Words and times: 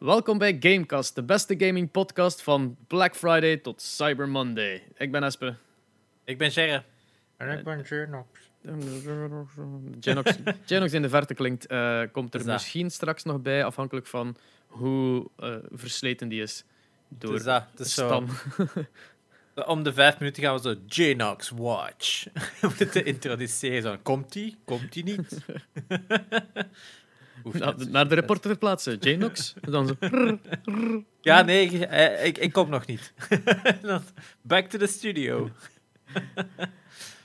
Welkom 0.00 0.38
bij 0.38 0.56
Gamecast, 0.60 1.14
de 1.14 1.22
beste 1.22 1.54
gaming 1.58 1.90
podcast 1.90 2.42
van 2.42 2.76
Black 2.86 3.16
Friday 3.16 3.56
tot 3.56 3.82
Cyber 3.82 4.28
Monday. 4.28 4.82
Ik 4.96 5.12
ben 5.12 5.22
Espe. 5.22 5.54
Ik 6.24 6.38
ben 6.38 6.50
Sherre. 6.50 6.82
En 7.36 7.58
ik 7.58 7.64
ben 7.64 7.84
Genox. 7.84 8.28
Genox, 10.00 10.32
Genox 10.64 10.92
in 10.92 11.02
de 11.02 11.08
verte 11.08 11.34
klinkt, 11.34 11.66
eh, 11.66 12.02
komt 12.12 12.34
er 12.34 12.44
misschien 12.44 12.90
straks 12.90 13.24
nog 13.24 13.42
bij, 13.42 13.64
afhankelijk 13.64 14.06
van 14.06 14.36
hoe 14.66 15.30
eh, 15.36 15.54
versleten 15.70 16.28
die 16.28 16.42
is. 16.42 16.64
Door 17.08 17.32
Dus 17.32 17.42
dat, 17.42 17.64
de 17.74 17.82
is 17.82 17.94
zo, 17.94 18.06
stam. 18.06 18.28
om 19.74 19.82
de 19.82 19.92
vijf 19.92 20.18
minuten 20.18 20.42
gaan 20.42 20.54
we 20.54 20.60
zo 20.60 20.74
Jnox 20.86 21.50
Watch 21.50 22.26
moeten 22.78 23.04
introduceren. 23.04 23.82
Zo, 23.82 23.96
komt 24.02 24.32
die? 24.32 24.56
Komt 24.64 24.92
die 24.92 25.04
niet? 25.04 25.38
Na- 27.52 27.74
naar 27.88 28.08
de 28.08 28.14
reporter 28.14 28.56
plaatsen. 28.56 28.96
Janox. 29.00 29.54
Dan 29.70 29.86
zo. 29.86 29.94
Ja, 31.20 31.42
nee, 31.42 31.66
ik, 31.66 31.80
eh, 31.80 32.24
ik, 32.24 32.38
ik 32.38 32.52
kom 32.52 32.68
nog 32.70 32.86
niet. 32.86 33.12
Back 34.42 34.66
to 34.66 34.78
the 34.78 34.86
studio. 34.86 35.50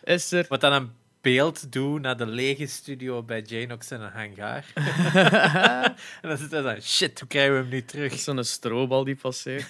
Is 0.04 0.32
er. 0.32 0.46
Wat 0.50 0.62
dan 0.62 0.74
een 0.74 0.91
beeld 1.22 1.72
doen 1.72 2.02
naar 2.02 2.18
de 2.18 2.26
lege 2.26 2.66
studio 2.66 3.24
bij 3.24 3.41
Jnox 3.41 3.91
in 3.91 4.02
een 4.02 4.12
hangar. 4.12 4.66
en 6.22 6.30
dan 6.30 6.38
zit 6.38 6.52
hij 6.52 6.62
dan, 6.62 6.82
shit, 6.82 7.20
hoe 7.20 7.27
krijgen 7.27 7.54
we 7.54 7.60
hem 7.60 7.70
nu 7.70 7.86
terug? 7.86 8.20
Zo'n 8.20 8.44
strobal 8.44 9.04
die 9.04 9.16
passeert. 9.16 9.68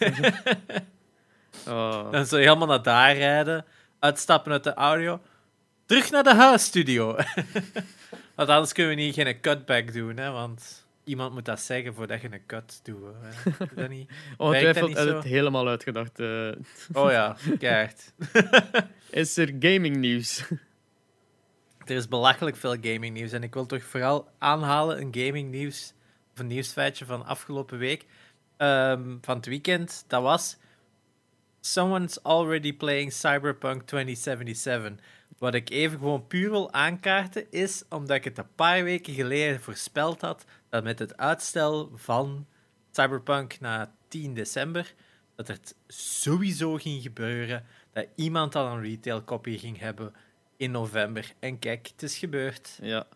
Oh. 1.67 2.11
Dan 2.11 2.25
zo 2.25 2.37
helemaal 2.37 2.67
naar 2.67 2.83
daar 2.83 3.15
rijden, 3.15 3.65
uitstappen 3.99 4.51
uit 4.51 4.63
de 4.63 4.73
audio, 4.73 5.21
terug 5.85 6.11
naar 6.11 6.23
de 6.23 6.33
huisstudio. 6.33 7.15
Want 8.35 8.49
anders 8.49 8.73
kunnen 8.73 8.95
we 8.95 9.01
niet 9.01 9.13
geen 9.13 9.39
cutback 9.39 9.93
doen, 9.93 10.17
hè, 10.17 10.31
want 10.31 10.85
iemand 11.03 11.33
moet 11.33 11.45
dat 11.45 11.59
zeggen 11.59 11.93
voordat 11.93 12.21
je 12.21 12.31
een 12.31 12.45
cut 12.45 12.79
doet. 12.83 13.03
Hè. 13.21 13.51
Dat 13.75 13.89
niet? 13.89 14.11
Ongetwijfeld 14.37 14.97
zo? 14.97 15.15
het 15.15 15.23
helemaal 15.23 15.67
uitgedacht. 15.67 16.19
eh. 16.19 16.51
Oh 17.03 17.11
ja, 17.11 17.37
keihard. 17.59 18.13
is 19.09 19.37
er 19.37 19.53
gaming 19.59 19.95
nieuws? 19.95 20.43
Er 21.85 21.95
is 21.95 22.07
belachelijk 22.07 22.55
veel 22.55 22.75
gaming 22.81 23.13
nieuws 23.13 23.31
en 23.31 23.43
ik 23.43 23.53
wil 23.53 23.65
toch 23.65 23.83
vooral 23.83 24.29
aanhalen 24.37 25.01
een 25.01 25.15
gaming 25.25 25.51
nieuws, 25.51 25.93
of 26.33 26.39
een 26.39 26.47
nieuwsfeitje 26.47 27.05
van 27.05 27.25
afgelopen 27.25 27.77
week, 27.77 28.05
ehm, 28.57 29.17
van 29.21 29.35
het 29.35 29.45
weekend. 29.45 30.03
Dat 30.07 30.21
was 30.21 30.57
Someone's 31.61 32.19
already 32.23 32.73
playing 32.73 33.11
Cyberpunk 33.13 33.81
2077. 33.87 34.93
Wat 35.37 35.53
ik 35.53 35.69
even 35.69 35.97
gewoon 35.99 36.27
puur 36.27 36.49
wil 36.49 36.73
aankaarten 36.73 37.51
is 37.51 37.83
omdat 37.89 38.15
ik 38.15 38.23
het 38.23 38.37
een 38.37 38.55
paar 38.55 38.83
weken 38.83 39.13
geleden 39.13 39.61
voorspeld 39.61 40.21
had 40.21 40.45
dat 40.69 40.83
met 40.83 40.99
het 40.99 41.17
uitstel 41.17 41.91
van 41.95 42.45
Cyberpunk 42.91 43.59
naar 43.59 43.91
10 44.07 44.33
december 44.33 44.93
dat 45.35 45.47
het 45.47 45.75
sowieso 45.87 46.75
ging 46.75 47.01
gebeuren 47.01 47.65
dat 47.93 48.07
iemand 48.15 48.55
al 48.55 48.67
een 48.67 48.81
retail 48.81 49.23
copy 49.23 49.57
ging 49.57 49.79
hebben 49.79 50.13
in 50.57 50.71
november. 50.71 51.33
En 51.39 51.59
kijk, 51.59 51.87
het 51.87 52.03
is 52.03 52.17
gebeurd. 52.17 52.77
Ja. 52.81 53.07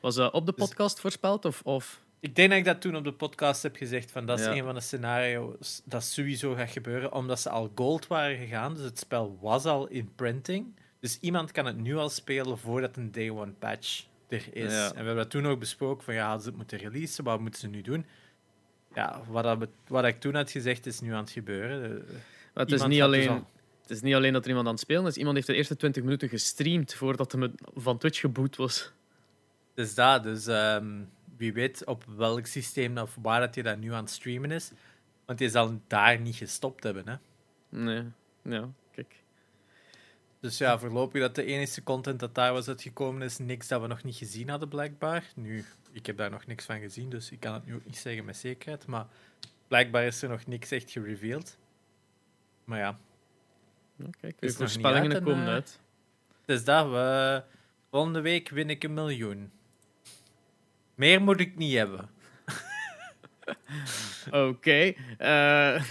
Was 0.00 0.14
dat 0.14 0.32
op 0.32 0.46
de 0.46 0.52
Dus- 0.56 0.64
podcast 0.68 1.00
voorspeld? 1.00 1.44
Of, 1.44 1.60
of... 1.64 2.00
Ik 2.20 2.34
denk 2.36 2.48
dat 2.50 2.58
ik 2.58 2.64
dat 2.64 2.80
toen 2.80 2.96
op 2.96 3.04
de 3.04 3.12
podcast 3.12 3.62
heb 3.62 3.76
gezegd, 3.76 4.10
van 4.10 4.26
dat 4.26 4.38
is 4.38 4.44
Ja. 4.44 4.52
een 4.52 4.64
van 4.64 4.74
de 4.74 4.80
scenario's 4.80 5.82
dat 5.84 6.04
sowieso 6.04 6.54
gaat 6.54 6.70
gebeuren, 6.70 7.12
omdat 7.12 7.40
ze 7.40 7.50
al 7.50 7.72
gold 7.74 8.06
waren 8.06 8.36
gegaan, 8.36 8.74
dus 8.74 8.84
het 8.84 8.98
spel 8.98 9.38
was 9.40 9.64
al 9.64 9.86
in 9.88 10.14
printing. 10.14 10.74
Dus 11.00 11.18
iemand 11.20 11.52
kan 11.52 11.66
het 11.66 11.76
nu 11.76 11.96
al 11.96 12.08
spelen 12.08 12.58
voordat 12.58 12.96
een 12.96 13.12
day 13.12 13.30
one 13.30 13.52
patch 13.52 14.04
er 14.28 14.48
is. 14.52 14.72
Ja. 14.72 14.84
En 14.86 14.90
we 14.90 14.96
hebben 14.96 15.16
dat 15.16 15.30
toen 15.30 15.46
ook 15.46 15.58
besproken, 15.58 16.04
van 16.04 16.14
ja, 16.14 16.22
hadden 16.24 16.42
ze 16.42 16.48
het 16.48 16.56
moeten 16.56 16.78
releasen, 16.78 17.24
wat 17.24 17.40
moeten 17.40 17.60
ze 17.60 17.68
nu 17.68 17.82
doen? 17.82 18.06
Ja, 18.94 19.22
wat, 19.28 19.44
dat, 19.44 19.68
wat 19.86 20.04
ik 20.04 20.20
toen 20.20 20.34
had 20.34 20.50
gezegd, 20.50 20.86
is 20.86 21.00
nu 21.00 21.12
aan 21.12 21.20
het 21.20 21.30
gebeuren. 21.30 21.90
Maar 22.54 22.64
het, 22.64 22.72
is 22.72 22.80
niet 22.82 22.90
dus 22.90 23.00
alleen, 23.00 23.28
al- 23.28 23.48
het 23.82 23.90
is 23.90 24.00
niet 24.00 24.14
alleen 24.14 24.32
dat 24.32 24.42
er 24.42 24.48
iemand 24.48 24.66
aan 24.66 24.72
het 24.72 24.82
spelen 24.82 25.06
is. 25.06 25.16
Iemand 25.16 25.34
heeft 25.34 25.46
de 25.46 25.54
eerste 25.54 25.76
20 25.76 26.02
minuten 26.02 26.28
gestreamd 26.28 26.94
voordat 26.94 27.32
hij 27.32 27.50
van 27.74 27.98
Twitch 27.98 28.20
geboot 28.20 28.56
was. 28.56 28.92
Dus 29.74 29.94
dat, 29.94 30.22
dus 30.22 30.46
ehm, 30.46 31.02
wie 31.36 31.52
weet 31.52 31.84
op 31.84 32.04
welk 32.16 32.46
systeem 32.46 32.98
of 32.98 33.16
waar 33.22 33.40
dat 33.40 33.54
je 33.54 33.62
dat 33.62 33.78
nu 33.78 33.92
aan 33.92 34.02
het 34.02 34.10
streamen 34.10 34.50
is. 34.50 34.70
Want 35.26 35.38
je 35.38 35.48
zal 35.50 35.80
daar 35.86 36.20
niet 36.20 36.36
gestopt 36.36 36.84
hebben, 36.84 37.08
hè. 37.08 37.14
Nee. 37.68 38.04
Ja. 38.42 38.68
Dus 40.40 40.58
ja, 40.58 40.78
voorlopig 40.78 41.20
dat 41.20 41.34
de 41.34 41.44
enige 41.44 41.82
content 41.82 42.20
dat 42.20 42.34
daar 42.34 42.52
was 42.52 42.68
uitgekomen 42.68 43.22
is 43.22 43.38
niks 43.38 43.68
dat 43.68 43.80
we 43.80 43.86
nog 43.86 44.02
niet 44.02 44.16
gezien 44.16 44.48
hadden, 44.48 44.68
blijkbaar. 44.68 45.32
Nu, 45.34 45.64
ik 45.92 46.06
heb 46.06 46.16
daar 46.16 46.30
nog 46.30 46.46
niks 46.46 46.64
van 46.64 46.80
gezien, 46.80 47.10
dus 47.10 47.30
ik 47.30 47.40
kan 47.40 47.54
het 47.54 47.66
nu 47.66 47.74
ook 47.74 47.84
niet 47.84 47.96
zeggen 47.96 48.24
met 48.24 48.36
zekerheid. 48.36 48.86
Maar 48.86 49.06
blijkbaar 49.68 50.04
is 50.04 50.22
er 50.22 50.28
nog 50.28 50.46
niks 50.46 50.70
echt 50.70 50.90
gereveeld. 50.90 51.58
Maar 52.64 52.78
ja, 52.78 52.98
Ja, 53.96 54.06
kijk, 54.20 54.34
Is 54.34 54.40
nog 54.40 54.40
niet 54.40 54.56
voorspellingen 54.56 55.12
uit 55.14 55.22
komen 55.24 55.46
eh, 55.46 55.52
uit. 55.52 55.80
dus 56.44 56.64
dat, 56.64 56.90
we, 56.90 57.42
volgende 57.90 58.20
week 58.20 58.48
win 58.48 58.70
ik 58.70 58.84
een 58.84 58.94
miljoen. 58.94 59.50
Meer 60.94 61.22
moet 61.22 61.40
ik 61.40 61.56
niet 61.56 61.74
hebben. 61.74 62.10
Oké. 64.48 64.92
eh, 65.18 65.82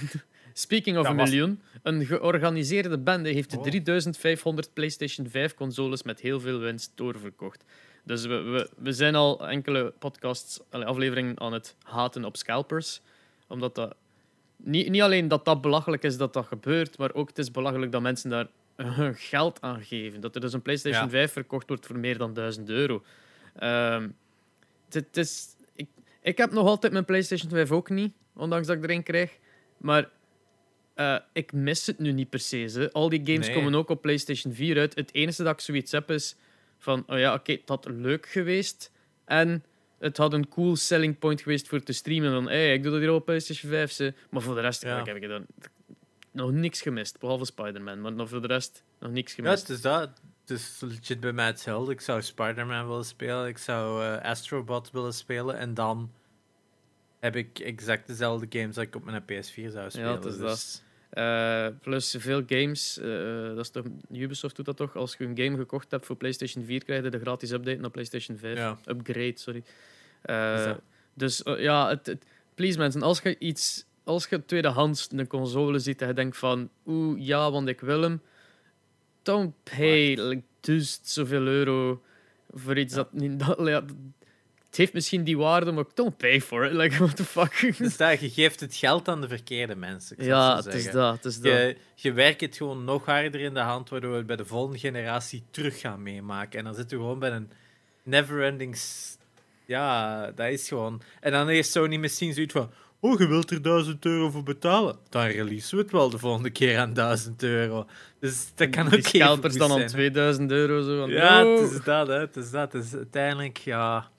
speaking 0.60 0.98
of 0.98 1.04
Dat 1.04 1.12
een 1.12 1.18
miljoen. 1.18 1.62
Een 1.84 2.06
georganiseerde 2.06 3.00
bende 3.00 3.30
heeft 3.30 3.50
de 3.52 3.58
Oh. 3.58 3.64
3500 3.64 4.74
PlayStation 4.74 5.30
5 5.30 5.54
consoles 5.54 6.04
met 6.04 6.20
heel 6.20 6.40
veel 6.40 6.60
winst 6.60 6.92
doorverkocht. 6.96 7.64
Dus 8.04 8.26
we, 8.26 8.42
we, 8.42 8.70
we 8.78 8.94
zijn 8.94 9.16
al 9.16 9.48
enkele 9.48 9.94
podcasts, 10.00 10.60
afleveringen 10.70 11.40
aan 11.40 11.54
het 11.54 11.76
haten 11.84 12.26
op 12.26 12.38
scalpers. 12.38 13.02
Omdat 13.48 13.76
dat... 13.76 13.96
Niet, 14.56 14.90
niet 14.90 15.02
alleen 15.02 15.28
dat 15.28 15.46
dat 15.46 15.62
belachelijk 15.62 16.04
is 16.04 16.18
dat 16.18 16.34
dat 16.34 16.46
gebeurt, 16.46 16.98
maar 16.98 17.14
ook 17.14 17.28
het 17.28 17.38
is 17.38 17.52
belachelijk 17.52 17.92
dat 17.92 18.02
mensen 18.02 18.30
daar 18.30 18.48
hun 18.76 19.16
geld 19.16 19.62
aan 19.62 19.84
geven. 19.84 20.22
Dat 20.22 20.36
er 20.36 20.42
dus 20.42 20.54
een 20.54 20.62
PlayStation 20.62 21.04
Ja. 21.04 21.10
5 21.10 21.32
verkocht 21.32 21.68
wordt 21.68 21.86
voor 21.86 22.00
meer 22.00 22.18
dan 22.18 22.34
1000 22.34 22.70
euro. 22.70 23.04
Ehm, 23.56 24.10
het, 24.86 24.94
het 24.94 25.18
is, 25.18 25.48
ik, 25.76 25.88
ik 26.22 26.38
heb 26.38 26.52
nog 26.52 26.68
altijd 26.68 26.94
mijn 26.94 27.06
PlayStation 27.06 27.50
5 27.50 27.72
ook 27.72 27.90
niet, 27.90 28.14
ondanks 28.36 28.68
dat 28.68 28.78
ik 28.78 28.84
er 28.84 28.90
een 28.90 29.04
krijg. 29.04 29.38
Maar 29.78 30.10
eh, 31.00 31.16
ik 31.34 31.52
mis 31.54 31.86
het 31.86 32.00
nu 32.00 32.12
niet 32.12 32.30
per 32.30 32.40
se. 32.40 32.90
Al 32.94 33.10
die 33.10 33.22
games 33.24 33.48
Nee. 33.48 33.56
komen 33.56 33.76
ook 33.76 33.90
op 33.90 34.02
PlayStation 34.02 34.54
4 34.54 34.78
uit. 34.80 34.96
Het 34.96 35.14
enige 35.14 35.44
dat 35.44 35.54
ik 35.54 35.60
zoiets 35.60 35.92
heb 35.92 36.12
is 36.12 36.36
van, 36.78 37.04
oh 37.08 37.18
ja, 37.18 37.34
oké, 37.34 37.52
het 37.52 37.70
had 37.70 37.88
leuk 37.90 38.26
geweest. 38.26 38.92
En 39.26 39.64
het 40.00 40.18
had 40.18 40.34
een 40.34 40.48
cool 40.48 40.76
selling 40.76 41.20
point 41.20 41.42
geweest 41.42 41.68
voor 41.68 41.80
te 41.84 41.94
streamen. 41.94 42.32
Van, 42.32 42.48
hey, 42.48 42.74
ik 42.74 42.84
doe 42.84 42.92
dat 42.92 43.02
hier 43.02 43.12
op 43.14 43.26
PlayStation 43.26 43.72
5. 43.72 43.92
Ze. 43.92 44.14
Maar 44.30 44.42
voor 44.42 44.56
de 44.56 44.62
rest 44.62 44.82
Ja. 44.82 45.04
heb 45.04 45.16
ik 45.16 45.28
dan 45.28 45.46
nog 46.32 46.52
niks 46.52 46.82
gemist. 46.82 47.20
Behalve 47.20 47.46
Spider-Man. 47.46 48.02
Maar 48.02 48.12
nog 48.14 48.30
voor 48.30 48.42
de 48.42 48.48
rest 48.48 48.84
nog 49.00 49.12
niks 49.12 49.36
Ja, 49.36 49.44
gemist. 49.44 49.68
het 49.68 49.76
is 49.78 49.82
dat. 49.82 50.10
Het 50.46 50.58
is 50.58 50.78
legit 50.80 51.20
bij 51.20 51.32
mij 51.34 51.46
hetzelfde. 51.46 51.92
Ik 51.92 52.02
zou 52.02 52.22
Spider-Man 52.22 52.88
willen 52.88 53.06
spelen, 53.06 53.48
ik 53.48 53.58
zou 53.58 54.04
eh, 54.06 54.24
Astrobot 54.30 54.92
willen 54.92 55.14
spelen 55.14 55.58
en 55.58 55.74
dan 55.74 56.12
heb 57.20 57.36
ik 57.36 57.60
exact 57.60 58.08
dezelfde 58.08 58.60
games 58.60 58.76
dat 58.76 58.84
ik 58.84 58.96
op 58.96 59.04
mijn 59.06 59.22
PS4 59.24 59.70
zou 59.72 59.90
spelen. 59.90 60.12
het 60.12 60.26
is 60.26 60.38
dus- 60.38 60.82
Eh, 61.10 61.68
plus 61.82 62.16
veel 62.20 62.44
games, 62.48 63.00
eh, 63.00 63.46
dat 63.48 63.58
is 63.60 63.70
toch, 63.70 63.86
Ubisoft 64.12 64.56
doet 64.56 64.66
dat 64.66 64.78
toch? 64.78 64.96
Als 64.96 65.16
je 65.18 65.24
een 65.26 65.38
game 65.38 65.58
gekocht 65.58 65.92
hebt 65.92 66.06
voor 66.06 66.16
PlayStation 66.16 66.66
4, 66.66 66.84
krijg 66.84 67.04
je 67.04 67.10
de 67.10 67.20
gratis 67.20 67.52
update 67.52 67.78
naar 67.80 67.90
PlayStation 67.90 68.38
5. 68.38 68.58
Ja. 68.58 68.78
Upgrade, 68.86 69.34
sorry. 69.36 69.64
Eh, 70.22 70.66
dat- 70.66 70.82
dus 71.14 71.42
ja, 71.58 71.90
het, 71.90 72.06
het- 72.06 72.26
please 72.56 72.78
mensen, 72.78 73.02
als 73.02 73.20
je 73.22 73.38
iets, 73.40 73.86
als 74.04 74.28
je 74.28 74.46
tweedehands 74.46 75.08
een 75.12 75.28
console 75.28 75.80
ziet 75.80 76.02
en 76.02 76.08
je 76.08 76.14
denkt 76.14 76.38
van, 76.38 76.70
oeh, 76.86 77.20
ja, 77.26 77.52
want 77.52 77.68
ik 77.68 77.80
wil 77.82 78.02
hem, 78.02 78.22
don't 79.24 79.54
pay 79.64 80.16
like, 80.16 80.44
dus 80.60 81.00
zoveel 81.04 81.46
euro 81.48 82.02
voor 82.52 82.78
iets 82.78 82.96
Ja. 82.96 83.00
dat 83.04 83.14
niet... 83.14 83.40
Dat, 83.46 83.68
ja, 83.68 83.84
het 84.70 84.78
heeft 84.78 84.94
misschien 84.94 85.24
die 85.24 85.38
waarde, 85.38 85.72
maar 85.72 85.84
don't 85.94 86.18
pay 86.18 86.42
for 86.42 86.66
it. 86.66 86.74
Like, 86.74 86.98
what 87.04 87.16
the 87.16 87.24
fuck? 87.24 87.78
Dus 87.78 87.98
je 87.98 88.30
geeft 88.30 88.60
het 88.60 88.76
geld 88.76 89.08
aan 89.08 89.22
de 89.22 89.28
verkeerde 89.28 89.76
mensen. 89.76 90.16
ja, 90.20 90.56
het 90.56 90.74
is 90.74 90.92
dat, 90.92 91.16
het 91.16 91.26
is 91.26 91.40
dat. 91.40 91.52
Je, 91.52 91.78
je 91.96 92.12
werkt 92.12 92.42
het 92.42 92.58
gewoon 92.58 92.84
nog 92.84 93.06
harder 93.06 93.40
in 93.40 93.54
de 93.54 93.60
hand, 93.60 93.90
waardoor 93.90 94.12
we 94.12 94.18
het 94.18 94.28
bij 94.28 94.36
de 94.36 94.46
volgende 94.46 94.80
generatie 94.80 95.44
terug 95.52 95.80
gaan 95.80 96.04
meemaken. 96.04 96.60
En 96.60 96.66
dan 96.66 96.76
zitten 96.76 96.98
we 96.98 97.04
gewoon 97.04 97.20
bij 97.20 97.32
een 97.32 97.52
never-ending... 98.04 98.78
Ja, 99.66 100.26
dat 100.32 100.48
is 100.48 100.68
gewoon... 100.68 101.02
En 101.20 101.32
dan 101.32 101.48
heeft 101.48 101.72
Sony 101.72 101.96
misschien 101.96 102.34
zoiets 102.34 102.54
van... 102.54 102.72
Oh, 103.00 103.20
je 103.20 103.28
wilt 103.28 103.52
er 103.52 103.62
1000 103.62 104.06
euro 104.06 104.30
voor 104.30 104.44
betalen? 104.44 104.98
Dan 105.10 105.26
releasen 105.26 105.78
we 105.78 105.84
het 105.84 105.92
wel 105.92 106.10
de 106.10 106.18
volgende 106.18 106.50
keer 106.50 106.78
aan 106.78 106.94
1000 106.94 107.44
euro. 107.44 107.86
Dus 108.20 108.52
dat 108.56 108.70
kan 108.70 108.86
ook 108.86 108.92
die 108.92 109.08
scalpers 109.08 109.58
dan 109.58 109.72
aan 109.72 109.78
zijn, 109.78 109.90
hè. 109.90 109.96
2000 109.96 110.52
euro. 110.52 110.82
Zo 110.82 111.00
van, 111.00 111.10
Ja, 111.10 111.46
het 111.46 111.72
is 111.72 111.84
dat, 111.84 112.08
hè. 112.08 112.20
Het 112.20 112.36
is 112.36 112.52
dat. 112.52 112.74
Het 112.74 112.84
is 112.84 112.94
uiteindelijk, 112.94 113.58
ja... 113.58 114.10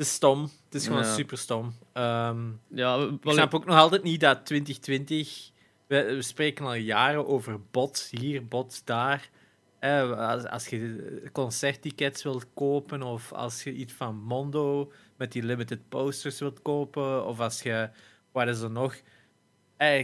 Het 0.00 0.08
is 0.08 0.14
stom. 0.14 0.42
Het 0.64 0.74
is 0.74 0.86
gewoon 0.86 1.02
Ja. 1.02 1.14
super 1.14 1.38
stom. 1.38 1.74
Ehm, 1.92 2.48
Ja, 2.68 2.98
we- 2.98 3.18
ik 3.22 3.30
snap 3.32 3.54
ook 3.54 3.64
nog 3.64 3.76
altijd 3.76 4.02
niet 4.02 4.20
dat 4.20 4.46
2020... 4.46 5.50
We, 5.86 6.02
we 6.04 6.22
spreken 6.22 6.64
al 6.64 6.74
jaren 6.74 7.26
over 7.26 7.60
bots 7.70 8.10
hier, 8.10 8.46
bots 8.46 8.84
daar. 8.84 9.28
Eh, 9.78 10.28
als, 10.28 10.44
als 10.46 10.66
je 10.66 11.22
concerttickets 11.32 12.22
wilt 12.22 12.46
kopen, 12.54 13.02
of 13.02 13.32
als 13.32 13.62
je 13.62 13.72
iets 13.72 13.92
van 13.92 14.16
Mondo 14.16 14.92
met 15.16 15.32
die 15.32 15.42
limited 15.42 15.88
posters 15.88 16.38
wilt 16.40 16.62
kopen, 16.62 17.26
of 17.26 17.40
als 17.40 17.62
je 17.62 17.90
wat 18.32 18.48
is 18.48 18.60
er 18.60 18.70
nog? 18.70 18.96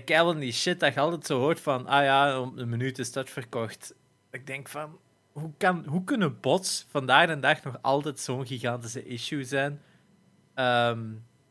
Wel 0.07 0.35
die 0.39 0.53
shit 0.53 0.81
dat 0.81 0.95
je 0.95 1.01
altijd 1.01 1.27
zo 1.27 1.39
hoort 1.39 1.61
van, 1.61 1.87
ah 1.87 2.05
ja, 2.05 2.41
om 2.41 2.59
een 2.59 2.69
minuut 2.69 2.99
is 2.99 3.13
dat 3.13 3.31
verkocht. 3.31 3.95
Ik 4.31 4.47
denk 4.47 4.69
van, 4.69 4.99
hoe, 5.41 5.53
kan, 5.57 5.85
hoe 5.87 6.05
kunnen 6.05 6.41
bots 6.41 6.87
vandaag 6.89 7.27
de 7.27 7.39
dag 7.39 7.63
nog 7.63 7.79
altijd 7.83 8.21
zo'n 8.21 8.47
gigantische 8.47 9.05
issue 9.05 9.45
zijn? 9.45 9.83
Ehm, 10.55 11.05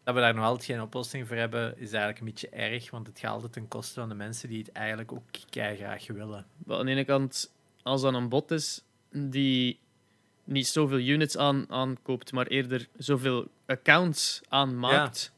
dat 0.04 0.16
we 0.16 0.22
daar 0.22 0.34
nog 0.34 0.46
altijd 0.46 0.66
geen 0.66 0.82
oplossing 0.82 1.28
voor 1.28 1.36
hebben, 1.36 1.78
is 1.78 1.92
eigenlijk 1.92 2.20
een 2.20 2.26
beetje 2.26 2.50
erg, 2.50 2.92
want 2.92 3.08
het 3.08 3.20
gaat 3.20 3.32
altijd 3.32 3.54
ten 3.54 3.68
koste 3.68 4.00
van 4.00 4.10
de 4.10 4.16
mensen 4.16 4.50
die 4.50 4.60
het 4.60 4.72
eigenlijk 4.72 5.12
ook 5.12 5.24
kei 5.50 5.78
graag 5.78 6.08
willen. 6.08 6.46
Maar 6.66 6.78
aan 6.78 6.86
de 6.86 6.92
ene 6.92 7.06
kant, 7.06 7.54
als 7.84 8.02
dat 8.02 8.14
een 8.14 8.30
bot 8.30 8.52
is 8.52 8.84
die 9.12 9.80
niet 10.44 10.68
zoveel 10.68 11.00
units 11.00 11.38
aan, 11.38 11.66
aankoopt, 11.70 12.32
maar 12.32 12.48
eerder 12.48 12.88
zoveel 12.98 13.48
accounts 13.66 14.42
aanmaakt, 14.50 15.34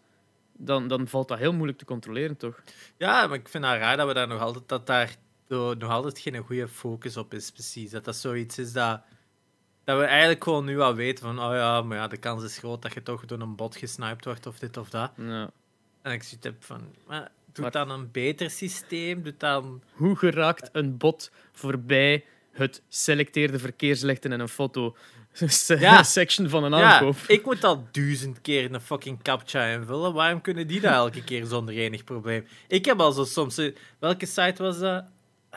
dan, 0.57 0.87
dan 0.87 1.07
valt 1.07 1.27
dat 1.27 1.37
heel 1.37 1.53
moeilijk 1.53 1.77
te 1.77 1.85
controleren, 1.85 2.37
toch? 2.37 2.63
Ja, 2.97 3.27
maar 3.27 3.37
ik 3.37 3.47
vind 3.47 3.65
het 3.65 3.79
raar 3.79 3.97
dat 3.97 4.07
we 4.07 4.13
daar 4.13 4.27
nog 4.27 4.41
altijd, 4.41 4.67
dat 4.67 4.87
daar 4.87 5.15
zo 5.49 5.73
nog 5.73 5.91
altijd 5.91 6.19
geen 6.19 6.37
goede 6.37 6.67
focus 6.67 7.17
op 7.17 7.33
is, 7.33 7.51
precies. 7.51 7.91
Dat 7.91 8.05
dat 8.05 8.15
zoiets 8.15 8.57
is 8.57 8.73
dat, 8.73 9.01
dat 9.83 9.97
we 9.99 10.03
eigenlijk 10.03 10.43
gewoon 10.43 10.65
nu 10.65 10.79
al 10.79 10.95
weten 10.95 11.23
van, 11.23 11.39
oh 11.39 11.53
ja, 11.53 11.81
maar 11.81 11.97
ja, 11.97 12.07
de 12.07 12.17
kans 12.17 12.43
is 12.43 12.57
groot 12.57 12.81
dat 12.81 12.93
je 12.93 13.03
toch 13.03 13.25
door 13.25 13.39
een 13.39 13.55
bot 13.55 13.75
gesniped 13.75 14.25
wordt 14.25 14.45
of 14.45 14.59
dit 14.59 14.77
of 14.77 14.89
dat. 14.89 15.11
Ja. 15.17 15.49
En 16.01 16.11
ik 16.11 16.23
zit 16.23 16.43
heb 16.43 16.63
van, 16.63 16.81
maar 17.07 17.31
doe 17.53 17.63
maar, 17.63 17.71
dan 17.71 17.89
een 17.89 18.11
beter 18.11 18.49
systeem, 18.49 19.23
doe 19.23 19.33
dan... 19.37 19.81
Hoe 19.91 20.15
geraakt 20.15 20.69
een 20.71 20.97
bot 20.97 21.31
voorbij 21.51 22.25
het 22.51 22.81
selecteerde 22.87 23.59
verkeerslichten 23.59 24.31
en 24.31 24.39
een 24.39 24.47
foto 24.47 24.95
ja. 25.67 26.03
section 26.17 26.49
van 26.49 26.63
een 26.63 26.73
aankoop? 26.73 27.17
Ja, 27.27 27.33
ik 27.35 27.45
moet 27.45 27.63
al 27.63 27.87
duizend 27.91 28.41
keer 28.41 28.73
een 28.73 28.81
fucking 28.81 29.21
captcha 29.21 29.65
invullen. 29.65 30.13
Waarom 30.13 30.41
kunnen 30.41 30.67
die 30.67 30.81
dat 30.81 30.93
elke 30.93 31.23
keer 31.23 31.45
zonder 31.45 31.75
enig 31.75 32.03
probleem? 32.03 32.47
Ik 32.67 32.85
heb 32.85 32.99
al 32.99 33.11
zo 33.11 33.23
soms... 33.23 33.61
Welke 33.99 34.25
site 34.25 34.63
was 34.63 34.79
dat? 34.79 35.05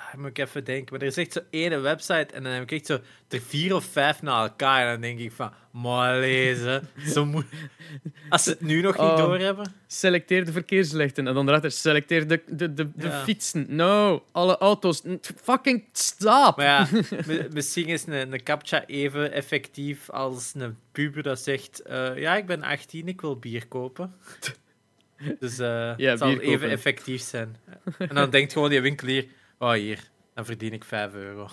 Ah, 0.01 0.15
moet 0.15 0.29
ik 0.29 0.39
even 0.39 0.65
denken. 0.65 0.87
Maar 0.93 1.01
er 1.01 1.07
is 1.07 1.17
echt 1.17 1.33
zo 1.33 1.41
ene 1.51 1.79
website 1.79 2.27
en 2.35 2.43
dan 2.43 2.53
heb 2.53 2.63
ik 2.63 2.73
echt 2.73 2.87
zo 2.87 2.99
er 3.29 3.41
vier 3.41 3.75
of 3.75 3.85
vijf 3.85 4.23
na 4.23 4.43
elkaar. 4.43 4.87
En 4.87 4.93
dan 4.93 5.01
denk 5.01 5.19
ik 5.19 5.33
van, 5.33 5.53
maar 5.71 6.19
lezen. 6.19 6.89
Zo 7.15 7.25
moet... 7.25 7.45
Als 8.29 8.43
ze 8.43 8.51
het 8.51 8.61
nu 8.61 8.81
nog 8.81 8.99
niet 8.99 9.09
door 9.09 9.19
oh, 9.19 9.25
doorhebben. 9.25 9.75
Selecteer 9.87 10.45
de 10.45 10.53
verkeerslichten. 10.53 11.27
En 11.27 11.35
dan 11.35 11.49
erachter, 11.49 11.71
selecteer 11.71 12.29
de, 12.29 12.43
de, 12.47 12.75
de, 12.75 12.91
de 12.95 13.11
fietsen. 13.11 13.67
No, 13.69 14.25
alle 14.33 14.59
auto's. 14.59 15.03
Fucking 15.43 15.85
stop. 15.93 16.57
Maar 16.57 16.67
ja, 16.67 16.89
misschien 17.53 17.87
is 17.87 18.07
een, 18.07 18.33
een 18.33 18.43
captcha 18.43 18.87
even 18.87 19.33
effectief 19.33 20.11
als 20.11 20.53
een 20.57 20.77
puber 20.93 21.23
dat 21.23 21.41
zegt... 21.41 21.83
Uh, 21.91 22.19
ja, 22.19 22.37
ik 22.37 22.47
ben 22.47 22.63
18, 22.63 23.09
ik 23.09 23.21
wil 23.21 23.39
bier 23.39 23.67
kopen. 23.67 24.15
Dus 25.39 25.59
uh, 25.59 25.93
ja, 25.97 26.11
het 26.11 26.19
zal 26.19 26.39
even 26.39 26.71
effectief 26.71 27.23
zijn. 27.23 27.57
En 27.99 28.15
dan 28.15 28.31
denkt 28.31 28.53
gewoon 28.53 28.71
die 28.71 28.81
winkelier... 28.81 29.27
Oh, 29.61 29.73
hier. 29.73 30.11
Dan 30.35 30.45
verdien 30.45 30.73
ik 30.73 30.85
5 30.85 31.15
euro. 31.15 31.49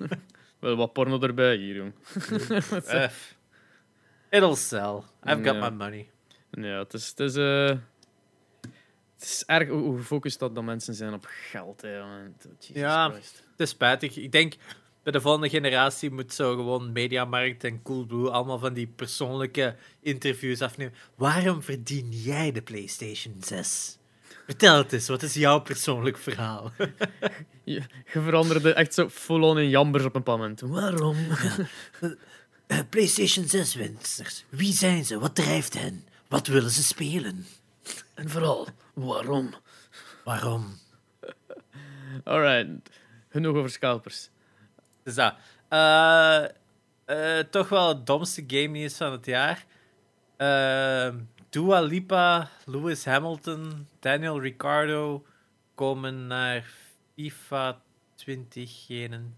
Wel 0.60 0.76
wat 0.76 0.92
porno 0.92 1.20
erbij 1.20 1.56
hier, 1.56 1.74
jong. 1.74 1.94
uh, 2.94 3.08
it'll 4.30 4.54
sell. 4.54 5.02
I've 5.24 5.42
got 5.44 5.60
my 5.60 5.70
money. 5.70 6.10
Ja, 6.50 6.78
het 6.78 6.94
is... 6.94 7.08
Het 7.08 7.20
is, 7.20 7.36
uh, 7.36 7.68
het 9.14 9.22
is 9.22 9.44
erg 9.46 9.68
hoe 9.68 9.96
gefocust 9.96 10.38
dat, 10.38 10.54
dat 10.54 10.64
mensen 10.64 10.94
zijn 10.94 11.12
op 11.12 11.24
geld. 11.28 11.80
Hè, 11.82 11.96
ja, 12.72 13.10
Christ. 13.10 13.44
het 13.50 13.60
is 13.60 13.70
spijtig. 13.70 14.16
Ik 14.16 14.32
denk, 14.32 14.54
bij 15.02 15.12
de 15.12 15.20
volgende 15.20 15.48
generatie 15.48 16.10
moet 16.10 16.32
zo 16.32 16.54
gewoon 16.54 16.92
Mediamarkt 16.92 17.64
en 17.64 17.82
Coolblue 17.82 18.30
allemaal 18.30 18.58
van 18.58 18.72
die 18.72 18.86
persoonlijke 18.86 19.76
interviews 20.00 20.62
afnemen. 20.62 20.94
Waarom 21.14 21.62
verdien 21.62 22.08
jij 22.10 22.52
de 22.52 22.62
PlayStation 22.62 23.34
6? 23.40 23.98
Vertel 24.46 24.76
het 24.76 24.92
eens, 24.92 25.08
wat 25.08 25.22
is 25.22 25.34
jouw 25.34 25.60
persoonlijk 25.60 26.18
verhaal? 26.18 26.72
je, 27.64 27.82
je 28.12 28.20
veranderde 28.20 28.72
echt 28.72 28.94
zo 28.94 29.08
full-on 29.08 29.58
in 29.58 29.68
jambers 29.68 30.04
op 30.04 30.14
een 30.14 30.22
moment. 30.24 30.60
Waarom? 30.60 31.16
Uh, 32.00 32.78
PlayStation 32.90 33.48
6 33.48 33.74
winsters. 33.74 34.44
Wie 34.48 34.72
zijn 34.72 35.04
ze? 35.04 35.18
Wat 35.18 35.34
drijft 35.34 35.74
hen? 35.78 36.04
Wat 36.28 36.46
willen 36.46 36.70
ze 36.70 36.82
spelen? 36.82 37.46
En 38.14 38.30
vooral, 38.30 38.68
waarom? 38.94 39.54
Waarom? 40.24 40.78
Alright, 42.24 42.90
genoeg 43.28 43.56
over 43.56 43.70
scalpers. 43.70 44.28
Dus 45.04 45.14
dat. 45.14 45.34
Uh, 45.70 47.38
toch 47.38 47.68
wel 47.68 47.88
het 47.88 48.06
domste 48.06 48.44
game 48.46 48.66
nieuws 48.66 48.94
van 48.94 49.12
het 49.12 49.26
jaar. 49.26 49.64
Dua 51.52 51.80
Lipa, 51.82 52.48
Lewis 52.64 53.04
Hamilton, 53.04 53.86
Daniel 54.00 54.40
Ricciardo 54.40 55.24
komen 55.74 56.26
naar 56.26 56.64
FIFA 57.14 57.80
2021. 58.14 59.34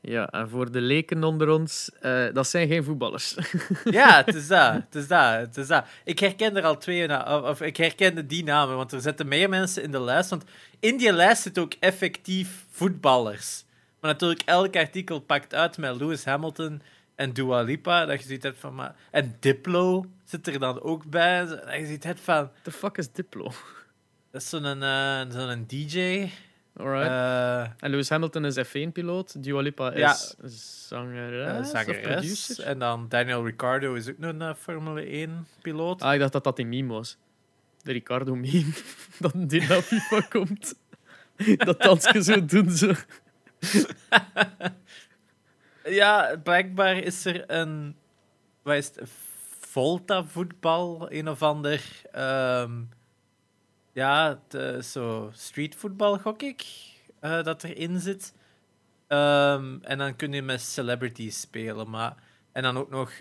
Ja, 0.00 0.30
en 0.30 0.48
voor 0.48 0.70
de 0.70 0.80
leken 0.80 1.24
onder 1.24 1.48
ons, 1.48 1.90
uh, 2.02 2.26
dat 2.32 2.48
zijn 2.48 2.68
geen 2.68 2.84
voetballers. 2.84 3.34
ja, 3.90 4.22
het 4.24 4.34
is 4.34 4.46
dat. 4.46 4.72
Het 4.72 4.94
is 4.94 5.06
dat. 5.06 5.32
Het 5.32 5.56
is 5.56 5.66
dat. 5.66 5.86
Ik 6.04 6.18
herken 6.18 6.56
er 6.56 6.64
al 6.64 6.78
twee, 6.78 7.26
of, 7.26 7.42
of 7.42 7.60
ik 7.60 7.76
herkende 7.76 8.26
die 8.26 8.44
namen, 8.44 8.76
want 8.76 8.92
er 8.92 9.00
zitten 9.00 9.28
meer 9.28 9.48
mensen 9.48 9.82
in 9.82 9.90
de 9.90 10.00
lijst. 10.00 10.30
Want 10.30 10.44
in 10.80 10.96
die 10.96 11.12
lijst 11.12 11.42
zitten 11.42 11.62
ook 11.62 11.74
effectief 11.80 12.66
voetballers. 12.70 13.64
Maar 14.00 14.12
natuurlijk, 14.12 14.42
elk 14.44 14.76
artikel 14.76 15.20
pakt 15.20 15.54
uit 15.54 15.78
met 15.78 15.96
Lewis 15.96 16.24
Hamilton 16.24 16.82
en 17.14 17.32
Dua 17.32 17.62
Lipa, 17.62 18.06
dat 18.06 18.20
je 18.22 18.26
ziet 18.26 18.42
het 18.42 18.56
van... 18.58 18.74
Maar... 18.74 18.94
En 19.10 19.36
Diplo 19.40 20.04
zit 20.24 20.46
er 20.46 20.58
dan 20.58 20.80
ook 20.80 21.06
bij. 21.06 21.46
Dat 21.46 21.74
je 21.74 21.86
ziet 21.86 22.04
het 22.04 22.20
van... 22.20 22.50
The 22.62 22.70
fuck 22.70 22.96
is 22.96 23.12
Diplo? 23.12 23.52
Dat 24.30 24.42
is 24.42 24.48
zo'n 24.48 24.82
uh, 24.82 25.20
zo'n 25.28 25.64
DJ. 25.66 26.28
Alright. 26.76 27.08
Uh, 27.08 27.60
en 27.60 27.90
Lewis 27.90 28.08
Hamilton 28.08 28.44
is 28.44 28.58
F1-piloot. 28.66 29.42
Dua 29.42 29.60
Lipa 29.60 29.92
is 29.92 30.36
zangeres, 30.88 31.70
zangeres. 31.70 32.60
En 32.60 32.78
dan 32.78 33.08
Daniel 33.08 33.44
Ricciardo 33.44 33.94
is 33.94 34.08
ook 34.08 34.16
een 34.18 34.54
Formule 34.56 35.28
1-piloot. 35.28 36.02
Ah, 36.02 36.14
ik 36.14 36.20
dacht 36.20 36.32
dat 36.32 36.44
dat 36.44 36.56
die 36.56 36.66
meme 36.66 36.92
was. 36.92 37.16
De 37.82 37.92
Ricciardo-meme. 37.92 38.72
dat 39.18 39.32
die 39.34 39.68
naar 39.68 39.82
FIFA 39.82 40.20
komt. 40.20 40.74
dat 41.56 41.80
dansje 41.82 42.22
zo 42.22 42.44
doen 42.44 42.70
ze. 42.70 42.94
Ja, 45.84 46.36
blijkbaar 46.42 46.96
is 46.96 47.24
er 47.24 47.50
een. 47.50 47.96
Wat 48.62 48.74
is 48.74 48.86
het? 48.86 49.10
Volta-voetbal, 49.60 51.12
een 51.12 51.28
of 51.28 51.42
ander. 51.42 52.02
Um, 52.16 52.88
ja, 53.92 54.40
de, 54.48 54.82
zo 54.82 55.30
streetvoetbal, 55.32 56.18
gok 56.18 56.42
ik. 56.42 56.64
Uh, 57.20 57.42
dat 57.42 57.64
erin 57.64 58.00
zit. 58.00 58.34
Um, 59.08 59.78
en 59.82 59.98
dan 59.98 60.16
kun 60.16 60.32
je 60.32 60.42
met 60.42 60.60
celebrities 60.60 61.40
spelen. 61.40 61.90
Maar, 61.90 62.14
en 62.52 62.62
dan 62.62 62.76
ook 62.76 62.90
nog 62.90 63.12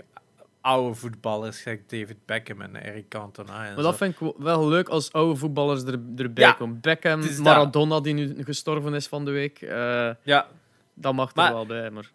oude 0.61 0.95
voetballers, 0.95 1.61
gelijk 1.61 1.89
David 1.89 2.25
Beckham 2.25 2.61
en 2.61 2.83
Eric 2.83 3.09
Cantona. 3.09 3.65
En 3.65 3.73
maar 3.73 3.83
dat 3.83 3.97
vind 3.97 4.19
ik 4.19 4.33
wel 4.37 4.67
leuk 4.67 4.89
als 4.89 5.11
oude 5.11 5.35
voetballers 5.35 5.83
er, 5.83 5.99
erbij 6.15 6.55
komen. 6.55 6.79
Beckham, 6.79 7.41
Maradona, 7.41 7.99
die 7.99 8.13
nu 8.13 8.43
gestorven 8.43 8.93
is 8.93 9.07
van 9.07 9.25
de 9.25 9.31
week. 9.31 9.61
Uh, 9.61 10.09
ja. 10.21 10.47
Dat 10.93 11.13
mag 11.13 11.35
er 11.35 11.53
wel 11.53 11.65
bij, 11.65 11.89
maar 11.89 12.11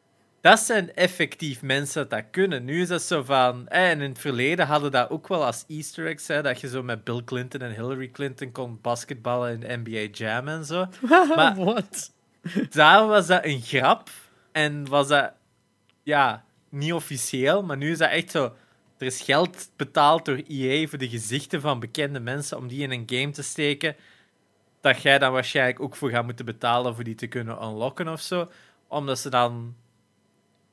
dat 0.48 0.60
zijn 0.60 0.94
effectief 0.94 1.62
mensen 1.62 2.08
dat 2.08 2.24
kunnen. 2.30 2.64
Nu 2.64 2.80
is 2.80 2.88
dat 2.88 3.02
zo 3.02 3.22
van... 3.22 3.68
En 3.68 4.00
in 4.00 4.08
het 4.08 4.18
verleden 4.18 4.66
hadden 4.66 4.90
dat 4.90 5.10
ook 5.10 5.28
wel 5.28 5.44
als 5.44 5.64
easter 5.68 6.06
eggs, 6.06 6.26
hè, 6.26 6.42
dat 6.42 6.60
je 6.60 6.68
zo 6.68 6.82
met 6.82 7.04
Bill 7.04 7.22
Clinton 7.24 7.60
en 7.60 7.72
Hillary 7.72 8.08
Clinton 8.08 8.52
kon 8.52 8.78
basketballen 8.82 9.62
in 9.62 9.80
NBA 9.80 10.08
Jam 10.12 10.48
en 10.48 10.64
zo. 10.64 10.86
Maar 11.36 11.54
What? 11.56 12.12
daar 12.70 13.06
was 13.06 13.26
dat 13.26 13.44
een 13.44 13.60
grap 13.60 14.10
en 14.52 14.88
was 14.88 15.08
dat... 15.08 15.32
Ja, 16.02 16.44
niet 16.68 16.92
officieel, 16.92 17.62
maar 17.62 17.76
nu 17.76 17.90
is 17.90 17.98
dat 17.98 18.10
echt 18.10 18.30
zo... 18.30 18.52
Er 18.98 19.06
is 19.06 19.20
geld 19.20 19.70
betaald 19.76 20.24
door 20.24 20.42
EA 20.48 20.86
voor 20.86 20.98
de 20.98 21.08
gezichten 21.08 21.60
van 21.60 21.80
bekende 21.80 22.20
mensen 22.20 22.56
om 22.56 22.68
die 22.68 22.82
in 22.82 22.90
een 22.90 23.02
game 23.06 23.30
te 23.30 23.42
steken. 23.42 23.96
Dat 24.80 25.02
jij 25.02 25.18
dan 25.18 25.32
waarschijnlijk 25.32 25.80
ook 25.80 25.96
voor 25.96 26.10
gaat 26.10 26.24
moeten 26.24 26.44
betalen 26.44 26.94
voor 26.94 27.04
die 27.04 27.14
te 27.14 27.26
kunnen 27.26 27.62
unlocken 27.62 28.08
of 28.08 28.20
zo. 28.20 28.50
Omdat 28.86 29.18
ze 29.18 29.30
dan 29.30 29.74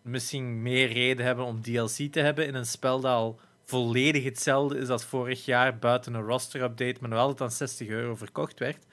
misschien 0.06 0.62
meer 0.62 0.92
reden 0.92 1.26
hebben 1.26 1.46
om 1.46 1.62
DLC 1.62 2.12
te 2.12 2.20
hebben 2.20 2.48
in 2.48 2.56
een 2.56 2.66
spel 2.66 3.00
dat 3.00 3.12
al 3.12 3.40
volledig 3.66 4.24
hetzelfde 4.24 4.78
is 4.78 4.90
als 4.90 5.06
vorig 5.06 5.46
jaar, 5.46 5.78
buiten 5.78 6.14
een 6.14 6.26
roster-update, 6.26 6.96
maar 7.00 7.10
nog 7.10 7.20
altijd 7.20 7.42
aan 7.42 7.52
60 7.52 7.88
euro 7.88 8.16
verkocht 8.16 8.60
werd. 8.60 8.86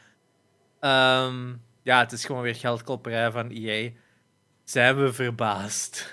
Ehm, 0.81 1.53
ja, 1.83 1.99
het 1.99 2.13
is 2.13 2.25
gewoon 2.25 2.43
weer 2.43 2.55
geldklopperij 2.55 3.31
van 3.31 3.51
EA. 3.51 3.91
Zijn 4.65 4.97
we 4.97 5.13
verbaasd? 5.13 6.13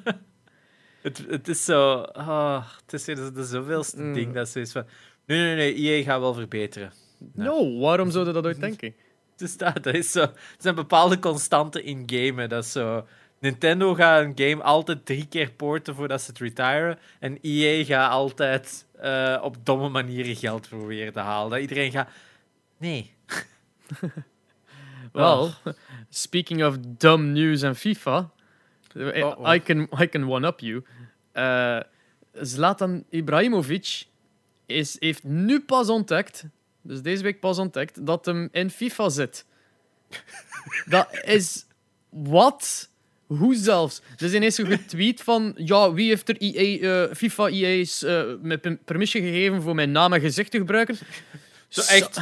het, 1.02 1.24
het 1.28 1.48
is 1.48 1.64
zo... 1.64 1.92
Oh, 2.12 2.66
het 2.80 2.92
is 2.92 3.04
de 3.04 3.44
zoveelste 3.44 4.02
mm. 4.02 4.12
ding 4.12 4.34
dat 4.34 4.48
ze 4.48 4.60
is 4.60 4.72
van... 4.72 4.86
Nee, 5.26 5.38
nee, 5.38 5.54
nee, 5.54 5.74
EA 5.74 6.02
gaat 6.02 6.20
wel 6.20 6.34
verbeteren. 6.34 6.92
No, 7.32 7.78
waarom 7.78 8.10
zouden 8.10 8.34
dat 8.34 8.44
ooit 8.44 8.60
denken? 8.68 8.94
Het 9.32 9.40
is 9.40 9.56
dat, 9.56 9.82
dat 9.82 9.94
is 9.94 10.12
zo... 10.12 10.20
Er 10.20 10.32
zijn 10.58 10.74
bepaalde 10.74 11.18
constanten 11.18 11.84
in 11.84 12.02
gamen. 12.06 12.48
Dat 12.48 12.64
is 12.64 12.72
zo 12.72 13.06
Nintendo 13.40 13.94
gaat 13.94 14.24
een 14.24 14.32
game 14.34 14.62
altijd 14.62 15.06
drie 15.06 15.26
keer 15.26 15.52
porten 15.52 15.94
voordat 15.94 16.22
ze 16.22 16.30
het 16.30 16.38
retiren. 16.38 16.98
En 17.18 17.38
EA 17.40 17.84
gaat 17.84 18.10
altijd 18.10 18.86
uh, 19.02 19.38
op 19.42 19.56
domme 19.66 19.88
manieren 19.88 20.36
geld 20.36 20.68
proberen 20.68 21.12
te 21.12 21.18
halen. 21.18 21.50
Dat 21.50 21.60
iedereen 21.60 21.90
gaat... 21.90 22.08
Nee. 22.78 23.14
Wel, 25.12 25.42
oh. 25.42 25.72
speaking 26.08 26.64
of 26.64 26.76
dumb 26.78 27.32
news 27.32 27.62
en 27.62 27.76
FIFA... 27.76 28.30
I 29.54 29.60
can, 29.62 29.88
I 30.00 30.08
can 30.08 30.28
one-up 30.28 30.60
you. 30.60 30.84
Uh, 31.34 31.80
Zlatan 32.32 33.04
Ibrahimovic 33.10 34.04
is, 34.66 34.96
heeft 34.98 35.24
nu 35.24 35.60
pas 35.60 35.88
ontdekt, 35.88 36.44
dus 36.82 37.02
deze 37.02 37.22
week 37.22 37.40
pas 37.40 37.58
ontdekt, 37.58 38.06
dat 38.06 38.24
hem 38.24 38.48
in 38.52 38.70
FIFA 38.70 39.08
zit. 39.08 39.46
dat 40.86 41.22
is... 41.24 41.66
Wat? 42.08 42.89
Hoe 43.38 43.54
zelfs? 43.54 44.00
Er 44.18 44.24
is 44.24 44.32
ineens 44.32 44.58
een 44.58 44.66
getweet 44.78 45.22
van 45.22 45.52
ja, 45.56 45.92
wie 45.92 46.08
heeft 46.08 46.28
er 46.28 46.36
EA, 46.38 47.06
uh, 47.06 47.14
FIFA 47.14 47.48
EA's 47.48 48.02
uh, 48.02 48.22
met 48.42 48.84
permission 48.84 49.22
gegeven 49.24 49.62
voor 49.62 49.74
mijn 49.74 49.92
naam 49.92 50.12
en 50.12 50.20
gezicht 50.20 50.50
te 50.50 50.58
gebruiken? 50.58 50.98
Zo 51.68 51.80
echt... 51.80 52.20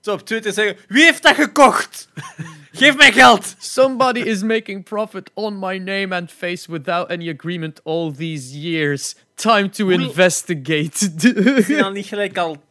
Zo 0.00 0.12
op 0.12 0.26
Twitter 0.26 0.52
zeggen, 0.52 0.76
wie 0.88 1.04
heeft 1.04 1.22
dat 1.22 1.34
gekocht? 1.34 2.08
Geef 2.72 2.96
mij 2.96 3.12
geld! 3.12 3.54
Somebody 3.58 4.20
is 4.20 4.42
making 4.42 4.84
profit 4.84 5.30
on 5.34 5.58
my 5.58 5.78
name 5.78 6.14
and 6.14 6.32
face 6.32 6.70
without 6.70 7.10
any 7.10 7.28
agreement 7.28 7.80
all 7.84 8.12
these 8.12 8.58
years. 8.58 9.14
Time 9.34 9.68
to 9.68 9.88
investigate. 9.88 11.12
Is 11.56 11.66
dan 11.66 11.92
niet 11.92 12.06
gelijk 12.06 12.38
al 12.38 12.62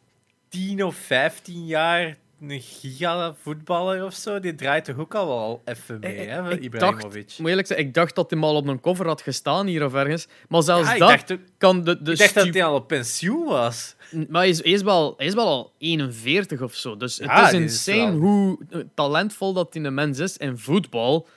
10 0.49 0.83
of 0.83 0.95
15 0.95 1.65
jaar 1.65 2.17
een 2.41 2.61
giga-voetballer 2.61 4.05
of 4.05 4.13
zo, 4.13 4.39
die 4.39 4.55
draait 4.55 4.85
toch 4.85 4.97
ook 4.97 5.15
al 5.15 5.27
wel 5.27 5.61
even 5.65 5.99
mee, 5.99 6.27
hè, 6.27 6.59
Ibrahimovic? 6.59 7.27
Dacht, 7.27 7.39
moet 7.39 7.49
eerlijk 7.49 7.67
zeggen, 7.67 7.85
ik 7.85 7.93
dacht 7.93 8.15
dat 8.15 8.29
hij 8.29 8.39
mal 8.39 8.55
op 8.55 8.67
een 8.67 8.79
cover 8.79 9.07
had 9.07 9.21
gestaan 9.21 9.67
hier 9.67 9.85
of 9.85 9.93
ergens. 9.93 10.27
Maar 10.47 10.63
zelfs 10.63 10.97
dat 10.97 11.37
kan 11.57 11.83
de, 11.83 12.01
de 12.01 12.11
Ik 12.11 12.17
dacht 12.17 12.33
dat 12.33 12.53
hij 12.53 12.63
al 12.63 12.75
op 12.75 12.87
pensioen 12.87 13.45
was. 13.45 13.95
Maar 14.11 14.41
hij 14.41 14.49
is, 14.49 14.63
hij 14.63 14.71
is, 14.71 14.81
wel, 14.81 15.13
hij 15.17 15.25
is 15.25 15.33
wel 15.33 15.47
al 15.47 15.73
41 15.77 16.61
of 16.61 16.75
zo. 16.75 16.97
Dus 16.97 17.17
het 17.17 17.31
is 17.31 17.53
insane 17.53 18.11
hoe 18.11 18.57
talentvol 18.93 19.53
dat 19.53 19.73
die 19.73 19.89
mens 19.89 20.19
is 20.19 20.37
in 20.37 20.57
voetbal. 20.57 21.27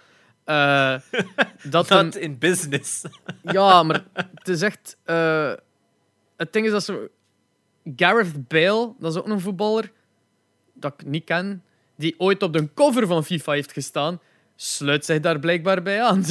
Uh, 0.46 0.96
dat 1.70 1.88
hem... 1.88 2.10
in 2.18 2.38
business. 2.38 3.02
ja, 3.42 3.82
maar 3.82 4.04
het 4.14 4.48
is 4.48 4.62
echt... 4.62 4.96
Uh, 5.06 5.52
het 6.36 6.52
ding 6.52 6.66
is 6.66 6.72
dat 6.72 6.84
ze... 6.84 7.10
Gareth 7.96 8.48
Bale, 8.48 8.92
dat 8.98 9.12
is 9.12 9.18
ook 9.18 9.28
een 9.28 9.40
voetballer 9.40 9.92
dat 10.84 10.94
ik 11.00 11.06
niet 11.06 11.24
ken, 11.24 11.62
die 11.96 12.14
ooit 12.18 12.42
op 12.42 12.52
de 12.52 12.68
cover 12.74 13.06
van 13.06 13.24
FIFA 13.24 13.52
heeft 13.52 13.72
gestaan, 13.72 14.20
sluit 14.56 15.04
zich 15.04 15.20
daar 15.20 15.38
blijkbaar 15.38 15.82
bij 15.82 16.02
aan. 16.02 16.24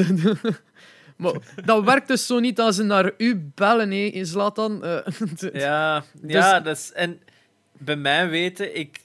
maar 1.18 1.34
dat 1.66 1.84
werkt 1.84 2.08
dus 2.08 2.26
zo 2.26 2.40
niet 2.40 2.60
als 2.60 2.76
ze 2.76 2.84
naar 2.84 3.12
u 3.18 3.52
bellen, 3.56 3.92
hè, 3.92 4.26
Zlatan. 4.26 4.82
Uh, 4.84 5.54
ja, 5.54 6.04
dus... 6.22 6.32
ja 6.32 6.60
dat 6.60 6.78
is, 6.78 6.92
en 6.92 7.22
bij 7.72 7.96
mij 7.96 8.30
weten, 8.30 8.78
ik, 8.78 9.00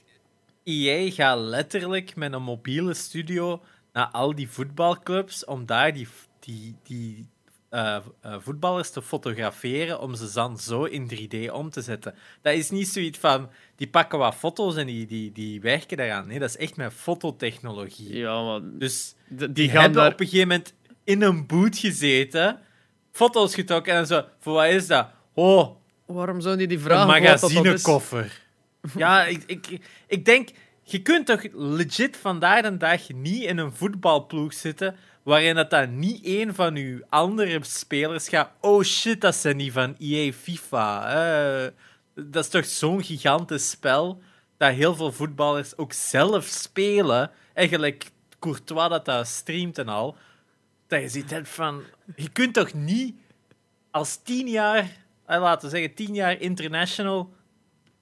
EA 0.63 1.11
gaat 1.11 1.39
letterlijk 1.39 2.15
met 2.15 2.33
een 2.33 2.43
mobiele 2.43 2.93
studio 2.93 3.61
naar 3.93 4.07
al 4.07 4.35
die 4.35 4.49
voetbalclubs 4.49 5.45
om 5.45 5.65
daar 5.65 5.93
die, 5.93 6.07
die, 6.39 6.75
die 6.83 7.27
uh, 7.71 7.97
voetballers 8.39 8.89
te 8.89 9.01
fotograferen 9.01 9.99
om 9.99 10.15
ze 10.15 10.31
dan 10.33 10.59
zo 10.59 10.83
in 10.83 11.11
3D 11.13 11.51
om 11.51 11.69
te 11.69 11.81
zetten. 11.81 12.15
Dat 12.41 12.53
is 12.53 12.69
niet 12.69 12.87
zoiets 12.87 13.19
van, 13.19 13.49
die 13.75 13.87
pakken 13.87 14.19
wat 14.19 14.35
foto's 14.35 14.75
en 14.75 14.85
die, 14.85 15.05
die, 15.05 15.31
die 15.31 15.61
werken 15.61 15.97
daaraan. 15.97 16.27
Nee, 16.27 16.39
dat 16.39 16.49
is 16.49 16.57
echt 16.57 16.75
met 16.75 16.93
fototechnologie. 16.93 18.17
Ja, 18.17 18.43
maar... 18.43 18.59
Dus 18.63 19.15
die, 19.27 19.51
die 19.51 19.69
gaan 19.69 19.81
hebben 19.81 20.01
daar... 20.01 20.11
op 20.11 20.19
een 20.19 20.25
gegeven 20.25 20.47
moment 20.47 20.73
in 21.03 21.21
een 21.21 21.47
boot 21.47 21.77
gezeten, 21.77 22.59
foto's 23.11 23.55
getrokken 23.55 23.93
en 23.93 24.07
zo. 24.07 24.23
Voor 24.39 24.53
wat 24.53 24.67
is 24.67 24.87
dat? 24.87 25.07
Oh... 25.33 25.77
Waarom 26.05 26.41
zou 26.41 26.57
die 26.57 26.67
die 26.67 26.79
vragen? 26.79 27.01
Een 27.01 27.21
magazinekoffer. 27.21 28.41
Ja, 28.95 29.25
ik, 29.25 29.43
ik, 29.45 29.79
ik 30.07 30.25
denk... 30.25 30.49
Je 30.83 31.01
kunt 31.01 31.25
toch 31.25 31.43
legit 31.53 32.17
vandaag 32.17 32.61
de 32.61 32.77
dag 32.77 33.09
niet 33.09 33.43
in 33.43 33.57
een 33.57 33.73
voetbalploeg 33.73 34.53
zitten 34.53 34.95
waarin 35.23 35.55
dat 35.55 35.69
dan 35.69 35.99
niet 35.99 36.25
één 36.25 36.55
van 36.55 36.75
uw 36.75 37.01
andere 37.09 37.59
spelers 37.61 38.29
gaat. 38.29 38.51
Oh 38.59 38.83
shit, 38.83 39.21
dat 39.21 39.35
zijn 39.35 39.57
niet 39.57 39.71
van 39.71 39.95
EA 39.99 40.31
FIFA. 40.31 41.71
dat 42.13 42.43
is 42.43 42.49
toch 42.49 42.65
zo'n 42.65 43.03
gigantisch 43.03 43.69
spel 43.69 44.21
dat 44.57 44.73
heel 44.73 44.95
veel 44.95 45.11
voetballers 45.11 45.77
ook 45.77 45.93
zelf 45.93 46.45
spelen. 46.45 47.31
Eigenlijk 47.53 48.11
Courtois 48.39 48.89
dat 48.89 49.05
dat 49.05 49.27
streamt 49.27 49.77
en 49.77 49.87
al. 49.87 50.15
Dat 50.87 51.01
je 51.01 51.09
ziet 51.09 51.39
van. 51.43 51.83
Je 52.15 52.29
kunt 52.29 52.53
toch 52.53 52.73
niet 52.73 53.15
als 53.91 54.17
tien 54.23 54.47
jaar, 54.47 54.97
eh, 55.25 55.41
laten 55.41 55.69
we 55.69 55.75
zeggen, 55.75 55.93
tien 55.93 56.13
jaar 56.13 56.41
international 56.41 57.33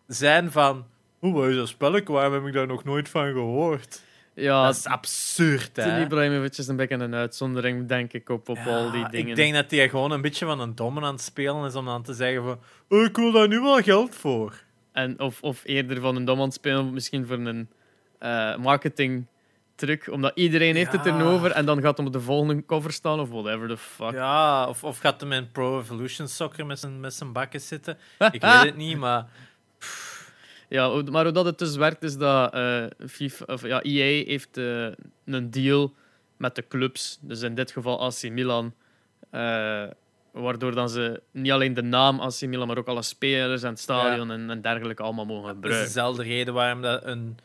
zijn 0.08 0.52
van. 0.52 0.86
Hoe 1.20 1.34
was 1.34 1.56
dat 1.56 1.68
spelletje? 1.68 2.14
Waarom 2.14 2.34
heb 2.34 2.46
ik 2.46 2.54
daar 2.54 2.68
nog 2.68 2.84
nooit 2.84 3.10
van 3.10 3.32
gehoord? 3.32 4.02
Ja, 4.40 4.66
dat 4.66 4.76
is 4.76 4.86
absurd, 4.86 5.76
hè? 5.76 6.02
Ibrahimovic 6.02 6.58
is 6.58 6.68
een 6.68 6.76
beetje 6.76 6.96
een 6.96 7.16
uitzondering, 7.16 7.88
denk 7.88 8.14
ik, 8.14 8.30
op, 8.30 8.50
op 8.50 8.58
al 8.58 8.92
die 8.92 9.10
dingen. 9.10 9.28
Ik 9.28 9.36
denk 9.36 9.54
dat 9.54 9.72
hij 9.72 9.90
gewoon 9.90 10.12
een 10.12 10.22
beetje 10.22 10.46
van 10.46 10.60
een 10.60 10.76
domme 10.76 11.02
aan 11.02 11.14
het 11.14 11.22
spelen 11.22 11.66
is 11.66 11.76
om 11.76 11.86
dan 11.86 12.04
te 12.04 12.14
zeggen 12.14 12.44
van 12.44 12.60
oh, 12.90 13.04
ik 13.04 13.16
wil 13.16 13.32
daar 13.32 13.48
nu 13.48 13.60
wel 13.60 13.82
geld 13.82 14.16
voor. 14.16 14.64
En, 14.92 15.20
of, 15.20 15.42
of 15.42 15.62
eerder 15.64 16.02
van 16.02 16.16
een 16.16 16.26
dom 16.26 16.38
aan 16.38 16.46
het 16.46 16.54
spelen, 16.54 16.94
misschien 16.94 17.28
voor 17.28 17.38
een 17.38 17.70
uh, 18.20 18.58
marketing 18.58 19.26
truc, 19.76 20.12
omdat 20.12 20.32
iedereen 20.36 20.76
heeft 20.76 20.92
het 20.92 21.06
erover 21.06 21.52
en 21.52 21.66
dan 21.66 21.82
gaat 21.82 21.98
hem 21.98 22.06
op 22.06 22.14
de 22.14 22.22
volgende 22.22 22.66
cover 22.66 22.92
staan 22.92 23.20
of 23.20 23.30
whatever 23.30 23.68
the 23.68 23.78
fuck. 23.78 24.12
Ja, 24.12 24.68
of, 24.68 24.84
of 24.84 24.98
gaat 24.98 25.22
hem 25.22 25.32
in 25.32 25.52
Pro 25.52 25.80
Evolution 25.80 26.28
Soccer 26.28 26.66
met 26.66 26.80
zijn, 26.80 27.00
met 27.00 27.14
zijn 27.14 27.32
bakken 27.32 27.62
zitten. 27.62 27.98
ik 28.32 28.42
weet 28.42 28.64
het 28.64 28.76
niet, 28.78 28.98
maar... 28.98 29.26
Ja, 30.68 31.02
maar 31.12 31.24
hoe 31.24 31.34
dat 31.34 31.46
het 31.46 31.60
dus 31.60 31.76
werkt, 31.76 32.04
is 32.04 32.18
dat 32.18 32.56
uh, 32.56 32.86
FIFA, 33.08 33.46
of, 33.46 33.62
ja, 33.62 33.82
EA 33.82 34.26
heeft 34.26 34.58
uh, 34.58 34.88
een 35.26 35.52
deal 35.52 35.94
met 36.38 36.56
de 36.56 36.68
clubs. 36.68 37.18
Dus 37.22 37.42
in 37.42 37.56
dit 37.56 37.72
geval 37.72 38.02
AC 38.02 38.30
Milan. 38.30 38.74
Uh, 39.32 39.84
waardoor 40.32 40.76
dan 40.76 40.90
ze 40.90 41.22
niet 41.32 41.52
alleen 41.52 41.74
de 41.74 41.82
naam 41.82 42.20
AC 42.20 42.42
Milan, 42.42 42.68
maar 42.68 42.78
ook 42.78 42.88
alle 42.88 43.02
spelers 43.02 43.64
en 43.64 43.70
het 43.70 43.80
stadion 43.80 44.32
en, 44.32 44.50
en, 44.50 44.62
dergelijke 44.62 45.04
allemaal 45.04 45.26
mogen 45.26 45.50
gebruiken. 45.50 45.72
Dat 45.72 45.88
is 45.88 45.94
dezelfde 45.94 46.24
reden 46.24 46.54
waarom 46.54 46.82
dat 46.82 47.06
een, 47.06 47.38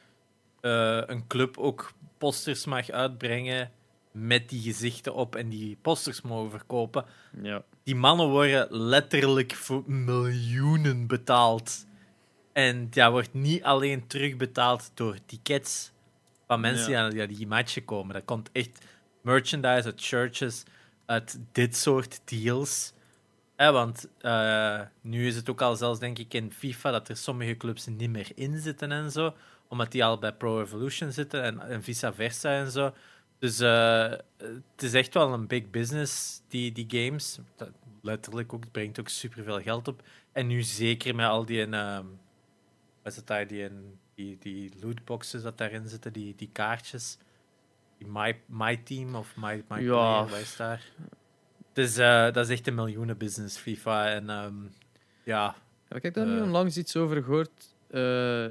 een 1.10 1.26
club 1.26 1.58
ook 1.58 1.92
posters 2.18 2.64
mag 2.64 2.90
uitbrengen 2.90 3.70
met 4.12 4.48
die 4.48 4.62
gezichten 4.62 5.14
op 5.14 5.36
en 5.36 5.48
die 5.48 5.78
posters 5.82 6.22
mogen 6.22 6.50
verkopen. 6.50 7.04
Ja. 7.42 7.62
Die 7.82 7.94
mannen 7.94 8.28
worden 8.28 8.66
letterlijk 8.70 9.52
voor 9.52 9.82
miljoenen 9.86 11.06
betaald 11.06 11.86
en 12.52 12.88
ja, 12.90 13.10
wordt 13.10 13.34
niet 13.34 13.62
alleen 13.62 14.06
terugbetaald 14.06 14.90
door 14.94 15.16
tickets 15.26 15.92
van 16.46 16.60
mensen 16.60 17.10
die 17.10 17.22
aan 17.22 17.28
die 17.28 17.46
matchen 17.46 17.84
komen. 17.84 18.14
Dat 18.14 18.24
komt 18.24 18.50
echt 18.52 18.84
merchandise 19.22 19.84
uit 19.84 20.00
churches, 20.00 20.62
uit 21.06 21.38
dit 21.52 21.76
soort 21.76 22.20
deals. 22.24 22.92
want 23.56 24.08
uh, 24.20 24.80
nu 25.00 25.26
is 25.26 25.36
het 25.36 25.50
ook 25.50 25.60
al 25.60 25.76
zelfs, 25.76 25.98
denk 25.98 26.18
ik, 26.18 26.34
in 26.34 26.52
FIFA 26.52 26.90
dat 26.90 27.08
er 27.08 27.16
sommige 27.16 27.56
clubs 27.56 27.86
niet 27.86 28.10
meer 28.10 28.30
in 28.34 28.58
zitten 28.58 28.92
en 28.92 29.10
zo. 29.10 29.34
Omdat 29.68 29.92
die 29.92 30.04
al 30.04 30.18
bij 30.18 30.32
Pro 30.32 30.62
Evolution 30.62 31.12
zitten 31.12 31.42
en, 31.42 31.60
en 31.60 31.82
vice 31.82 32.12
versa 32.12 32.50
en 32.50 32.70
zo. 32.70 32.94
Dus 33.38 33.60
uh, 33.60 34.10
het 34.36 34.82
is 34.82 34.94
echt 34.94 35.14
wel 35.14 35.32
een 35.32 35.46
big 35.46 35.70
business, 35.70 36.42
die, 36.48 36.72
die 36.72 36.86
games. 36.88 37.38
Dat, 37.56 37.70
letterlijk 38.02 38.52
ook, 38.52 38.62
het 38.62 38.72
brengt 38.72 39.00
ook 39.00 39.08
superveel 39.08 39.60
geld 39.60 39.88
op. 39.88 40.02
En 40.32 40.46
nu 40.46 40.62
zeker 40.62 41.14
met 41.14 41.26
al 41.26 41.44
die... 41.44 41.66
Uh, 41.66 41.98
is 43.04 43.16
het 43.16 43.26
daar 43.26 43.46
die, 43.46 43.62
in, 43.62 43.98
die, 44.14 44.36
die 44.40 44.72
lootboxes 44.80 45.42
dat 45.42 45.58
daarin 45.58 45.88
zitten, 45.88 46.12
die, 46.12 46.34
die 46.36 46.50
kaartjes? 46.52 47.18
Die 47.98 48.06
my, 48.06 48.40
my 48.46 48.76
Team 48.76 49.14
of 49.14 49.36
My, 49.36 49.64
my 49.68 49.80
ja. 49.80 50.22
Player, 50.22 50.40
is 50.40 50.56
daar? 50.56 50.82
Dus 51.72 51.98
uh, 51.98 52.32
dat 52.32 52.36
is 52.36 52.48
echt 52.48 52.66
een 52.66 52.74
miljoenen 52.74 53.16
business, 53.16 53.56
FIFA. 53.58 54.08
En 54.08 54.30
um, 54.30 54.72
ja. 55.22 55.54
Ik 55.88 56.02
heb 56.02 56.14
daar 56.14 56.26
uh, 56.26 56.32
nu 56.32 56.40
onlangs 56.40 56.76
iets 56.76 56.96
over 56.96 57.22
gehoord. 57.22 57.74
Uh, 57.90 58.44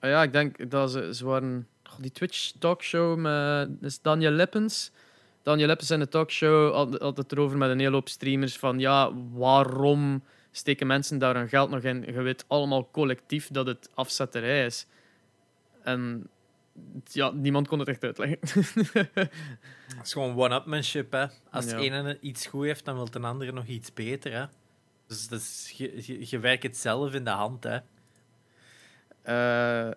ja, 0.00 0.22
ik 0.22 0.32
denk 0.32 0.70
dat 0.70 0.90
ze, 0.90 1.14
ze 1.14 1.24
waren... 1.24 1.68
Die 1.98 2.12
Twitch 2.12 2.50
talkshow 2.58 3.18
met 3.18 3.80
dus 3.80 4.02
Daniel 4.02 4.30
Lippens. 4.30 4.90
Daniel 5.42 5.66
Lippens 5.66 5.90
in 5.90 5.98
de 5.98 6.08
talkshow 6.08 6.74
had, 6.74 6.98
had 6.98 7.16
het 7.16 7.32
erover 7.32 7.58
met 7.58 7.70
een 7.70 7.78
hele 7.78 7.94
hoop 7.94 8.08
streamers 8.08 8.58
van 8.58 8.78
ja, 8.78 9.10
waarom 9.32 10.22
steken 10.50 10.86
mensen 10.86 11.18
daar 11.18 11.34
hun 11.34 11.48
geld 11.48 11.70
nog 11.70 11.82
in. 11.82 12.02
Je 12.02 12.22
weet 12.22 12.44
allemaal 12.48 12.90
collectief 12.90 13.48
dat 13.48 13.66
het 13.66 13.90
afzetterij 13.94 14.64
is. 14.64 14.86
En 15.82 16.28
ja, 17.04 17.30
niemand 17.30 17.68
kon 17.68 17.78
het 17.78 17.88
echt 17.88 18.04
uitleggen. 18.04 18.38
Het 19.96 20.06
is 20.06 20.12
gewoon 20.12 20.36
one-upmanship, 20.36 21.12
hè. 21.12 21.26
Als 21.50 21.66
de 21.66 21.76
ene 21.76 22.18
iets 22.20 22.46
goed 22.46 22.64
heeft, 22.64 22.84
dan 22.84 22.94
wil 22.94 23.10
de 23.10 23.18
andere 23.18 23.52
nog 23.52 23.66
iets 23.66 23.92
beter, 23.92 24.32
hè. 24.32 24.44
Dus, 25.06 25.28
dus 25.28 25.74
je, 25.76 26.28
je, 26.30 26.38
werkt 26.38 26.62
het 26.62 26.76
zelf 26.76 27.14
in 27.14 27.24
de 27.24 27.30
hand, 27.30 27.64
hè. 27.64 27.78
Uh, 29.24 29.94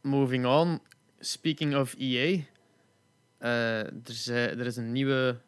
moving 0.00 0.46
on. 0.46 0.80
Speaking 1.18 1.76
of 1.76 1.94
EA. 1.98 2.42
Uh, 3.40 3.78
er, 3.80 4.00
is, 4.06 4.28
er 4.28 4.66
is 4.66 4.76
een 4.76 4.92
nieuwe 4.92 5.40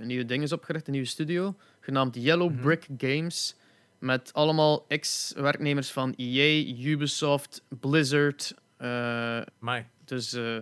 een 0.00 0.06
nieuwe 0.06 0.24
ding 0.24 0.42
is 0.42 0.52
opgericht, 0.52 0.86
een 0.86 0.92
nieuwe 0.92 1.06
studio, 1.06 1.56
genaamd 1.88 2.14
Yellow 2.16 2.50
Mhm. 2.50 2.60
Brick 2.62 2.86
Games. 2.98 3.56
Met 3.98 4.32
allemaal 4.32 4.84
ex-werknemers 4.88 5.90
van 5.92 6.14
EA, 6.16 6.64
Ubisoft, 6.84 7.62
Blizzard. 7.80 8.54
eh, 8.76 9.40
Amai. 9.60 9.86
dus 10.04 10.32
eh, 10.32 10.56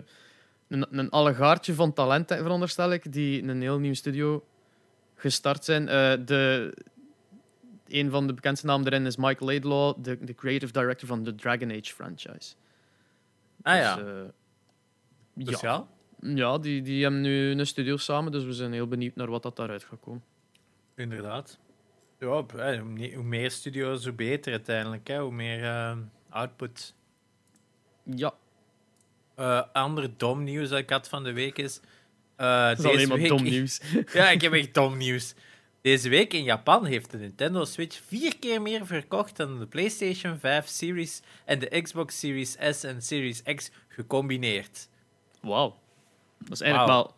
een, 0.67 0.85
een 0.97 1.09
allegaartje 1.09 1.73
van 1.73 1.93
talenten, 1.93 2.37
veronderstel 2.37 2.91
ik, 2.91 3.11
die 3.13 3.43
een 3.43 3.61
heel 3.61 3.79
nieuwe 3.79 3.95
studio 3.95 4.45
gestart 5.15 5.65
zijn. 5.65 5.87
Eh, 5.87 6.13
de, 6.25 6.73
een 7.87 8.09
van 8.09 8.27
de 8.27 8.33
bekendste 8.33 8.65
namen 8.65 8.85
erin 8.87 9.05
is 9.05 9.15
Mike 9.17 9.45
Laidlaw, 9.45 9.95
de, 10.03 10.17
de 10.25 10.35
creative 10.35 10.71
director 10.71 11.07
van 11.07 11.23
de 11.23 11.35
Dragon 11.35 11.71
Age 11.71 11.93
franchise. 11.93 12.53
Ah 13.61 13.73
Dus, 13.73 13.81
ja. 13.83 13.97
eh, 13.99 14.05
Dus 15.33 15.59
ja, 15.59 15.87
ja, 16.21 16.35
ja 16.35 16.57
die, 16.57 16.81
die 16.81 17.01
hebben 17.03 17.21
nu 17.21 17.51
een 17.51 17.67
studio 17.67 17.97
samen, 17.97 18.31
dus 18.31 18.43
we 18.43 18.53
zijn 18.53 18.73
heel 18.73 18.87
benieuwd 18.87 19.15
naar 19.15 19.29
wat 19.29 19.43
dat 19.43 19.55
daaruit 19.55 19.83
gaat 19.83 19.99
komen. 19.99 20.23
Inderdaad. 20.97 21.57
Ja, 22.19 22.27
hoe 22.27 22.83
me- 22.83 23.13
hoe 23.13 23.23
meer 23.23 23.51
studio's, 23.51 24.03
hoe 24.03 24.13
beter 24.13 24.51
uiteindelijk. 24.51 25.07
Hè? 25.07 25.19
Hoe 25.19 25.31
meer 25.33 25.63
eh, 25.63 25.97
output. 26.29 26.93
Ja, 28.03 28.33
Eh 29.35 29.61
ander 29.73 30.17
dom 30.17 30.43
nieuws 30.43 30.69
dat 30.69 30.79
ik 30.79 30.89
had 30.89 31.09
van 31.09 31.23
de 31.23 31.31
week 31.33 31.57
is... 31.57 31.79
eh, 32.35 32.67
dat 32.75 32.93
is 32.93 33.05
maar 33.07 33.17
week- 33.17 33.27
dom 33.27 33.43
nieuws. 33.43 33.81
Ja, 34.13 34.29
ik 34.29 34.41
heb 34.41 34.53
echt 34.53 34.73
dom 34.73 34.97
nieuws. 34.97 35.33
Deze 35.81 36.09
week 36.09 36.33
in 36.33 36.43
Japan 36.43 36.85
heeft 36.85 37.11
de 37.11 37.17
Nintendo 37.17 37.65
Switch 37.65 38.01
vier 38.07 38.37
keer 38.39 38.61
meer 38.61 38.85
verkocht 38.85 39.37
dan 39.37 39.59
de 39.59 39.65
PlayStation 39.67 40.39
5 40.39 40.67
Series 40.67 41.21
en 41.45 41.59
de 41.59 41.81
Xbox 41.81 42.19
Series 42.19 42.51
S 42.71 42.83
en 42.83 43.01
Series 43.01 43.43
X 43.43 43.71
gecombineerd. 43.87 44.89
Wauw. 45.41 45.79
Dat 46.39 46.51
is 46.51 46.61
eigenlijk 46.61 46.91
wel... 46.91 47.15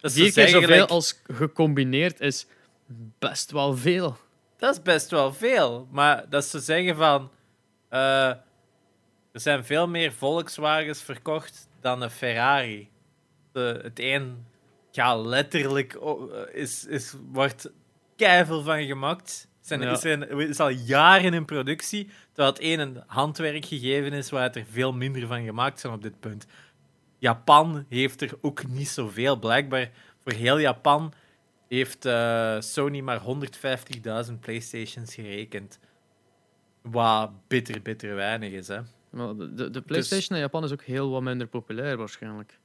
Dat 0.00 0.10
is 0.10 0.16
Vier 0.16 0.32
keer 0.32 0.48
zoveel 0.48 0.86
als 0.86 1.20
gecombineerd 1.32 2.20
is 2.20 2.46
best 3.18 3.50
wel 3.50 3.76
veel. 3.76 4.16
Dat 4.56 4.74
is 4.74 4.82
best 4.82 5.10
wel 5.10 5.32
veel. 5.32 5.88
Maar 5.90 6.28
dat 6.28 6.42
te 6.50 6.60
zeggen 6.60 6.96
van... 6.96 7.30
eh, 7.88 8.28
er 9.32 9.40
zijn 9.42 9.64
veel 9.64 9.88
meer 9.88 10.12
Volkswagens 10.12 11.02
verkocht 11.02 11.68
dan 11.80 12.02
een 12.02 12.10
Ferrari. 12.10 12.90
De, 13.52 13.80
het 13.82 14.00
een 14.00 14.46
gaat 14.92 15.26
letterlijk... 15.26 15.94
eh, 15.94 16.62
is, 16.62 16.84
is, 16.84 17.14
wordt 17.32 17.70
keiveel 18.16 18.62
van 18.62 18.84
gemaakt. 18.86 19.48
Zijn, 19.60 19.80
Ja. 19.80 19.88
er 20.02 20.40
is 20.40 20.60
al 20.60 20.68
jaren 20.68 21.34
in 21.34 21.44
productie. 21.44 22.08
Terwijl 22.32 22.54
het 22.54 22.62
een 22.62 22.80
een 22.80 23.02
handwerk 23.06 23.64
gegeven 23.64 24.12
is 24.12 24.30
waar 24.30 24.50
er 24.50 24.64
veel 24.70 24.92
minder 24.92 25.26
van 25.26 25.44
gemaakt 25.44 25.80
zijn 25.80 25.92
op 25.92 26.02
dit 26.02 26.20
punt. 26.20 26.46
Japan 27.18 27.84
heeft 27.88 28.20
er 28.20 28.32
ook 28.40 28.66
niet 28.66 28.88
zoveel. 28.88 29.36
Blijkbaar 29.36 29.90
voor 30.22 30.32
heel 30.32 30.58
Japan 30.58 31.12
heeft 31.68 32.04
eh, 32.04 32.56
Sony 32.60 33.00
maar 33.00 33.20
150.000 34.28 34.32
PlayStations 34.40 35.14
gerekend. 35.14 35.78
Wat 36.82 37.30
bitter, 37.48 37.82
bitter 37.82 38.14
weinig 38.14 38.52
is. 38.52 38.68
Hè. 38.68 38.80
Maar 39.10 39.26
de, 39.28 39.36
Dus- 39.36 39.56
de, 39.56 39.70
de 39.70 39.82
PlayStation 39.82 40.36
in 40.36 40.42
Japan 40.42 40.64
is 40.64 40.72
ook 40.72 40.82
heel 40.82 41.10
wat 41.10 41.22
minder 41.22 41.46
populair 41.46 41.96
waarschijnlijk. 41.96 42.58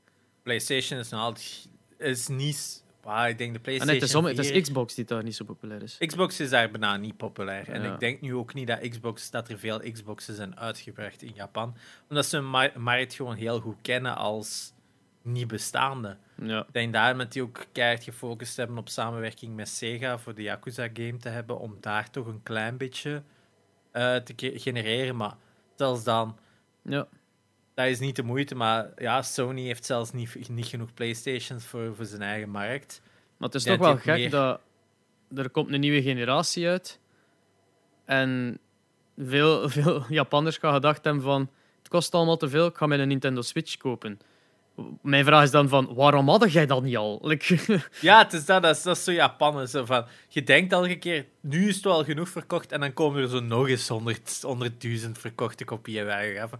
PlayStation 0.43 1.00
is 1.00 1.10
nog 1.10 1.22
altijd 1.22 1.67
is 1.98 2.27
niet. 2.27 2.84
Ik 3.27 3.38
denk 3.38 3.38
de 3.38 3.43
En 3.46 3.62
PlayStation. 3.62 3.86
nee, 3.88 3.96
het, 4.00 4.10
is 4.10 4.15
om- 4.15 4.25
het 4.25 4.39
4 4.46 4.55
is 4.55 4.62
Xbox 4.62 4.96
die 4.96 5.05
daar 5.05 5.24
niet 5.24 5.36
zo 5.36 5.46
populair 5.46 5.81
is. 5.84 5.98
Xbox 6.05 6.39
is 6.39 6.50
daar 6.50 6.72
bijna 6.72 6.98
niet 6.98 7.17
populair. 7.17 7.70
En 7.70 7.84
ik 7.93 8.00
denk 8.00 8.22
nu 8.22 8.36
ook 8.36 8.53
niet 8.53 8.67
dat, 8.67 8.79
Xbox, 8.89 9.29
dat 9.29 9.50
er 9.50 9.60
veel 9.60 9.79
Xboxen 9.91 10.36
zijn 10.36 10.60
uitgebracht 10.60 11.22
in 11.22 11.31
Japan. 11.36 11.75
Omdat 12.10 12.25
ze 12.25 12.38
een 12.38 12.50
ma- 12.50 12.72
markt 12.77 13.13
gewoon 13.13 13.36
heel 13.36 13.60
goed 13.60 13.77
kennen 13.81 14.15
als 14.15 14.74
niet 15.22 15.48
bestaande. 15.48 16.17
Ja. 16.43 16.60
Ik 16.60 16.74
denk 16.74 16.93
daarom 16.93 17.17
dat 17.17 17.31
die 17.31 17.41
ook 17.41 17.65
keihard 17.71 18.03
gefocust 18.03 18.57
hebben 18.57 18.77
op 18.77 18.89
samenwerking 18.89 19.55
met 19.55 19.69
Sega 19.69 20.17
voor 20.17 20.36
de 20.36 20.41
Yakuza-game 20.41 21.17
te 21.17 21.29
hebben, 21.29 21.60
om 21.60 21.77
daar 21.79 22.10
toch 22.10 22.27
een 22.27 22.43
klein 22.43 22.77
beetje 22.77 23.24
eh, 23.91 24.15
te 24.15 24.33
ge- 24.36 24.60
genereren. 24.60 25.15
Maar 25.15 25.36
zelfs 25.75 26.03
dan, 26.03 26.38
ja. 26.81 27.07
dat 27.74 27.86
is 27.86 28.00
niet 28.00 28.15
de 28.15 28.24
moeite. 28.24 28.55
Maar 28.55 28.89
ja, 28.98 29.21
Sony 29.21 29.62
heeft 29.62 29.86
zelfs 29.86 30.11
niet, 30.11 30.50
niet 30.50 30.66
genoeg 30.66 30.94
PlayStations 30.94 31.66
voor, 31.66 31.96
voor 31.96 32.05
zijn 32.05 32.22
eigen 32.22 32.50
markt. 32.50 33.01
Maar 33.37 33.50
het 33.50 33.57
is 33.57 33.63
toch 33.63 33.77
wel 33.77 33.98
gek 33.98 34.16
meer- 34.18 34.29
dat 34.29 34.61
er 35.35 35.50
komt 35.50 35.72
een 35.74 35.79
nieuwe 35.79 36.01
generatie 36.01 36.68
uit. 36.68 37.00
En 38.05 38.59
veel, 39.18 39.70
veel 39.70 40.05
Japanners 40.09 40.57
gaan 40.57 40.74
gedacht 40.74 41.03
hebben 41.03 41.24
van... 41.24 41.50
Het 41.77 41.89
kost 41.89 42.13
allemaal 42.13 42.37
te 42.37 42.50
veel, 42.50 42.66
ik 42.66 42.75
ga 42.77 42.85
mijn 42.85 43.07
Nintendo 43.07 43.42
Switch 43.42 43.77
kopen. 43.77 44.20
Mijn 45.01 45.25
vraag 45.25 45.44
is 45.44 45.51
dan 45.51 45.70
van, 45.70 45.94
waarom 45.94 46.29
had 46.29 46.51
jij 46.51 46.65
dat 46.65 46.83
niet 46.83 46.98
al? 46.98 47.22
Ja, 48.01 48.17
het 48.17 48.33
is 48.33 48.46
dat, 48.46 48.61
dat, 48.61 48.75
is, 48.75 48.83
dat 48.83 48.98
is 48.98 49.72
zo 49.72 49.85
van, 49.85 50.05
je 50.27 50.44
denkt 50.44 50.74
elke 50.74 50.98
keer, 50.98 51.25
nu 51.39 51.67
is 51.67 51.75
het 51.75 51.83
wel 51.83 52.03
genoeg 52.03 52.29
verkocht, 52.29 52.72
en 52.72 52.79
dan 52.79 52.94
komen 52.94 53.22
er 53.22 53.29
zo 53.29 53.39
nog 53.39 53.67
eens 53.67 53.87
100 53.87 54.46
100.000 55.05 55.11
verkochte 55.11 55.65
kopieën 55.65 56.48
van, 56.50 56.59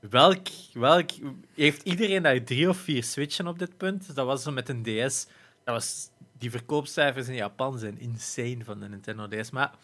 Welk, 0.00 0.46
welk, 0.72 1.10
heeft 1.54 1.82
iedereen 1.82 2.22
daar 2.22 2.44
drie 2.44 2.68
of 2.68 2.76
vier 2.76 3.04
Switchen 3.04 3.46
op 3.46 3.58
dit 3.58 3.76
punt? 3.76 4.14
Dat 4.14 4.26
was 4.26 4.42
zo 4.42 4.50
met 4.50 4.68
een 4.68 4.82
DS. 4.82 5.26
Dat 5.64 5.74
was, 5.74 6.10
die 6.38 6.50
verkoopcijfers 6.50 7.28
in 7.28 7.34
Japan 7.34 7.78
zijn 7.78 7.98
insane 7.98 8.64
van 8.64 8.80
de 8.80 8.88
Nintendo 8.88 9.28
DS. 9.28 9.50
Maar 9.50 9.74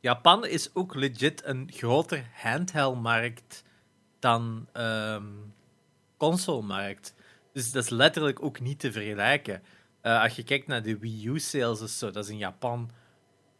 Japan 0.00 0.46
is 0.46 0.70
ook 0.74 0.94
legit 0.94 1.44
een 1.44 1.70
groter 1.72 2.30
handheld-markt 2.32 3.64
dan 4.18 4.68
ehm 4.72 5.24
console-markt. 6.16 7.14
Dus 7.52 7.72
dat 7.72 7.82
is 7.84 7.88
letterlijk 7.90 8.42
ook 8.42 8.60
niet 8.60 8.78
te 8.80 8.92
vergelijken. 8.92 9.62
Eh, 10.00 10.22
als 10.22 10.36
je 10.36 10.42
kijkt 10.44 10.66
naar 10.66 10.82
de 10.82 10.98
Wii 10.98 11.26
U-sales 11.26 11.82
of 11.82 11.88
zo, 11.88 12.10
dat 12.10 12.24
is 12.24 12.30
in 12.30 12.38
Japan 12.38 12.90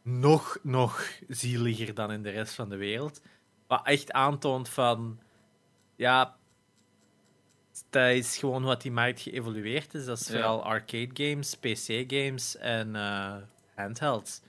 nog, 0.03 0.59
nog 0.63 1.11
zieliger 1.29 1.95
dan 1.95 2.13
in 2.13 2.23
de 2.23 2.31
rest 2.31 2.55
van 2.55 2.69
de 2.69 2.77
wereld. 2.77 3.21
Wat 3.67 3.87
echt 3.87 4.13
aantoont 4.13 4.69
van, 4.69 5.19
ja, 5.97 6.37
dat 7.91 8.11
is 8.11 8.37
gewoon 8.39 8.63
wat 8.63 8.83
die 8.83 8.93
markt 8.93 9.21
geëvolueerd 9.21 9.95
is. 9.95 10.05
Dat 10.05 10.21
is 10.21 10.27
Ja. 10.29 10.33
vooral 10.33 10.65
arcade 10.65 11.11
games, 11.13 11.55
PC 11.57 12.05
games 12.13 12.57
en 12.57 12.97
eh, 12.97 13.37
handhelds. 13.75 14.41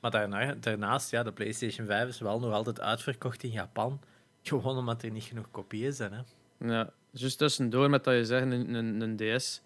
Maar 0.00 0.10
daarna, 0.10 0.54
daarnaast, 0.54 1.10
ja, 1.10 1.22
de 1.22 1.32
PlayStation 1.32 1.86
5 1.86 2.08
is 2.08 2.18
wel 2.20 2.40
nog 2.40 2.52
altijd 2.52 2.80
uitverkocht 2.80 3.42
in 3.42 3.50
Japan. 3.50 4.00
Gewoon 4.42 4.76
omdat 4.76 5.02
er 5.02 5.10
niet 5.10 5.24
genoeg 5.24 5.50
kopieën 5.50 5.92
zijn. 5.92 6.12
Hè. 6.12 6.20
ja, 6.72 6.90
juist 7.12 7.38
tussendoor 7.38 7.90
met 7.90 8.04
dat 8.04 8.14
je 8.14 8.24
zegt, 8.24 8.42
een, 8.42 8.74
een, 8.74 9.00
een 9.00 9.16
DS. 9.16 9.60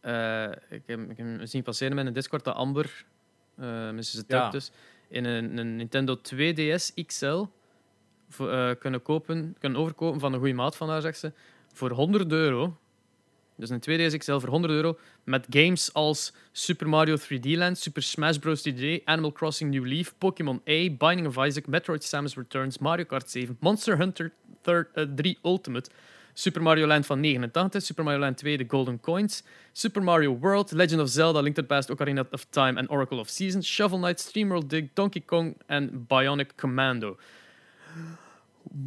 Eh, 0.00 0.50
ik, 0.68 0.82
heb, 0.86 1.10
ik 1.10 1.16
heb 1.16 1.40
zien 1.42 1.62
passeren 1.62 1.96
met 1.96 2.06
een 2.06 2.12
Discord 2.12 2.44
dat 2.44 2.54
Amber, 2.54 3.04
uh, 3.60 3.90
Mrs. 3.90 4.12
het 4.12 4.24
Ja. 4.28 4.50
dus, 4.50 4.70
in 5.08 5.24
een, 5.24 5.58
een 5.58 5.76
Nintendo 5.76 6.18
2DS 6.18 7.04
XL 7.06 7.44
voor, 8.28 8.52
eh, 8.52 8.70
kunnen, 8.78 9.02
kopen, 9.02 9.56
kunnen 9.58 9.80
overkopen 9.80 10.20
van 10.20 10.32
een 10.32 10.38
goede 10.38 10.54
maat 10.54 10.76
van 10.76 10.88
haar, 10.88 11.00
zegt 11.00 11.18
ze, 11.18 11.32
voor 11.72 11.90
100 11.90 12.32
euro. 12.32 12.76
Dus 13.56 13.70
een 13.70 13.80
2DS 13.80 14.16
XL 14.16 14.38
voor 14.38 14.48
100 14.48 14.72
euro. 14.72 14.98
Met 15.24 15.46
games 15.50 15.92
als 15.92 16.32
Super 16.52 16.88
Mario 16.88 17.16
3D 17.16 17.56
Land, 17.56 17.78
Super 17.78 18.02
Smash 18.02 18.36
Bros. 18.36 18.68
3D, 18.68 19.04
Animal 19.04 19.32
Crossing 19.32 19.70
New 19.70 19.86
Leaf, 19.86 20.14
Pokémon 20.18 20.62
A, 20.68 20.90
Binding 20.90 21.26
of 21.26 21.46
Isaac, 21.46 21.66
Metroid 21.66 22.04
Samus 22.04 22.34
Returns, 22.34 22.78
Mario 22.78 23.04
Kart 23.04 23.30
7, 23.30 23.56
Monster 23.60 23.96
Hunter 23.96 24.32
third, 24.62 24.88
eh, 24.94 25.04
3 25.14 25.38
Ultimate, 25.44 25.90
Super 26.34 26.62
Mario 26.62 26.86
Land 26.86 27.06
van 27.06 27.20
89, 27.20 27.82
Super 27.82 28.04
Mario 28.04 28.20
Land 28.20 28.36
2 28.38 28.56
The 28.58 28.64
Golden 28.68 29.00
Coins, 29.00 29.42
Super 29.72 30.02
Mario 30.02 30.38
World, 30.38 30.72
Legend 30.72 31.00
of 31.00 31.08
Zelda, 31.08 31.40
Link 31.40 31.54
to 31.54 31.60
the 31.62 31.68
Past, 31.68 31.90
Ocarina 31.90 32.24
of 32.30 32.44
Time 32.50 32.78
en 32.78 32.90
Oracle 32.90 33.18
of 33.18 33.28
Seasons, 33.28 33.66
Shovel 33.68 33.98
Knight, 33.98 34.20
SteamWorld 34.20 34.70
Dig, 34.70 34.88
Donkey 34.94 35.22
Kong 35.26 35.56
en 35.66 36.04
Bionic 36.08 36.50
Commando. 36.56 37.16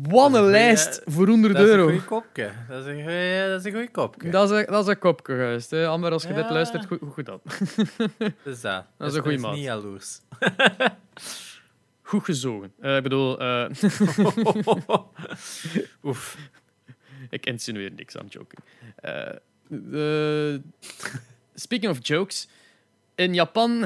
Wat 0.02 0.34
een 0.34 0.46
lijst 0.46 1.02
voor 1.06 1.28
100 1.28 1.54
Dat 1.54 1.62
is 1.64 1.70
een 1.70 1.76
euro. 1.78 1.88
goeie 1.90 2.04
kopje. 2.04 2.52
Dat 2.70 2.86
is 2.86 2.92
een 2.92 3.04
goeie, 3.04 3.48
dat 3.48 3.60
is 3.60 3.66
een 3.66 3.72
goeie 3.72 3.92
kopje. 3.92 4.30
Dat 4.30 4.52
is 4.52 4.58
een, 4.60 4.66
dat 4.66 4.84
is 4.84 4.90
een 4.90 5.00
kopje 5.00 5.34
geweest. 5.36 5.70
Hè. 5.72 5.88
Amber, 5.88 6.12
als 6.12 6.24
je 6.24 6.34
dit 6.34 6.50
luistert, 6.50 6.86
goed, 6.86 7.00
goed 7.14 7.26
dat. 7.32 7.42
Dus 8.44 8.62
dat. 8.62 8.86
Dat 8.98 9.08
is 9.10 9.16
een 9.16 9.22
goeie 9.22 9.38
ben 9.38 9.42
maat. 9.42 9.54
niet 9.56 9.64
jaloers. 9.64 10.20
Goed 12.02 12.24
gezogen. 12.24 12.72
Eh, 12.80 12.96
ik 12.98 13.04
bedoel, 13.04 13.40
eh, 13.40 13.66
Oef. 16.04 16.38
Ik 17.30 17.46
insinueer 17.46 17.92
niks, 17.92 18.16
I'm 18.16 18.28
joking. 18.28 18.60
Eh, 18.96 19.30
de- 19.68 20.62
speaking 21.54 21.92
of 21.92 22.08
jokes, 22.08 22.48
in 23.16 23.34
Japan, 23.34 23.86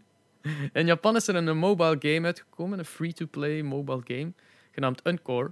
in 0.72 0.86
Japan 0.86 1.16
is 1.16 1.28
er 1.28 1.34
een 1.34 1.56
mobile 1.56 1.96
game 1.98 2.26
uitgekomen, 2.26 2.78
een 2.78 2.84
free-to-play 2.84 3.62
mobile 3.62 4.02
game, 4.04 4.32
genaamd 4.70 5.02
Encore, 5.02 5.50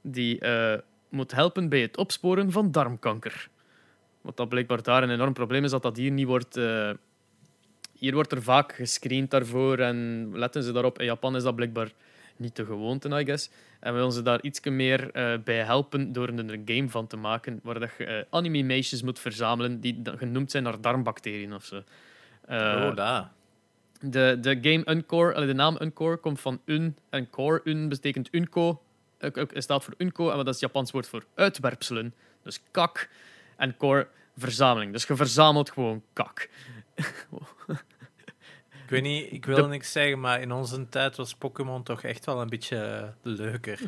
die 0.00 0.38
eh, 0.40 0.78
moet 1.08 1.32
helpen 1.32 1.68
bij 1.68 1.80
het 1.80 1.96
opsporen 1.96 2.52
van 2.52 2.70
darmkanker. 2.70 3.48
Wat 4.20 4.36
dat 4.36 4.48
blijkbaar 4.48 4.82
daar 4.82 5.02
een 5.02 5.10
enorm 5.10 5.32
probleem 5.32 5.64
is, 5.64 5.70
dat 5.70 5.82
dat 5.82 5.96
hier 5.96 6.10
niet 6.10 6.26
wordt... 6.26 6.56
eh, 6.56 6.90
hier 7.98 8.14
wordt 8.14 8.32
er 8.32 8.42
vaak 8.42 8.72
gescreend 8.72 9.30
daarvoor 9.30 9.78
en 9.78 10.30
letten 10.38 10.62
ze 10.62 10.72
daarop. 10.72 10.98
In 10.98 11.04
Japan 11.04 11.36
is 11.36 11.42
dat 11.42 11.54
blijkbaar 11.54 11.92
niet 12.36 12.56
de 12.56 12.64
gewoonte, 12.64 13.08
I 13.08 13.24
guess. 13.24 13.50
En 13.84 13.92
we 13.92 13.98
willen 13.98 14.12
ze 14.12 14.22
daar 14.22 14.42
iets 14.42 14.60
meer 14.60 15.10
eh, 15.10 15.38
bij 15.44 15.64
helpen 15.64 16.12
door 16.12 16.28
er 16.28 16.38
een 16.38 16.62
game 16.64 16.88
van 16.88 17.06
te 17.06 17.16
maken 17.16 17.60
waar 17.62 17.80
dat 17.80 17.90
je 17.98 18.06
uh, 18.06 18.22
anime-meisjes 18.30 19.02
moet 19.02 19.18
verzamelen 19.18 19.80
die 19.80 20.00
genoemd 20.04 20.50
zijn 20.50 20.62
naar 20.62 20.80
darmbacteriën 20.80 21.54
of 21.54 21.64
zo. 21.64 21.82
Uh, 22.50 22.86
oh, 22.88 22.96
daar. 22.96 23.30
De, 24.00 24.38
de 24.40 24.58
game 24.60 24.90
Uncore, 24.90 25.46
de 25.46 25.54
naam 25.54 25.76
Uncore 25.80 26.16
komt 26.16 26.40
van 26.40 26.60
un 26.64 26.96
en 27.10 27.30
core. 27.30 27.60
Un 27.64 27.88
betekent 27.88 28.28
unko, 28.34 28.82
staat 29.52 29.84
voor 29.84 29.94
unko 29.98 30.30
en 30.30 30.36
dat 30.36 30.46
is 30.46 30.52
het 30.52 30.60
Japans 30.60 30.90
woord 30.90 31.08
voor 31.08 31.24
uitwerpselen. 31.34 32.14
Dus 32.42 32.60
kak. 32.70 33.08
En 33.56 33.76
core, 33.76 34.08
verzameling. 34.36 34.92
Dus 34.92 35.06
je 35.06 35.16
verzamelt 35.16 35.70
gewoon 35.70 36.02
kak. 36.12 36.48
Ik 38.94 39.02
weet 39.02 39.12
niet, 39.12 39.32
ik 39.32 39.46
wil 39.46 39.68
niks 39.68 39.92
zeggen, 39.92 40.20
maar 40.20 40.40
in 40.40 40.52
onze 40.52 40.88
tijd 40.88 41.16
was 41.16 41.34
Pokémon 41.34 41.82
toch 41.82 42.02
echt 42.02 42.24
wel 42.24 42.40
een 42.40 42.48
beetje 42.48 42.76
eh, 42.76 43.08
leuker. 43.22 43.78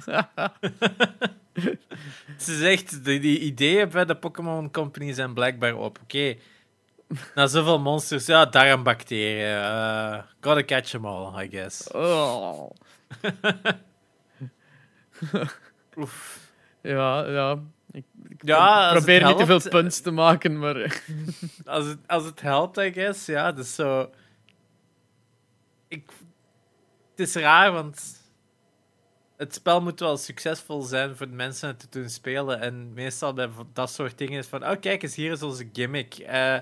Ze 2.38 2.57
zegt, 2.57 3.05
die, 3.05 3.21
die 3.21 3.38
ideeën 3.38 3.88
bij 3.88 4.05
de 4.05 4.16
Pokémon 4.16 4.71
Company 4.71 5.12
zijn 5.12 5.35
blijkbaar 5.35 5.75
op. 5.75 5.99
Oké, 6.03 6.37
na 7.35 7.47
zoveel 7.47 7.79
monsters, 7.79 8.27
ja, 8.27 8.47
darmbacteriën. 8.47 9.49
Uh, 9.49 10.23
gotta 10.40 10.64
catch 10.64 10.90
them 10.90 11.07
all, 11.07 11.45
I 11.45 11.49
guess. 11.49 11.90
Oh. 11.90 12.71
Oef. 15.99 16.40
Ja, 16.81 17.27
ja. 17.27 17.59
Ik, 17.92 18.05
ik 18.29 18.40
ja, 18.45 18.92
probeer 18.92 19.25
niet 19.25 19.38
te 19.38 19.47
veel 19.47 19.69
punts 19.69 20.01
te 20.01 20.11
maken, 20.11 20.59
maar... 20.59 20.77
als, 21.64 21.87
het, 21.87 21.99
als 22.07 22.25
het 22.25 22.40
helpt, 22.40 22.77
I 22.77 22.92
guess, 22.92 23.27
ja. 23.27 23.53
Dus 23.53 23.75
zo 23.75 24.11
ik, 25.88 26.11
het 27.11 27.29
is 27.29 27.35
raar, 27.35 27.72
want 27.72 28.25
het 29.37 29.55
spel 29.55 29.83
moet 29.83 30.01
wel 30.01 30.16
succesvol 30.16 30.83
zijn 30.83 31.16
voor 31.16 31.29
de 31.29 31.35
mensen 31.35 31.68
het 31.68 31.79
te 31.79 31.87
doen 32.01 32.09
spelen. 32.09 32.61
En 32.61 32.92
meestal 32.92 33.33
bij 33.33 33.51
dat 33.72 33.90
soort 33.90 34.18
dingen 34.18 34.38
is 34.38 34.46
van, 34.46 34.66
oh 34.66 34.81
kijk 34.81 35.03
eens, 35.03 35.14
hier 35.14 35.33
is 35.33 35.42
onze 35.42 35.68
gimmick. 35.72 36.18
Uh, 36.18 36.59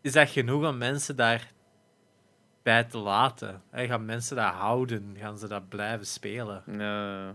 is 0.00 0.12
dat 0.12 0.28
genoeg 0.28 0.68
om 0.68 0.78
mensen 0.78 1.16
daar 1.16 1.52
bij 2.62 2.84
te 2.84 2.98
laten? 2.98 3.62
Uh, 3.74 3.88
gaan 3.88 4.04
mensen 4.04 4.36
dat 4.36 4.52
houden? 4.52 5.16
Gaan 5.18 5.38
ze 5.38 5.48
dat 5.48 5.68
blijven 5.68 6.06
spelen? 6.06 6.62
Ja. 6.66 7.34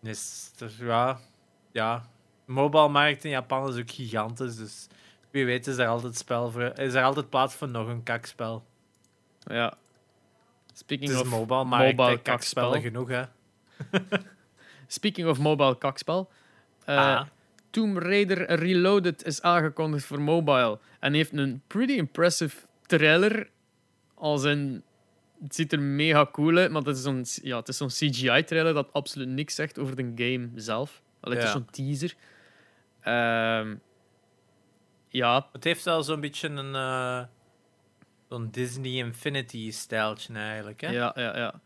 Dus, 0.00 0.52
dus 0.56 0.76
ja, 0.76 1.18
ja. 1.72 2.08
Mobile 2.44 2.88
markt 2.88 3.24
in 3.24 3.30
Japan 3.30 3.68
is 3.68 3.80
ook 3.80 3.90
gigantisch, 3.90 4.56
dus 4.56 4.86
wie 5.30 5.44
weet 5.44 5.66
is 5.66 5.76
er 5.76 5.86
altijd, 5.86 6.16
spel 6.16 6.50
voor, 6.50 6.62
is 6.62 6.94
er 6.94 7.04
altijd 7.04 7.30
plaats 7.30 7.54
voor 7.54 7.68
nog 7.68 7.88
een 7.88 8.02
kakspel. 8.02 8.64
Ja. 9.46 9.76
Speaking 10.74 11.16
of 11.16 11.24
mobile, 11.24 11.64
maar 11.64 11.94
mobile 11.94 12.18
kakspel 12.22 12.80
genoeg, 12.80 13.08
hè. 13.08 13.22
Speaking 14.86 15.28
of 15.28 15.38
mobile 15.38 15.78
kakspel. 15.78 16.30
Uh, 16.88 16.96
ah. 16.96 17.26
Tomb 17.70 17.98
Raider 17.98 18.54
Reloaded 18.54 19.24
is 19.24 19.42
aangekondigd 19.42 20.04
voor 20.04 20.20
mobile. 20.20 20.78
En 21.00 21.12
heeft 21.12 21.32
een 21.32 21.62
pretty 21.66 21.92
impressive 21.92 22.56
trailer. 22.86 23.48
Als 24.14 24.44
in... 24.44 24.82
Het 25.42 25.54
ziet 25.54 25.72
er 25.72 25.80
mega 25.80 26.28
cool 26.32 26.56
uit, 26.56 26.70
maar 26.70 26.82
het 26.82 26.96
is 26.96 27.02
zo'n 27.02 27.24
ja, 27.42 27.62
zo'n 27.64 27.88
CGI-trailer 27.88 28.74
dat 28.74 28.92
absoluut 28.92 29.28
niks 29.28 29.54
zegt 29.54 29.78
over 29.78 29.96
de 29.96 30.12
game 30.14 30.48
zelf. 30.54 31.02
Alleen 31.20 31.36
het 31.38 31.46
is 31.46 31.52
zo'n 31.52 31.70
teaser. 31.70 32.14
Uh, 33.04 33.76
ja. 35.08 35.48
Het 35.52 35.64
heeft 35.64 35.84
wel 35.84 36.02
zo'n 36.02 36.20
beetje 36.20 36.48
een... 36.48 36.74
Uh 36.74 37.22
Zo'n 38.28 38.48
Disney 38.50 38.92
Infinity-stijltje 38.92 40.34
eigenlijk, 40.34 40.80
hè? 40.80 40.90
Ja, 40.90 41.12
ja, 41.14 41.36
ja. 41.36 41.60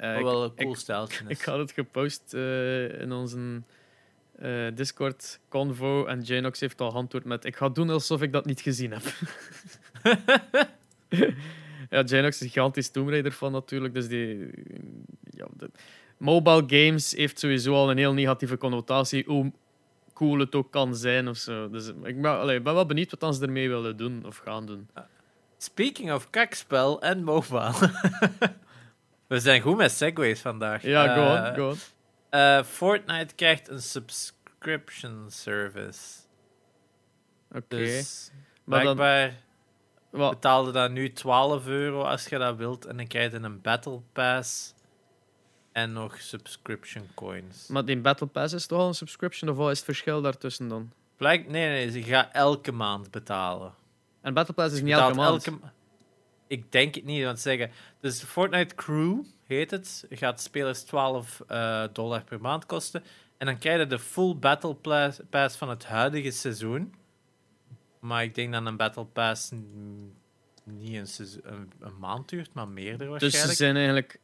Uh, 0.00 0.22
wel 0.22 0.44
een 0.44 0.54
cool 0.54 0.74
stijltje 0.74 1.24
Ik 1.28 1.42
had 1.42 1.58
het 1.58 1.72
gepost 1.72 2.34
uh, 2.34 3.00
in 3.00 3.12
onze 3.12 3.62
uh, 4.42 4.66
Discord-convo 4.74 6.06
en 6.06 6.20
Janox 6.20 6.60
heeft 6.60 6.80
al 6.80 6.92
antwoord 6.92 7.24
met 7.24 7.44
ik 7.44 7.56
ga 7.56 7.68
doen 7.68 7.90
alsof 7.90 8.22
ik 8.22 8.32
dat 8.32 8.44
niet 8.44 8.60
gezien 8.60 8.92
heb. 8.92 9.02
ja, 11.90 12.02
Janox 12.02 12.34
is 12.34 12.40
een 12.40 12.48
gigantisch 12.48 12.90
Tomb 12.90 13.08
Raider 13.08 13.32
van 13.32 13.52
natuurlijk, 13.52 13.94
dus 13.94 14.08
die... 14.08 14.50
Ja, 15.30 15.46
de, 15.56 15.70
mobile 16.16 16.64
games 16.66 17.12
heeft 17.12 17.38
sowieso 17.38 17.74
al 17.74 17.90
een 17.90 17.98
heel 17.98 18.12
negatieve 18.12 18.56
connotatie, 18.56 19.24
hoe 19.26 19.52
cool 20.14 20.38
het 20.38 20.54
ook 20.54 20.70
kan 20.70 20.94
zijn 20.94 21.28
of 21.28 21.36
zo. 21.36 21.70
Dus 21.70 21.88
ik 21.88 22.22
ben, 22.22 22.38
allee, 22.38 22.60
ben 22.60 22.74
wel 22.74 22.86
benieuwd 22.86 23.16
wat 23.18 23.36
ze 23.36 23.42
ermee 23.42 23.68
willen 23.68 23.96
doen 23.96 24.24
of 24.26 24.36
gaan 24.36 24.66
doen. 24.66 24.88
Speaking 25.62 26.12
of 26.12 26.30
kakspel 26.30 27.00
en 27.02 27.24
mobile. 27.24 27.72
We 29.26 29.40
zijn 29.40 29.60
goed 29.60 29.76
met 29.76 29.92
segways 29.92 30.40
vandaag. 30.40 30.82
Ja, 30.82 31.14
go 31.14 31.48
on, 31.48 31.54
go 31.54 31.68
on. 31.68 31.76
Uh, 32.30 32.62
Fortnite 32.62 33.34
krijgt 33.34 33.68
een 33.68 33.82
subscription 33.82 35.30
service. 35.30 36.00
Oké. 37.52 37.76
Dus 37.76 38.30
blijkbaar 38.64 39.34
dan... 40.10 40.30
betaalde 40.30 40.72
dat 40.72 40.90
nu 40.90 41.12
12 41.12 41.66
euro 41.66 42.02
als 42.02 42.26
je 42.26 42.38
dat 42.38 42.56
wilt. 42.56 42.86
En 42.86 42.96
dan 42.96 43.06
krijg 43.06 43.32
je 43.32 43.38
een 43.38 43.60
Battle 43.60 44.00
Pass 44.12 44.74
en 45.72 45.92
nog 45.92 46.20
subscription 46.20 47.08
coins. 47.14 47.66
Maar 47.66 47.84
die 47.84 47.98
Battle 47.98 48.26
Pass 48.26 48.54
is 48.54 48.66
toch 48.66 48.78
al 48.78 48.86
een 48.86 48.94
subscription 48.94 49.50
of 49.50 49.56
wat 49.56 49.70
is 49.70 49.76
het 49.76 49.84
verschil 49.84 50.22
daartussen 50.22 50.68
dan? 50.68 50.92
Blijk, 51.16 51.48
nee, 51.48 51.68
nee, 51.68 51.90
ze 51.90 52.02
gaat 52.02 52.32
elke 52.32 52.72
maand 52.72 53.10
betalen. 53.10 53.74
En 54.20 54.34
Battle 54.34 54.54
Pass 54.54 54.74
is 54.74 54.82
niet 54.82 54.92
elke 54.92 55.14
maand. 55.14 55.50
Ik 56.46 56.72
denk 56.72 56.94
het 56.94 57.04
niet, 57.04 57.24
want 57.24 57.40
zeggen. 57.40 57.70
Dus 58.00 58.22
Fortnite 58.22 58.74
Crew 58.74 59.22
heet 59.46 59.70
het. 59.70 60.06
Gaat 60.10 60.40
spelers 60.40 60.82
12 60.82 61.42
uh, 61.48 61.82
eh, 61.82 61.90
dollar 61.92 62.24
per 62.24 62.40
maand 62.40 62.66
kosten. 62.66 63.02
En 63.36 63.46
dan 63.46 63.58
krijg 63.58 63.80
je 63.80 63.86
de 63.86 63.98
full 63.98 64.36
Battle 64.36 64.74
Pass 65.30 65.56
van 65.56 65.68
het 65.68 65.84
huidige 65.84 66.30
seizoen. 66.30 66.94
Maar 68.00 68.22
ik 68.22 68.34
denk 68.34 68.52
dat 68.52 68.66
een 68.66 68.76
Battle 68.76 69.04
Pass 69.04 69.50
niet 70.64 70.96
een, 70.96 71.06
seizoen, 71.06 71.42
een, 71.80 71.98
maand 71.98 72.28
duurt, 72.28 72.52
maar 72.52 72.68
meerdere 72.68 73.10
waarschijnlijk. 73.10 73.42
Dus 73.42 73.56
ze 73.56 73.64
zijn 73.64 73.76
eigenlijk 73.76 74.20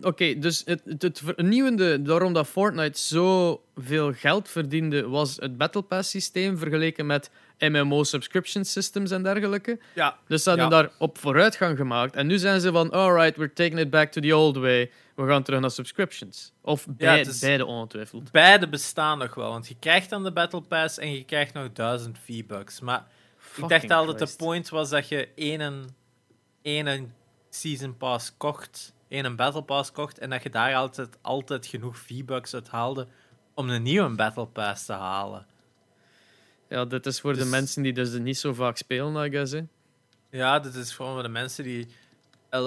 Oké, 0.00 0.38
dus 0.38 0.62
het, 0.64 0.82
het, 0.98 1.20
vernieuwende 1.24 2.02
waarom 2.04 2.32
dat 2.32 2.46
Fortnite 2.46 3.00
zoveel 3.00 4.12
geld 4.12 4.48
verdiende, 4.48 5.08
was 5.08 5.36
het 5.36 5.56
Battle 5.56 5.82
Pass 5.82 6.10
systeem 6.10 6.58
vergeleken 6.58 7.06
met 7.06 7.30
MMO 7.58 8.04
subscription 8.04 8.64
systems 8.64 9.10
en 9.10 9.22
dergelijke. 9.22 9.78
Ja. 9.94 10.18
Dus 10.26 10.42
ze 10.42 10.48
hadden 10.48 10.70
daar 10.70 10.90
op 10.98 11.18
vooruitgang 11.18 11.76
gemaakt. 11.76 12.14
En 12.14 12.26
nu 12.26 12.38
zijn 12.38 12.60
ze 12.60 12.72
van, 12.72 12.90
alright, 12.90 13.36
we're 13.36 13.52
taking 13.52 13.78
it 13.78 13.90
back 13.90 14.10
to 14.12 14.20
the 14.20 14.36
old 14.36 14.56
way. 14.56 14.90
We 15.14 15.26
gaan 15.26 15.42
terug 15.42 15.60
naar 15.60 15.70
subscriptions. 15.70 16.52
Of 16.60 16.86
beide 17.40 17.66
ongetwijfeld. 17.66 18.32
Beide 18.32 18.68
bestaan 18.68 19.18
nog 19.18 19.34
wel, 19.34 19.50
want 19.50 19.68
je 19.68 19.76
krijgt 19.78 20.10
dan 20.10 20.24
de 20.24 20.32
Battle 20.32 20.62
Pass 20.62 20.98
en 20.98 21.12
je 21.12 21.24
krijgt 21.24 21.54
nog 21.54 21.72
1000 21.72 22.18
V-Bucks. 22.24 22.80
Maar 22.80 23.06
ik 23.56 23.68
dacht 23.68 23.90
altijd, 23.90 24.18
de 24.18 24.36
point 24.36 24.68
was 24.68 24.90
dat 24.90 25.08
je 25.08 25.28
één, 25.34 25.96
één 26.62 27.14
Season 27.60 27.96
Pass 27.96 28.32
kocht, 28.36 28.92
een 29.08 29.36
Battle 29.36 29.62
Pass 29.62 29.92
kocht, 29.92 30.18
en 30.18 30.30
dat 30.30 30.42
je 30.42 30.50
daar 30.50 30.74
altijd, 30.74 31.18
altijd 31.20 31.66
genoeg 31.66 31.98
V-Bucks 31.98 32.54
uit 32.54 32.68
haalde 32.68 33.06
om 33.54 33.70
een 33.70 33.82
nieuwe 33.82 34.08
Battle 34.08 34.46
Pass 34.46 34.86
te 34.86 34.92
halen. 34.92 35.46
Ja, 36.68 36.84
dit 36.84 37.06
is 37.06 37.20
voor 37.20 37.32
de 37.32 37.38
dus- 37.38 37.48
mensen 37.48 37.82
die 37.82 37.92
dus 37.92 38.12
niet 38.12 38.38
zo 38.38 38.52
vaak 38.52 38.76
spelen, 38.76 39.26
I 39.26 39.30
guess. 39.30 39.52
Hè? 39.52 39.62
Ja, 40.30 40.58
dit 40.58 40.74
is 40.74 40.92
gewoon 40.92 41.12
voor 41.12 41.22
de 41.22 41.28
mensen 41.28 41.64
die 41.64 41.88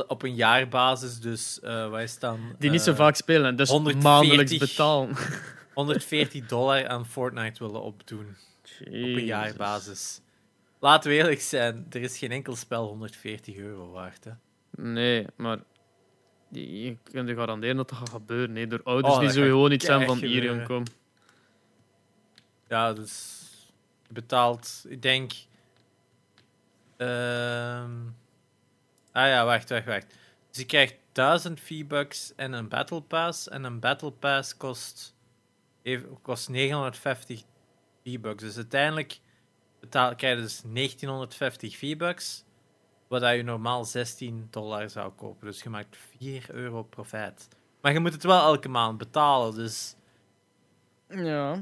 op 0.07 0.23
een 0.23 0.35
jaarbasis, 0.35 1.19
dus 1.19 1.59
uh, 1.63 1.89
wat 1.89 1.99
is 1.99 2.19
dan? 2.19 2.55
Die 2.59 2.69
niet 2.69 2.81
zo 2.81 2.91
eh, 2.91 2.97
vaak 2.97 3.15
spelen, 3.15 3.55
dus 3.55 3.69
140, 3.69 4.11
maandelijks 4.11 4.57
betalen. 4.57 5.15
140 5.73 6.45
dollar 6.45 6.87
aan 6.87 7.05
Fortnite 7.05 7.63
willen 7.63 7.81
opdoen. 7.81 8.35
Op 8.79 8.93
een 8.93 9.25
jaarbasis. 9.25 10.21
Laten 10.79 11.09
we 11.09 11.15
eerlijk 11.15 11.41
zijn, 11.41 11.85
er 11.89 12.01
is 12.01 12.17
geen 12.17 12.31
enkel 12.31 12.55
spel 12.55 12.87
140 12.87 13.55
euro 13.55 13.91
waard. 13.91 14.23
Hè? 14.23 14.31
Nee, 14.71 15.25
maar 15.35 15.59
je 16.49 16.97
kunt 17.03 17.29
je 17.29 17.35
garanderen 17.35 17.75
dat 17.75 17.89
dat 17.89 17.97
gaat 17.97 18.09
gebeuren. 18.09 18.51
Nee, 18.53 18.67
door 18.67 18.81
ouders 18.83 19.13
oh, 19.13 19.19
die 19.19 19.29
sowieso 19.29 19.67
niet 19.67 19.83
zijn 19.83 20.05
van 20.05 20.17
hier 20.17 20.63
komen. 20.63 20.87
Ja, 22.67 22.93
dus 22.93 23.39
je 24.07 24.13
betaalt, 24.13 24.85
ik 24.87 25.01
denk. 25.01 25.31
Uh... 26.97 27.83
Ah 29.11 29.27
ja, 29.27 29.45
wacht, 29.45 29.69
wacht, 29.69 29.85
wacht. 29.85 30.15
Dus 30.49 30.59
je 30.59 30.65
krijgt 30.65 30.95
1000 31.11 31.59
V-Bucks 31.59 32.33
en 32.35 32.53
een 32.53 32.67
Battle 32.67 33.01
Pass. 33.01 33.49
En 33.49 33.63
een 33.63 33.79
Battle 33.79 34.11
Pass 34.11 34.57
kost, 34.57 35.15
even, 35.81 36.21
kost 36.21 36.49
950 36.49 37.43
V-Bucks. 38.03 38.43
Dus 38.43 38.55
uiteindelijk 38.55 39.19
betaal, 39.79 40.15
krijg 40.15 40.35
je 40.35 40.41
dus 40.41 40.61
1950 40.61 41.77
V-Bucks. 41.77 42.43
Wat 43.11 43.35
je 43.35 43.43
normaal 43.43 43.85
16 43.85 44.47
dollar 44.49 44.89
zou 44.89 45.11
kopen. 45.11 45.47
Dus 45.47 45.63
je 45.63 45.69
maakt 45.69 45.97
4 46.19 46.45
euro 46.51 46.83
profijt. 46.83 47.47
Maar 47.81 47.93
je 47.93 47.99
moet 47.99 48.13
het 48.13 48.23
wel 48.23 48.41
elke 48.41 48.69
maand 48.69 48.97
betalen, 48.97 49.55
dus. 49.55 49.95
Ja. 51.09 51.59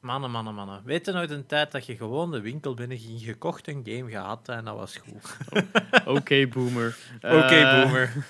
Mannen, 0.00 0.30
mannen, 0.30 0.54
mannen. 0.54 0.82
Weet 0.84 1.06
je 1.06 1.12
nooit 1.12 1.30
een 1.30 1.46
tijd 1.46 1.72
dat 1.72 1.86
je 1.86 1.96
gewoon 1.96 2.30
de 2.30 2.40
winkel 2.40 2.74
binnen 2.74 2.98
ging, 2.98 3.20
gekocht 3.20 3.68
een 3.68 3.82
game 3.84 4.10
gehad 4.10 4.48
en 4.48 4.64
dat 4.64 4.76
was 4.76 4.96
goed. 4.96 5.36
Oké, 6.16 6.46
boomer. 6.46 6.96
Oké, 7.16 7.36
Eh, 7.36 7.82
boomer. 7.82 8.24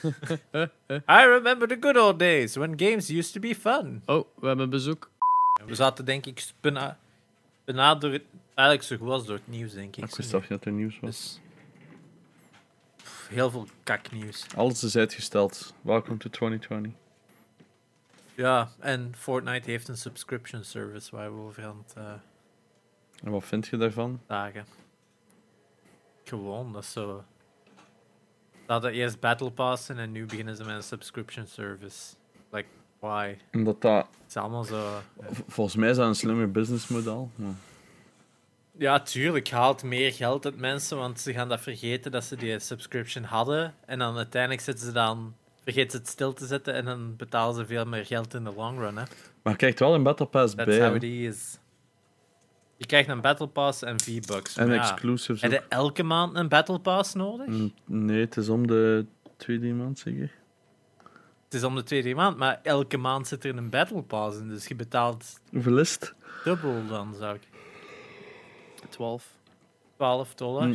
I 1.21 1.25
remember 1.27 1.69
the 1.69 1.77
good 1.81 1.97
old 1.97 2.19
days 2.19 2.57
when 2.57 2.79
games 2.81 3.09
used 3.11 3.33
to 3.33 3.40
be 3.40 3.55
fun. 3.55 4.03
Oh, 4.07 4.25
we 4.35 4.47
hebben 4.47 4.71
bezoek. 4.71 5.11
We 5.66 5.75
zaten 5.75 6.05
denk 6.05 6.27
ik 6.27 6.45
bijna, 6.61 6.99
bijna 7.64 7.95
door 7.95 8.12
het, 8.12 8.25
eigenlijk 8.55 8.88
zo 8.88 8.97
goed 8.97 9.09
als 9.09 9.27
door 9.27 9.37
het 9.37 9.49
nieuws, 9.49 9.73
denk 9.73 9.97
ik. 9.97 10.05
Ik 10.05 10.16
wist 10.16 10.31
dat 10.31 10.49
dat 10.49 10.64
er 10.64 10.73
nieuws 10.73 10.99
was. 11.01 11.11
Dus, 11.11 11.40
heel 13.31 13.51
veel 13.51 13.66
kaknieuws. 13.83 14.47
Alles 14.57 14.83
is 14.83 14.97
uitgesteld. 14.97 15.75
Welcome 15.83 16.16
to 16.16 16.29
2020. 16.31 16.93
Ja, 18.35 18.71
en 18.79 19.12
Fortnite 19.16 19.71
heeft 19.71 19.88
een 19.88 19.97
subscription 19.97 20.64
service 20.64 21.16
waar 21.16 21.35
we 21.37 21.40
over 21.40 21.64
aan 21.64 21.85
het 21.87 21.95
eh, 21.97 22.12
En 23.25 23.31
wat 23.31 23.45
vind 23.45 23.66
je 23.66 23.77
daarvan? 23.77 24.21
dagen. 24.27 24.64
Gewoon, 26.25 26.73
dat 26.73 26.83
is 26.83 26.93
zo. 26.93 27.25
Ze 28.53 28.77
hadden 28.77 28.93
eerst 28.93 29.21
Battle 29.21 29.51
Passen 29.51 29.99
en 29.99 30.12
nu 30.12 30.25
beginnen 30.27 30.57
ze 30.57 30.64
met 30.64 30.75
een 30.75 30.83
subscription 30.83 31.47
service. 31.47 32.14
Like, 32.51 32.69
why? 32.99 33.37
Omdat 33.53 33.81
dat, 33.81 34.07
Het 34.21 34.29
is 34.29 34.37
allemaal 34.37 34.64
zo. 34.64 35.01
v- 35.31 35.40
volgens 35.49 35.77
mij 35.77 35.90
is 35.90 35.97
dat 35.97 36.07
een 36.07 36.14
slimmer 36.14 36.51
businessmodel. 36.51 37.31
Ja. 37.35 37.55
Ja, 38.81 39.01
tuurlijk, 39.01 39.51
haalt 39.51 39.83
meer 39.83 40.12
geld 40.12 40.45
uit 40.45 40.57
mensen, 40.57 40.97
want 40.97 41.21
ze 41.21 41.33
gaan 41.33 41.49
dat 41.49 41.61
vergeten 41.61 42.11
dat 42.11 42.25
ze 42.25 42.37
die 42.37 42.59
subscription 42.59 43.25
hadden. 43.25 43.75
En 43.87 43.99
dan 43.99 44.16
uiteindelijk 44.16 44.62
zetten 44.62 44.87
ze 44.87 44.93
dan, 44.93 45.35
vergeten 45.62 45.90
ze 45.90 45.97
het 45.97 46.09
stil 46.09 46.33
te 46.33 46.47
zetten 46.47 46.75
en 46.75 46.85
dan 46.85 47.16
betalen 47.16 47.55
ze 47.55 47.66
veel 47.66 47.85
meer 47.85 48.07
geld 48.07 48.35
in 48.35 48.45
de 48.45 48.53
long 48.57 48.79
run. 48.79 48.97
Hè. 48.97 49.03
Maar 49.43 49.53
je 49.53 49.57
krijgt 49.57 49.79
wel 49.79 49.95
een 49.95 50.03
Battle 50.03 50.27
Pass 50.27 50.55
That's 50.55 50.69
bij. 50.69 50.81
how 50.81 50.88
hè. 50.88 50.95
it 50.97 51.03
is. 51.03 51.59
Je 52.77 52.87
krijgt 52.87 53.09
een 53.09 53.21
Battle 53.21 53.47
Pass 53.47 53.83
en 53.83 54.01
V-Bucks. 54.01 54.57
En 54.57 54.69
ja, 54.73 54.81
exclusives 54.81 55.40
Heb 55.40 55.51
je 55.51 55.62
elke 55.69 56.03
maand 56.03 56.35
een 56.37 56.49
Battle 56.49 56.79
Pass 56.79 57.14
nodig? 57.14 57.47
Mm, 57.47 57.73
Nee, 57.85 58.21
het 58.21 58.37
is 58.37 58.49
om 58.49 58.66
de 58.66 59.07
twee, 59.37 59.59
drie 59.59 59.75
maand 59.75 59.99
zeker. 59.99 60.31
Het 61.45 61.55
is 61.55 61.64
om 61.64 61.75
de 61.75 61.83
tweede 61.83 62.14
maand, 62.14 62.37
maar 62.37 62.61
elke 62.62 62.97
maand 62.97 63.27
zit 63.27 63.45
er 63.45 63.57
een 63.57 63.71
Battle 63.71 64.03
Pass 64.03 64.38
in. 64.38 64.49
Dus 64.49 64.66
je 64.66 64.75
betaalt 64.75 65.40
Hoeveel 65.51 65.79
is 65.79 65.93
het? 65.93 66.14
dubbel 66.45 66.87
dan, 66.88 67.14
zou 67.19 67.35
ik. 67.35 67.50
12. 69.01 69.25
12 69.97 70.35
dollar. 70.35 70.63
Hm. 70.67 70.75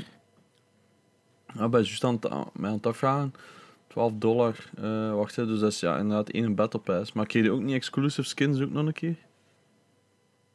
Ja, 1.57 1.69
bij 1.69 1.81
juist 1.81 2.03
aan 2.03 2.19
mij 2.53 2.69
aan 2.69 2.75
het 2.75 2.85
afvragen. 2.85 3.33
12 3.87 4.11
dollar. 4.15 4.55
eh 4.77 5.13
wacht, 5.13 5.35
hè, 5.35 5.45
dus 5.45 5.59
dat 5.59 5.71
is 5.71 5.79
ja, 5.79 5.97
inderdaad 5.97 6.29
één 6.29 6.55
Battle 6.55 6.79
Pass. 6.79 7.11
Maar 7.13 7.25
kreeg 7.25 7.43
je 7.43 7.51
ook 7.51 7.61
niet 7.61 7.75
exclusive 7.75 8.27
skins 8.27 8.61
ook 8.61 8.71
nog 8.71 8.85
een 8.85 8.93
keer? 8.93 9.15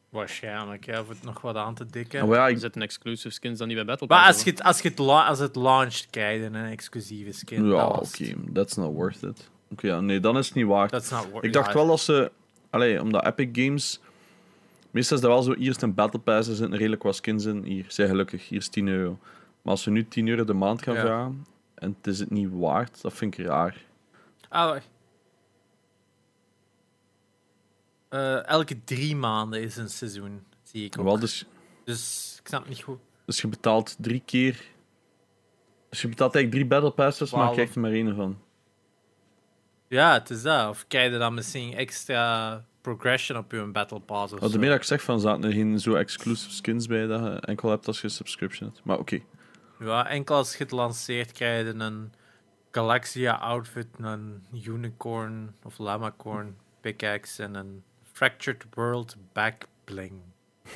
Waarschijnlijk, 0.09 0.85
ja, 0.85 1.03
voor 1.03 1.13
het 1.13 1.23
nog 1.23 1.41
wat 1.41 1.55
aan 1.55 1.73
te 1.75 1.85
dikken. 1.85 2.23
Oh, 2.23 2.33
ja, 2.33 2.45
Er 2.45 2.51
ik, 2.51 2.57
zitten 2.59 2.81
exclusive 2.81 3.29
skins 3.33 3.57
dan 3.57 3.67
niet 3.67 3.75
bij 3.77 3.85
Battle 3.85 4.07
Maar 4.07 4.25
Pass. 4.25 4.33
als 4.33 4.43
je 4.43 4.49
het, 4.49 4.63
als 4.63 4.81
je 4.81 4.89
het, 4.89 4.97
la- 4.99 5.27
als 5.27 5.39
het 5.39 5.55
launched, 5.55 6.07
krijg 6.09 6.39
je 6.39 6.45
een 6.45 6.55
exclusieve 6.55 7.31
skin. 7.31 7.65
ja 7.65 7.71
Dat 7.87 8.13
oké, 8.13 8.33
that's 8.53 8.75
not 8.75 8.93
worth 8.93 9.21
it. 9.23 9.49
Oké, 9.71 9.87
ja, 9.87 9.99
nee, 9.99 10.19
dan 10.19 10.37
is 10.37 10.45
het 10.45 10.55
niet 10.55 10.65
waard. 10.65 10.91
That's 10.91 11.09
not 11.09 11.29
wor- 11.31 11.43
Ik 11.43 11.53
dacht 11.53 11.73
wel 11.73 11.87
dat 11.87 11.99
ze... 11.99 12.31
Allee, 12.69 13.01
omdat 13.01 13.25
Epic 13.25 13.49
Games... 13.65 13.99
Meestal 14.91 15.17
is 15.17 15.23
dat 15.23 15.31
wel 15.31 15.41
zo, 15.41 15.53
hier 15.55 15.69
is 15.69 15.81
een 15.81 15.93
Battle 15.93 16.19
Pass, 16.19 16.47
er 16.49 16.55
zitten 16.55 16.77
redelijk 16.77 17.03
wat 17.03 17.15
skins 17.15 17.45
in. 17.45 17.63
Hier, 17.63 17.85
zij 17.87 18.07
gelukkig, 18.07 18.47
hier 18.49 18.59
is 18.59 18.67
10 18.67 18.87
euro. 18.87 19.19
Maar 19.61 19.71
als 19.71 19.81
ze 19.81 19.89
nu 19.91 20.07
10 20.07 20.27
euro 20.27 20.43
de 20.43 20.53
maand 20.53 20.81
gaan 20.81 20.93
Ja. 20.95 21.01
vragen, 21.01 21.45
en 21.75 21.95
het 21.97 22.07
is 22.07 22.19
het 22.19 22.29
niet 22.29 22.49
waard, 22.51 23.01
dat 23.01 23.13
vind 23.13 23.37
ik 23.37 23.45
raar. 23.45 23.85
Ah. 24.49 24.77
Eh, 28.09 28.45
elke 28.47 28.83
drie 28.83 29.15
maanden 29.15 29.61
is 29.61 29.77
een 29.77 29.89
seizoen, 29.89 30.43
zie 30.63 30.85
ik 30.85 30.99
ook. 30.99 31.05
Wel, 31.05 31.19
dus, 31.19 31.45
Dus 31.85 32.35
ik 32.41 32.47
snap 32.47 32.59
het 32.59 32.69
niet 32.69 32.83
goed. 32.83 32.99
dus 33.25 33.41
je 33.41 33.47
betaalt 33.47 33.95
drie 33.99 34.21
keer... 34.25 34.61
Dus 35.89 36.01
je 36.01 36.07
betaalt 36.07 36.35
eigenlijk 36.35 36.65
drie 36.65 36.79
Battle 36.81 37.03
Passes, 37.05 37.31
maar 37.31 37.47
je 37.47 37.53
krijgt 37.53 37.75
er 37.75 37.81
maar 37.81 37.91
één 37.91 38.15
van. 38.15 38.39
Ja, 39.87 40.13
het 40.13 40.29
is 40.29 40.41
dat. 40.41 40.69
Of 40.69 40.87
krijg 40.87 41.11
je 41.11 41.17
dan 41.17 41.33
misschien 41.33 41.73
extra 41.73 42.65
progression 42.81 43.37
op 43.37 43.51
je 43.51 43.63
Battle 43.63 43.99
Pass 43.99 44.33
of 44.33 44.39
Wat 44.39 44.51
zo. 44.51 44.59
meer 44.59 44.69
dat 44.69 44.77
ik 44.77 44.83
zeg, 44.83 45.01
van, 45.01 45.19
zaten 45.19 45.43
er 45.43 45.51
geen 45.51 45.79
zo 45.79 45.93
exclusive 45.93 46.51
skins 46.51 46.87
bij 46.87 47.05
dat 47.07 47.19
je 47.19 47.39
enkel 47.39 47.69
hebt 47.69 47.87
als 47.87 48.01
je 48.01 48.09
subscription 48.09 48.67
hebt. 48.69 48.83
Maar 48.83 48.97
oké. 48.99 49.19
Ja, 49.79 50.07
enkel 50.07 50.35
als 50.35 50.51
je 50.57 50.63
het 50.63 50.71
lanceert 50.71 51.31
krijg 51.31 51.65
je 51.65 51.73
een 51.73 52.13
Galaxia 52.71 53.33
outfit, 53.33 53.87
een 53.97 54.45
Unicorn 54.65 55.55
of 55.63 55.77
Lamacorn 55.77 56.57
pickaxe 56.81 57.43
en 57.43 57.55
een 57.55 57.83
Fractured 58.11 58.65
World 58.73 59.15
back 59.33 59.63
bling. 59.83 60.19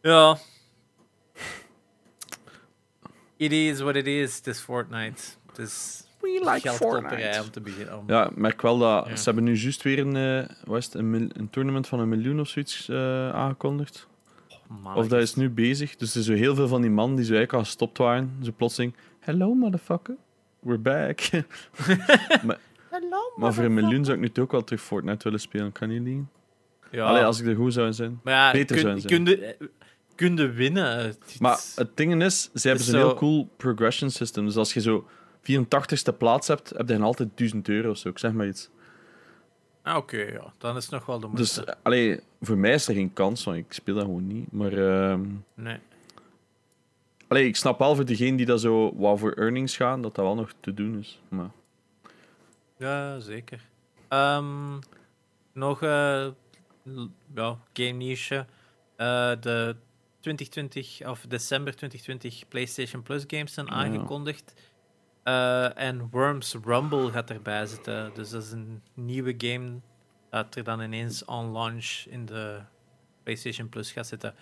Ja. 0.00 0.36
It 3.36 3.52
is 3.52 3.80
what 3.80 3.96
it 3.96 4.06
is. 4.06 4.36
Het 4.36 4.46
is 4.46 4.58
Fortnite. 4.60 5.22
Het 5.46 5.58
is 5.58 6.04
We 6.32 6.60
geldklopperij 6.60 7.40
om 7.40 7.50
te 7.50 7.60
beginnen. 7.60 7.98
Om... 7.98 8.04
Ja, 8.06 8.30
merk 8.34 8.62
wel 8.62 8.78
dat 8.78 9.06
Ja. 9.08 9.16
ze 9.16 9.24
hebben 9.24 9.44
nu 9.44 9.54
juist 9.56 9.82
weer 9.82 9.98
een, 9.98 10.16
eh, 10.16 10.48
wat 10.64 10.78
is 10.78 10.84
het, 10.84 10.94
een, 10.94 11.10
mil- 11.10 11.28
een 11.32 11.50
tournament 11.50 11.86
van 11.86 12.00
een 12.00 12.08
miljoen 12.08 12.40
of 12.40 12.48
zoiets 12.48 12.88
eh, 12.88 13.30
aangekondigd. 13.30 14.08
Man, 14.82 14.94
Of 14.96 15.08
dat 15.08 15.20
is 15.20 15.34
nu 15.34 15.50
bezig. 15.50 15.96
Dus 15.96 16.14
er 16.14 16.22
zijn 16.22 16.36
zo 16.36 16.42
heel 16.44 16.54
veel 16.54 16.68
van 16.68 16.80
die 16.80 16.90
mannen 16.90 17.16
die 17.16 17.24
zo 17.24 17.32
eigenlijk 17.34 17.62
al 17.62 17.68
gestopt 17.70 17.98
waren. 17.98 18.32
Zo 18.42 18.50
plotseling, 18.56 18.94
hello 19.20 19.54
motherfucker, 19.54 20.14
we're 20.60 20.78
back. 20.78 21.20
Hallo, 22.90 23.18
maar 23.36 23.54
voor 23.54 23.64
een 23.64 23.74
miljoen 23.74 24.04
zou 24.04 24.16
ik 24.16 24.22
nu 24.22 24.30
toch 24.30 24.44
ook 24.44 24.52
wel 24.52 24.64
terug 24.64 24.80
Fortnite 24.82 25.24
willen 25.24 25.40
spelen, 25.40 25.72
kan 25.72 25.88
niet 25.88 26.02
liegen. 26.02 26.30
Ja, 26.90 27.04
Allee, 27.06 27.24
als 27.24 27.40
ik 27.40 27.46
er 27.46 27.54
goed 27.54 27.72
zou 27.72 27.86
in 27.86 27.94
zijn. 27.94 28.20
maar 28.22 28.34
ja, 28.34 28.52
beter 28.52 28.76
kun, 28.76 28.84
zou 28.84 29.00
zijn. 29.00 29.24
kun, 30.16 30.26
je, 30.26 30.36
je 30.36 30.52
winnen. 30.52 30.98
Het 30.98 31.36
Maar 31.40 31.54
is- 31.56 31.72
het 31.76 31.96
ding 31.96 32.22
is, 32.22 32.50
ze 32.54 32.66
hebben 32.68 32.84
zo'n 32.86 32.94
zo- 33.00 33.06
heel 33.06 33.14
cool 33.14 33.48
progression 33.56 34.10
system. 34.10 34.44
Dus 34.44 34.56
als 34.56 34.74
je 34.74 34.80
zo 34.80 35.06
84ste 35.50 36.16
plaats 36.18 36.48
hebt, 36.48 36.70
heb 36.70 36.88
je 36.88 36.94
dan 36.94 37.02
altijd 37.02 37.28
1000 37.34 37.68
euro 37.68 37.90
of 37.90 37.96
zo. 37.98 38.08
Ik 38.08 38.18
zeg 38.18 38.32
maar 38.32 38.46
iets. 38.46 38.70
Ah, 39.82 39.96
Oké, 39.96 40.16
ja. 40.16 40.52
Dan 40.58 40.76
is 40.76 40.82
het 40.82 40.92
nog 40.92 41.06
wel 41.06 41.20
de 41.20 41.26
moeite. 41.26 41.42
Dus 41.42 41.64
eh, 41.64 41.74
allee, 41.82 42.20
voor 42.40 42.56
mij 42.58 42.72
is 42.74 42.88
er 42.88 42.94
geen 42.94 43.12
kans, 43.12 43.44
want 43.44 43.56
ik 43.56 43.72
speel 43.72 43.94
dat 43.94 44.04
gewoon 44.04 44.26
niet. 44.26 44.52
Maar 44.52 44.72
ehm, 44.72 45.24
Nee. 45.54 45.78
allee, 47.28 47.46
ik 47.46 47.56
snap 47.56 47.78
wel 47.78 47.94
voor 47.94 48.04
degene 48.04 48.36
die 48.36 48.46
dat 48.46 48.60
zo 48.60 48.94
wou 48.96 49.18
voor 49.18 49.32
earnings 49.32 49.76
gaan, 49.76 50.02
dat 50.02 50.14
dat 50.14 50.24
wel 50.24 50.34
nog 50.34 50.52
te 50.60 50.74
doen 50.74 50.98
is. 50.98 51.20
Maar 51.28 51.50
Ja, 52.76 53.18
zeker. 53.18 53.60
Ehm, 54.08 54.78
nog 55.52 55.80
l- 55.80 57.06
ja, 57.34 57.58
game 57.72 57.88
niche. 57.92 58.46
Eh, 58.96 59.32
de 59.40 59.76
2020 60.20 61.06
of 61.08 61.24
december 61.28 61.74
2020 61.76 62.48
PlayStation 62.48 63.02
Plus 63.02 63.24
games 63.26 63.52
zijn 63.54 63.66
Ja. 63.66 63.72
Eh, 65.24 65.78
en 65.78 66.08
Worms 66.10 66.56
Rumble 66.64 67.10
gaat 67.10 67.30
erbij 67.30 67.66
zitten. 67.66 68.10
Dus 68.14 68.30
dat 68.30 68.42
is 68.42 68.50
een 68.50 68.82
nieuwe 68.94 69.34
game 69.38 69.80
dat 70.30 70.54
er 70.54 70.64
dan 70.64 70.80
ineens 70.80 71.24
on 71.24 71.52
launch 71.52 72.04
in 72.08 72.26
de 72.26 72.60
PlayStation 73.22 73.68
Plus 73.68 73.92
gaat 73.92 74.06
zitten. 74.06 74.34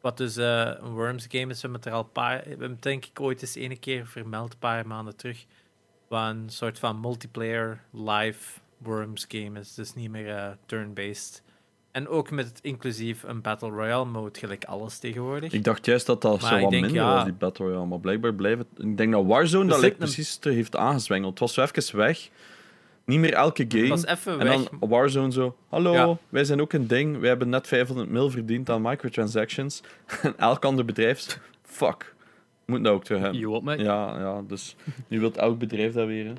Wat 0.00 0.16
dus 0.16 0.36
eh, 0.36 0.72
een 0.78 0.92
Worms 0.92 1.26
game 1.28 1.52
is. 1.52 1.60
We 1.60 1.68
hebben 1.68 1.80
het 1.80 1.86
er 1.86 1.92
al 1.92 2.04
paar, 2.04 2.42
we 2.42 2.48
hebben 2.48 2.76
denk 2.80 3.04
ik 3.04 3.20
ooit 3.20 3.42
eens 3.42 3.54
ene 3.54 3.78
keer 3.78 4.06
vermeld, 4.06 4.52
een 4.52 4.58
paar 4.58 4.86
maanden 4.86 5.16
terug. 5.16 5.46
Wat 6.08 6.30
een 6.30 6.48
soort 6.48 6.78
van 6.78 7.00
multiplayer 7.00 7.84
live 7.92 8.60
Worms 8.78 9.24
game 9.28 9.58
is. 9.60 9.74
Dus 9.74 9.94
niet 9.94 10.10
meer 10.10 10.36
eh, 10.36 10.50
turn-based. 10.66 11.42
En 11.98 12.08
ook 12.08 12.30
met 12.30 12.58
inclusief 12.62 13.22
een 13.22 13.40
Battle 13.40 13.68
Royale 13.70 14.04
mode, 14.04 14.38
gelijk 14.38 14.64
alles 14.64 14.98
tegenwoordig. 14.98 15.52
ik 15.52 15.64
dacht 15.64 15.86
juist 15.86 16.06
dat 16.06 16.22
dat 16.22 16.40
Maar 16.40 16.50
zo 16.50 16.60
wat 16.60 16.70
denk, 16.70 16.82
minder 16.84 17.02
ja. 17.02 17.14
was, 17.14 17.24
die 17.24 17.32
Battle 17.32 17.64
Royale. 17.66 17.86
Maar 17.86 18.00
blijkbaar 18.00 18.34
blijft 18.34 18.58
het... 18.58 18.84
Ik 18.86 18.96
denk 18.96 19.12
dat 19.12 19.24
Warzone 19.26 19.68
dat 19.68 19.80
lijkt 19.80 19.94
een- 19.94 20.04
precies 20.04 20.36
te 20.36 20.50
heeft 20.50 20.76
aangezwengeld. 20.76 21.30
Het 21.30 21.38
was 21.38 21.54
zo 21.54 21.62
even 21.62 21.96
weg. 21.96 22.28
Niet 23.04 23.18
meer 23.18 23.32
elke 23.32 23.64
game. 23.68 23.88
Was 23.88 24.06
even 24.06 24.40
En 24.40 24.46
weg. 24.46 24.68
dan 24.68 24.88
Warzone 24.88 25.32
zo, 25.32 25.56
hallo, 25.68 25.92
Ja. 25.92 26.16
wij 26.28 26.44
zijn 26.44 26.60
ook 26.60 26.72
een 26.72 26.86
ding, 26.86 27.18
wij 27.18 27.28
hebben 27.28 27.48
net 27.48 27.66
500 27.66 28.08
mil 28.10 28.30
verdiend 28.30 28.70
aan 28.70 28.82
microtransactions. 28.82 29.82
en 30.22 30.34
elk 30.38 30.64
ander 30.64 30.84
bedrijf, 30.84 31.38
fuck, 31.62 32.14
moet 32.66 32.84
dat 32.84 32.92
ook 32.92 33.04
terug 33.04 33.20
hebben. 33.20 33.40
You 33.40 33.52
want 33.52 33.64
me? 33.64 33.76
Ja, 33.78 34.18
ja, 34.18 34.42
dus 34.46 34.76
nu 35.08 35.20
wil 35.20 35.32
elk 35.32 35.58
bedrijf 35.58 35.92
dat 35.92 36.06
weer. 36.06 36.24
Hè. 36.26 36.32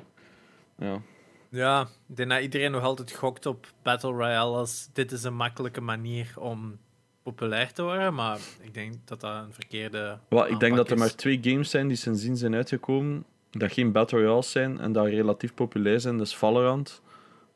Ja. 0.86 1.00
Ja, 1.50 1.80
ik 2.08 2.16
denk 2.16 2.30
dat 2.30 2.40
iedereen 2.40 2.70
nog 2.70 2.82
altijd 2.82 3.12
gokt 3.12 3.46
op 3.46 3.66
Battle 3.82 4.10
Royale 4.10 4.56
als 4.56 4.88
dit 4.92 5.12
is 5.12 5.22
een 5.22 5.36
makkelijke 5.36 5.80
manier 5.80 6.32
om 6.36 6.78
populair 7.22 7.72
te 7.72 7.82
worden, 7.82 8.14
maar 8.14 8.38
ik 8.60 8.74
denk 8.74 8.94
dat 9.04 9.20
dat 9.20 9.34
een 9.44 9.52
verkeerde 9.52 10.18
Wel, 10.28 10.48
ik 10.48 10.60
denk 10.60 10.76
dat 10.76 10.86
er 10.86 10.92
is. 10.92 10.98
maar 10.98 11.14
twee 11.14 11.38
games 11.42 11.70
zijn 11.70 11.88
die 11.88 11.96
sindsdien 11.96 12.36
zijn 12.36 12.54
uitgekomen, 12.54 13.24
dat 13.50 13.72
geen 13.72 13.92
Battle 13.92 14.18
Royales 14.18 14.50
zijn 14.50 14.80
en 14.80 14.92
dat 14.92 15.06
relatief 15.06 15.54
populair 15.54 16.00
zijn. 16.00 16.18
Dat 16.18 16.26
is 16.26 16.36
Valorant, 16.36 17.02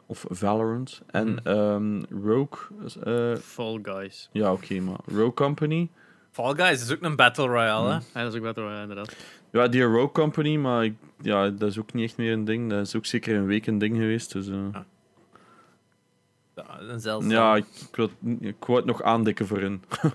of 0.07 0.25
Valorant, 0.29 1.03
en 1.11 1.29
Mhm. 1.33 1.47
ehm, 1.49 2.03
Rogue. 2.25 2.59
eh, 3.05 3.37
Fall 3.41 3.79
Guys. 3.83 4.29
ja, 4.33 4.53
oké, 4.53 4.81
maar 4.81 4.99
Rogue 5.07 5.35
Company. 5.35 5.89
Fall 6.31 6.55
Guys 6.55 6.83
is 6.83 6.93
ook 6.93 7.03
een 7.03 7.17
Battle 7.17 7.47
Royale, 7.47 7.89
hè? 7.89 7.95
Ja, 7.95 8.25
dat 8.25 8.33
is 8.33 8.39
ook 8.39 8.45
Battle 8.45 8.63
Royale, 8.63 8.83
inderdaad. 8.83 9.17
Ja, 9.55 9.69
die 9.69 9.83
Rogue 9.83 10.13
Company, 10.13 10.57
maar 10.57 10.85
ik, 10.85 10.95
ja, 11.23 11.49
dat 11.49 11.71
is 11.71 11.79
ook 11.79 11.93
niet 11.93 12.05
echt 12.09 12.17
meer 12.17 12.33
een 12.33 12.45
ding. 12.45 12.71
Dat 12.71 12.87
is 12.87 12.97
ook 12.97 13.07
zeker 13.07 13.37
een 13.37 13.47
week 13.47 13.67
een 13.67 13.79
ding 13.79 13.97
geweest. 13.97 14.33
Dus, 14.33 14.49
eh. 14.49 14.69
Ja, 16.55 16.81
een 16.81 17.01
zeldzaam. 17.01 17.33
Ja, 17.33 17.57
ik, 17.57 17.67
ik, 17.89 17.97
wil, 17.97 18.11
ik 18.41 18.65
wou 18.65 18.79
het 18.79 18.87
nog 18.87 19.03
aandikken 19.03 19.47
voor 19.47 19.59
hun. 19.59 19.83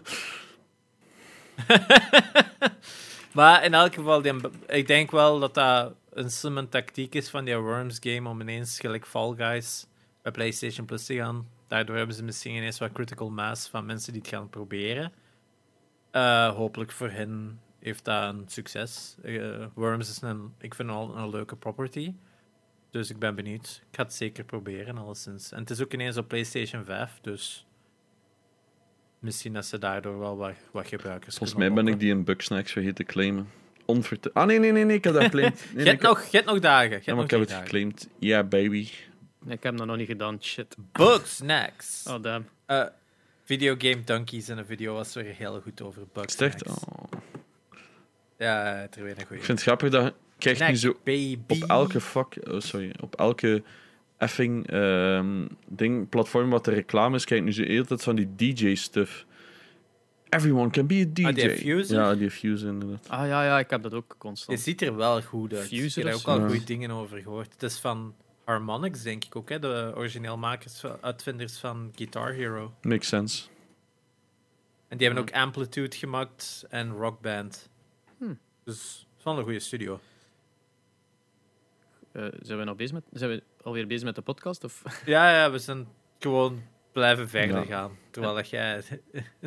Maar 3.34 3.64
in 3.64 3.74
elk 3.74 3.94
geval, 3.94 4.22
die, 4.22 4.34
ik 4.68 4.88
denk 4.88 5.12
wel 5.12 5.40
dat 5.40 5.54
dat 5.54 5.94
een 6.10 6.32
slimme 6.32 6.70
tactiek 6.70 7.16
is 7.16 7.30
van 7.30 7.46
die 7.46 7.58
Worms 7.58 7.98
game 8.00 8.30
om 8.30 8.42
ineens 8.42 8.80
gelijk 8.80 9.06
Fall 9.06 9.34
Guys 9.36 9.88
bij 10.22 10.32
PlayStation 10.32 10.86
Plus 10.86 11.06
te 11.06 11.16
gaan. 11.16 11.48
Daardoor 11.68 11.96
hebben 11.96 12.16
ze 12.16 12.24
misschien 12.24 12.56
ineens 12.56 12.80
wat 12.80 12.92
critical 12.92 13.30
mass 13.30 13.68
van 13.68 13.86
mensen 13.86 14.14
die 14.14 14.22
het 14.22 14.32
gaan 14.32 14.50
proberen. 14.50 15.12
Eh, 16.12 16.56
hopelijk 16.56 16.92
voor 16.92 17.10
hen 17.10 17.60
heeft 17.80 18.06
dat 18.06 18.34
een 18.34 18.44
succes. 18.48 19.16
Eh, 19.24 19.66
Worms 19.74 20.10
is 20.10 20.22
een, 20.22 20.54
ik 20.58 20.76
vind 20.76 20.90
al 20.90 21.18
een 21.18 21.30
leuke 21.30 21.56
property. 21.56 22.14
Dus 22.92 23.10
ik 23.10 23.20
ben 23.20 23.36
benieuwd. 23.36 23.82
Ik 23.90 23.96
ga 23.96 24.04
het 24.04 24.14
zeker 24.14 24.44
proberen, 24.44 24.98
alleszins. 24.98 25.52
En 25.52 25.60
het 25.60 25.70
is 25.70 25.82
ook 25.82 25.94
ineens 25.94 26.18
op 26.18 26.28
PlayStation 26.28 26.86
5, 26.86 27.18
dus 27.22 27.66
misschien 29.20 29.54
dat 29.54 29.66
ze 29.66 29.78
daardoor 29.78 30.20
wel 30.20 30.38
wat, 30.38 30.54
wat 30.72 30.88
gebruikers 30.88 31.38
Volgens 31.38 31.60
mij 31.60 31.74
ben 31.74 31.88
ik 31.88 32.00
die 32.00 32.10
in 32.10 32.24
Bugsnacks 32.24 32.72
vergeten 32.72 32.96
te 32.96 33.04
claimen. 33.04 33.50
Onverte 33.86 34.34
ah, 34.34 34.46
nee, 34.46 34.60
nee, 34.60 34.72
nee, 34.72 34.86
nee, 34.86 34.96
ik 34.96 35.04
heb 35.04 35.14
dat 35.14 35.24
geclaimd. 35.32 35.66
Nee, 35.74 35.84
Je 35.84 35.90
hebt 35.90 36.02
nog, 36.02 36.24
je 36.24 36.38
hebt 36.38 36.50
nog 36.50 36.60
dagen. 36.60 37.02
Ja, 37.04 37.16
maar 37.16 37.24
ik 37.24 37.30
heb 37.30 37.40
het 37.40 37.50
dagen. 37.50 37.64
geclaimd. 37.64 38.08
Ja, 38.20 38.44
baby. 38.44 38.90
Ik 39.48 39.64
heb 39.64 39.78
dat 39.78 39.88
nog 39.88 39.98
niet 39.98 40.08
gedaan. 40.08 40.38
Shit. 40.44 40.76
Next. 41.44 42.08
Oh, 42.08 42.22
damn. 42.22 42.46
Eh, 42.66 42.86
Videogame 43.44 44.04
Donkeys 44.04 44.50
in 44.50 44.58
een 44.58 44.66
video 44.66 44.94
was 44.94 45.16
er 45.16 45.24
heel 45.24 45.62
goed 45.62 45.82
over 45.82 46.02
Is 46.02 46.08
Bugs 46.14 46.34
het 46.34 46.42
echt? 46.42 46.66
Next. 46.66 46.86
Oh. 46.88 47.04
Ja, 48.40 48.64
het 48.76 48.96
er 48.96 49.04
weer 49.04 49.18
een 49.20 49.26
goeie. 49.26 49.40
Ik 49.40 49.46
vind 49.46 49.58
het 49.60 49.62
grappig 49.62 49.90
dat 49.90 50.04
je 50.06 50.14
krijgt 50.38 50.68
nu 50.68 50.76
zo 50.76 50.98
baby. 51.04 51.38
op 51.48 51.70
elke 51.70 52.02
fuck, 52.02 52.38
oh, 52.48 52.60
sorry, 52.60 52.94
op 53.02 53.16
elke 53.16 53.64
effing 54.18 54.68
ehm, 54.70 55.48
ding, 55.68 56.10
platform 56.10 56.50
wat 56.50 56.66
de 56.66 56.72
reclame 56.72 57.16
is, 57.16 57.26
krijg 57.26 57.42
je 57.42 57.48
nu 57.48 57.54
zo 57.54 57.62
de 57.64 57.68
hele 57.72 57.86
tijd 57.86 58.04
van 58.04 58.16
die 58.16 58.36
DJ-stuff. 58.36 59.26
Everyone 60.30 60.70
can 60.70 60.88
be 60.88 61.06
a 61.10 61.14
DJ. 61.14 61.26
Ah, 61.26 61.34
die 61.36 61.50
Fuser? 61.50 61.98
Ja, 62.00 62.16
die 62.16 62.32
Fuser 62.32 62.68
inderdaad. 62.68 63.10
Ah 63.10 63.28
ja, 63.28 63.44
ja, 63.44 63.60
ik 63.60 63.70
heb 63.70 63.84
dat 63.84 63.94
ook 63.94 64.10
Het 64.10 64.18
constant. 64.18 64.60
ziet 64.60 64.82
er 64.82 64.96
wel 64.96 65.22
goed 65.22 65.54
uit. 65.54 65.68
Fuser 65.68 66.02
ik 66.02 66.08
heb 66.08 66.16
ook 66.18 66.28
al 66.28 66.48
goede 66.48 66.64
dingen 66.64 66.92
over 66.92 67.18
gehoord. 67.18 67.54
Het 67.54 67.64
is 67.64 67.78
van 67.80 68.14
Harmonix, 68.44 69.02
denk 69.02 69.24
ik 69.26 69.36
ook, 69.36 69.50
hè? 69.50 69.60
de 69.60 69.92
origineel 69.96 70.38
makers, 70.38 70.80
van- 70.80 70.98
uitvinders 71.02 71.58
van 71.58 71.92
Guitar 71.96 72.32
Hero. 72.34 72.74
Makes 72.82 73.08
sense. 73.08 73.48
En 74.88 74.98
die 74.98 75.06
hebben 75.08 75.24
ook 75.28 75.34
Amplitude 75.34 75.96
gemaakt 75.98 76.66
en 76.70 76.92
Rock 76.92 77.22
Band. 77.22 77.70
Dus 78.70 79.06
het 79.10 79.18
is 79.18 79.24
wel 79.24 79.38
een 79.38 79.44
goede 79.44 79.60
studio. 79.60 80.00
Eh, 82.12 82.26
zijn 82.42 82.60
we 82.60 82.64
nog 82.64 82.76
bezig 82.76 82.94
met... 82.94 83.04
Zijn 83.12 83.30
we 83.30 83.44
alweer 83.64 83.88
bezig 83.88 84.04
met 84.06 84.16
de 84.16 84.22
podcast? 84.22 84.64
Of... 84.64 84.84
Ja, 85.06 85.32
ja, 85.40 85.52
we 85.52 85.60
zijn 85.60 85.88
gewoon 86.20 86.62
blijven 86.92 87.30
verder 87.30 87.58
Ja. 87.58 87.66
gaan. 87.66 87.92
Terwijl 88.12 88.36
dat 88.36 88.50
jij... 88.50 88.84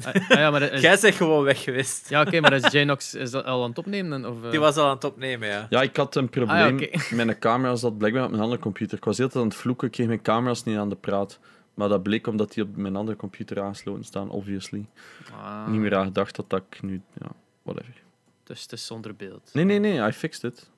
ah, 0.04 0.06
ah, 0.06 0.28
ja, 0.28 0.50
maar 0.50 0.62
is... 0.72 0.80
Jij 0.80 0.98
bent 1.00 1.14
gewoon 1.14 1.44
weg 1.44 1.62
geweest. 1.62 2.08
Ja, 2.08 2.20
oké, 2.20 2.40
maar 2.40 2.52
is 2.52 2.70
Janox 2.72 3.14
is 3.14 3.30
dat 3.30 3.44
al 3.44 3.62
aan 3.62 3.68
het 3.68 3.78
opnemen? 3.78 4.24
Of, 4.26 4.44
eh? 4.44 4.50
Die 4.50 4.60
was 4.60 4.76
al 4.76 4.86
aan 4.88 4.94
het 4.94 5.04
opnemen, 5.04 5.48
ja. 5.48 5.66
Ja, 5.70 5.82
ik 5.82 5.96
had 5.96 6.16
een 6.16 6.28
probleem 6.28 6.74
Ah, 6.78 6.80
ja, 6.80 6.98
met 7.16 7.26
mijn 7.26 7.38
camera, 7.38 7.76
zat 7.76 7.98
blijkbaar 7.98 8.24
op 8.24 8.30
mijn 8.30 8.42
andere 8.42 8.60
computer. 8.60 8.96
Ik 8.96 9.04
was 9.04 9.16
de 9.16 9.22
hele 9.22 9.34
tijd 9.34 9.44
aan 9.44 9.50
het 9.50 9.60
vloeken, 9.60 9.86
ik 9.86 9.92
kreeg 9.92 10.06
mijn 10.06 10.22
camera's 10.22 10.64
niet 10.64 10.76
aan 10.78 10.88
de 10.88 10.96
praat. 10.96 11.38
Maar 11.74 11.88
dat 11.88 12.02
bleek 12.02 12.26
omdat 12.26 12.52
die 12.52 12.62
op 12.62 12.76
mijn 12.76 12.96
andere 12.96 13.16
computer 13.16 13.60
aansloten 13.62 14.04
staan, 14.04 14.30
obviously. 14.30 14.86
Ah, 15.32 15.68
Niet 15.68 15.80
meer 15.80 15.96
aan 15.96 16.04
gedacht 16.06 16.36
dat 16.36 16.50
dat 16.50 16.62
ik 16.70 16.82
nu... 16.82 17.02
Ja, 17.20 17.26
whatever. 17.62 18.01
Dus 18.42 18.62
het 18.62 18.72
is 18.72 18.86
zonder 18.86 19.16
beeld. 19.16 19.50
Nee, 19.52 19.64
nee, 19.64 19.78
nee, 19.78 20.08
I 20.08 20.12
fixed 20.12 20.52
it. 20.52 20.70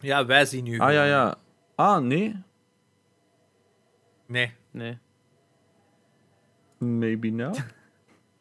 Ja, 0.00 0.26
wij 0.26 0.44
zien 0.44 0.64
nu 0.64 0.78
Ah, 0.78 0.92
ja, 0.92 1.04
ja. 1.04 1.34
Ah, 1.74 2.02
nee. 2.02 2.42
Nee. 4.26 4.52
Nee. 4.70 4.98
Maybe 6.78 7.28
now. 7.30 7.54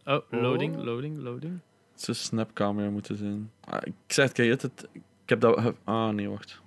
Oh, 0.06 0.22
loading, 0.30 0.76
loading, 0.76 1.22
loading. 1.22 1.60
Het 1.92 2.02
zou 2.02 2.18
een 2.18 2.24
snapcamera 2.24 2.90
moeten 2.90 3.18
zijn. 3.18 3.52
Ah, 3.60 3.80
ik 3.84 3.94
zeg 4.08 4.26
het, 4.26 4.34
kijk, 4.34 4.62
het, 4.62 4.88
ik 4.94 5.02
heb 5.26 5.40
dat... 5.40 5.74
Ah, 5.84 6.10
nee, 6.10 6.30
wacht. 6.30 6.62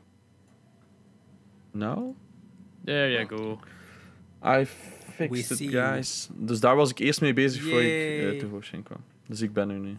Nou? 1.70 2.14
There 2.84 3.10
you 3.10 3.28
go. 3.28 3.60
I 4.44 4.58
We 4.58 4.66
fixed 4.66 5.60
it, 5.60 5.70
you. 5.70 5.92
guys. 5.92 6.28
Dus 6.32 6.60
daar 6.60 6.76
was 6.76 6.90
ik 6.90 6.98
eerst 6.98 7.20
mee 7.20 7.32
bezig 7.32 7.62
voor 7.62 7.82
ik 7.82 8.32
uh, 8.34 8.38
tevoorschijn 8.40 8.82
kwam. 8.82 9.04
Dus 9.26 9.40
ik 9.40 9.52
ben 9.52 9.70
er 9.70 9.78
nu. 9.78 9.96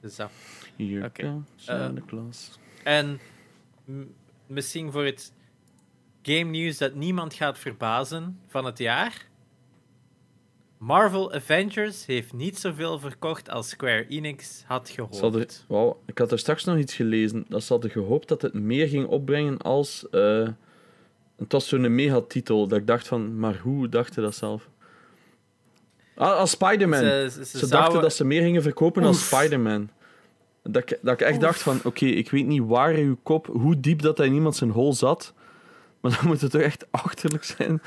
Dus 0.00 0.16
dat. 0.16 0.30
Hier 0.76 1.02
Eh, 1.02 1.34
Santa 1.56 2.00
Claus. 2.06 2.58
En 2.84 3.20
misschien 4.46 4.92
voor 4.92 5.04
het 5.04 5.32
game 6.22 6.50
nieuws 6.50 6.78
dat 6.78 6.94
niemand 6.94 7.34
gaat 7.34 7.58
verbazen 7.58 8.38
van 8.48 8.64
het 8.64 8.78
jaar. 8.78 9.26
Marvel 10.78 11.32
Avengers 11.32 12.06
heeft 12.06 12.32
niet 12.32 12.58
zoveel 12.58 12.98
verkocht 12.98 13.50
als 13.50 13.68
Square 13.68 14.06
Enix 14.08 14.62
had 14.66 14.96
hadden, 14.96 15.10
gehoopt. 15.30 15.64
wauw, 15.68 16.00
ik 16.06 16.18
had 16.18 16.32
er 16.32 16.38
straks 16.38 16.64
nog 16.64 16.78
iets 16.78 16.94
gelezen. 16.94 17.44
Dat 17.48 17.62
ze 17.62 17.72
hadden 17.72 17.90
gehoopt 17.90 18.28
dat 18.28 18.42
het 18.42 18.54
meer 18.54 18.88
ging 18.88 19.06
opbrengen 19.06 19.58
als... 19.58 20.08
eh, 20.10 20.48
het 21.36 21.52
was 21.52 21.68
zo'n 21.68 21.94
megatitel. 21.94 22.66
Dat 22.66 22.78
ik 22.78 22.86
dacht 22.86 23.06
van, 23.06 23.38
maar 23.38 23.58
hoe 23.58 23.88
dacht 23.88 24.14
je 24.14 24.20
dat 24.20 24.34
zelf? 24.34 24.68
Ah, 26.16 26.36
als 26.38 26.50
Spider-Man. 26.50 26.98
Ze, 26.98 27.28
ze, 27.32 27.44
Ze, 27.44 27.44
ze 27.44 27.58
dachten 27.58 27.68
zouden- 27.68 28.00
dat 28.02 28.14
ze 28.14 28.24
meer 28.24 28.42
gingen 28.42 28.62
verkopen 28.62 29.02
als. 29.04 29.26
Spider-Man. 29.26 29.90
Dat 30.62 30.90
ik, 30.90 30.98
dat 31.02 31.20
ik 31.20 31.26
echt 31.26 31.40
dacht 31.40 31.62
van, 31.62 31.80
oké, 31.84 32.04
ik 32.06 32.30
weet 32.30 32.46
niet 32.46 32.62
waar 32.66 32.94
uw 32.94 33.16
kop, 33.22 33.46
hoe 33.46 33.80
diep 33.80 34.02
dat 34.02 34.18
hij 34.18 34.26
in 34.26 34.32
iemand 34.34 34.56
zijn 34.56 34.70
hol 34.70 34.92
zat. 34.94 35.32
Maar 36.00 36.10
dan 36.10 36.26
moet 36.26 36.40
het 36.40 36.50
toch 36.50 36.60
echt 36.60 36.86
achterlijk 36.90 37.44
zijn. 37.44 37.82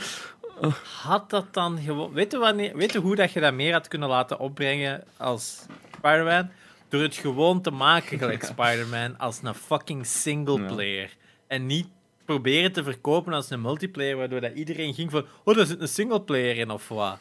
Had 1.02 1.30
dat 1.30 1.54
dan 1.54 1.78
gewoon... 1.86 2.14
Weet 2.14 2.32
je, 2.32 2.38
wanneer, 2.38 2.76
weet 2.78 2.92
je 2.94 3.00
hoe 3.00 3.16
dat 3.16 3.32
je 3.32 3.40
dat 3.40 3.54
meer 3.54 3.74
had 3.74 3.88
kunnen 3.88 4.10
laten 4.10 4.40
opbrengen 4.40 5.04
als 5.18 5.66
Spider-Man? 5.98 6.50
Door 6.90 7.02
het 7.02 7.16
gewoon 7.16 7.62
te 7.62 7.72
maken 7.72 8.18
gelijk 8.18 8.44
Spider-Man 8.54 9.18
als 9.18 9.40
een 9.44 9.54
fucking 9.56 10.06
singleplayer. 10.06 11.10
En 11.48 11.66
niet 11.66 11.88
proberen 12.26 12.72
te 12.72 12.84
verkopen 12.84 13.34
als 13.34 13.50
een 13.50 13.62
multiplayer, 13.62 14.18
waardoor 14.18 14.42
dat 14.42 14.54
iedereen 14.54 14.94
ging 14.94 15.12
van 15.12 15.26
oh, 15.44 15.56
daar 15.56 15.66
zit 15.66 15.82
een 15.82 15.88
singleplayer 15.88 16.58
in 16.58 16.70
of 16.70 16.88
wat. 16.88 17.18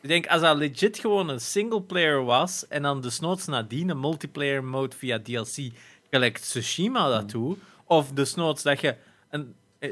Ik 0.00 0.08
denk, 0.08 0.26
als 0.26 0.40
dat 0.40 0.56
legit 0.56 0.98
gewoon 0.98 1.28
een 1.28 1.40
singleplayer 1.40 2.24
was 2.24 2.68
en 2.68 2.82
dan 2.82 3.00
desnoods 3.00 3.46
nadien 3.46 3.88
een 3.88 4.00
multiplayer 4.00 4.64
mode 4.64 4.96
via 4.96 5.20
DLC, 5.20 5.72
gelijk 6.10 6.38
Tsushima 6.38 7.08
dat 7.08 7.30
doet, 7.30 7.58
of 7.84 8.12
desnoods 8.12 8.62
dat 8.62 8.80
je 8.80 8.96
een, 9.30 9.54
eh, 9.78 9.90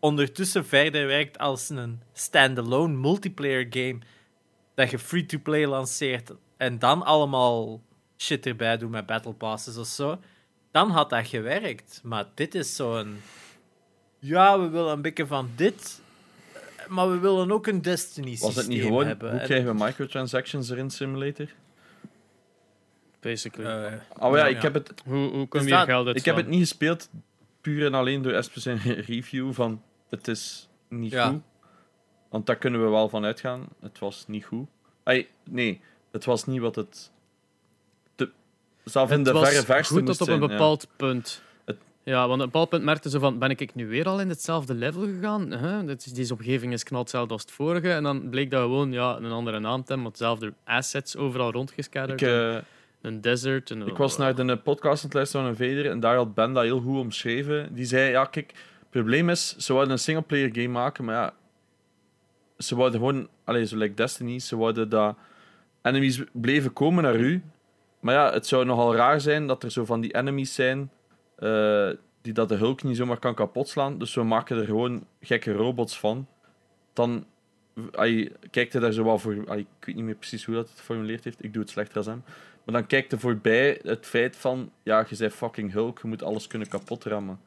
ondertussen 0.00 0.66
verder 0.66 1.06
werkt 1.06 1.38
als 1.38 1.68
een 1.68 2.00
standalone 2.12 2.96
multiplayer 2.96 3.66
game 3.70 3.98
dat 4.74 4.90
je 4.90 4.98
free-to-play 4.98 5.66
lanceert 5.66 6.32
en 6.56 6.78
dan 6.78 7.02
allemaal 7.02 7.80
shit 8.16 8.46
erbij 8.46 8.76
doet 8.76 8.90
met 8.90 9.06
battle 9.06 9.32
passes 9.32 9.76
of 9.76 9.86
zo, 9.86 10.18
dan 10.70 10.90
had 10.90 11.10
dat 11.10 11.26
gewerkt. 11.26 12.00
Maar 12.02 12.26
dit 12.34 12.54
is 12.54 12.76
zo'n... 12.76 13.20
Ja, 14.18 14.60
we 14.60 14.68
willen 14.68 14.92
een 14.92 15.02
beetje 15.02 15.26
van 15.26 15.50
dit, 15.56 16.02
maar 16.88 17.10
we 17.10 17.18
willen 17.18 17.50
ook 17.52 17.66
een 17.66 17.82
Destiny-systeem 17.82 18.48
Was 18.48 18.56
het 18.56 18.68
niet 18.68 18.82
gewoon, 18.82 19.06
hebben. 19.06 19.30
hoe 19.30 19.38
En- 19.40 19.46
krijgen 19.46 19.76
we 19.76 19.84
microtransactions 19.84 20.70
erin 20.70 20.90
simulator? 20.90 21.48
Basically. 23.20 23.66
Oh 24.18 24.36
ja, 24.36 24.46
ja. 24.46 24.46
ik 24.46 24.62
heb 24.62 24.74
het, 24.74 24.92
hoe 25.04 25.28
hoe 25.30 25.48
kom 25.48 25.66
je 25.66 25.76
geld 25.76 26.06
uit 26.06 26.16
ik 26.16 26.24
heb 26.24 26.36
het 26.36 26.46
niet 26.46 26.60
gespeeld 26.60 27.08
puur 27.60 27.86
en 27.86 27.94
alleen 27.94 28.22
door 28.22 28.32
Espen 28.32 28.60
zijn 28.60 28.78
review 29.06 29.52
van 29.52 29.82
het 30.08 30.28
is 30.28 30.68
niet 30.88 31.12
Ja. 31.12 31.28
goed. 31.28 31.40
Want 32.28 32.46
daar 32.46 32.56
kunnen 32.56 32.84
we 32.84 32.88
wel 32.90 33.08
van 33.08 33.24
uitgaan. 33.24 33.66
Het 33.80 33.98
was 33.98 34.24
niet 34.28 34.44
goed. 34.44 34.68
Ay, 35.02 35.28
nee, 35.50 35.80
het 36.10 36.24
was 36.24 36.44
niet 36.44 36.60
wat 36.60 36.74
het... 36.74 37.10
De, 38.14 38.30
zelf 38.84 39.10
in 39.10 39.16
Het 39.16 39.24
de 39.24 39.32
was 39.32 39.48
verre 39.48 39.64
verste 39.64 39.94
goed 39.94 40.04
moest 40.04 40.18
tot 40.18 40.28
op 40.28 40.34
een 40.34 40.38
zijn, 40.40 40.50
ja. 40.50 40.56
bepaald 40.56 40.86
punt. 40.96 41.42
Ja, 42.04 42.28
want 42.28 42.32
op 42.32 42.38
een 42.38 42.44
bepaald 42.44 42.68
punt 42.68 42.84
merkte 42.84 43.10
ze 43.10 43.18
van, 43.18 43.38
ben 43.38 43.50
ik 43.50 43.74
nu 43.74 43.88
weer 43.88 44.08
al 44.08 44.20
in 44.20 44.28
hetzelfde 44.28 44.74
level 44.74 45.02
gegaan? 45.02 45.54
Huh? 45.58 45.96
Deze 46.14 46.32
omgeving 46.32 46.72
is 46.72 46.82
knal 46.82 47.00
hetzelfde 47.00 47.32
als 47.32 47.42
het 47.42 47.50
vorige. 47.50 47.92
En 47.92 48.02
dan 48.02 48.28
bleek 48.28 48.50
dat 48.50 48.60
gewoon 48.60 48.92
ja, 48.92 49.16
een 49.16 49.32
andere 49.32 49.58
naam 49.58 49.80
te 49.80 49.86
hebben, 49.86 49.98
maar 49.98 50.10
hetzelfde 50.10 50.52
assets 50.64 51.16
overal 51.16 51.52
rondgescatterd. 51.52 52.20
Ik, 52.20 52.28
eh, 52.28 52.56
een 53.00 53.20
desert. 53.20 53.70
Een, 53.70 53.86
Ik 53.86 53.96
was 53.96 54.16
naar 54.16 54.34
de 54.34 54.56
podcast 54.56 54.98
aan 54.98 55.04
het 55.04 55.14
luisteren 55.14 55.46
van 55.46 55.66
een 55.66 55.70
Vader 55.70 55.90
en 55.90 56.00
daar 56.00 56.16
had 56.16 56.34
Ben 56.34 56.52
dat 56.52 56.62
heel 56.62 56.80
goed 56.80 56.98
omschreven. 56.98 57.74
Die 57.74 57.84
zei, 57.84 58.10
ja 58.10 58.24
kijk, 58.24 58.52
het 58.78 58.90
probleem 58.90 59.30
is, 59.30 59.56
ze 59.56 59.72
wilden 59.72 59.90
een 59.90 59.98
singleplayer 59.98 60.50
game 60.52 60.68
maken, 60.68 61.04
maar 61.04 61.14
ja, 61.14 61.34
ze 62.58 62.76
wilden 62.76 62.92
gewoon, 62.92 63.28
allez, 63.44 63.70
zo 63.70 63.76
like 63.76 63.94
Destiny, 63.94 64.38
ze 64.38 64.56
wilden 64.56 64.88
dat 64.88 65.16
enemies 65.82 66.22
bleven 66.32 66.72
komen 66.72 67.02
naar 67.02 67.16
u. 67.16 67.42
Maar 68.00 68.14
ja, 68.14 68.32
het 68.32 68.46
zou 68.46 68.64
nogal 68.64 68.94
raar 68.94 69.20
zijn 69.20 69.46
dat 69.46 69.62
er 69.62 69.70
zo 69.70 69.84
van 69.84 70.00
die 70.00 70.14
enemies 70.14 70.54
zijn 70.54 70.90
eh, 71.36 71.90
die 72.22 72.32
dat 72.32 72.48
de 72.48 72.54
Hulk 72.54 72.82
niet 72.82 72.96
zomaar 72.96 73.18
kan 73.18 73.34
kapotslaan. 73.34 73.98
Dus 73.98 74.14
we 74.14 74.22
maken 74.22 74.56
er 74.56 74.64
gewoon 74.64 75.06
gekke 75.20 75.52
robots 75.52 75.98
van. 75.98 76.26
Dan 76.92 77.26
kijkt 78.50 78.72
hij 78.72 78.82
daar 78.82 78.92
zo 78.92 79.04
wel 79.04 79.18
voor... 79.18 79.34
ik 79.34 79.66
weet 79.80 79.94
niet 79.94 80.04
meer 80.04 80.14
precies 80.14 80.44
hoe 80.44 80.54
dat 80.54 80.68
het 80.68 80.78
geformuleerd 80.78 81.24
heeft. 81.24 81.44
Ik 81.44 81.52
doe 81.52 81.62
het 81.62 81.70
slechter 81.70 81.96
als 81.96 82.06
hem. 82.06 82.22
Maar 82.64 82.74
dan 82.74 82.86
kijkt 82.86 83.12
er 83.12 83.18
voorbij 83.18 83.80
het 83.82 84.06
feit 84.06 84.36
van... 84.36 84.70
Ja, 84.82 85.06
je 85.08 85.16
bent 85.16 85.32
fucking 85.32 85.72
Hulk, 85.72 85.98
je 86.02 86.08
moet 86.08 86.22
alles 86.22 86.46
kunnen 86.46 86.68
kapot 86.68 87.04
rammen. 87.04 87.40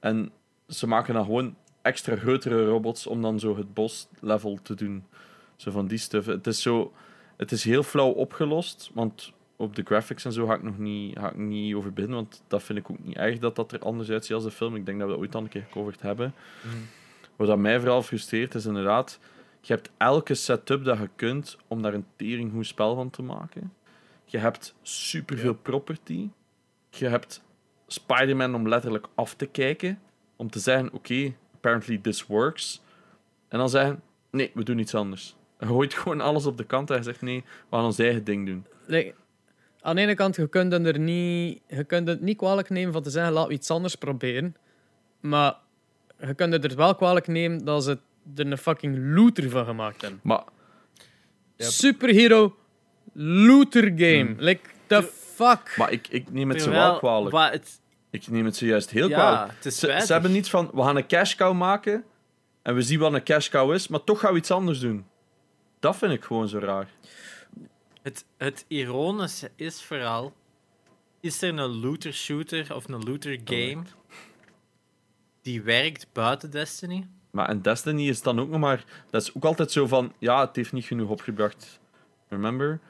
En 0.00 0.32
ze 0.68 0.86
maken 0.86 1.14
dan 1.14 1.24
gewoon 1.24 1.56
extra 1.82 2.16
grotere 2.16 2.64
robots 2.64 3.06
om 3.06 3.22
dan 3.22 3.38
zo 3.38 3.56
het 3.56 3.74
bos-level 3.74 4.58
te 4.62 4.74
doen. 4.74 5.04
Zo 5.56 5.70
van 5.70 5.86
die 5.86 5.98
stuff. 5.98 6.26
Het 6.26 6.46
is 6.46 6.62
zo... 6.62 6.92
Het 7.36 7.52
is 7.52 7.64
heel 7.64 7.82
flauw 7.82 8.10
opgelost, 8.10 8.90
want 8.94 9.32
op 9.60 9.76
de 9.76 9.82
graphics 9.82 10.24
en 10.24 10.32
zo 10.32 10.46
ga 10.46 10.54
ik 10.54 10.62
nog 10.62 10.78
niet, 10.78 11.18
ga 11.18 11.30
ik 11.30 11.36
niet 11.36 11.74
over 11.74 11.92
beginnen, 11.92 12.18
want 12.18 12.42
dat 12.48 12.62
vind 12.62 12.78
ik 12.78 12.90
ook 12.90 13.04
niet 13.04 13.16
erg 13.16 13.38
dat 13.38 13.56
dat 13.56 13.72
er 13.72 13.78
anders 13.78 14.10
uitziet 14.10 14.34
als 14.34 14.44
de 14.44 14.50
film. 14.50 14.76
Ik 14.76 14.86
denk 14.86 14.98
dat 14.98 15.08
we 15.08 15.14
dat 15.14 15.22
ooit 15.22 15.34
al 15.34 15.42
een 15.42 15.48
keer 15.48 15.62
gecoverd 15.62 16.02
hebben. 16.02 16.34
Mm. 16.62 16.86
Wat 17.36 17.46
dat 17.46 17.58
mij 17.58 17.78
vooral 17.78 18.02
frustreert 18.02 18.54
is 18.54 18.66
inderdaad, 18.66 19.18
je 19.60 19.72
hebt 19.72 19.90
elke 19.96 20.34
setup 20.34 20.84
dat 20.84 20.98
je 20.98 21.08
kunt 21.16 21.56
om 21.68 21.82
daar 21.82 21.94
een 21.94 22.06
tering 22.16 22.52
goed 22.52 22.66
spel 22.66 22.94
van 22.94 23.10
te 23.10 23.22
maken. 23.22 23.72
Je 24.24 24.38
hebt 24.38 24.74
superveel 24.82 25.54
property. 25.54 26.28
Je 26.90 27.06
hebt 27.06 27.42
Spider-Man 27.86 28.54
om 28.54 28.68
letterlijk 28.68 29.06
af 29.14 29.34
te 29.34 29.46
kijken, 29.46 30.00
om 30.36 30.50
te 30.50 30.58
zeggen, 30.58 30.92
oké, 30.92 31.34
apparently 31.54 31.98
this 31.98 32.26
works. 32.26 32.82
En 33.48 33.58
dan 33.58 33.68
zeggen, 33.68 34.02
nee, 34.30 34.50
we 34.54 34.62
doen 34.62 34.78
iets 34.78 34.94
anders. 34.94 35.36
Je 35.58 35.66
gooit 35.66 35.94
gewoon 35.94 36.20
alles 36.20 36.46
op 36.46 36.56
de 36.56 36.64
kant 36.64 36.90
en 36.90 36.96
je 36.96 37.02
zegt, 37.02 37.20
nee, 37.20 37.44
we 37.70 37.76
gaan 37.76 37.84
ons 37.84 37.98
eigen 37.98 38.24
ding 38.24 38.46
doen. 38.46 38.66
Like, 38.86 39.14
aan 39.82 39.96
de 39.96 40.02
ene 40.02 40.14
kant, 40.14 40.36
je 40.36 40.48
kunt, 40.48 40.72
het 40.72 40.86
er 40.86 40.98
niet, 40.98 41.60
je 41.66 41.84
kunt 41.84 42.08
het 42.08 42.20
niet 42.20 42.36
kwalijk 42.36 42.70
nemen 42.70 42.92
van 42.92 43.02
te 43.02 43.10
zeggen, 43.10 43.32
laten 43.32 43.48
we 43.48 43.54
iets 43.54 43.70
anders 43.70 43.94
proberen. 43.94 44.56
Maar 45.20 45.54
je 46.18 46.34
kunt 46.34 46.52
het 46.52 46.64
er 46.64 46.76
wel 46.76 46.94
kwalijk 46.94 47.26
nemen 47.26 47.64
dat 47.64 47.84
ze 47.84 47.98
er 48.36 48.46
een 48.50 48.58
fucking 48.58 48.98
looter 49.16 49.50
van 49.50 49.64
gemaakt 49.64 50.00
hebben. 50.00 50.20
Maar 50.22 50.42
Yep. 51.56 51.68
Superhero 51.70 52.56
looter 53.12 53.82
game. 53.96 54.34
Like, 54.36 54.60
the 54.86 55.02
fuck? 55.34 55.74
Maar 55.76 55.92
ik, 55.92 56.08
ik 56.08 56.32
neem 56.32 56.48
het 56.48 56.62
ze 56.62 56.70
wel 56.70 56.98
kwalijk. 56.98 57.52
het, 57.52 57.80
Ik 58.10 58.28
neem 58.28 58.44
het 58.44 58.56
ze 58.56 58.66
juist 58.66 58.90
heel 58.90 59.08
ja, 59.08 59.14
kwalijk. 59.16 60.02
ze 60.04 60.12
hebben 60.12 60.32
niets 60.32 60.50
van, 60.50 60.70
we 60.74 60.82
gaan 60.82 60.96
een 60.96 61.06
cash 61.06 61.34
cow 61.34 61.56
maken 61.56 62.04
en 62.62 62.74
we 62.74 62.82
zien 62.82 62.98
wat 62.98 63.12
een 63.12 63.22
cash 63.22 63.48
cow 63.48 63.72
is, 63.72 63.88
maar 63.88 64.04
toch 64.04 64.20
gaan 64.20 64.32
we 64.32 64.38
iets 64.38 64.50
anders 64.50 64.80
doen. 64.80 65.04
Dat 65.80 65.96
vind 65.96 66.12
ik 66.12 66.24
gewoon 66.24 66.48
zo 66.48 66.58
raar. 66.58 66.88
Het, 68.02 68.24
het 68.36 68.64
ironische 68.68 69.50
is 69.56 69.82
vooral... 69.82 70.32
Is 71.20 71.42
er 71.42 71.58
een 71.58 71.80
looter-shooter 71.80 72.74
of 72.74 72.88
een 72.88 73.02
looter-game 73.02 73.82
die 75.42 75.62
werkt 75.62 76.06
buiten 76.12 76.50
Destiny? 76.50 77.06
Maar 77.30 77.50
in 77.50 77.62
Destiny 77.62 78.08
is 78.08 78.22
dan 78.22 78.40
ook 78.40 78.48
nog 78.48 78.60
maar... 78.60 78.84
Dat 79.10 79.22
is 79.22 79.34
ook 79.34 79.44
altijd 79.44 79.70
zo 79.70 79.86
van, 79.86 80.12
ja, 80.18 80.46
het 80.46 80.56
heeft 80.56 80.72
niet 80.72 80.84
genoeg 80.84 81.08
opgebracht. 81.08 81.80
Remember? 82.28 82.80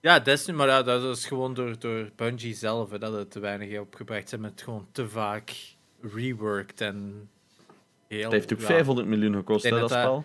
Ja, 0.00 0.18
Destiny, 0.18 0.56
maar 0.56 0.66
ja, 0.66 0.82
dat 0.82 1.16
is 1.16 1.26
gewoon 1.26 1.54
door, 1.54 1.78
door 1.78 2.10
Bungie 2.16 2.54
zelf 2.54 2.90
hè, 2.90 2.98
dat 2.98 3.12
het 3.12 3.30
te 3.30 3.40
weinig 3.40 3.68
heeft 3.68 3.80
opgebracht. 3.80 4.28
Ze 4.28 4.34
hebben 4.34 4.50
het 4.50 4.62
gewoon 4.62 4.88
te 4.92 5.08
vaak 5.08 5.76
reworked 6.00 6.80
en 6.80 7.28
heel... 8.08 8.22
Het 8.22 8.32
heeft 8.32 8.52
ook 8.52 8.60
ja. 8.60 8.66
500 8.66 9.08
miljoen 9.08 9.34
gekost, 9.34 9.64
hè, 9.64 9.70
dat 9.70 9.80
dat 9.80 9.90
spel. 9.90 10.24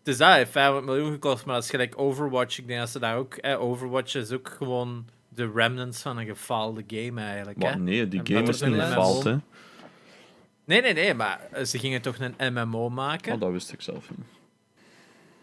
Het 0.00 0.08
is 0.08 0.16
dat, 0.16 0.32
heeft 0.32 0.50
500 0.50 0.86
miljoen 0.86 1.12
gekost, 1.12 1.44
maar 1.44 1.54
dat 1.54 1.64
is 1.64 1.70
gelijk 1.70 1.98
Overwatch. 1.98 2.58
Ik 2.58 2.66
denk 2.66 2.80
dat 2.80 2.88
ze 2.90 2.98
daar 2.98 3.16
ook... 3.16 3.34
Eh, 3.34 3.60
Overwatch 3.60 4.14
is 4.14 4.32
ook 4.32 4.48
gewoon 4.48 5.06
de 5.28 5.50
remnants 5.54 6.02
van 6.02 6.18
een 6.18 6.26
gefaalde 6.26 6.84
game 6.86 7.20
eigenlijk. 7.20 7.62
Hè? 7.62 7.68
Maar 7.68 7.80
nee, 7.80 8.08
die 8.08 8.20
En 8.20 8.26
game 8.26 8.48
is 8.48 8.60
niet 8.60 8.74
gefaald, 8.74 9.24
hè. 9.24 9.36
Nee, 10.64 10.80
nee, 10.80 10.92
nee, 10.92 11.14
maar 11.14 11.40
ze 11.64 11.78
gingen 11.78 12.02
toch 12.02 12.16
een 12.18 12.54
MMO 12.54 12.88
maken. 12.88 13.32
Oh, 13.32 13.40
dat 13.40 13.50
wist 13.50 13.72
ik 13.72 13.80
zelf 13.80 14.10
niet. 14.10 14.26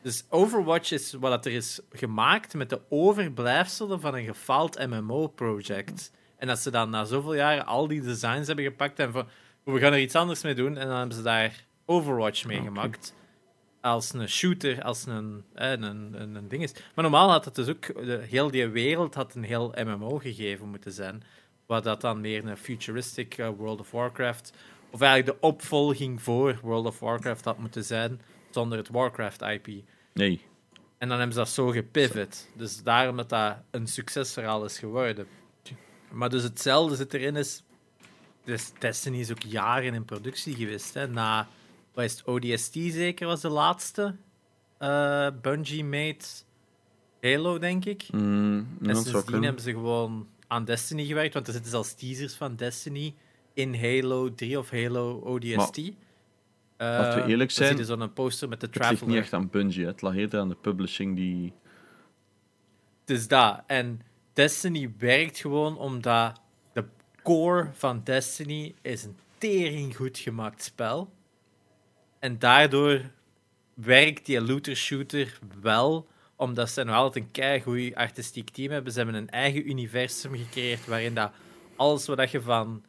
Dus 0.01 0.25
Overwatch 0.29 0.91
is 0.91 1.13
wat 1.13 1.45
er 1.45 1.51
is 1.51 1.79
gemaakt 1.91 2.53
met 2.53 2.69
de 2.69 2.81
overblijfselen 2.89 3.99
van 4.01 4.15
een 4.15 4.25
gefaald 4.25 4.87
MMO-project. 4.87 6.11
En 6.37 6.47
dat 6.47 6.59
ze 6.59 6.71
dan 6.71 6.89
na 6.89 7.05
zoveel 7.05 7.33
jaren 7.33 7.65
al 7.65 7.87
die 7.87 8.01
designs 8.01 8.47
hebben 8.47 8.65
gepakt 8.65 8.99
en 8.99 9.11
van 9.11 9.27
we 9.63 9.79
gaan 9.79 9.93
er 9.93 9.99
iets 9.99 10.15
anders 10.15 10.41
mee 10.43 10.55
doen. 10.55 10.77
En 10.77 10.87
dan 10.87 10.97
hebben 10.97 11.15
ze 11.15 11.21
daar 11.21 11.65
Overwatch 11.85 12.45
mee 12.45 12.57
Oké. 12.57 12.65
gemaakt. 12.65 13.15
Als 13.81 14.13
een 14.13 14.29
shooter, 14.29 14.83
als 14.83 15.05
een, 15.05 15.43
een, 15.53 15.81
een, 15.83 16.35
een 16.35 16.47
ding 16.47 16.63
is. 16.63 16.73
Maar 16.73 17.03
normaal 17.03 17.29
had 17.31 17.45
het 17.45 17.55
dus 17.55 17.67
ook, 17.67 17.85
de, 17.85 18.25
heel 18.29 18.51
die 18.51 18.67
wereld 18.67 19.13
had 19.15 19.35
een 19.35 19.43
heel 19.43 19.73
MMO 19.75 20.17
gegeven 20.17 20.67
moeten 20.69 20.91
zijn. 20.91 21.23
Wat 21.65 21.83
dat 21.83 22.01
dan 22.01 22.21
meer 22.21 22.45
een 22.45 22.57
futuristic 22.57 23.37
eh, 23.37 23.49
World 23.57 23.79
of 23.79 23.91
Warcraft, 23.91 24.53
of 24.89 25.01
eigenlijk 25.01 25.39
de 25.39 25.47
opvolging 25.47 26.21
voor 26.21 26.59
World 26.61 26.85
of 26.85 26.99
Warcraft 26.99 27.45
had 27.45 27.57
moeten 27.57 27.83
zijn, 27.83 28.21
zonder 28.49 28.77
het 28.77 28.89
Warcraft-IP. 28.89 29.67
Nee. 30.13 30.41
En 30.97 31.07
dan 31.07 31.17
hebben 31.17 31.35
ze 31.35 31.39
dat 31.39 31.49
zo 31.49 31.67
gepivot. 31.67 32.47
Dus 32.55 32.83
daarom 32.83 33.17
dat 33.17 33.29
dat 33.29 33.57
een 33.71 33.87
succesverhaal 33.87 34.65
is 34.65 34.79
geworden. 34.79 35.27
Maar 36.11 36.29
dus 36.29 36.43
hetzelfde 36.43 36.95
zit 36.95 37.13
erin 37.13 37.35
is... 37.35 37.63
Dus 38.43 38.71
Destiny 38.79 39.19
is 39.19 39.31
ook 39.31 39.41
jaren 39.41 39.93
in 39.93 40.05
productie 40.05 40.55
geweest. 40.55 40.93
Hè. 40.93 41.07
Na, 41.07 41.47
wat 41.97 42.05
is 42.05 42.17
het, 42.17 42.27
ODST 42.27 42.73
zeker 42.73 43.27
was 43.27 43.41
de 43.41 43.49
laatste. 43.49 44.15
eh 44.77 45.27
Bungie 45.41 45.83
made 45.83 46.23
Halo, 47.21 47.57
denk 47.57 47.85
ik. 47.85 48.07
Mm, 48.11 48.67
en 48.83 48.95
sindsdien 48.95 49.43
hebben 49.43 49.61
ze 49.61 49.71
gewoon 49.71 50.27
aan 50.47 50.65
Destiny 50.65 51.05
gewerkt. 51.05 51.33
Want 51.33 51.47
er 51.47 51.53
zitten 51.53 51.71
zelfs 51.71 51.93
teasers 51.93 52.33
van 52.35 52.55
Destiny 52.55 53.15
in 53.53 53.75
Halo 53.75 54.33
3 54.35 54.59
of 54.59 54.69
Halo 54.71 55.21
ODST. 55.23 55.77
laten 56.77 57.15
we 57.15 57.21
Eh, 57.21 57.27
eerlijk 57.27 57.51
zijn, 57.51 57.77
je 57.77 57.85
zo'n 57.85 58.13
poster 58.13 58.49
met 58.49 58.59
de 58.59 58.65
Het 58.65 58.75
ligt 58.75 58.89
niet 58.89 58.97
Traveler. 58.99 59.21
echt 59.23 59.33
aan 59.33 59.49
Bungie, 59.49 59.85
het 59.85 60.01
lag 60.01 60.15
eerder 60.15 60.39
aan 60.39 60.49
de 60.49 60.55
publishing 60.55 61.15
die... 61.15 61.53
Dus 63.05 63.27
dat. 63.27 63.63
En 63.67 64.01
Destiny 64.33 64.93
werkt 64.97 65.37
gewoon 65.37 65.77
omdat 65.77 66.41
de 66.73 66.85
core 67.23 67.69
van 67.73 68.01
Destiny 68.03 68.75
is 68.81 69.03
een 69.03 69.17
tering 69.37 69.95
goed 69.95 70.17
gemaakt 70.17 70.63
spel. 70.63 71.09
En 72.19 72.39
daardoor 72.39 73.01
werkt 73.73 74.25
die 74.25 74.41
looter-shooter 74.41 75.39
wel, 75.61 76.07
omdat 76.35 76.69
ze 76.69 76.83
nog 76.83 76.95
altijd 76.95 77.23
een 77.23 77.31
keigoed 77.31 77.95
artistiek 77.95 78.49
team 78.49 78.71
hebben. 78.71 78.91
Ze 78.91 78.97
hebben 78.97 79.15
een 79.15 79.29
eigen 79.29 79.69
universum 79.69 80.35
gecreëerd 80.35 80.85
waarin 80.85 81.13
dat 81.13 81.31
alles 81.75 82.05
wat 82.05 82.31
je 82.31 82.41
van 82.41 82.83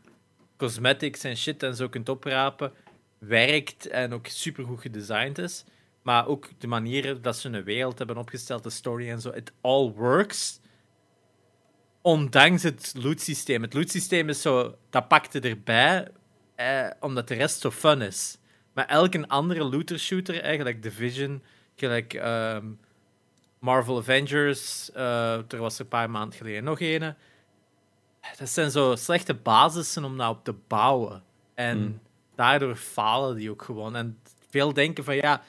cosmetics 0.56 1.24
en 1.24 1.36
shit 1.36 1.62
en 1.62 1.76
zo 1.76 1.88
kunt 1.88 2.08
oprapen, 2.08 2.72
werkt 3.18 3.86
en 3.86 4.12
ook 4.12 4.26
supergoed 4.26 4.80
gedesigned 4.80 5.38
is. 5.38 5.64
Maar 6.02 6.26
ook 6.26 6.48
de 6.58 6.66
manieren 6.66 7.22
dat 7.22 7.36
ze 7.36 7.48
een 7.48 7.64
wereld 7.64 7.98
hebben 7.98 8.16
opgesteld, 8.16 8.62
de 8.62 8.70
story 8.70 9.10
en 9.10 9.20
zo, 9.20 9.30
it 9.30 9.52
all 9.60 9.92
works. 9.92 10.60
Ondanks 12.02 12.62
het 12.62 12.94
loot 12.96 13.20
systeem. 13.20 13.62
Het 13.62 13.74
loot 13.74 13.90
systeem 13.90 14.28
is 14.28 14.42
zo, 14.42 14.76
dat 14.90 15.08
pakte 15.08 15.40
erbij, 15.40 16.08
eh, 16.54 16.90
omdat 17.00 17.28
de 17.28 17.34
rest 17.34 17.60
zo 17.60 17.70
fun 17.70 18.02
is. 18.02 18.38
Maar 18.78 18.86
elke 18.86 19.28
andere 19.28 19.64
looter 19.64 19.98
shooter, 19.98 20.40
eigenlijk 20.40 20.82
Division, 20.82 21.42
gelijk 21.76 22.14
ehm, 22.14 22.66
Marvel 23.58 23.98
Avengers, 23.98 24.92
eh, 24.92 25.52
er 25.52 25.58
was 25.58 25.74
er 25.74 25.80
een 25.80 25.88
paar 25.88 26.10
maanden 26.10 26.38
geleden 26.38 26.64
nog 26.64 26.80
een. 26.80 27.14
Dat 28.38 28.48
zijn 28.48 28.70
zo 28.70 28.96
slechte 28.96 29.34
basissen 29.34 30.04
om 30.04 30.16
nou 30.16 30.36
op 30.36 30.44
te 30.44 30.54
bouwen. 30.66 31.22
En 31.54 31.78
Hmm. 31.78 32.00
daardoor 32.34 32.76
falen 32.76 33.36
die 33.36 33.50
ook 33.50 33.62
gewoon. 33.62 33.96
En 33.96 34.18
veel 34.50 34.72
denken 34.72 35.04
van 35.04 35.16
ja, 35.16 35.42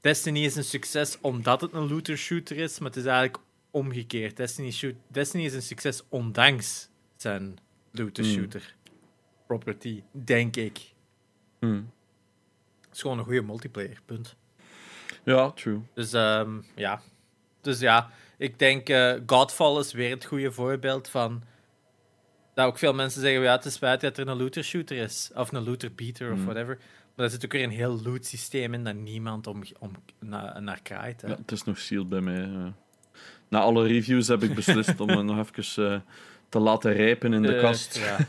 Destiny 0.00 0.44
is 0.44 0.56
een 0.56 0.64
succes 0.64 1.18
omdat 1.20 1.60
het 1.60 1.72
een 1.72 1.88
looter 1.88 2.16
shooter 2.16 2.56
is, 2.56 2.78
maar 2.78 2.88
het 2.88 2.98
is 2.98 3.04
eigenlijk 3.04 3.44
omgekeerd. 3.70 4.36
Destiny, 4.36 4.70
shoot, 4.70 4.94
Destiny 5.08 5.44
is 5.44 5.54
een 5.54 5.62
succes 5.62 6.02
ondanks 6.08 6.88
zijn 7.16 7.58
looter 7.90 8.24
Hmm. 8.24 8.32
shooter 8.32 8.74
property, 9.46 10.02
denk 10.12 10.56
ik. 10.56 10.92
Hm. 11.58 11.80
Het 12.90 12.98
is 12.98 13.00
gewoon 13.00 13.18
een 13.18 13.24
goede 13.24 13.42
multiplayer, 13.42 14.00
punt. 14.04 14.36
Ja, 15.24 15.50
true. 15.50 15.80
Dus 15.94 16.12
ehm, 16.12 16.50
ja. 16.74 17.00
Dus 17.60 17.80
ja, 17.80 18.10
ik 18.38 18.58
denk 18.58 18.88
eh, 18.88 19.12
Godfall 19.26 19.78
is 19.78 19.92
weer 19.92 20.10
het 20.10 20.24
goede 20.24 20.52
voorbeeld 20.52 21.08
van. 21.08 21.42
Dat 22.54 22.66
ook 22.66 22.78
veel 22.78 22.94
mensen 22.94 23.20
zeggen: 23.20 23.42
ja, 23.42 23.52
het 23.56 23.64
is 23.64 23.74
spijt 23.74 24.00
dat 24.00 24.18
er 24.18 24.28
een 24.28 24.36
looter 24.36 24.64
shooter 24.64 24.96
is. 24.96 25.30
Of 25.34 25.52
een 25.52 25.64
looter 25.64 25.92
beater 25.94 26.28
of 26.30 26.36
Hmm. 26.36 26.44
whatever. 26.44 26.78
Maar 27.14 27.24
er 27.24 27.30
zit 27.32 27.44
ook 27.44 27.52
weer 27.52 27.64
een 27.64 27.70
heel 27.70 28.00
loot 28.02 28.24
systeem 28.26 28.74
in 28.74 28.84
dat 28.84 28.94
niemand 28.94 29.46
om, 29.46 29.62
om 29.78 29.92
na- 30.18 30.58
naar 30.60 30.80
kraait. 30.82 31.20
Hè. 31.20 31.28
Ja, 31.28 31.36
het 31.36 31.52
is 31.52 31.64
nog 31.64 31.78
sealed 31.78 32.08
bij 32.08 32.20
mij. 32.20 32.40
ja. 32.40 32.72
Na 33.48 33.58
alle 33.60 33.86
reviews 33.86 34.28
heb 34.28 34.42
ik 34.42 34.54
beslist 34.54 35.00
om 35.00 35.08
hem 35.16 35.24
nog 35.24 35.48
even 35.48 35.92
eh, 35.92 36.00
te 36.48 36.58
laten 36.58 36.92
rijpen 36.92 37.32
in 37.32 37.42
de 37.42 37.54
Eh, 37.54 37.60
kast. 37.60 37.98
ja. 37.98 38.16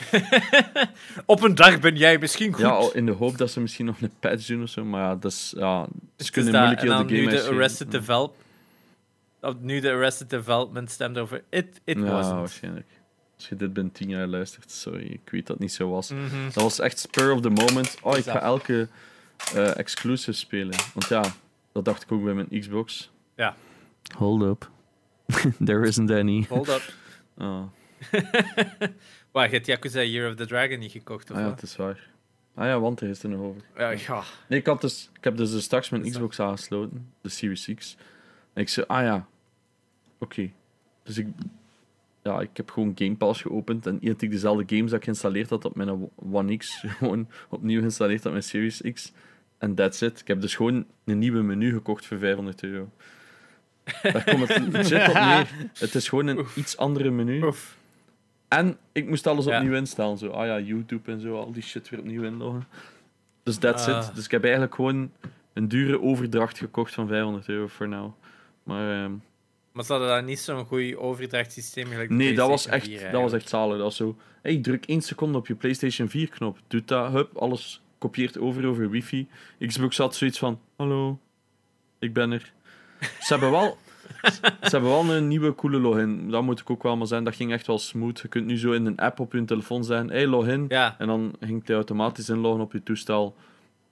Op 1.26 1.42
een 1.42 1.54
dag 1.54 1.80
ben 1.80 1.96
jij 1.96 2.18
misschien 2.18 2.52
goed. 2.52 2.62
Ja, 2.62 2.68
al 2.68 2.94
in 2.94 3.06
de 3.06 3.12
hoop 3.12 3.38
dat 3.38 3.50
ze 3.50 3.60
misschien 3.60 3.86
nog 3.86 4.00
een 4.00 4.12
patch 4.20 4.46
doen 4.46 4.62
of 4.62 4.68
zo. 4.68 4.84
Maar 4.84 5.02
ja, 5.02 5.14
dat 5.16 5.32
is, 5.32 5.52
ja, 5.56 5.84
ze 5.84 5.90
Dus 6.16 6.30
kunnen 6.30 6.52
dat- 6.52 6.60
moeilijk 6.62 6.88
heel 6.88 7.06
de 7.06 7.14
game 7.16 7.30
nu 7.30 7.36
de. 7.36 7.48
Arrested 7.48 7.92
Ja. 7.92 7.98
Develop... 7.98 8.36
of 9.40 9.54
Nu 9.60 9.80
de 9.80 9.90
Arrested 9.90 10.30
Development 10.30 10.90
stemt 10.90 11.18
over 11.18 11.42
it, 11.50 11.80
it 11.84 11.96
Ja, 11.98 12.04
wasn't. 12.04 12.38
waarschijnlijk. 12.38 12.86
Als 13.36 13.48
je 13.48 13.56
dit 13.56 13.72
binnen 13.72 13.92
tien 13.92 14.08
jaar 14.08 14.26
luistert, 14.26 14.70
sorry, 14.70 15.04
ik 15.06 15.20
weet 15.30 15.40
dat 15.46 15.56
het 15.56 15.58
niet 15.58 15.72
zo 15.72 15.88
was. 15.90 16.10
Mhm. 16.10 16.44
Dat 16.52 16.62
was 16.62 16.78
echt 16.78 16.98
spur 16.98 17.32
of 17.32 17.40
the 17.40 17.50
moment. 17.50 17.96
Oh, 18.02 18.16
ik 18.16 18.24
ga 18.24 18.40
elke 18.40 18.88
eh, 19.54 19.76
exclusive 19.78 20.32
spelen. 20.32 20.74
Want 20.94 21.08
ja, 21.08 21.24
dat 21.72 21.84
dacht 21.84 22.02
ik 22.02 22.12
ook 22.12 22.24
bij 22.24 22.34
mijn 22.34 22.60
Xbox. 22.60 23.10
Ja. 23.36 23.56
Hold 24.16 24.42
up. 24.42 24.70
There 25.64 25.86
isn't 25.86 26.10
any. 26.10 26.46
Hold 26.48 26.68
up. 26.68 26.82
Ah, 27.40 27.62
Waar, 29.30 29.44
je 29.44 29.54
hebt 29.54 29.66
Yakuza 29.66 30.02
Year 30.02 30.30
of 30.30 30.36
the 30.36 30.46
Dragon 30.46 30.78
niet 30.78 30.92
gekocht, 30.92 31.30
of 31.30 31.36
ah 31.36 31.42
ja, 31.42 31.50
het 31.50 31.62
is 31.62 31.76
waar. 31.76 32.10
Ah 32.54 32.66
ja, 32.66 32.80
want 32.80 33.00
er 33.00 33.08
is 33.08 33.22
er 33.22 33.28
nog 33.28 33.40
over. 33.40 33.62
Ja, 33.76 33.90
ja. 33.90 34.22
Nee, 34.48 34.58
ik, 34.58 34.66
had 34.66 34.80
dus, 34.80 35.10
ik 35.16 35.24
heb 35.24 35.36
dus 35.36 35.50
dus 35.50 35.64
straks 35.64 35.88
mijn 35.88 36.10
Xbox 36.10 36.40
aangesloten, 36.40 37.12
de 37.20 37.28
Series 37.28 37.70
X. 37.74 37.96
En 38.52 38.62
ik 38.62 38.68
zei, 38.68 38.86
ah 38.86 39.02
ja, 39.02 39.26
oké. 40.18 40.50
Dus 41.02 41.18
ik, 41.18 41.26
ja, 42.22 42.40
ik 42.40 42.56
heb 42.56 42.70
gewoon 42.70 42.92
Game 42.94 43.16
Pass 43.16 43.42
geopend 43.42 43.86
en 43.86 43.98
had 44.02 44.22
ik 44.22 44.30
dezelfde 44.30 44.76
games 44.76 44.90
dat 44.90 44.98
ik 44.98 45.04
geïnstalleerd 45.04 45.50
had 45.50 45.64
op 45.64 45.76
mijn 45.76 46.10
One 46.32 46.56
X, 46.56 46.84
gewoon 46.98 47.28
opnieuw 47.48 47.78
geïnstalleerd 47.78 48.26
op 48.26 48.30
mijn 48.30 48.42
Series 48.42 48.82
X. 48.92 49.12
En 49.58 49.74
that's 49.74 50.00
it. 50.00 50.20
Ik 50.20 50.28
heb 50.28 50.40
dus 50.40 50.54
gewoon 50.54 50.86
een 51.04 51.18
nieuwe 51.18 51.42
menu 51.42 51.72
gekocht 51.72 52.06
voor 52.06 52.18
500 52.18 52.62
euro. 52.62 52.90
Daar 54.02 54.24
komt 54.24 54.48
het 54.48 54.72
legit 54.72 55.08
op 55.08 55.14
neer. 55.14 55.48
Het 55.78 55.94
is 55.94 56.08
gewoon 56.08 56.26
een 56.26 56.46
iets 56.54 56.76
andere 56.76 57.10
menu. 57.10 57.42
Oef. 57.42 57.76
En 58.48 58.78
ik 58.92 59.08
moest 59.08 59.26
alles 59.26 59.46
opnieuw 59.46 59.74
instellen. 59.74 60.18
Zo, 60.18 60.28
ah 60.30 60.46
ja, 60.46 60.58
YouTube 60.60 61.12
en 61.12 61.20
zo, 61.20 61.36
al 61.36 61.52
die 61.52 61.62
shit 61.62 61.88
weer 61.88 62.00
opnieuw 62.00 62.22
inloggen. 62.22 62.66
Dus 63.42 63.56
that's 63.58 63.86
Ah. 63.86 64.06
it. 64.06 64.14
Dus 64.14 64.24
ik 64.24 64.30
heb 64.30 64.42
eigenlijk 64.42 64.74
gewoon 64.74 65.10
een 65.52 65.68
dure 65.68 66.00
overdracht 66.00 66.58
gekocht 66.58 66.94
van 66.94 67.08
500 67.08 67.48
euro 67.48 67.66
voor 67.66 67.88
nou. 67.88 68.10
Maar 68.62 69.02
ehm, 69.04 69.12
Maar 69.72 69.84
ze 69.84 69.92
hadden 69.92 70.10
daar 70.10 70.22
niet 70.22 70.38
zo'n 70.40 70.64
goed 70.64 70.96
overdrachtssysteem 70.96 71.88
gelijk 71.88 72.10
nee, 72.10 72.34
dat 72.34 72.48
was, 72.48 72.66
echt, 72.66 72.70
PlayStation 72.84 73.00
4 73.10 73.12
dat 73.12 73.22
was 73.30 73.32
echt 73.40 73.48
zalig. 73.48 73.74
Dat 73.74 73.82
was 73.84 73.96
zo, 73.96 74.16
hey, 74.42 74.58
druk 74.60 74.84
één 74.86 75.00
seconde 75.02 75.38
op 75.38 75.46
je 75.46 75.54
PlayStation 75.54 76.08
4 76.08 76.28
knop. 76.28 76.58
Doet 76.66 76.88
dat, 76.88 77.12
hup, 77.12 77.36
alles 77.36 77.82
kopieert 77.98 78.38
over 78.38 78.66
over 78.66 78.90
wifi. 78.90 79.28
Xbox 79.66 79.96
had 79.96 80.14
zoiets 80.14 80.38
van, 80.38 80.60
hallo, 80.76 81.18
ik 81.98 82.12
ben 82.12 82.30
er. 82.32 82.52
Ze 83.00 83.26
hebben 83.32 83.50
wel... 83.50 83.78
Ze 84.62 84.70
hebben 84.70 84.90
wel 84.90 85.14
een 85.14 85.28
nieuwe 85.28 85.54
coole 85.54 85.78
login. 85.78 86.30
Dat 86.30 86.42
moet 86.42 86.60
ik 86.60 86.70
ook 86.70 86.82
wel 86.82 86.96
maar 86.96 87.06
zijn. 87.06 87.24
Dat 87.24 87.34
ging 87.34 87.52
echt 87.52 87.66
wel 87.66 87.78
smooth. 87.78 88.20
Je 88.20 88.28
kunt 88.28 88.46
nu 88.46 88.58
zo 88.58 88.72
in 88.72 88.86
een 88.86 88.98
app 88.98 89.20
op 89.20 89.32
je 89.32 89.44
telefoon 89.44 89.84
zeggen: 89.84 90.10
hey, 90.10 90.26
login. 90.26 90.64
Ja, 90.68 90.94
En 90.98 91.06
dan 91.06 91.34
ging 91.40 91.66
hij 91.66 91.74
automatisch 91.74 92.28
inloggen 92.28 92.60
op 92.62 92.72
je 92.72 92.82
toestel. 92.82 93.36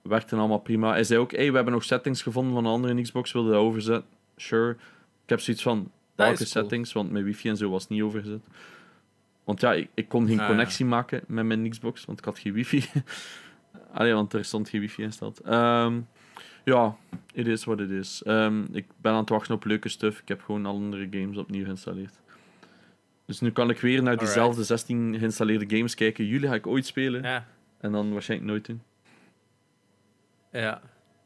Werkte 0.01 0.35
allemaal 0.35 0.59
prima. 0.59 0.91
Hij 0.91 1.03
zei 1.03 1.19
ook: 1.19 1.31
hey, 1.31 1.49
we 1.49 1.55
hebben 1.55 1.73
nog 1.73 1.83
settings 1.83 2.21
gevonden 2.21 2.53
van 2.53 2.65
een 2.65 2.71
andere 2.71 3.01
Xbox. 3.01 3.31
Wilde 3.31 3.51
dat 3.51 3.59
overzetten? 3.59 4.09
Sure. 4.35 4.71
Ik 5.23 5.29
heb 5.29 5.39
zoiets 5.39 5.63
van: 5.63 5.91
welke 6.15 6.35
cool. 6.35 6.47
settings? 6.47 6.93
Want 6.93 7.11
mijn 7.11 7.23
wifi 7.23 7.49
en 7.49 7.57
zo 7.57 7.69
was 7.69 7.87
niet 7.87 8.01
overgezet. 8.01 8.41
Want 9.43 9.61
ja, 9.61 9.73
ik, 9.73 9.89
ik 9.93 10.07
kon 10.07 10.27
geen 10.27 10.39
Ah, 10.39 10.47
connectie 10.47 10.85
maken 10.85 11.23
met 11.27 11.45
mijn 11.45 11.69
Xbox, 11.69 12.05
want 12.05 12.19
ik 12.19 12.25
had 12.25 12.39
geen 12.39 12.53
wifi. 12.53 12.85
Allee, 13.93 14.13
want 14.13 14.33
er 14.33 14.45
stond 14.45 14.69
geen 14.69 14.81
wifi 14.81 15.01
ingesteld. 15.01 15.39
Ehm 15.39 15.93
ja, 16.73 16.95
it 17.33 17.47
is 17.47 17.63
what 17.63 17.79
it 17.79 17.89
is. 17.89 18.23
Ehm, 18.23 18.63
ik 18.71 18.85
ben 19.01 19.11
aan 19.11 19.17
het 19.19 19.29
wachten 19.29 19.55
op 19.55 19.65
leuke 19.65 19.89
stuff. 19.89 20.19
Ik 20.19 20.27
heb 20.27 20.41
gewoon 20.41 20.65
alle 20.65 20.77
andere 20.77 21.07
games 21.11 21.37
opnieuw 21.37 21.63
geïnstalleerd. 21.63 22.13
Dus 23.25 23.39
nu 23.39 23.51
kan 23.51 23.69
ik 23.69 23.79
weer 23.79 23.97
naar 24.03 24.11
Alright. 24.13 24.25
diezelfde 24.25 24.63
16 24.63 25.15
geïnstalleerde 25.19 25.75
games 25.75 25.95
kijken. 25.95 26.25
Jullie 26.25 26.47
ga 26.47 26.53
ik 26.55 26.67
ooit 26.67 26.85
spelen. 26.85 27.23
ja, 27.23 27.45
En 27.79 27.91
dan 27.91 28.11
waarschijnlijk 28.13 28.49
nooit 28.51 28.65
doen. 28.65 28.81
ja. 30.51 30.81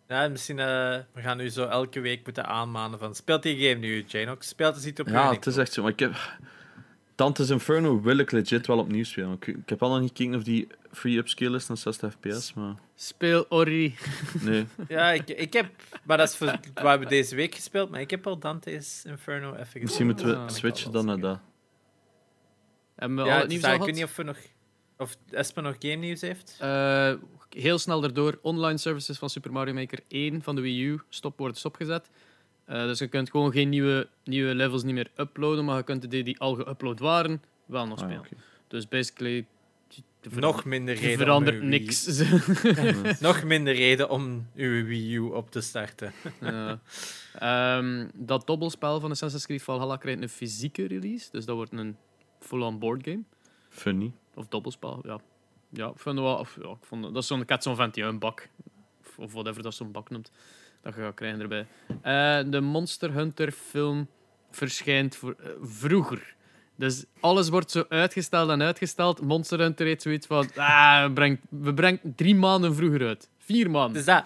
Ja, 0.08 0.28
misschien 0.28 0.58
uh, 0.58 0.66
we 1.14 1.22
gaan 1.22 1.38
nu 1.38 1.50
zo 1.50 1.66
elke 1.68 2.00
week 2.00 2.24
moeten 2.26 2.46
aanmanen 2.46 3.00
van 3.00 3.16
speelt 3.16 3.44
die 3.44 3.70
game 3.70 3.80
nu, 3.80 4.04
Janox? 4.08 4.48
Speelt 4.48 4.76
het 4.76 4.86
niet 4.86 5.00
op 5.00 5.08
Ja, 5.08 5.32
het 5.34 5.46
is 5.46 5.58
echt 5.58 5.74
zo. 5.74 5.82
Maar 5.82 5.92
ik 5.92 6.00
heb... 6.00 6.16
Dante's 7.22 7.50
Inferno 7.50 8.02
wil 8.02 8.18
ik 8.18 8.32
legit 8.32 8.68
wel 8.68 8.78
opnieuw 8.78 9.04
spelen. 9.04 9.32
Ik, 9.32 9.48
ik 9.48 9.70
heb 9.70 9.84
al 9.84 9.90
nog 9.90 10.00
niet 10.00 10.10
gekeken 10.16 10.36
of 10.36 10.44
die 10.44 10.68
free 10.92 11.18
upscale 11.18 11.56
is 11.56 11.68
naar 11.68 11.78
60 11.78 12.14
fps, 12.20 12.54
maar 12.54 12.76
Speel 12.96 13.46
Ori. 13.50 13.96
nee. 14.42 14.66
Ja, 14.88 15.12
ik, 15.12 15.30
ik 15.30 15.54
heb... 15.54 15.70
Maar 16.04 16.18
dat 16.18 16.30
is 16.30 16.36
voor, 16.36 16.60
we 16.74 16.88
hebben 16.88 17.08
deze 17.08 17.36
week 17.36 17.56
gespeeld, 17.56 17.90
maar 17.90 18.00
ik 18.02 18.10
heb 18.10 18.28
al 18.28 18.38
Dante's 18.40 19.04
Inferno 19.06 19.48
even 19.52 19.58
gespeeld. 19.64 19.84
Misschien 19.84 20.06
moeten 20.06 20.28
we 20.28 20.36
Ah. 20.36 20.50
switchen 20.50 20.92
dan 20.92 21.06
naar 21.06 21.20
dat. 21.20 21.40
Hebben 22.96 23.18
we 23.18 23.24
Ja, 23.24 23.34
al 23.34 23.40
het 23.40 23.50
nieuws 23.50 23.64
al 23.64 23.74
ik 23.74 23.82
weet 23.82 23.96
niet 23.96 24.04
of 24.04 24.16
we 24.16 24.24
nog... 24.24 24.38
Of 24.98 25.18
Espen 25.32 25.64
nog 25.64 25.76
game 25.80 25.96
nieuws 25.96 26.22
heeft. 26.22 26.56
Eh, 26.60 27.14
heel 27.50 27.78
snel 27.80 28.02
daardoor. 28.02 28.40
Online 28.42 28.78
services 28.78 29.18
van 29.18 29.30
Super 29.30 29.52
Mario 29.52 29.74
Maker 29.74 30.00
1 30.08 30.42
van 30.42 30.56
de 30.56 30.62
Wii 30.62 30.84
U 30.86 31.00
stop, 31.10 31.38
worden 31.38 31.58
stopgezet. 31.58 32.10
Eh, 32.72 32.84
dus 32.84 33.00
je 33.00 33.08
kunt 33.08 33.30
gewoon 33.30 33.52
geen 33.52 33.70
nieuwe, 33.70 34.08
nieuwe 34.24 34.56
levels 34.56 34.84
niet 34.84 34.94
meer 34.94 35.12
uploaden, 35.18 35.66
maar 35.66 35.78
je 35.78 35.84
kunt 35.84 36.12
die 36.12 36.24
die 36.24 36.40
al 36.40 36.58
geüpload 36.58 36.98
waren, 37.00 37.44
wel 37.66 37.88
nog 37.88 38.00
Ah, 38.02 38.04
spelen. 38.06 38.28
Dus 38.68 38.88
basically... 38.88 39.46
Nog 40.30 40.66
minder 40.66 40.96
reden 40.96 41.18
verandert 41.18 41.56
om 41.56 41.64
uw 41.64 41.70
Wii- 41.70 41.80
niks. 41.80 42.24
Nog 43.28 43.44
minder 43.44 43.74
reden 43.76 44.10
om 44.10 44.48
uw 44.56 44.86
Wii 44.86 45.16
U 45.16 45.20
op 45.20 45.52
te 45.52 45.62
starten. 45.62 46.14
Ja. 46.42 46.80
Ehm, 47.34 48.08
dat 48.14 48.48
dobbelspel 48.48 49.00
van 49.00 49.12
Assassin's 49.12 49.46
Creed 49.46 49.64
Valhalla 49.64 49.98
krijgt 49.98 50.22
een 50.22 50.30
fysieke 50.30 50.88
release, 50.88 51.30
dus 51.32 51.46
dat 51.46 51.56
wordt 51.56 51.72
een 51.72 51.98
full-on 52.40 52.80
board 52.80 53.04
game. 53.04 53.24
Funny. 53.70 54.12
Of 54.34 54.48
dobbelspel, 54.48 55.00
ja. 55.04 55.20
Ja, 55.70 55.88
ik 55.88 56.00
vind 56.00 56.16
het 56.16 56.26
wel... 56.26 56.36
Of, 56.38 56.58
ja, 56.62 56.70
ik 56.70 56.86
vond, 56.86 57.04
dat 57.04 57.16
is 57.16 57.28
zo'n 57.28 57.46
cat 57.46 57.64
zo'n 57.64 57.92
een 57.94 58.20
bak. 58.20 58.50
Of, 59.02 59.20
of 59.20 59.34
whatever 59.34 59.64
dat 59.64 59.74
zo'n 59.74 59.92
bak 59.92 60.10
noemt. 60.10 60.32
Dat 60.82 60.96
je 60.96 61.02
gaat 61.02 61.14
krijgen 61.14 61.42
erbij. 61.42 61.66
Eh, 62.02 62.52
de 62.52 62.62
Monster 62.62 63.14
Hunter 63.14 63.52
film 63.52 64.08
verschijnt 64.52 65.16
voor, 65.16 65.36
eh, 65.40 65.50
vroeger. 65.62 66.36
Dus 66.76 67.06
alles 67.20 67.50
wordt 67.50 67.72
zo 67.72 67.86
uitgesteld 67.90 68.50
en 68.50 68.62
uitgesteld. 68.62 69.22
Monster 69.22 69.60
Hunter 69.60 69.86
heeft 69.86 70.02
zoiets 70.02 70.28
van... 70.28 70.50
Ah, 70.56 71.04
we 71.04 71.12
brengen 71.12 71.40
we 71.50 71.74
brengen 71.74 72.00
drie 72.16 72.36
maanden 72.36 72.76
vroeger 72.76 73.08
uit. 73.08 73.30
Vier 73.38 73.70
maanden. 73.70 73.94
Dus 73.94 74.06
dat... 74.06 74.24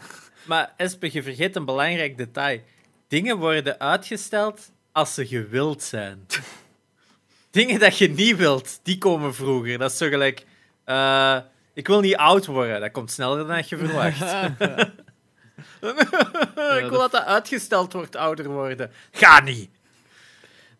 Maar 0.47 0.73
Espen, 0.77 1.09
je 1.13 1.23
vergeet 1.23 1.55
een 1.55 1.65
belangrijk 1.65 2.17
detail. 2.17 2.59
Dingen 3.07 3.37
worden 3.37 3.79
uitgesteld 3.79 4.71
als 4.91 5.13
ze 5.13 5.27
gewild 5.27 5.83
zijn. 5.83 6.25
Dingen 7.51 7.79
dat 7.79 7.97
je 7.97 8.09
niet 8.09 8.35
wilt, 8.37 8.79
die 8.83 8.97
komen 8.97 9.35
vroeger. 9.35 9.77
Dat 9.77 9.91
is 9.91 9.97
zo 9.97 10.07
gelijk... 10.07 10.45
eh, 10.83 11.37
ik 11.73 11.87
wil 11.87 11.99
niet 11.99 12.15
oud 12.15 12.45
worden. 12.45 12.81
Dat 12.81 12.91
komt 12.91 13.11
sneller 13.11 13.47
dan 13.47 13.63
je 13.67 13.77
verwacht. 13.77 14.23
ik 16.81 16.89
wil 16.89 16.99
dat 16.99 17.11
dat 17.11 17.23
uitgesteld 17.25 17.93
wordt, 17.93 18.15
ouder 18.15 18.47
worden. 18.49 18.91
Ga 19.11 19.39
niet! 19.41 19.69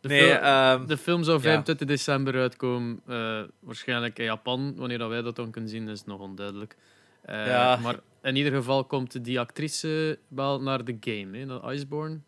De 0.02 0.08
Nee, 0.08 0.22
film- 0.30 0.44
ehm, 0.44 0.86
De 0.86 0.98
film 0.98 1.24
zou 1.24 1.38
ja. 1.38 1.44
25 1.44 1.88
december 1.88 2.36
uitkomen. 2.36 3.02
eh, 3.08 3.42
waarschijnlijk 3.60 4.20
in 4.20 4.26
Japan. 4.26 4.74
Wanneer 4.76 4.98
dat 4.98 5.10
wij 5.10 5.22
dat 5.22 5.36
dan 5.36 5.52
kunnen 5.52 5.70
zien, 5.70 5.88
is 5.88 6.04
nog 6.06 6.20
onduidelijk. 6.20 6.76
Eh, 7.22 7.48
Ja. 7.48 7.76
Maar 7.76 7.96
in 8.22 8.36
ieder 8.36 8.52
geval 8.54 8.86
komt 8.86 9.24
die 9.24 9.40
actrice 9.40 10.20
wel 10.28 10.62
naar 10.62 10.84
de 10.86 10.98
game, 11.00 11.38
hè, 11.38 11.46
naar 11.46 11.74
Iceborne. 11.74 12.20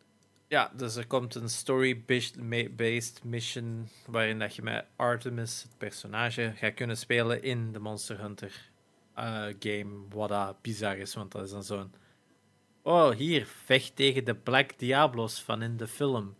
Ja, 0.48 0.72
dus 0.76 0.96
er 0.96 1.08
komt 1.08 1.36
een 1.36 1.50
story-based 1.50 3.24
mission 3.24 3.90
waarin 4.06 4.40
dat 4.40 4.56
je 4.56 4.62
met 4.62 4.86
Artemis, 4.96 5.62
het 5.64 5.78
personage, 5.78 6.54
gaat 6.56 6.74
kunnen 6.74 6.98
spelen 6.98 7.44
in 7.44 7.72
de 7.72 7.80
Monster 7.80 8.20
Hunter 8.20 8.52
eh, 9.16 9.44
game. 9.60 9.90
Wat 10.10 10.30
dat 10.30 10.62
bizar 10.62 10.98
is, 10.98 11.14
want 11.14 11.32
dat 11.32 11.44
is 11.44 11.52
dan 11.52 11.64
zo'n... 11.64 11.94
Oh, 12.88 13.10
hier, 13.12 13.46
vecht 13.66 13.96
tegen 13.96 14.26
de 14.26 14.36
Black 14.36 14.80
Diablos 14.80 15.42
van 15.42 15.62
in 15.62 15.78
de 15.78 15.88
film. 15.88 16.36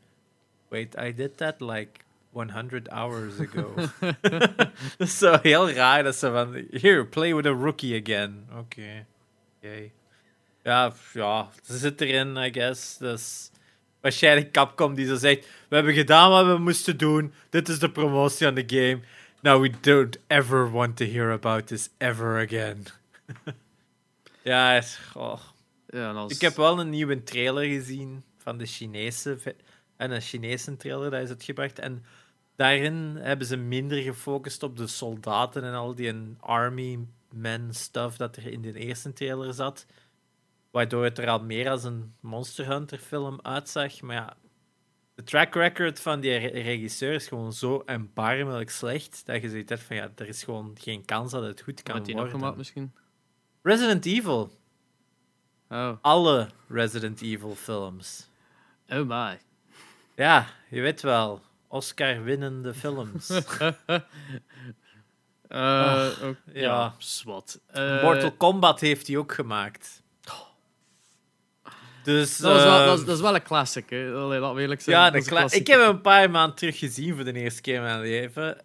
Wait, 0.70 0.96
I 0.96 1.14
did 1.14 1.38
that 1.38 1.62
like 1.62 2.00
100 2.32 2.90
hours 2.90 3.40
ago. 3.40 3.74
dat 4.22 4.72
is 4.98 5.18
zo 5.18 5.40
heel 5.42 5.72
raar, 5.72 6.04
dat 6.04 6.16
ze 6.16 6.32
van... 6.32 6.66
Here, 6.72 7.06
play 7.06 7.36
with 7.36 7.46
a 7.46 7.50
rookie 7.50 8.02
again. 8.02 8.48
Oké. 8.58 9.06
Oké. 9.58 9.90
Ja, 10.64 10.94
ja, 11.14 11.50
ze 11.64 11.78
zit 11.78 12.02
erin, 12.02 12.38
I 12.38 12.54
guess. 12.54 12.98
Dus 12.98 13.52
waarschijnlijk 14.02 14.52
Capcom 14.52 14.96
die 14.96 15.08
zo 15.08 15.16
zegt: 15.16 15.48
We 15.70 15.76
hebben 15.76 15.94
gedaan 15.94 16.30
wat 16.30 16.46
we 16.46 16.58
moesten 16.58 16.98
doen. 16.98 17.34
Dit 17.50 17.70
is 17.70 17.80
de 17.80 17.92
promotie 17.92 18.48
aan 18.48 18.54
de 18.54 18.64
game. 18.68 19.00
Now 19.42 19.62
we 19.62 19.72
don't 19.82 20.18
ever 20.28 20.72
want 20.72 20.98
to 20.98 21.06
hear 21.06 21.32
about 21.32 21.68
this 21.68 21.90
ever 21.98 22.42
again. 22.42 22.86
ja, 24.44 24.74
het- 24.74 25.00
goh. 25.12 25.40
Ja, 25.88 26.12
als... 26.12 26.34
ik 26.34 26.42
heb 26.42 26.56
wel 26.56 26.80
een 26.80 26.90
nieuwe 26.90 27.24
trailer 27.24 27.64
gezien 27.66 28.24
van 28.38 28.58
de 28.58 28.66
Chinese. 28.66 29.38
En 29.96 30.12
een 30.12 30.22
Chinese 30.22 30.78
trailer, 30.78 31.12
dat 31.12 31.22
is 31.22 31.30
uitgebracht. 31.30 31.80
En 31.80 32.06
daarin 32.56 33.16
hebben 33.20 33.48
ze 33.48 33.56
minder 33.58 34.02
gefocust 34.02 34.64
op 34.64 34.78
de 34.78 34.88
soldaten 34.88 35.64
en 35.64 35.74
al 35.74 35.96
die 35.96 36.14
army 36.40 37.00
men 37.34 37.74
stuff 37.74 38.18
dat 38.18 38.36
er 38.36 38.48
in 38.48 38.62
de 38.62 38.74
eerste 38.74 39.14
trailer 39.14 39.54
zat. 39.54 39.86
Waardoor 40.72 41.04
het 41.04 41.18
er 41.18 41.28
al 41.30 41.44
meer 41.44 41.70
als 41.70 41.84
een 41.84 42.14
Monster 42.20 42.66
Hunter 42.68 42.98
film 42.98 43.40
uitzag. 43.42 44.02
Maar 44.02 44.16
ja, 44.16 44.38
de 45.16 45.24
track 45.24 45.54
record 45.54 46.00
van 46.00 46.20
die 46.20 46.36
re- 46.38 46.48
regisseur 46.62 47.14
is 47.14 47.28
gewoon 47.28 47.54
zo 47.54 47.84
erbarmelijk 47.86 48.70
slecht. 48.70 49.26
Dat 49.26 49.42
je 49.42 49.50
zoiets 49.50 49.70
hebt 49.70 49.84
van 49.84 49.96
ja, 49.96 50.12
er 50.16 50.28
is 50.28 50.44
gewoon 50.44 50.76
geen 50.80 51.06
kans 51.06 51.32
dat 51.32 51.44
het 51.44 51.62
goed 51.62 51.84
kan 51.84 51.96
Met 51.96 52.06
die 52.06 52.14
nog 52.14 52.24
worden. 52.24 52.40
gemaakt 52.40 52.58
misschien? 52.58 52.92
Resident 53.62 54.06
Evil. 54.06 54.52
Oh, 55.70 55.92
Alle 56.02 56.48
Resident 56.70 57.22
Evil 57.22 57.56
films. 57.56 58.30
oh 58.90 59.08
my. 59.08 59.40
Ja, 60.16 60.48
je 60.70 60.82
weet 60.82 61.02
wel. 61.02 61.42
Oscar-winnende 61.68 62.74
films. 62.74 63.30
Eh, 65.48 66.10
ook- 66.24 66.36
ja, 66.46 66.62
ja. 66.62 66.96
zwart. 66.98 67.60
Eh, 67.68 68.04
Mortal 68.04 68.32
Kombat 68.32 68.80
heeft 68.80 69.08
hij 69.08 69.18
ook 69.18 69.34
gemaakt. 69.34 70.04
Dus, 72.04 72.38
dat, 72.38 72.58
is 72.58 72.64
wel, 72.64 72.80
eh, 72.80 72.86
dat, 72.86 73.00
is, 73.00 73.06
dat 73.06 73.16
is 73.16 73.22
wel 73.22 73.36
een 73.36 73.44
classic, 73.44 73.90
hè. 73.90 74.14
Allee, 74.14 74.60
eerlijk 74.60 74.82
zijn. 74.82 74.96
ja, 74.96 75.08
een 75.08 75.50
ik 75.50 75.68
heb 75.68 75.80
hem 75.80 75.90
een 75.90 76.02
paar 76.02 76.32
maanden 76.32 76.56
terug 76.56 76.78
gezien 76.78 77.16
voor 77.16 77.24
de 77.24 77.34
eerste 77.34 77.62
keer 77.62 77.76
in 77.76 77.82
mijn 77.82 78.00
leven. 78.00 78.62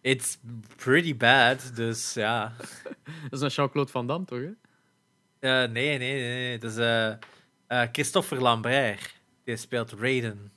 It's 0.00 0.38
pretty 0.76 1.16
bad, 1.16 1.70
dus 1.74 2.14
ja. 2.14 2.52
Dat 3.30 3.32
is 3.32 3.40
een 3.40 3.48
Jean-Claude 3.48 3.90
Van 3.90 4.06
Damme, 4.06 4.26
toch? 4.26 4.38
Hè? 4.38 4.50
Eh, 5.40 5.50
nee, 5.50 5.68
nee, 5.68 5.98
nee, 5.98 6.20
nee. 6.22 6.58
Dat 6.58 6.70
is 6.70 6.76
eh, 6.76 7.08
eh, 7.66 7.88
Christopher 7.92 8.40
Lambert. 8.42 9.14
Die 9.44 9.56
speelt 9.56 9.92
Raiden. 9.92 10.52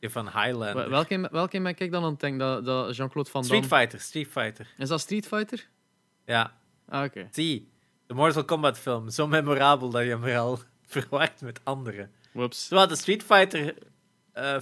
Die 0.00 0.10
van 0.10 0.24
Highlander. 0.26 0.74
Wel- 0.74 0.88
Welke, 0.90 1.28
welke 1.32 1.60
ben 1.62 1.74
ik 1.78 1.90
dan 1.92 2.04
aan 2.04 2.10
het 2.10 2.20
denken? 2.20 2.38
Dat, 2.38 2.64
dat 2.64 2.96
Jean-Claude 2.96 3.30
Van 3.30 3.44
Street 3.44 3.60
Damme... 3.62 3.76
Fighter, 3.76 4.00
Street 4.00 4.28
Fighter. 4.28 4.66
Is 4.78 4.88
dat 4.88 5.00
Street 5.00 5.26
Fighter? 5.26 5.66
Ja, 6.26 6.56
Ah, 6.88 7.04
oké. 7.04 7.28
zie. 7.30 7.70
De 8.06 8.14
Mortal 8.14 8.44
Kombat 8.44 8.78
film. 8.78 9.10
Zo 9.10 9.26
memorabel 9.26 9.90
dat 9.90 10.02
je 10.02 10.08
hem 10.08 10.24
er 10.24 10.38
al 10.38 10.58
verwacht 10.86 11.40
met 11.40 11.60
anderen. 11.64 12.10
Whoops. 12.32 12.66
Terwijl 12.68 12.88
de 12.88 12.96
Street 12.96 13.22
Fighter 13.22 13.74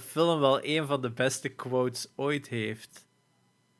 film 0.01 0.39
wel 0.39 0.65
een 0.65 0.87
van 0.87 1.01
de 1.01 1.09
beste 1.11 1.49
quotes 1.49 2.07
ooit 2.15 2.47
heeft. 2.47 3.05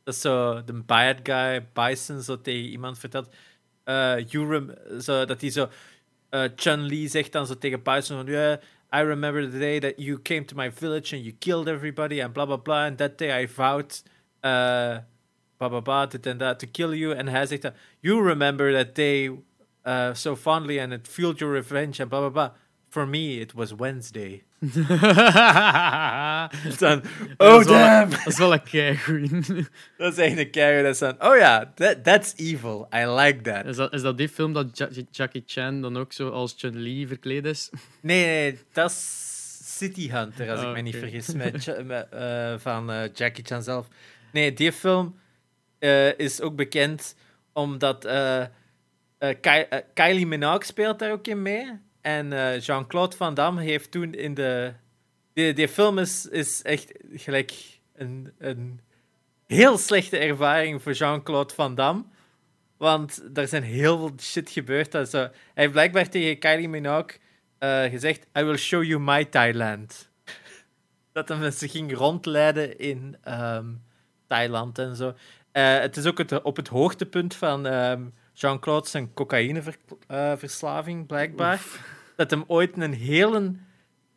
Dat 0.03 0.13
is 0.13 0.21
zo 0.21 0.63
de 0.63 0.73
bad 0.73 1.17
guy, 1.23 1.67
Bison, 1.73 2.21
zo 2.21 2.41
tegen 2.41 2.69
iemand 2.69 2.99
vertelt. 2.99 3.35
Eh, 3.83 4.25
you 4.27 4.47
rem- 4.49 5.01
zo, 5.01 5.25
dat 5.25 5.41
hij 5.41 5.49
zo. 5.49 5.69
eh, 6.29 6.43
Chun-Li 6.55 7.07
zegt 7.07 7.31
dan 7.31 7.47
zo 7.47 7.57
tegen 7.57 7.83
Bison 7.83 8.17
van. 8.17 8.27
I 8.93 9.03
remember 9.03 9.49
the 9.51 9.59
day 9.59 9.79
that 9.79 9.93
you 9.97 10.21
came 10.21 10.45
to 10.45 10.55
my 10.55 10.71
village 10.71 11.15
and 11.15 11.23
you 11.25 11.35
killed 11.39 11.67
everybody 11.67 12.21
and 12.21 12.33
bla 12.33 12.45
bla 12.45 12.57
bla. 12.57 12.85
And 12.85 12.97
that 12.97 13.17
day 13.17 13.43
I 13.43 13.47
vowed. 13.47 14.03
eh 14.39 14.97
bla 15.57 15.69
bla 15.69 15.79
bla, 15.81 16.05
dit 16.05 16.25
en 16.25 16.37
dat, 16.37 16.59
to 16.59 16.67
kill 16.71 16.93
you. 16.93 17.13
En 17.15 17.27
hij 17.27 17.45
zegt. 17.45 17.71
You 17.99 18.27
remember 18.27 18.73
that 18.73 18.95
day 18.95 19.31
uh, 19.87 20.13
so 20.13 20.35
fondly 20.35 20.79
and 20.79 20.93
it 20.93 21.07
fueled 21.07 21.39
your 21.39 21.53
revenge 21.53 21.99
and 22.01 22.09
bla 22.09 22.19
bla 22.19 22.29
bla. 22.29 22.55
For 22.91 23.07
me, 23.07 23.39
it 23.39 23.53
was 23.53 23.71
Wednesday. 23.75 24.43
Dan, 26.79 27.01
Dat 27.01 27.01
oh 27.37 27.47
wel 27.47 27.59
een- 27.59 27.65
damn! 27.67 28.09
Dat 28.09 28.25
is 28.27 28.37
wel 28.37 28.53
een 28.53 28.63
keigoeie. 28.63 29.29
Dat 29.97 30.11
is 30.11 30.17
echt 30.17 30.37
een 30.37 30.51
carrier 30.51 30.83
dat 30.83 30.93
is 30.93 30.99
dan, 30.99 31.15
oh 31.23 31.37
ja, 31.37 31.71
that, 31.75 32.03
that's 32.03 32.33
evil. 32.35 32.87
I 32.95 33.05
like 33.05 33.41
that. 33.41 33.65
Is 33.65 33.75
dat, 33.75 33.93
is 33.93 34.01
dat 34.01 34.17
die 34.17 34.29
film 34.29 34.53
dat 34.53 34.77
Ja- 34.77 34.89
Jackie 35.11 35.43
Chan 35.45 35.81
dan 35.81 35.97
ook 35.97 36.13
zo 36.13 36.29
als 36.29 36.53
Chun-Li 36.57 37.07
verkleed 37.07 37.45
is? 37.45 37.69
Nee, 38.01 38.25
nee, 38.25 38.59
dat 38.73 38.89
is 38.91 39.77
City 39.77 40.09
Hunter, 40.09 40.49
als 40.51 40.59
Oh, 40.61 40.67
ik 40.69 40.73
me 40.75 40.81
niet 40.81 40.95
vergis, 40.95 41.33
met, 41.33 41.67
eh, 42.11 42.53
van 42.57 42.91
eh, 42.91 43.03
Jackie 43.13 43.43
Chan 43.45 43.63
zelf. 43.63 43.87
Nee, 44.31 44.53
die 44.53 44.71
film 44.71 45.19
eh, 45.79 46.19
is 46.19 46.41
ook 46.41 46.55
bekend 46.55 47.15
omdat 47.53 48.07
Ky- 49.41 49.65
Kylie 49.93 50.27
Minogue 50.27 50.65
speelt 50.65 50.99
daar 50.99 51.11
ook 51.11 51.27
in 51.27 51.41
mee. 51.41 51.79
En 52.01 52.33
eh, 52.33 52.59
Jean-Claude 52.59 53.15
Van 53.15 53.33
Damme 53.33 53.61
heeft 53.61 53.91
toen 53.91 54.13
in 54.13 54.33
de... 54.33 54.73
Die, 55.33 55.67
film 55.67 55.97
is, 55.97 56.25
is 56.25 56.61
echt 56.61 56.93
gelijk 57.13 57.79
een, 57.95 58.33
een 58.37 58.81
heel 59.47 59.77
slechte 59.77 60.17
ervaring 60.17 60.81
voor 60.81 60.91
Jean-Claude 60.91 61.53
Van 61.53 61.75
Damme. 61.75 62.03
Want 62.77 63.23
er 63.33 63.47
zijn 63.47 63.63
heel 63.63 63.97
veel 63.97 64.13
shit 64.19 64.49
gebeurd. 64.49 65.09
Zo, 65.09 65.17
hij 65.17 65.31
heeft 65.53 65.71
blijkbaar 65.71 66.09
tegen 66.09 66.39
Kylie 66.39 66.69
Minogue 66.69 67.19
eh, 67.57 67.83
gezegd: 67.83 68.27
I 68.39 68.43
will 68.43 68.57
show 68.57 68.83
you 68.83 69.01
my 69.01 69.25
Thailand. 69.25 70.09
dat 71.13 71.27
hij 71.27 71.37
mensen 71.37 71.69
ging 71.69 71.95
rondleiden 71.95 72.79
in 72.79 73.17
ehm, 73.23 73.65
Thailand 74.27 74.79
en 74.79 74.95
zo. 74.95 75.13
Eh, 75.51 75.79
het 75.79 75.97
is 75.97 76.05
ook 76.05 76.17
het, 76.17 76.41
op 76.41 76.55
het 76.55 76.67
hoogtepunt 76.67 77.35
van 77.35 77.65
ehm, 77.65 78.05
Jean-Claude 78.33 78.87
zijn 78.87 79.13
cocaïneverslaving, 79.13 81.07
blijkbaar. 81.07 81.61
Dat 82.15 82.31
hem 82.31 82.43
ooit 82.47 82.77
een 82.77 82.93
hele 82.93 83.55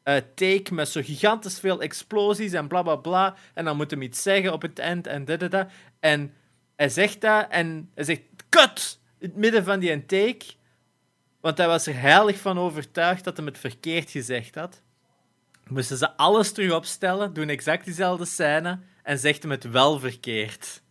eh, 0.03 0.17
take 0.35 0.75
met 0.75 0.89
zo 0.89 1.01
gigantisch 1.05 1.61
veel 1.61 1.81
explosies 1.81 2.53
en 2.53 2.69
bla 2.69 2.83
bla 2.83 2.97
bla. 2.97 3.35
En 3.55 3.65
dan 3.65 3.77
moet 3.77 3.91
hem 3.91 4.03
iets 4.03 4.23
zeggen 4.23 4.53
op 4.53 4.63
het 4.63 4.79
eind 4.79 5.07
en 5.07 5.25
dit 5.25 5.43
en 5.43 5.51
dat. 5.51 5.69
En 6.01 6.35
hij 6.77 6.89
zegt 6.89 7.21
dat 7.21 7.47
en 7.51 7.91
hij 7.95 8.05
zegt: 8.05 8.21
Kut! 8.49 8.99
In 9.19 9.29
het 9.29 9.37
midden 9.37 9.65
van 9.65 9.79
die 9.79 10.07
take. 10.07 10.45
Want 11.41 11.59
hij 11.59 11.67
was 11.67 11.87
er 11.87 12.01
heilig 12.01 12.39
van 12.39 12.59
overtuigd 12.59 13.25
dat 13.25 13.37
hij 13.37 13.47
het 13.47 13.59
verkeerd 13.59 14.11
gezegd 14.11 14.55
had. 14.55 14.83
Moesten 15.69 15.97
ze 15.97 16.17
alles 16.17 16.53
terug 16.53 16.73
opstellen, 16.73 17.33
doen 17.33 17.49
exact 17.49 17.85
diezelfde 17.85 18.25
scène 18.25 18.79
en 19.03 19.19
zegt 19.19 19.43
hem 19.43 19.51
het 19.51 19.71
wel 19.71 19.99
verkeerd. 19.99 20.83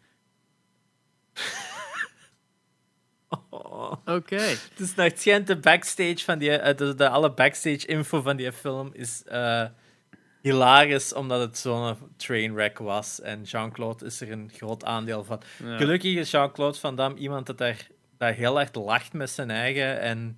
Oh. 3.49 3.91
Oké. 4.17 4.55
Nog 4.77 4.95
het 4.95 5.19
schijnt 5.21 5.47
de 5.47 5.57
backstage 5.57 6.17
van 6.19 6.37
die, 6.37 6.51
eh, 6.51 6.77
de, 6.77 6.95
de 6.95 7.09
alle 7.09 7.33
backstage 7.33 7.85
info 7.87 8.21
van 8.21 8.35
die 8.37 8.51
film 8.51 8.89
is 8.93 9.23
eh, 9.23 9.65
hilarisch 10.41 11.13
omdat 11.13 11.39
het 11.41 11.57
zo'n 11.57 11.97
trainwreck 12.17 12.77
was 12.77 13.21
en 13.21 13.43
Jean-Claude 13.43 14.05
is 14.05 14.21
er 14.21 14.31
een 14.31 14.49
groot 14.53 14.85
aandeel 14.85 15.23
van. 15.23 15.41
Ja. 15.63 15.77
Gelukkig 15.77 16.15
is 16.15 16.31
Jean-Claude 16.31 16.79
Van 16.79 16.95
Damme 16.95 17.17
iemand 17.19 17.45
dat 17.45 17.57
daar, 17.57 17.87
daar 18.17 18.33
heel 18.33 18.55
hard 18.55 18.75
lacht 18.75 19.13
met 19.13 19.29
zijn 19.29 19.49
eigen 19.51 19.99
en 19.99 20.37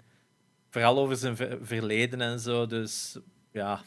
vooral 0.69 0.97
over 0.97 1.15
zijn 1.15 1.35
ver- 1.35 1.57
verleden 1.61 2.21
en 2.21 2.39
zo. 2.39 2.65
Dus 2.65 3.17
ja, 3.51 3.81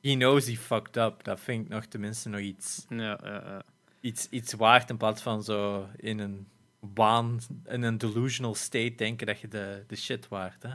he 0.00 0.14
knows 0.14 0.46
he 0.46 0.56
fucked 0.56 0.96
up. 0.96 1.24
Dat 1.24 1.40
vind 1.40 1.64
ik 1.64 1.68
nog 1.70 1.84
tenminste 1.84 2.28
nog 2.28 2.40
iets, 2.40 2.84
Ja, 2.88 2.96
ja, 2.98 3.18
ja. 3.44 3.62
iets, 4.00 4.26
iets 4.30 4.52
waard 4.52 4.90
in 4.90 4.96
plaats 4.96 5.22
van 5.22 5.42
zo 5.42 5.86
in 5.96 6.18
een 6.18 6.48
waan, 6.80 7.40
in 7.66 7.82
een 7.82 7.98
delusional 7.98 8.54
state 8.54 8.94
denken 8.96 9.26
dat 9.26 9.40
je 9.40 9.48
de, 9.48 9.84
de 9.86 9.96
shit 9.96 10.28
waard. 10.28 10.62
Hè? 10.62 10.74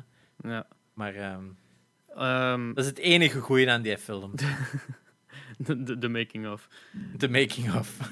ja. 0.50 0.68
Maar 0.94 1.16
ehm, 1.16 1.46
Ehm, 2.16 2.74
dat 2.74 2.84
is 2.84 2.90
het 2.90 3.00
enige 3.00 3.40
goede 3.40 3.72
aan 3.72 3.82
die 3.82 3.98
film. 3.98 4.32
de, 5.58 5.84
de, 5.84 5.98
de 5.98 6.10
making 6.10 6.48
of. 6.52 6.68
De 7.18 7.30
making 7.30 7.74
of. 7.76 7.98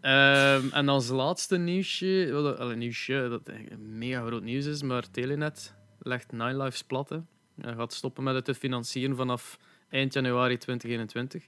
Ehm, 0.00 0.68
en 0.72 0.88
als 0.88 1.08
laatste 1.08 1.56
nieuwsje, 1.56 2.28
wel, 2.30 2.54
allee, 2.56 2.76
nieuwsje 2.76 3.26
dat 3.30 3.48
eigenlijk 3.48 3.80
mega 3.82 4.26
groot 4.26 4.42
nieuws 4.42 4.64
is, 4.64 4.82
maar 4.82 5.10
Telenet 5.10 5.74
legt 5.98 6.32
Nine 6.32 6.56
Lives 6.56 6.82
plat. 6.82 7.08
hè. 7.08 7.18
Hij 7.60 7.74
gaat 7.74 7.92
stoppen 7.92 8.24
met 8.24 8.34
het 8.34 8.44
te 8.44 8.54
financieren 8.54 9.16
vanaf 9.16 9.58
eind 9.88 10.12
januari 10.12 10.58
2021. 10.58 11.46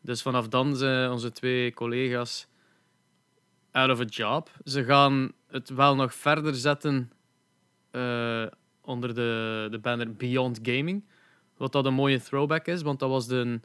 Dus 0.00 0.22
vanaf 0.22 0.48
dan 0.48 0.76
zijn 0.76 1.10
onze 1.10 1.32
twee 1.32 1.74
collega's 1.74 2.47
out 3.72 3.90
of 3.90 4.00
a 4.00 4.04
job. 4.04 4.50
Ze 4.64 4.84
gaan 4.84 5.32
het 5.46 5.68
wel 5.68 5.94
nog 5.94 6.14
verder 6.14 6.54
zetten 6.54 7.10
eh, 7.90 8.46
onder 8.80 9.14
de, 9.14 9.68
de 9.70 9.78
banner 9.78 10.12
Beyond 10.14 10.58
Gaming. 10.62 11.04
Wat 11.56 11.72
dat 11.72 11.86
een 11.86 11.94
mooie 11.94 12.20
throwback 12.22 12.66
is, 12.66 12.82
want 12.82 12.98
dat 12.98 13.08
was 13.08 13.26
de, 13.26 13.60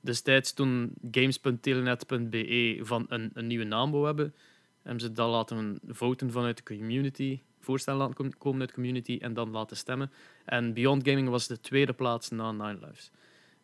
destijds 0.00 0.52
toen 0.52 0.92
games.telenet.be 1.10 2.78
van 2.82 3.04
een, 3.08 3.30
een 3.34 3.46
nieuwe 3.46 3.64
naam 3.64 3.90
wou 3.90 4.06
hebben, 4.06 4.34
hebben 4.82 5.00
ze 5.02 5.12
dat 5.12 5.30
laten 5.30 5.80
voten 5.88 6.30
vanuit 6.30 6.56
de 6.56 6.62
community, 6.76 7.40
voorstellen 7.60 7.98
laten 8.00 8.14
kom- 8.14 8.38
komen 8.38 8.60
uit 8.60 8.68
de 8.68 8.74
community 8.74 9.18
en 9.20 9.34
dan 9.34 9.50
laten 9.50 9.76
stemmen. 9.76 10.10
En 10.44 10.72
Beyond 10.74 11.08
Gaming 11.08 11.28
was 11.28 11.46
de 11.46 11.60
tweede 11.60 11.92
plaats 11.92 12.30
na 12.30 12.52
Nine 12.52 12.78
Lives. 12.86 13.10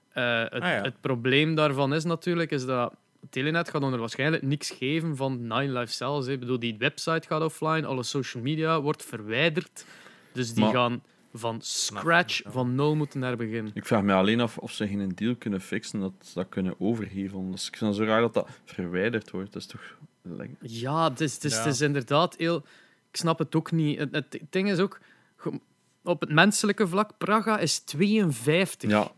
Eh, 0.09 0.41
het, 0.41 0.53
Ah, 0.53 0.61
ja. 0.69 0.83
het 0.83 1.01
probleem 1.01 1.55
daarvan 1.55 1.95
is 1.95 2.05
natuurlijk 2.05 2.51
is 2.51 2.65
dat 2.67 2.95
Telenet 3.31 3.69
gaat 3.71 3.83
er 3.83 3.99
waarschijnlijk 3.99 4.43
niks 4.43 4.71
geven 4.71 5.17
van 5.17 5.41
Nine 5.43 5.73
Lives 5.73 5.97
zelfs. 5.97 6.27
hè. 6.27 6.33
Ik 6.33 6.41
bedoel, 6.41 6.59
die 6.59 6.77
website 6.79 7.27
gaat 7.27 7.43
offline, 7.43 7.87
alle 7.87 8.03
social 8.03 8.43
media 8.43 8.81
wordt 8.81 9.05
verwijderd. 9.05 9.85
Dus 10.33 10.55
die 10.55 10.65
Maar- 10.65 10.73
gaan 10.75 11.03
van 11.35 11.59
scratch, 11.63 12.41
van 12.47 12.75
nul 12.75 12.97
moeten 12.97 13.23
herbeginnen. 13.23 13.71
Ik 13.75 13.87
vraag 13.87 14.03
me 14.03 14.13
alleen 14.13 14.41
af 14.41 14.59
of 14.59 14.73
ze 14.73 14.89
geen 14.89 15.13
deal 15.15 15.37
kunnen 15.37 15.61
fixen 15.61 16.01
dat 16.01 16.13
ze 16.25 16.35
dat 16.35 16.49
kunnen 16.49 16.75
overhevelen. 16.81 17.51
Dus 17.51 17.67
ik 17.69 17.77
vind 17.77 17.91
het 17.91 18.01
zo 18.01 18.07
raar 18.07 18.21
dat 18.21 18.35
dat 18.35 18.49
verwijderd 18.65 19.31
wordt. 19.31 19.53
Dat 19.53 19.63
is 19.63 19.69
toch... 19.69 19.83
Ja, 20.61 21.09
het 21.11 21.21
is, 21.21 21.35
het 21.35 21.45
is, 21.45 21.53
Ja. 21.55 21.59
het 21.65 21.75
is 21.75 21.81
inderdaad 21.81 22.37
heel... 22.37 22.57
Ik 23.11 23.17
snap 23.17 23.39
het 23.39 23.55
ook 23.55 23.71
niet. 23.73 23.99
Het, 23.99 24.13
het 24.15 24.39
ding 24.51 24.71
is 24.71 24.79
ook... 24.79 24.99
Op 26.03 26.21
het 26.21 26.31
menselijke 26.33 26.89
vlak, 26.89 27.11
Praga 27.19 27.59
is 27.59 27.79
52. 27.79 28.91
Ja, 28.91 29.11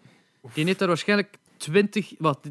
Die 0.54 0.64
heeft 0.64 0.78
daar 0.78 0.88
waarschijnlijk 0.88 1.36
20... 1.60 2.14
Wat, 2.18 2.48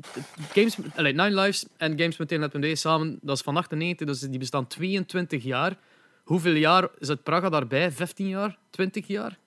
games, 0.54 0.78
allee, 0.96 1.14
Nine 1.14 1.42
Lives 1.42 1.66
en 1.78 2.00
Games 2.00 2.18
met 2.18 2.32
Internet.be 2.32 2.76
samen, 2.76 3.20
dat 3.22 3.36
is 3.36 3.42
van 3.44 3.58
98, 3.58 4.08
dus 4.08 4.20
die 4.20 4.40
bestaan 4.40 4.68
22 4.68 5.44
jaar. 5.44 5.78
Hoeveel 6.24 6.54
jaar 6.54 6.88
zit 7.00 7.24
Praga 7.24 7.50
daarbij? 7.50 7.92
15 7.92 8.28
jaar? 8.28 8.58
20 8.70 9.08
jaar? 9.08 9.38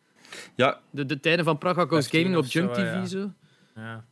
ja 0.55 0.81
De, 0.91 1.07
de 1.07 1.21
tijden 1.21 1.45
van 1.45 1.59
Praga 1.59 1.81
Goes 1.87 2.09
15 2.09 2.21
Gaming 2.21 2.39
op 2.45 2.51
Junk 2.51 2.73
TV, 2.73 2.79
ja. 2.95 3.05
zo. 3.05 3.33
Ja. 3.75 4.05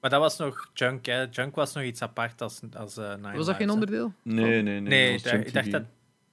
Maar 0.00 0.10
dat 0.10 0.20
was 0.20 0.36
nog 0.38 0.70
Junk, 0.74 1.06
hè. 1.06 1.26
Junk 1.30 1.54
was 1.54 1.72
nog 1.74 1.84
iets 1.84 2.02
apart 2.02 2.40
als, 2.42 2.60
als 2.76 2.96
eh, 2.96 3.14
Nine 3.14 3.36
Was 3.36 3.46
dat 3.46 3.56
geen 3.56 3.66
Lives, 3.66 3.72
onderdeel? 3.74 4.12
nee, 4.22 4.62
nee, 4.62 4.62
nee. 4.62 4.80
Nee, 4.80 5.10
dat 5.12 5.16
ik 5.18 5.22
dacht, 5.24 5.34
Junk 5.34 5.46
ik 5.46 5.52
dacht 5.52 5.66
TV. 5.66 5.72
dat 5.72 5.82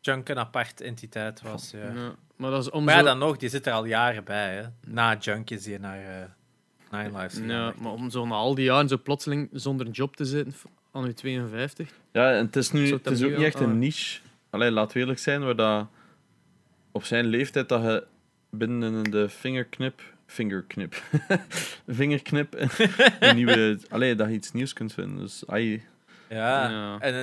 Junk 0.01 0.29
een 0.29 0.37
apart 0.39 0.81
entiteit 0.81 1.41
was. 1.41 1.71
Ja. 1.71 1.91
Ja. 1.93 2.15
Maar 2.35 2.51
dat 2.51 2.61
is 2.63 2.69
om 2.69 2.83
Maar 2.83 2.93
ja, 2.93 2.99
zo- 2.99 3.05
dan 3.05 3.17
nog, 3.17 3.37
die 3.37 3.49
zit 3.49 3.65
er 3.67 3.73
al 3.73 3.85
jaren 3.85 4.23
bij. 4.23 4.55
Hè. 4.55 4.63
Na 4.87 5.15
Junk 5.19 5.49
is 5.49 5.63
die 5.63 5.79
naar 5.79 5.99
eh 6.21 6.29
Nine 6.91 7.11
Lives 7.17 7.33
gegaan. 7.33 7.47
Ja, 7.49 7.73
maar 7.79 7.91
om 7.91 8.09
zo 8.09 8.25
na 8.25 8.35
al 8.35 8.55
die 8.55 8.65
jaren 8.65 8.87
zo 8.87 8.97
plotseling 9.03 9.49
zonder 9.51 9.85
een 9.85 9.91
job 9.91 10.15
te 10.15 10.25
zitten, 10.25 10.53
aan 10.91 11.05
je 11.05 11.13
52. 11.13 11.93
Ja, 12.11 12.31
en 12.35 12.45
het 12.45 12.55
is, 12.55 12.71
nu, 12.71 12.91
het 12.91 13.05
is 13.07 13.23
ook 13.23 13.31
niet 13.31 13.41
echt 13.45 13.59
een 13.59 13.79
niche. 13.79 14.19
Allee, 14.49 14.71
laat 14.71 14.93
we 14.93 14.99
eerlijk 14.99 15.19
zijn, 15.19 15.43
waar 15.43 15.55
dat 15.55 15.87
op 16.91 17.03
zijn 17.03 17.25
leeftijd 17.25 17.69
dat 17.69 17.81
je 17.81 18.05
binnen 18.51 19.03
de 19.03 19.29
vingerknip, 19.29 20.01
fingerknip, 20.25 21.03
vingerknip, 21.87 22.55
een 23.19 23.35
nieuwe, 23.35 23.79
allee, 23.89 24.15
dat 24.15 24.27
je 24.27 24.33
iets 24.33 24.51
nieuws 24.51 24.73
kunt 24.73 24.93
vinden. 24.93 25.17
Dus 25.17 25.43
ai, 25.47 25.83
Ja, 26.29 26.69
Ja. 26.69 26.99
en 26.99 27.13
eh, 27.13 27.21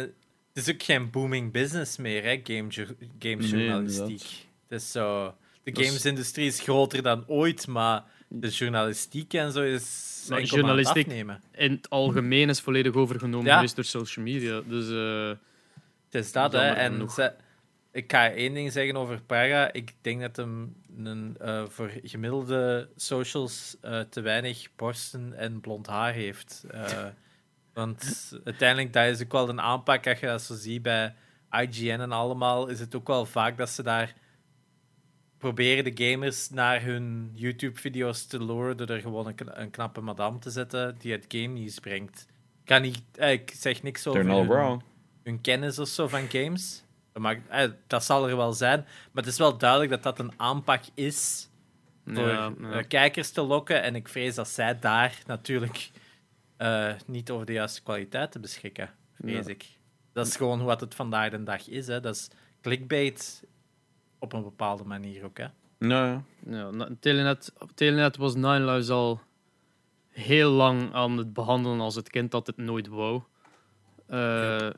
Het 0.54 0.66
is 0.66 0.74
ook 0.74 0.82
geen 0.82 1.10
booming 1.10 1.52
business 1.52 1.96
meer, 1.96 2.22
hè, 2.22 2.40
game, 2.44 2.70
gamesjournalistiek. 3.18 4.08
inderdaad. 4.08 4.46
het 4.68 4.80
is 4.80 4.90
zo... 4.90 5.34
De 5.62 5.82
gamesindustrie 5.84 6.46
is 6.46 6.60
groter 6.60 7.02
dan 7.02 7.24
ooit, 7.26 7.66
maar 7.66 8.04
de 8.28 8.48
journalistiek 8.48 9.32
en 9.34 9.52
zo 9.52 9.62
is 9.62 10.26
Maar 10.28 10.40
het 10.40 10.48
journalistiek-. 10.50 11.06
In 11.52 11.70
het 11.72 11.90
algemeen 11.90 12.48
is 12.48 12.60
volledig 12.60 12.94
overgenomen 12.94 13.46
Ja. 13.46 13.54
geweest 13.54 13.74
door 13.76 13.84
social 13.84 14.24
media. 14.24 14.60
Dus 14.66 14.90
eh, 14.90 15.28
Het 16.10 16.24
is 16.24 16.32
dat, 16.32 16.52
hè. 16.52 16.68
En 16.70 17.10
ze- 17.10 17.32
ik 17.92 18.12
ga 18.12 18.30
één 18.30 18.54
ding 18.54 18.72
zeggen 18.72 18.96
over 18.96 19.22
Praga. 19.22 19.72
Ik 19.72 19.94
denk 20.00 20.20
dat 20.20 20.36
hem 20.36 20.76
een, 21.04 21.36
eh, 21.40 21.64
voor 21.68 21.90
gemiddelde 22.02 22.88
socials 22.96 23.76
eh, 23.80 24.00
te 24.00 24.20
weinig 24.20 24.68
borsten 24.76 25.32
en 25.36 25.60
blond 25.60 25.86
haar 25.86 26.12
heeft. 26.12 26.64
Want 27.74 28.32
uiteindelijk, 28.44 28.92
dat 28.92 29.06
is 29.06 29.22
ook 29.22 29.32
wel 29.32 29.48
een 29.48 29.60
aanpak. 29.60 30.06
Als 30.06 30.20
je 30.20 30.26
dat 30.26 30.42
zo 30.42 30.54
ziet 30.54 30.82
bij 30.82 31.14
IGN 31.50 32.00
en 32.00 32.12
allemaal, 32.12 32.66
is 32.66 32.80
het 32.80 32.94
ook 32.94 33.06
wel 33.06 33.26
vaak 33.26 33.56
dat 33.56 33.70
ze 33.70 33.82
daar 33.82 34.14
proberen 35.46 35.84
de 35.94 36.04
gamers 36.10 36.50
naar 36.50 36.82
hun 36.82 37.30
YouTube-video's 37.34 38.26
te 38.26 38.44
luren 38.44 38.76
door 38.76 38.86
er 38.88 39.00
gewoon 39.00 39.26
een, 39.26 39.34
kna- 39.34 39.58
een 39.58 39.70
knappe 39.70 40.00
madame 40.00 40.38
te 40.38 40.50
zetten 40.50 40.96
die 40.98 41.12
het 41.12 41.24
game 41.28 41.46
nieuws 41.46 41.78
brengt. 41.78 42.26
Ik, 42.60 42.64
kan 42.64 42.82
niet, 42.82 43.02
eh, 43.14 43.32
ik 43.32 43.52
zeg 43.56 43.82
niks 43.82 44.06
over 44.06 44.26
hun- 44.26 44.46
wrong. 44.48 44.82
hun 45.22 45.40
kennis 45.40 45.78
of 45.78 45.88
zo 45.88 46.08
van 46.08 46.28
games. 46.28 46.82
Dat, 47.12 47.22
mag, 47.22 47.36
eh, 47.48 47.70
dat 47.86 48.04
zal 48.04 48.28
er 48.28 48.36
wel 48.36 48.52
zijn. 48.52 48.80
Maar 49.12 49.22
het 49.22 49.32
is 49.32 49.38
wel 49.38 49.58
duidelijk 49.58 49.90
dat 49.90 50.02
dat 50.02 50.18
een 50.18 50.32
aanpak 50.36 50.82
is 50.94 51.48
voor 52.06 52.28
ja, 52.28 52.52
ja. 52.60 52.82
kijkers 52.82 53.30
te 53.30 53.42
lokken. 53.42 53.82
En 53.82 53.94
ik 53.94 54.08
vrees 54.08 54.34
dat 54.34 54.48
zij 54.48 54.78
daar 54.78 55.18
natuurlijk 55.26 55.90
eh, 56.56 56.92
niet 57.06 57.30
over 57.30 57.46
de 57.46 57.52
juiste 57.52 57.82
kwaliteiten 57.82 58.40
beschikken. 58.40 58.90
Vrees 59.20 59.46
Ja. 59.46 59.52
ik. 59.52 59.64
Dat 60.12 60.26
is 60.26 60.36
gewoon 60.36 60.64
wat 60.64 60.80
het 60.80 60.94
vandaag 60.94 61.30
de 61.30 61.42
dag 61.42 61.68
is. 61.68 61.86
Hè. 61.86 62.00
Dat 62.00 62.14
is 62.14 62.28
clickbait 62.60 63.42
op 64.26 64.32
een 64.32 64.42
bepaalde 64.42 64.84
manier 64.84 65.24
ook. 65.24 65.38
Hè. 65.38 65.46
Nou 65.78 66.22
ja. 66.46 66.70
Na- 66.70 66.88
Telenet, 67.00 67.52
op 67.58 67.70
Telenet 67.74 68.16
was 68.16 68.34
Nine 68.34 68.64
Lives 68.64 68.88
al 68.90 69.20
heel 70.10 70.50
lang 70.50 70.92
aan 70.94 71.16
het 71.18 71.32
behandelen 71.32 71.80
als 71.80 71.94
het 71.94 72.10
kind 72.10 72.30
dat 72.30 72.46
het 72.46 72.56
nooit 72.56 72.88
wou. 72.88 73.22
Eh, 74.06 74.68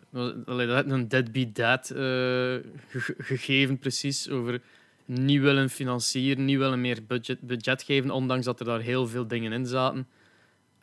allee, 0.46 0.66
dat 0.66 0.74
had 0.76 0.90
een 0.90 1.08
deadbeat 1.08 1.54
dad 1.54 1.90
eh, 1.90 1.96
ge- 1.96 3.14
gegeven, 3.18 3.78
precies, 3.78 4.28
over 4.30 4.62
niet 5.04 5.40
willen 5.40 5.70
financieren, 5.70 6.44
niet 6.44 6.58
willen 6.58 6.80
meer 6.80 6.98
budget, 7.06 7.40
budget 7.40 7.82
geven, 7.82 8.10
ondanks 8.10 8.44
dat 8.44 8.60
er 8.60 8.66
daar 8.66 8.80
heel 8.80 9.06
veel 9.06 9.26
dingen 9.28 9.52
in 9.52 9.66
zaten. 9.66 10.08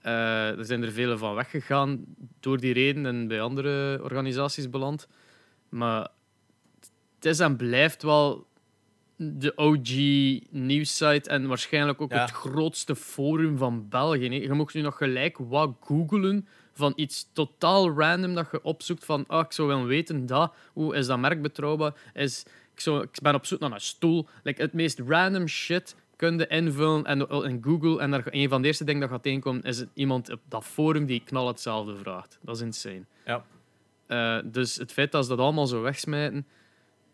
Eh, 0.02 0.58
er 0.58 0.66
zijn 0.66 0.84
er 0.84 0.92
vele 0.92 1.18
van 1.18 1.36
weggegaan 1.36 2.06
door 2.40 2.60
die 2.60 2.74
reden 2.74 3.06
en 3.06 3.28
bij 3.28 3.42
andere 3.42 4.00
organisaties 4.04 4.70
beland. 4.70 5.08
Maar 5.70 6.08
het 7.16 7.26
is 7.26 7.40
en 7.40 7.56
blijft 7.56 8.04
wel 8.04 8.48
de 9.18 9.52
OG 9.56 9.90
nieuwssite 10.50 11.30
en 11.30 11.48
waarschijnlijk 11.48 12.02
ook 12.02 12.12
Ja. 12.12 12.22
het 12.22 12.32
grootste 12.32 12.96
forum 12.96 13.58
van 13.58 13.90
België. 13.90 14.28
hè. 14.30 14.36
Je 14.36 14.54
mocht 14.54 14.74
nu 14.74 14.82
nog 14.82 14.98
gelijk 14.98 15.38
wat 15.38 15.72
googelen 15.82 16.48
van 16.74 16.94
iets 16.96 17.30
totaal 17.34 17.90
random 18.00 18.34
dat 18.34 18.48
je 18.52 18.64
opzoekt 18.64 19.06
van 19.06 19.24
ah, 19.28 19.46
ik 19.46 19.52
zou 19.52 19.68
willen 19.68 19.86
weten 19.86 20.26
dat, 20.26 20.54
hoe 20.74 20.96
is 20.96 21.08
dat 21.08 21.20
merk 21.20 21.42
betrouwbaar? 21.42 21.94
Is, 22.14 22.46
ik, 22.74 22.80
zou, 22.80 23.02
ik 23.04 23.20
ben 23.22 23.36
op 23.36 23.46
zoek 23.46 23.60
naar 23.60 23.72
een 23.72 23.82
stoel. 23.82 24.28
Like, 24.44 24.62
het 24.62 24.74
meest 24.74 25.00
random 25.08 25.48
shit 25.48 25.96
kun 26.16 26.38
je 26.38 26.48
invullen 26.48 27.06
en, 27.06 27.28
in 27.30 27.64
Google 27.64 28.00
en 28.00 28.14
er, 28.14 28.24
een 28.30 28.50
van 28.50 28.62
de 28.62 28.68
eerste 28.68 28.84
dingen 28.84 29.02
dat 29.02 29.10
gaat 29.10 29.24
tegenkomen 29.24 29.62
is 29.64 29.84
iemand 29.94 30.32
op 30.32 30.40
dat 30.50 30.64
forum 30.66 31.06
die 31.06 31.22
knal 31.26 31.48
hetzelfde 31.48 31.96
vraagt. 31.96 32.38
Dat 32.42 32.56
is 32.56 32.62
insane. 32.62 33.04
Ja. 33.26 33.46
Eh, 34.08 34.38
dus 34.52 34.76
het 34.76 34.92
feit 34.92 35.12
dat 35.12 35.24
ze 35.24 35.30
dat 35.30 35.40
allemaal 35.40 35.68
zo 35.68 35.82
wegsmijten, 35.82 36.46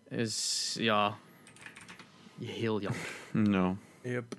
is 0.10 0.76
ja 0.80 1.18
heel 2.46 2.82
jammer. 2.82 3.08
Nou. 3.32 3.76
Yep. 4.02 4.36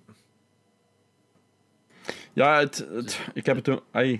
Ja, 2.33 2.59
het, 2.59 2.87
het, 2.91 3.21
ik 3.35 3.47
heb 3.47 3.57
het 3.57 3.69
ook. 3.69 3.85
ai, 3.91 4.13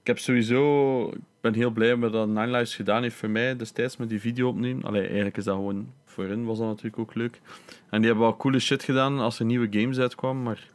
ik 0.00 0.06
heb 0.06 0.18
sowieso. 0.18 1.08
Ik 1.08 1.20
ben 1.40 1.54
heel 1.54 1.70
blij 1.70 1.96
met 1.96 2.12
dat 2.12 2.26
Nine 2.26 2.46
Lives 2.46 2.74
gedaan 2.74 3.02
heeft 3.02 3.16
voor 3.16 3.30
mij 3.30 3.56
destijds 3.56 3.96
met 3.96 4.08
die 4.08 4.20
video 4.20 4.48
opnemen. 4.48 4.84
Allee, 4.84 5.06
eigenlijk 5.06 5.36
is 5.36 5.44
dat 5.44 5.54
gewoon 5.54 5.92
voor 6.04 6.24
hen 6.24 6.44
was 6.44 6.58
dat 6.58 6.66
natuurlijk 6.66 6.98
ook 6.98 7.14
leuk. 7.14 7.40
En 7.90 7.98
die 7.98 8.06
hebben 8.10 8.28
wel 8.28 8.36
coole 8.36 8.58
shit 8.58 8.82
gedaan 8.82 9.18
als 9.18 9.38
er 9.38 9.44
nieuwe 9.44 9.80
games 9.80 9.98
uitkwamen, 9.98 10.42
maar 10.42 10.68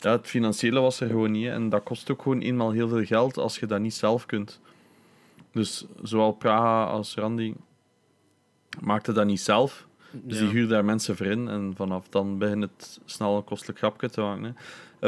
ja, 0.00 0.10
het 0.10 0.26
financiële 0.26 0.80
was 0.80 1.00
er 1.00 1.08
gewoon 1.08 1.30
niet. 1.30 1.46
hè. 1.46 1.52
En 1.52 1.68
dat 1.68 1.82
kost 1.82 2.10
ook 2.10 2.22
gewoon 2.22 2.40
eenmaal 2.40 2.70
heel 2.70 2.88
veel 2.88 3.04
geld 3.04 3.36
als 3.36 3.58
je 3.58 3.66
dat 3.66 3.80
niet 3.80 3.94
zelf 3.94 4.26
kunt. 4.26 4.60
Dus 5.52 5.84
zowel 6.02 6.32
Praga 6.32 6.84
als 6.84 7.14
Randy 7.14 7.54
maakten 8.80 9.14
dat 9.14 9.26
niet 9.26 9.40
zelf. 9.40 9.86
Dus 10.10 10.38
Ja. 10.38 10.44
die 10.44 10.52
huurde 10.52 10.72
daar 10.72 10.84
mensen 10.84 11.16
voor 11.16 11.26
in 11.26 11.48
en 11.48 11.72
vanaf 11.76 12.08
dan 12.08 12.38
begint 12.38 12.62
het 12.62 13.00
snel 13.04 13.36
een 13.36 13.44
kostelijk 13.44 13.78
grapje 13.78 14.10
te 14.10 14.20
maken. 14.20 14.44
Hè. 14.44 14.50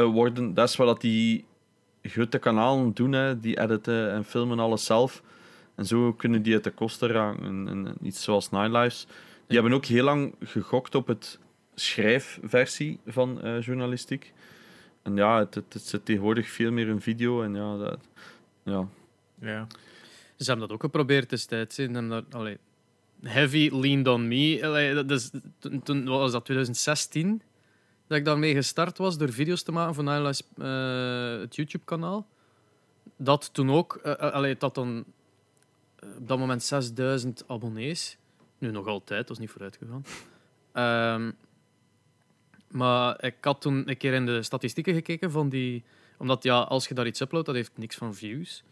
Eh, 0.01 0.09
worden, 0.09 0.53
dat 0.53 0.69
is 0.69 0.75
wat 0.75 0.87
dat 0.87 1.01
die 1.01 1.45
grote 2.03 2.37
kanalen 2.39 2.93
doen, 2.93 3.11
hè. 3.11 3.39
die 3.39 3.59
editen 3.59 4.11
en 4.11 4.25
filmen 4.25 4.59
alles 4.59 4.85
zelf. 4.85 5.23
En 5.75 5.85
zo 5.85 6.13
kunnen 6.13 6.41
die 6.41 6.53
uit 6.53 6.63
de 6.63 6.71
kosten 6.71 7.09
raken. 7.09 7.67
En, 7.67 7.95
iets 8.01 8.23
zoals 8.23 8.49
Nine 8.51 8.79
Lives. 8.79 9.07
Die 9.47 9.59
hebben 9.59 9.77
ook 9.77 9.85
heel 9.85 10.03
lang 10.03 10.35
gegokt 10.39 10.95
op 10.95 11.07
het 11.07 11.39
schrijfversie 11.75 12.99
van 13.05 13.41
eh, 13.41 13.61
journalistiek. 13.61 14.33
En 15.01 15.15
ja, 15.15 15.39
het, 15.39 15.55
het, 15.55 15.73
het 15.73 15.83
zit 15.83 16.05
tegenwoordig 16.05 16.49
veel 16.49 16.71
meer 16.71 16.87
in 16.87 17.01
video. 17.01 17.43
En 17.43 17.55
ja, 17.55 17.77
dat, 17.77 17.99
ja. 18.63 18.87
Ja. 19.39 19.67
Ze 20.37 20.43
hebben 20.49 20.67
dat 20.67 20.71
ook 20.71 20.83
geprobeerd 20.83 21.29
destijds. 21.29 21.75
Ze 21.75 21.81
hebben 21.81 22.09
dat, 22.09 22.23
allee, 22.31 22.57
heavy 23.21 23.69
leaned 23.73 24.07
on 24.07 24.27
me. 24.27 24.59
Allee, 24.63 25.03
dat 25.03 25.31
toen, 25.83 26.05
was 26.05 26.31
dat 26.31 26.45
2016 26.45 27.41
dat 28.07 28.17
ik 28.17 28.25
daarmee 28.25 28.53
gestart 28.53 28.97
was 28.97 29.17
door 29.17 29.31
video's 29.31 29.63
te 29.63 29.71
maken 29.71 29.95
voor 29.95 30.07
eh, 30.07 31.39
het 31.39 31.55
YouTube-kanaal. 31.55 32.27
Dat 33.17 33.53
toen 33.53 33.71
ook, 33.71 33.95
eh, 33.95 34.13
allee, 34.13 34.57
dat 34.57 34.75
dan 34.75 35.05
op 36.17 36.27
dat 36.27 36.37
moment 36.37 36.63
6000 36.63 37.43
abonnees. 37.47 38.17
Nu 38.57 38.71
nog 38.71 38.87
altijd, 38.87 39.27
dat 39.27 39.35
is 39.35 39.41
niet 39.41 39.49
vooruit 39.49 39.77
gegaan. 39.77 40.05
Ehm, 40.71 41.31
maar 42.67 43.23
ik 43.23 43.35
had 43.41 43.61
toen 43.61 43.89
een 43.89 43.97
keer 43.97 44.13
in 44.13 44.25
de 44.25 44.43
statistieken 44.43 44.93
gekeken 44.93 45.31
van 45.31 45.49
die. 45.49 45.83
Omdat 46.17 46.43
ja, 46.43 46.59
als 46.59 46.87
je 46.87 46.93
daar 46.93 47.07
iets 47.07 47.19
uploadt, 47.19 47.45
dat 47.45 47.55
heeft 47.55 47.71
niks 47.75 47.95
van 47.95 48.15
views 48.15 48.63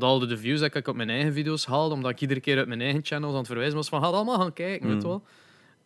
dat 0.00 0.02
al 0.10 0.18
de 0.18 0.36
views 0.38 0.60
dat 0.60 0.74
ik 0.74 0.88
op 0.88 0.96
mijn 0.96 1.10
eigen 1.10 1.32
video's 1.32 1.66
haalde, 1.66 1.94
omdat 1.94 2.10
ik 2.10 2.20
iedere 2.20 2.40
keer 2.40 2.58
uit 2.58 2.68
mijn 2.68 2.80
eigen 2.80 3.04
channels 3.04 3.32
aan 3.32 3.38
het 3.38 3.46
verwijzen 3.46 3.76
was 3.76 3.88
van 3.88 4.00
ga 4.02 4.06
allemaal 4.06 4.38
gaan 4.38 4.52
kijken, 4.52 4.88
weet 4.88 4.96
Mm. 4.96 5.02
wel. 5.02 5.22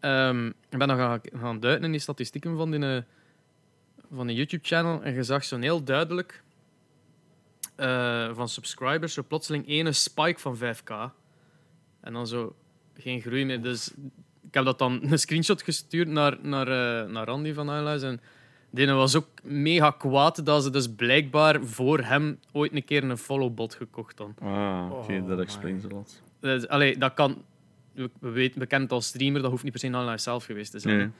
Ehm, 0.01 0.47
ik 0.47 0.79
ben 0.79 0.89
dan 0.89 0.97
gaan, 0.97 1.21
gaan 1.41 1.61
duiden 1.61 1.85
in 1.85 1.91
die 1.91 2.01
statistieken 2.01 2.57
van 2.57 2.71
die, 2.71 2.81
eh, 2.87 3.03
van 4.13 4.27
die 4.27 4.37
YouTube-channel 4.37 5.03
en 5.03 5.15
je 5.15 5.23
zag 5.23 5.45
zo 5.45 5.59
heel 5.59 5.85
duidelijk 5.85 6.43
eh, 7.77 8.35
van 8.35 8.49
subscribers 8.49 9.13
zo 9.15 9.23
plotseling 9.29 9.69
ene 9.69 9.93
spike 9.93 10.41
van 10.41 10.57
5k. 10.57 10.91
En 12.01 12.13
dan 12.13 12.27
zo 12.27 12.55
geen 12.97 13.21
groei 13.21 13.45
meer. 13.45 13.63
Dus 13.63 13.91
ik 14.43 14.55
heb 14.55 14.65
dat 14.65 14.79
dan 14.79 15.01
een 15.03 15.19
screenshot 15.19 15.63
gestuurd 15.63 16.09
naar, 16.09 16.37
naar, 16.43 16.69
eh, 16.69 17.11
naar 17.11 17.27
Randy 17.27 17.53
van 17.53 17.71
Highlights 17.75 18.03
en 18.03 18.21
die 18.71 18.87
was 18.87 19.17
ook 19.17 19.29
mega 19.43 19.91
kwaad 19.91 20.47
dat 20.47 20.63
ze 20.63 20.71
dus 20.71 20.89
blijkbaar 20.95 21.65
voor 21.65 21.99
hem 21.99 22.39
ooit 22.53 22.73
een 22.75 22.85
keer 22.85 23.05
een 23.05 23.17
followbot 23.19 23.75
gekocht 23.75 24.19
hadden. 24.19 24.37
Ah, 24.41 24.93
oké, 24.93 25.21
Oh, 25.21 25.29
dat 25.29 25.41
explains 25.41 25.85
a 25.85 25.89
lot. 25.89 26.23
Dus, 26.41 26.69
allee, 26.69 26.99
dat 26.99 27.15
kan... 27.15 27.45
We, 27.93 28.11
we, 28.21 28.31
weten, 28.31 28.61
we 28.61 28.67
kennen 28.67 28.89
het 28.89 28.97
als 28.97 29.07
streamer, 29.07 29.43
dat 29.43 29.51
hoeft 29.51 29.63
niet 29.63 29.73
per 29.73 29.81
se 29.81 29.87
online 29.87 30.19
zelf 30.19 30.45
geweest 30.45 30.71
te 30.71 30.79
zijn. 30.79 30.97
Nee. 30.97 31.11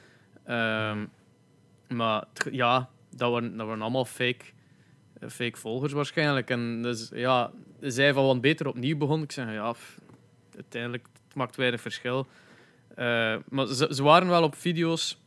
Ehm, 0.57 1.05
maar 1.87 2.23
ja, 2.51 2.89
dat 3.15 3.31
waren, 3.31 3.57
dat 3.57 3.67
waren 3.67 3.81
allemaal 3.81 4.05
fake, 4.05 4.45
eh, 5.19 5.29
fake 5.29 5.57
volgers 5.57 5.93
waarschijnlijk. 5.93 6.49
En 6.49 6.81
dus, 6.81 7.09
ja, 7.13 7.51
zij 7.79 8.13
van 8.13 8.25
wat 8.25 8.41
beter 8.41 8.67
opnieuw 8.67 8.97
begon. 8.97 9.23
Ik 9.23 9.31
zeg, 9.31 9.51
ja, 9.51 9.71
pff, 9.71 9.99
uiteindelijk 10.55 11.07
het 11.27 11.35
maakt 11.35 11.55
weinig 11.55 11.81
verschil. 11.81 12.27
Eh, 12.95 13.35
maar 13.49 13.67
ze, 13.67 13.87
ze 13.91 14.03
waren 14.03 14.27
wel 14.27 14.43
op 14.43 14.55
video's 14.55 15.19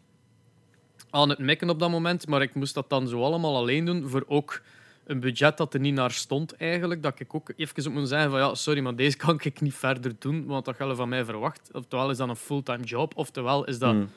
aan 1.13 1.29
het 1.29 1.39
mikken 1.39 1.71
op 1.71 1.79
dat 1.79 1.91
moment, 1.91 2.27
maar 2.27 2.43
ik 2.43 2.55
moest 2.55 2.75
dat 2.75 2.91
dan 2.91 3.09
zo 3.09 3.23
allemaal 3.23 3.57
alleen 3.57 3.85
doen 3.85 4.09
voor 4.09 4.25
ook 4.27 4.63
een 5.05 5.21
budget 5.21 5.57
dat 5.57 5.75
er 5.75 5.81
niet 5.81 5.95
naar 5.95 6.11
stond 6.11 6.57
eigenlijk. 6.57 7.03
Dat 7.03 7.21
ik 7.21 7.35
ook 7.35 7.53
even 7.57 7.87
op 7.87 7.93
moet 7.93 8.09
zeggen 8.09 8.31
van 8.31 8.41
ja, 8.41 8.55
sorry, 8.55 8.81
maar 8.81 8.97
deze 8.97 9.17
kan 9.17 9.41
ik 9.43 9.61
niet 9.61 9.75
verder 9.75 10.13
doen, 10.19 10.47
want 10.47 10.65
dat 10.65 10.77
geldt 10.77 10.97
van 10.97 11.09
mij 11.09 11.25
verwacht. 11.25 11.71
Oftewel 11.73 12.11
is 12.11 12.17
dat 12.17 12.29
een 12.29 12.37
fulltime 12.37 12.85
job, 12.85 13.17
oftewel 13.17 13.65
is 13.65 13.79
dat 13.79 13.91
Hmm. 13.91 14.11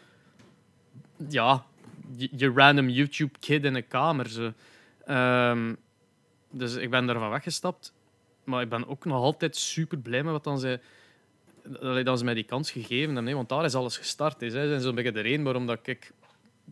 ja, 1.29 1.65
je, 2.15 2.29
je 2.35 2.51
random 2.51 2.89
YouTube-kid 2.89 3.63
in 3.63 3.75
een 3.75 3.87
kamer. 3.87 4.29
Zo. 4.29 4.51
Ehm, 5.05 5.73
dus 6.51 6.75
ik 6.75 6.89
ben 6.89 7.05
daarvan 7.05 7.29
weggestapt. 7.29 7.93
Maar 8.43 8.61
ik 8.61 8.69
ben 8.69 8.87
ook 8.87 9.05
nog 9.05 9.21
altijd 9.21 9.55
super 9.55 9.97
blij 9.97 10.23
met 10.23 10.31
wat 10.31 10.43
dan 10.43 10.79
allee, 11.81 12.03
dat 12.03 12.19
ze 12.19 12.25
mij 12.25 12.33
die 12.33 12.43
kans 12.43 12.71
gegeven 12.71 13.15
hebben. 13.15 13.33
Want 13.33 13.49
daar 13.49 13.65
is 13.65 13.75
alles 13.75 13.97
gestart. 13.97 14.35
Zij 14.39 14.49
zijn 14.49 14.81
zo'n 14.81 14.95
beetje 14.95 15.11
de 15.11 15.19
reden 15.19 15.43
waarom 15.43 15.65
dat 15.65 15.87
ik 15.87 16.11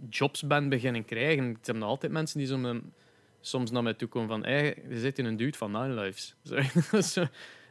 jobs 0.09 0.41
ben 0.47 0.69
beginnen 0.69 1.05
krijgen. 1.05 1.43
Er 1.49 1.57
zijn 1.61 1.77
nog 1.77 1.89
altijd 1.89 2.11
mensen 2.11 2.37
die 2.37 2.47
zo 2.47 2.57
met- 2.57 2.81
soms 3.41 3.71
naar 3.71 3.83
mij 3.83 3.93
toe 3.93 4.07
komen 4.07 4.29
van 4.29 4.43
hey, 4.45 4.83
je 4.89 4.99
zit 4.99 5.19
in 5.19 5.25
een 5.25 5.37
dude 5.37 5.57
van 5.57 5.71
Nine 5.71 5.93
Lives. 6.01 6.35
Zo, 6.43 7.01
zo, 7.01 7.25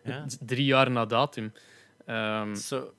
Ja. 0.04 0.26
drie 0.40 0.64
jaar 0.64 0.90
na 0.90 1.06
datum. 1.06 1.52
Ehm, 2.06 2.48
Dat 2.48 2.56
is 2.56 2.68
Zo, 2.68 2.94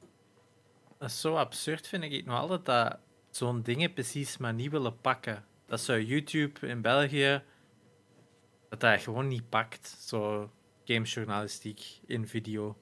dat 1.00 1.10
is 1.10 1.22
zo 1.22 1.36
absurd, 1.36 1.88
vind 1.88 2.04
ik 2.04 2.26
nog 2.26 2.40
altijd, 2.40 2.66
dat 2.66 2.98
zo'n 3.30 3.62
dingen 3.62 3.94
precies 3.94 4.38
maar 4.38 4.54
niet 4.54 4.72
willen 4.72 4.98
pakken. 5.02 5.46
Dat 5.68 5.82
zou 5.82 6.02
YouTube 6.06 6.68
in 6.68 6.82
België, 6.82 7.42
dat 8.70 8.80
dat 8.80 9.02
gewoon 9.02 9.28
niet 9.28 9.50
pakt. 9.50 9.88
Zo 10.00 10.52
gamejournalistiek 10.86 11.82
in 12.06 12.28
video. 12.28 12.78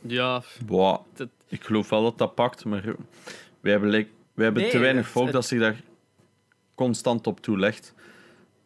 ja, 0.00 0.42
Boah, 0.66 1.00
Dat- 1.14 1.28
ik 1.48 1.64
geloof 1.64 1.88
wel 1.88 2.02
dat 2.02 2.18
dat 2.18 2.34
pakt, 2.34 2.64
maar 2.64 2.82
wij 3.60 3.72
hebben, 3.72 3.88
like, 3.90 4.10
wij 4.34 4.44
hebben 4.44 4.62
Nee, 4.62 4.70
te 4.70 4.78
weinig 4.78 5.08
volk 5.08 5.32
dat 5.32 5.46
zich 5.46 5.60
daar 5.60 5.80
constant 6.74 7.26
op 7.26 7.40
toelegt. 7.40 7.94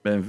Bij 0.02 0.22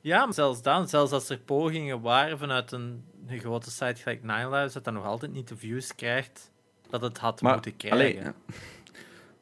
Ja, 0.00 0.24
maar 0.24 0.34
zelfs 0.34 0.62
dan, 0.62 0.88
zelfs 0.88 1.12
als 1.12 1.28
er 1.28 1.38
pogingen 1.38 2.00
waren 2.00 2.38
vanuit 2.38 2.72
een, 2.72 3.04
een 3.26 3.38
grote 3.38 3.70
site 3.70 4.02
gelijk 4.02 4.22
Lives, 4.22 4.72
dat 4.72 4.84
dat 4.84 4.94
nog 4.94 5.04
altijd 5.04 5.32
niet 5.32 5.48
de 5.48 5.56
views 5.56 5.94
krijgt 5.94 6.50
dat 6.90 7.02
het 7.02 7.18
had 7.18 7.42
Maar, 7.42 7.52
moeten 7.52 7.76
krijgen. 7.76 7.98
allee, 7.98 8.32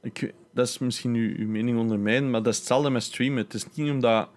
ik, 0.12 0.34
dat 0.50 0.68
is 0.68 0.78
misschien 0.78 1.14
uw, 1.14 1.36
uw 1.36 1.48
mening 1.48 1.78
onder 1.78 1.98
maar 1.98 2.42
dat 2.42 2.52
is 2.52 2.58
hetzelfde 2.58 2.90
met 2.90 3.02
streamen. 3.02 3.38
Het 3.38 3.54
is 3.54 3.66
niet 3.74 3.90
omdat 3.90 4.28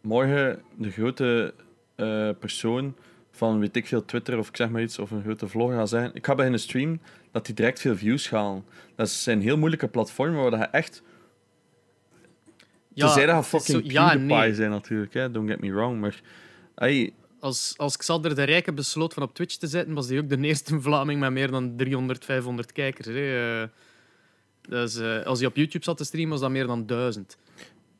morgen 0.00 0.62
de 0.76 0.90
grote 0.90 1.54
eh, 1.94 2.30
persoon 2.38 2.96
van, 3.30 3.58
weet 3.58 3.76
ik 3.76 3.86
veel, 3.86 4.04
Twitter 4.04 4.38
of 4.38 4.48
ik 4.48 4.56
zeg 4.56 4.68
maar 4.68 4.82
iets, 4.82 4.98
of 4.98 5.10
een 5.10 5.22
grote 5.22 5.48
vlogger 5.48 5.76
gaat 5.76 5.88
zeggen, 5.88 6.14
ik 6.14 6.26
ga 6.26 6.34
bij 6.34 6.46
een 6.46 6.58
stream, 6.58 7.00
dat 7.32 7.46
die 7.46 7.54
direct 7.54 7.80
veel 7.80 7.96
views 7.96 8.26
gaan. 8.26 8.64
Dat 8.96 9.10
zijn 9.10 9.40
heel 9.40 9.56
moeilijke 9.56 9.88
platformen 9.88 10.50
waar 10.50 10.58
je 10.58 10.64
echt... 10.64 11.02
ja, 12.94 13.04
Tenzij 13.06 13.26
dat 13.26 13.36
je 13.36 13.42
fucking 13.42 13.84
zo- 13.84 13.92
ja 13.92 14.08
PewDiePie 14.08 14.36
nee. 14.36 14.54
zijn 14.54 14.70
natuurlijk, 14.70 15.14
hè. 15.14 15.30
don't 15.30 15.50
get 15.50 15.60
me 15.60 15.72
wrong, 15.72 16.00
maar... 16.00 16.20
Ey, 16.74 17.12
Als, 17.40 17.74
als 17.76 17.96
Xander 17.96 18.34
de 18.34 18.42
Rijke 18.42 18.72
besloot 18.72 19.14
van 19.14 19.22
op 19.22 19.34
Twitch 19.34 19.56
te 19.56 19.66
zetten, 19.66 19.94
was 19.94 20.08
hij 20.08 20.18
ook 20.18 20.28
de 20.28 20.38
eerste 20.40 20.80
Vlaming 20.80 21.20
met 21.20 21.30
meer 21.30 21.50
dan 21.50 21.76
300, 21.76 22.24
500 22.24 22.72
kijkers. 22.72 23.06
Hè. 23.06 23.60
Eh, 23.62 23.68
dus, 24.68 24.96
eh, 24.96 25.22
als 25.22 25.38
hij 25.38 25.48
op 25.48 25.56
YouTube 25.56 25.84
zat 25.84 25.96
te 25.96 26.04
streamen, 26.04 26.30
was 26.30 26.40
dat 26.40 26.50
meer 26.50 26.66
dan 26.66 26.86
1000. 26.86 27.36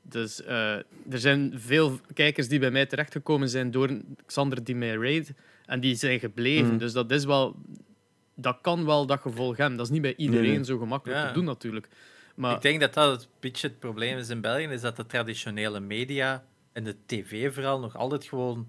Dus 0.03 0.43
eh, 0.43 0.73
er 1.11 1.19
zijn 1.19 1.53
veel 1.57 2.01
kijkers 2.15 2.49
die 2.49 2.59
bij 2.59 2.71
mij 2.71 2.87
terechtgekomen 2.87 3.49
zijn 3.49 3.71
door 3.71 3.91
Xander 4.27 4.65
die 4.65 4.77
mij 4.77 4.95
raid. 4.95 5.33
En 5.67 5.81
die 5.81 5.95
zijn 5.95 6.19
gebleven. 6.21 6.69
Mhm. 6.69 6.79
Dus 6.79 6.93
dat 6.93 7.11
is 7.11 7.25
wel... 7.25 7.57
Dat 8.41 8.59
kan 8.61 8.85
wel 8.85 9.07
dat 9.07 9.21
gevolg 9.21 9.57
hebben. 9.57 9.77
Dat 9.77 9.87
is 9.87 9.93
niet 9.93 10.03
bij 10.03 10.15
iedereen 10.17 10.55
nee. 10.55 10.65
zo 10.65 10.79
gemakkelijk 10.79 11.21
Ja. 11.21 11.27
te 11.29 11.33
doen, 11.33 11.45
natuurlijk. 11.45 11.89
Maar 12.35 12.55
Ik 12.55 12.63
denk 12.63 12.81
dat 12.81 12.95
dat 12.95 13.11
het 13.21 13.29
beetje 13.41 13.69
het 13.69 13.79
probleem 13.79 14.19
is 14.19 14.29
in 14.29 14.41
België, 14.41 14.65
is 14.65 14.81
dat 14.81 14.97
de 14.97 15.07
traditionele 15.07 15.81
media 15.81 16.45
en 16.73 16.85
de 16.85 16.97
tv 17.07 17.55
vooral 17.55 17.81
nog 17.81 17.97
altijd 17.97 18.25
gewoon 18.25 18.69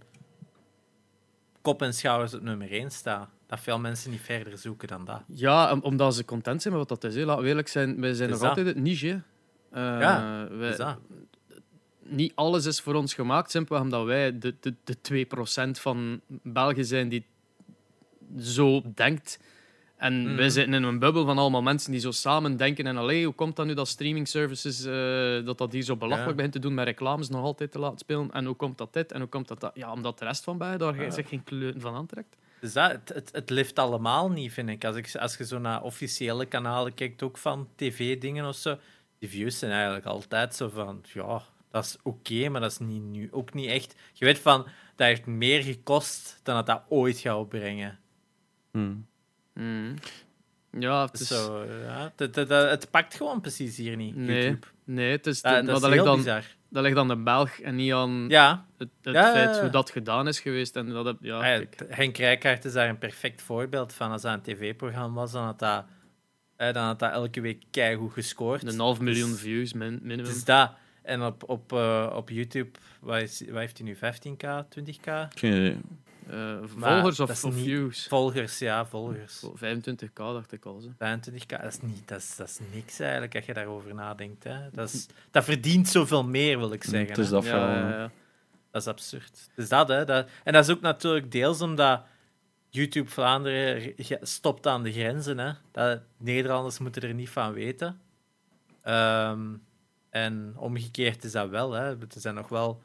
kop 1.62 1.82
en 1.82 1.94
schouders 1.94 2.34
op 2.34 2.42
nummer 2.42 2.72
1 2.72 2.92
staan. 2.92 3.30
Dat 3.48 3.60
veel 3.60 3.80
mensen 3.80 4.12
niet 4.12 4.22
verder 4.22 4.58
zoeken 4.58 4.88
dan 4.88 5.06
dat. 5.06 5.22
Ja, 5.28 5.72
om- 5.72 5.82
omdat 5.82 6.16
ze 6.16 6.26
content 6.26 6.62
zijn 6.62 6.74
met 6.78 6.90
wat 6.90 7.02
dat 7.02 7.12
is. 7.12 7.18
Hè. 7.18 7.26
Laten 7.26 7.44
we 7.44 7.50
eerlijk 7.50 7.68
zijn, 7.68 8.02
wij 8.02 8.14
zijn 8.14 8.30
Is 8.30 8.34
nog 8.40 8.42
dat? 8.42 8.50
altijd 8.50 8.68
het 8.76 8.84
niche. 8.84 9.22
Eh, 9.72 9.82
Ja, 9.82 10.48
wij- 10.52 10.70
Is 10.70 10.78
dat? 10.78 10.98
niet 12.04 12.32
alles 12.36 12.66
is 12.66 12.82
voor 12.82 12.94
ons 12.94 13.14
gemaakt, 13.14 13.52
simpelweg 13.52 13.84
omdat 13.84 14.06
wij 14.06 14.40
de, 14.40 14.56
de, 14.60 14.76
de 14.84 15.02
2% 15.02 15.80
van 15.80 16.22
België 16.28 16.84
zijn 16.84 17.10
die 17.10 17.26
zo 18.40 18.82
denkt. 18.96 19.40
En 20.00 20.22
Mhm. 20.28 20.36
wij 20.36 20.50
zitten 20.50 20.74
in 20.74 20.84
een 20.84 21.00
bubbel 21.00 21.26
van 21.26 21.38
allemaal 21.38 21.62
mensen 21.62 21.92
die 21.92 22.00
zo 22.00 22.12
samen 22.12 22.58
denken. 22.58 22.88
En 22.88 22.98
allee, 22.98 23.26
hoe 23.26 23.34
komt 23.34 23.56
dat 23.56 23.66
nu 23.66 23.74
dat 23.74 23.88
streaming 23.88 24.28
services, 24.28 24.84
eh, 24.86 25.46
dat 25.46 25.58
dat 25.58 25.72
hier 25.72 25.82
zo 25.82 25.96
belachelijk 25.96 26.30
Ja. 26.30 26.36
begint 26.36 26.54
te 26.54 26.60
doen 26.60 26.74
met 26.74 26.86
reclames 26.86 27.30
nog 27.30 27.42
altijd 27.44 27.72
te 27.72 27.80
laten 27.80 27.98
spelen? 27.98 28.32
En 28.32 28.46
hoe 28.46 28.56
komt 28.56 28.78
dat 28.78 28.94
dit? 28.94 29.12
En 29.12 29.20
hoe 29.20 29.30
komt 29.30 29.48
dat 29.48 29.60
dat? 29.60 29.72
Ja, 29.74 29.92
omdat 29.92 30.20
de 30.20 30.26
rest 30.26 30.44
van 30.44 30.58
bij 30.58 30.78
daar 30.78 31.02
Ja. 31.04 31.10
zich 31.10 31.30
geen 31.30 31.44
kleur 31.44 31.74
van 31.78 31.96
aantrekt. 31.96 32.36
Dus 32.62 32.74
dat, 32.74 32.92
het, 32.92 33.10
het, 33.14 33.30
het 33.32 33.50
lift 33.50 33.80
allemaal 33.80 34.30
niet, 34.30 34.52
vind 34.54 34.70
ik. 34.70 34.86
Als, 34.86 34.96
ik. 34.96 35.16
als 35.16 35.38
je 35.38 35.46
zo 35.46 35.60
naar 35.60 35.82
officiële 35.84 36.46
kanalen 36.46 36.94
kijkt, 36.94 37.24
ook 37.24 37.38
van 37.38 37.68
tv-dingen 37.76 38.46
of 38.48 38.56
zo, 38.56 38.78
die 39.20 39.30
views 39.30 39.60
zijn 39.60 39.72
eigenlijk 39.72 40.06
altijd 40.06 40.56
zo 40.56 40.70
van, 40.70 41.02
ja, 41.14 41.42
dat 41.72 41.84
is 41.86 41.98
oké, 42.04 42.50
maar 42.50 42.62
dat 42.62 42.72
is 42.72 42.78
niet, 42.78 43.02
nu, 43.04 43.28
ook 43.32 43.54
niet 43.54 43.70
echt... 43.70 43.96
Je 44.14 44.26
weet 44.26 44.40
van, 44.40 44.58
dat 44.96 45.08
heeft 45.08 45.26
meer 45.26 45.64
gekost 45.64 46.40
dan 46.44 46.56
dat 46.56 46.66
dat 46.66 46.82
ooit 46.90 47.18
gaat 47.20 47.38
opbrengen. 47.38 48.00
hmm. 48.72 49.08
Mhm. 49.60 49.96
Ja, 50.80 51.06
het 51.06 51.20
is... 51.20 51.28
Zo, 51.28 51.64
ja, 51.84 52.12
het, 52.16 52.36
het, 52.50 52.88
pakt 52.92 53.14
gewoon 53.16 53.42
precies 53.42 53.78
hier 53.78 53.96
niet, 53.96 54.16
Nee, 54.16 54.42
YouTube. 54.44 54.68
nee, 54.84 55.12
het 55.12 55.28
is, 55.28 55.42
Dat, 55.42 55.52
maar 55.52 55.66
dat 55.66 55.76
is 55.76 55.82
dat, 55.82 55.90
ligt 55.92 56.04
heel 56.04 56.12
dan, 56.14 56.24
bizar. 56.24 56.44
dat 56.70 56.84
ligt 56.84 56.98
aan 56.98 57.08
de 57.08 57.16
Belg 57.18 57.60
en 57.60 57.76
niet 57.76 57.94
aan 57.94 58.26
Ja, 58.28 58.66
het, 58.78 58.90
het 59.02 59.14
Ja, 59.14 59.32
feit 59.32 59.60
hoe 59.60 59.70
dat 59.70 59.90
gedaan 59.90 60.28
is 60.28 60.40
geweest. 60.40 60.76
En 60.76 60.90
dat 60.90 61.16
ja, 61.22 61.60
t- 61.60 61.84
Henk 61.88 62.18
Rijkaard 62.18 62.66
is 62.66 62.74
daar 62.74 62.90
een 62.90 62.98
perfect 62.98 63.42
voorbeeld 63.42 63.94
van. 63.94 64.12
Als 64.12 64.22
dat 64.22 64.34
een 64.34 64.42
tv-programma 64.42 65.16
was, 65.16 65.32
dan 65.32 65.44
had 65.44 65.60
dat, 65.60 65.86
eh, 66.56 66.74
dan 66.74 66.84
had 66.86 67.00
dat 67.00 67.12
elke 67.12 67.42
week 67.42 67.64
keigoed 67.72 68.14
gescoord. 68.14 68.64
een 68.68 68.80
half 68.80 69.00
miljoen 69.00 69.30
Dus- 69.32 69.40
views 69.40 69.74
min, 69.74 70.00
minimum. 70.02 70.26
Dus 70.26 70.44
dat. 70.46 70.72
En 71.04 71.22
op, 71.24 71.50
op, 71.50 71.74
eh, 71.74 72.12
op 72.16 72.30
YouTube, 72.30 72.70
wat, 73.00 73.22
is, 73.22 73.44
wat 73.50 73.60
heeft 73.60 73.78
hij 73.78 73.88
nu? 73.88 73.96
15k, 73.96 74.66
20k? 74.70 75.28
Geen 75.36 75.52
idee. 75.54 75.78
Volgers 76.78 77.20
of, 77.20 77.54
views? 77.54 78.08
Volgers, 78.08 78.60
ja, 78.60 78.86
volgers. 78.86 79.46
25k 79.56 80.14
dacht 80.14 80.52
ik 80.52 80.66
al. 80.66 80.80
Zo. 80.80 80.90
25k, 80.90 81.46
dat 81.48 81.64
is, 81.64 81.82
niet, 81.82 82.08
dat, 82.08 82.20
is, 82.20 82.36
dat 82.36 82.48
is 82.48 82.60
niks 82.74 83.00
eigenlijk 83.00 83.36
als 83.36 83.46
je 83.46 83.54
daarover 83.54 83.96
nadenkt. 83.96 84.44
Hè. 84.44 84.70
Dat, 84.72 84.94
is, 84.94 85.08
dat 85.32 85.44
verdient 85.44 85.88
zoveel 85.88 86.24
meer, 86.24 86.58
wil 86.58 86.72
ik 86.72 86.84
zeggen. 86.84 87.10
Het 87.10 87.18
is 87.18 87.30
dat 87.30 87.46
Ja, 87.46 87.90
ja. 87.90 88.12
Dat 88.72 88.82
is 88.82 88.88
absurd. 88.88 89.50
Dus 89.56 89.70
dat, 89.70 89.88
hè. 89.88 90.06
Dat, 90.06 90.28
en 90.44 90.54
dat 90.54 90.64
is 90.64 90.76
ook 90.76 90.82
natuurlijk 90.82 91.32
deels 91.32 91.62
omdat 91.62 92.02
YouTube 92.70 93.10
Vlaanderen 93.10 93.94
stopt 94.22 94.68
aan 94.68 94.84
de 94.84 94.92
grenzen. 94.92 95.38
Hè. 95.38 95.52
Dat, 95.72 96.02
Nederlanders 96.18 96.80
moeten 96.80 97.02
er 97.02 97.14
niet 97.14 97.30
van 97.30 97.54
weten. 97.54 98.00
Ehm, 98.82 99.48
en 100.10 100.54
omgekeerd 100.56 101.24
is 101.24 101.32
dat 101.32 101.50
wel. 101.50 101.72
Hè. 101.72 101.90
Er 101.90 102.08
zijn 102.10 102.36
nog 102.36 102.50
wel 102.50 102.82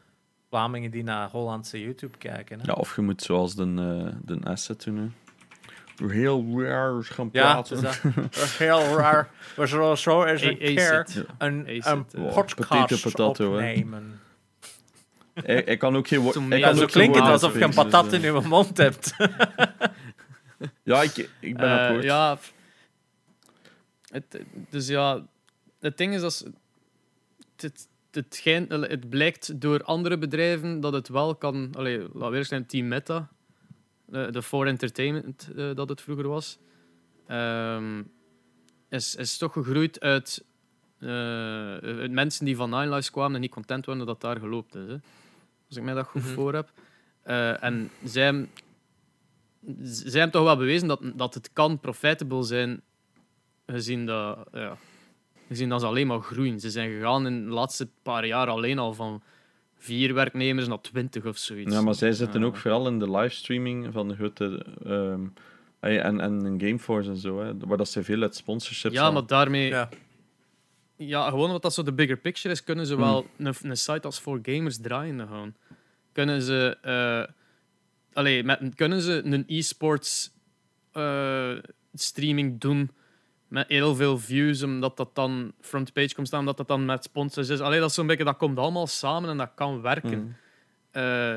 Vlamingen 0.54 0.90
die 0.90 1.02
naar 1.02 1.30
Hollandse 1.30 1.80
YouTube 1.80 2.18
kijken. 2.18 2.60
Hè. 2.60 2.66
Ja, 2.66 2.72
of 2.72 2.96
je 2.96 3.02
moet 3.02 3.22
zoals 3.22 3.54
de, 3.54 3.62
eh 3.62 4.14
de 4.24 4.38
asset 4.50 4.82
doen. 4.84 4.96
Hè. 4.96 6.06
Heel 6.06 6.60
raar 6.62 7.04
gaan 7.04 7.28
Ja, 7.32 7.52
praten. 7.52 7.80
dus 7.80 8.00
dat, 8.14 8.36
is 8.36 8.56
heel 8.56 8.96
raar. 8.96 9.30
We 9.56 9.66
zullen 9.66 9.98
zo 9.98 10.24
eens 10.24 10.42
een 10.42 10.52
A- 10.54 10.56
keer 10.56 11.06
een, 11.38 11.68
een 11.68 11.80
eh, 11.82 11.92
Wow, 12.12 12.34
podcast 12.34 13.02
potato, 13.02 13.52
opnemen. 13.52 14.20
Hij, 15.34 15.62
hij 15.64 15.76
kan 15.76 15.96
ook 15.96 16.08
geen 16.08 16.20
woord. 16.20 16.34
Ja, 16.34 16.56
Ja, 16.56 16.66
kan 16.66 16.76
zo 16.76 16.86
klinkt 16.86 16.96
het 16.96 17.24
woorden 17.24 17.32
alsof 17.32 17.54
je 17.58 17.64
een 17.64 17.72
spreken, 17.72 17.90
patat 17.90 18.10
dus, 18.10 18.22
in 18.22 18.34
je 18.34 18.40
mond 18.40 18.76
hebt. 18.76 19.14
eh, 19.18 19.28
Ja, 20.82 21.02
ik, 21.02 21.30
ik 21.40 21.56
ben 21.56 21.78
Eh, 21.78 21.84
akkoord. 21.86 22.02
ja, 22.04 22.38
het, 24.10 24.40
dus 24.70 24.86
ja, 24.86 25.22
het 25.80 25.96
ding 25.98 26.14
is 26.14 26.20
dat 26.20 26.46
het, 27.56 27.88
het, 28.14 28.24
het, 28.24 28.34
schijnt- 28.34 28.72
allee, 28.72 28.90
het 28.90 29.08
blijkt 29.08 29.60
door 29.60 29.82
andere 29.82 30.18
bedrijven 30.18 30.80
dat 30.80 30.92
het 30.92 31.08
wel 31.08 31.34
kan. 31.34 31.70
Allee, 31.76 32.06
laat 32.12 32.30
weer 32.30 32.44
zijn 32.44 32.66
Team 32.66 32.88
Meta, 32.88 33.28
eh, 34.12 34.30
de 34.30 34.42
For 34.42 34.66
Entertainment 34.66 35.48
eh, 35.56 35.74
dat 35.74 35.88
het 35.88 36.00
vroeger 36.00 36.28
was, 36.28 36.58
ehm, 37.26 38.02
is, 38.88 39.14
is 39.14 39.36
toch 39.38 39.52
gegroeid 39.52 40.00
uit, 40.00 40.44
eh, 40.98 41.08
uit 41.76 42.10
mensen 42.10 42.44
die 42.44 42.56
van 42.56 42.70
Nine 42.70 42.88
Lives 42.88 43.10
kwamen 43.10 43.34
en 43.34 43.40
niet 43.40 43.50
content 43.50 43.86
waren 43.86 44.06
dat 44.06 44.20
daar 44.20 44.38
geloopt 44.38 44.74
is. 44.74 44.86
Hè. 44.86 44.96
Als 45.68 45.76
ik 45.76 45.82
mij 45.82 45.94
dat 45.94 46.06
goed 46.06 46.22
Mhm. 46.22 46.32
voor 46.32 46.54
heb. 46.54 46.72
Eh, 47.22 47.62
en 47.62 47.90
zij, 48.04 48.48
zij 49.82 50.10
hebben 50.20 50.30
toch 50.30 50.44
wel 50.44 50.56
bewezen 50.56 50.88
dat, 50.88 51.00
dat 51.14 51.34
het 51.34 51.50
kan 51.52 51.78
profitable 51.78 52.42
zijn, 52.42 52.82
gezien 53.66 54.06
dat, 54.06 54.38
ja, 54.52 54.76
gezien 55.48 55.68
dat 55.68 55.80
ze 55.80 55.86
alleen 55.86 56.06
maar 56.06 56.20
groeien. 56.20 56.60
Ze 56.60 56.70
zijn 56.70 56.90
gegaan 56.90 57.26
in 57.26 57.44
de 57.44 57.50
laatste 57.52 57.88
paar 58.02 58.26
jaar 58.26 58.48
alleen 58.48 58.78
al 58.78 58.94
van 58.94 59.22
vier 59.78 60.14
werknemers 60.14 60.66
naar 60.68 60.80
twintig 60.80 61.24
of 61.26 61.36
zoiets. 61.36 61.72
Ja, 61.74 61.80
maar 61.82 61.94
zij 61.94 62.12
zitten 62.12 62.40
Ja. 62.40 62.46
ook 62.46 62.56
vooral 62.56 62.86
in 62.86 62.98
de 62.98 63.10
livestreaming 63.10 63.92
van 63.92 64.08
de 64.08 64.14
grote. 64.14 64.66
ehm, 64.84 65.20
en, 65.80 66.20
en 66.20 66.54
Gameforce 66.60 67.10
en 67.10 67.16
zo, 67.16 67.40
hè, 67.40 67.52
waar 67.58 67.76
dat 67.76 67.88
ze 67.88 68.02
veel 68.04 68.22
uit 68.22 68.34
sponsorships 68.36 68.94
Ja, 68.94 69.10
maar 69.10 69.26
daarmee... 69.26 69.68
Ja. 69.68 69.88
Ja. 70.96 71.28
gewoon 71.28 71.46
omdat 71.46 71.62
dat 71.62 71.74
zo 71.74 71.82
de 71.82 71.92
bigger 71.92 72.16
picture 72.16 72.54
is, 72.54 72.64
kunnen 72.64 72.86
ze 72.86 72.94
Hmm. 72.94 73.02
wel 73.02 73.26
een, 73.38 73.54
een 73.62 73.76
site 73.76 74.00
als 74.06 74.20
voor 74.20 74.38
gamers 74.42 74.78
draaien 74.78 75.28
gaan. 75.28 75.56
Kunnen 76.12 76.42
ze... 76.42 76.76
eh, 76.82 77.32
allee, 78.12 78.44
met, 78.44 78.60
kunnen 78.74 79.00
ze 79.00 79.22
een 79.24 79.44
e-sports 79.46 80.32
eh, 80.92 81.52
streaming 81.94 82.60
doen 82.60 82.90
met 83.54 83.68
heel 83.68 83.94
veel 83.94 84.18
views, 84.18 84.62
omdat 84.62 84.96
dat 84.96 85.14
dan 85.14 85.52
frontpage 85.60 86.14
komt 86.14 86.26
staan, 86.26 86.40
omdat 86.40 86.56
dat 86.56 86.68
dan 86.68 86.84
met 86.84 87.04
sponsors 87.04 87.48
is. 87.48 87.60
Allee, 87.60 87.80
dat 87.80 87.88
is 87.88 87.94
zo'n 87.94 88.06
beetje... 88.06 88.24
Dat 88.24 88.36
komt 88.36 88.58
allemaal 88.58 88.86
samen 88.86 89.30
en 89.30 89.36
dat 89.36 89.50
kan 89.54 89.80
werken. 89.82 90.18
Mm. 90.18 90.36
Eh, 90.90 91.34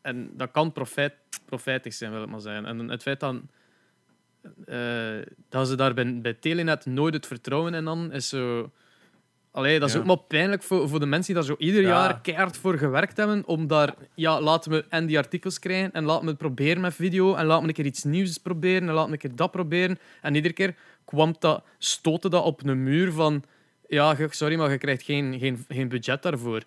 en 0.00 0.30
dat 0.36 0.50
kan 0.50 0.72
profijt, 0.72 1.12
profijtig 1.44 1.94
zijn, 1.94 2.12
wil 2.12 2.22
ik 2.22 2.28
maar 2.28 2.40
zeggen. 2.40 2.66
En 2.66 2.88
het 2.88 3.02
feit 3.02 3.20
dat, 3.20 3.34
eh, 4.66 4.78
dat 5.48 5.68
ze 5.68 5.74
daar 5.76 5.94
bij, 5.94 6.20
bij 6.20 6.34
Telenet 6.34 6.86
nooit 6.86 7.14
het 7.14 7.26
vertrouwen 7.26 7.74
in 7.74 7.86
hadden, 7.86 8.12
is 8.12 8.28
zo... 8.28 8.70
allee, 9.50 9.78
dat 9.78 9.88
is 9.88 9.94
Ja. 9.94 10.00
ook 10.00 10.06
maar 10.06 10.18
pijnlijk 10.18 10.62
voor, 10.62 10.88
voor 10.88 11.00
de 11.00 11.06
mensen 11.06 11.34
die 11.34 11.42
daar 11.42 11.52
zo 11.52 11.64
ieder 11.64 11.82
Ja. 11.82 11.88
jaar 11.88 12.20
keihard 12.20 12.56
voor 12.56 12.78
gewerkt 12.78 13.16
hebben. 13.16 13.46
Om 13.46 13.66
daar, 13.66 13.94
ja, 14.14 14.40
laten 14.40 14.70
we 14.70 14.84
en 14.88 15.06
die 15.06 15.18
artikels 15.18 15.58
krijgen 15.58 15.92
en 15.92 16.04
laten 16.04 16.22
we 16.24 16.28
het 16.28 16.38
proberen 16.38 16.80
met 16.80 16.94
video. 16.94 17.34
En 17.34 17.46
laten 17.46 17.62
we 17.62 17.68
een 17.68 17.74
keer 17.74 17.84
iets 17.86 18.04
nieuws 18.04 18.38
proberen 18.38 18.88
en 18.88 18.94
laten 18.94 19.06
we 19.06 19.12
een 19.12 19.18
keer 19.18 19.36
dat 19.36 19.50
proberen. 19.50 19.98
En 20.22 20.34
iedere 20.34 20.54
keer 20.54 20.74
kwam 21.06 21.34
dat, 21.38 21.64
stoten 21.78 22.30
dat 22.30 22.44
op 22.44 22.66
een 22.66 22.82
muur 22.82 23.12
van. 23.12 23.42
Ja, 23.88 24.16
sorry, 24.30 24.56
maar 24.56 24.70
je 24.70 24.78
krijgt 24.78 25.02
geen, 25.02 25.38
geen, 25.38 25.64
geen 25.68 25.88
budget 25.88 26.22
daarvoor. 26.22 26.62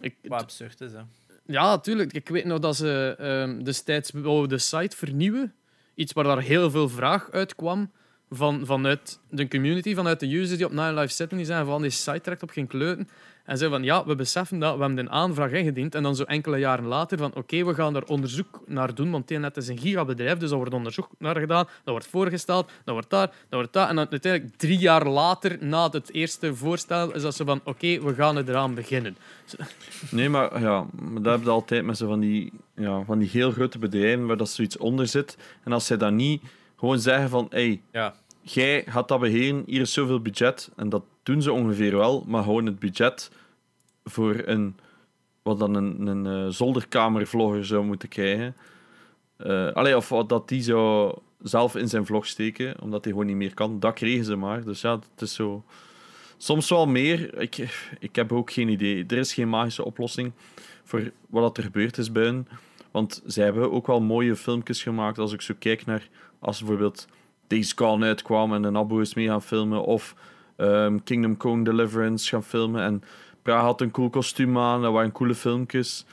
Ik, 0.00 0.14
Wat 0.22 0.42
absurd 0.42 0.80
is, 0.80 0.92
hè. 0.92 1.00
ja, 1.46 1.68
natuurlijk. 1.68 2.12
Ik 2.12 2.28
weet 2.28 2.44
nog 2.44 2.58
dat 2.58 2.76
ze 2.76 3.14
ehm, 3.18 3.62
destijds 3.62 4.10
de 4.10 4.58
site 4.58 4.96
vernieuwen. 4.96 5.54
Iets 5.94 6.12
waar 6.12 6.24
daar 6.24 6.42
heel 6.42 6.70
veel 6.70 6.88
vraag 6.88 7.30
uit 7.30 7.54
kwam 7.54 7.90
van, 8.30 8.66
vanuit 8.66 9.20
de 9.30 9.48
community, 9.48 9.94
vanuit 9.94 10.20
de 10.20 10.34
users 10.34 10.56
die 10.56 10.66
op 10.66 10.72
Nine 10.72 10.94
Live 10.94 11.12
zitten. 11.12 11.36
Die 11.36 11.46
zijn 11.46 11.66
van 11.66 11.82
die 11.82 11.90
site 11.90 12.20
trekt 12.20 12.42
op 12.42 12.50
geen 12.50 12.66
kleuten. 12.66 13.08
En 13.48 13.58
zeiden 13.58 13.78
van 13.78 13.88
ja, 13.88 14.04
we 14.06 14.14
beseffen 14.14 14.58
dat, 14.58 14.74
we 14.76 14.80
hebben 14.80 14.98
een 14.98 15.10
aanvraag 15.10 15.50
ingediend. 15.50 15.94
En 15.94 16.02
dan 16.02 16.16
zo 16.16 16.22
enkele 16.22 16.58
jaren 16.58 16.84
later 16.86 17.18
van 17.18 17.34
oké, 17.34 17.64
we 17.64 17.74
gaan 17.74 17.96
er 17.96 18.04
onderzoek 18.04 18.60
naar 18.66 18.94
doen. 18.94 19.10
Want 19.10 19.26
TNet 19.26 19.56
is 19.56 19.68
een 19.68 19.78
gigabedrijf, 19.78 20.38
dus 20.38 20.48
daar 20.48 20.58
wordt 20.58 20.74
onderzoek 20.74 21.08
naar 21.18 21.36
gedaan. 21.36 21.64
Dat 21.64 21.70
wordt 21.84 22.06
voorgesteld, 22.06 22.70
dat 22.84 22.94
wordt 22.94 23.10
daar, 23.10 23.26
dat 23.26 23.36
wordt 23.48 23.72
dat. 23.72 23.88
En 23.88 23.96
dan 23.96 24.06
uiteindelijk 24.10 24.56
drie 24.56 24.78
jaar 24.78 25.06
later, 25.06 25.56
na 25.60 25.90
het 25.90 26.12
eerste 26.12 26.54
voorstel, 26.54 27.14
is 27.14 27.22
dat 27.22 27.34
ze 27.34 27.44
van 27.44 27.60
oké, 27.64 28.00
we 28.00 28.14
gaan 28.14 28.36
er 28.36 28.48
eraan 28.48 28.74
beginnen. 28.74 29.16
Nee, 30.10 30.28
maar 30.28 30.60
ja, 30.60 30.86
maar 30.92 31.22
dat 31.22 31.32
heb 31.32 31.44
je 31.44 31.50
altijd 31.50 31.84
met 31.84 31.96
zo 31.96 32.06
van 32.08 32.20
die, 32.20 32.52
ja, 32.74 33.02
van 33.04 33.18
die 33.18 33.28
heel 33.28 33.50
grote 33.50 33.78
bedrijven 33.78 34.26
waar 34.26 34.36
dat 34.36 34.48
zoiets 34.48 34.76
onder 34.76 35.06
zit. 35.06 35.36
En 35.64 35.72
als 35.72 35.86
zij 35.86 35.96
dat 35.96 36.12
niet 36.12 36.42
gewoon 36.78 36.98
zeggen 37.00 37.28
van, 37.28 37.46
hey, 37.50 37.80
Ja. 37.92 38.14
jij 38.42 38.84
gaat 38.88 39.08
dat 39.08 39.20
beheren, 39.20 39.62
hier 39.66 39.80
is 39.80 39.92
zoveel 39.92 40.20
budget. 40.20 40.70
En 40.76 40.88
dat 40.88 41.02
doen 41.28 41.42
ze 41.42 41.52
ongeveer 41.52 41.96
wel, 41.96 42.24
maar 42.26 42.42
gewoon 42.42 42.66
het 42.66 42.78
budget 42.78 43.30
voor 44.04 44.42
een, 44.44 44.76
wat 45.42 45.58
dan 45.58 45.74
een, 45.74 46.06
een 46.06 46.26
eh, 46.26 46.52
zolderkamervlogger 46.52 47.64
zou 47.64 47.84
moeten 47.84 48.08
krijgen. 48.08 48.56
Allee, 49.74 49.96
of 49.96 50.08
dat 50.26 50.48
die 50.48 50.62
zou 50.62 51.14
zelf 51.42 51.76
in 51.76 51.88
zijn 51.88 52.06
vlog 52.06 52.26
steken, 52.26 52.80
omdat 52.80 53.04
hij 53.04 53.12
gewoon 53.12 53.26
niet 53.26 53.36
meer 53.36 53.54
kan. 53.54 53.80
Dat 53.80 53.94
kregen 53.94 54.24
ze 54.24 54.36
maar. 54.36 54.64
Dus 54.64 54.80
ja, 54.80 54.92
het 54.92 55.22
is 55.22 55.34
zo... 55.34 55.64
Soms 56.36 56.68
wel 56.68 56.86
meer. 56.86 57.40
Ik, 57.40 57.56
ik 57.98 58.16
heb 58.16 58.32
ook 58.32 58.52
geen 58.52 58.68
idee. 58.68 59.04
Er 59.06 59.18
is 59.18 59.34
geen 59.34 59.48
magische 59.48 59.84
oplossing 59.84 60.32
voor 60.84 61.10
wat 61.28 61.56
er 61.56 61.62
gebeurd 61.62 61.98
is 61.98 62.12
bij 62.12 62.24
hen. 62.24 62.48
Want 62.90 63.22
zij 63.26 63.44
hebben 63.44 63.72
ook 63.72 63.86
wel 63.86 64.00
mooie 64.00 64.36
filmpjes 64.36 64.82
gemaakt. 64.82 65.18
Als 65.18 65.32
ik 65.32 65.40
zo 65.40 65.54
kijk 65.58 65.86
naar... 65.86 66.08
Als 66.38 66.58
bijvoorbeeld 66.58 67.08
Days 67.46 67.72
Gone 67.72 68.06
uitkwam 68.06 68.54
en 68.54 68.64
een 68.64 68.76
abo 68.76 68.98
is 68.98 69.14
mee 69.14 69.26
gaan 69.26 69.42
filmen. 69.42 69.84
Of 69.84 70.14
ehm, 70.58 70.98
Kingdom 71.04 71.36
Come 71.36 71.64
Deliverance 71.64 72.28
gaan 72.28 72.44
filmen. 72.44 72.82
En 72.82 73.02
Praag 73.42 73.62
had 73.62 73.80
een 73.80 73.90
cool 73.90 74.10
kostuum 74.10 74.58
aan. 74.58 74.82
Dat 74.82 74.92
waren 74.92 75.12
coole 75.12 75.34
filmpjes. 75.34 76.04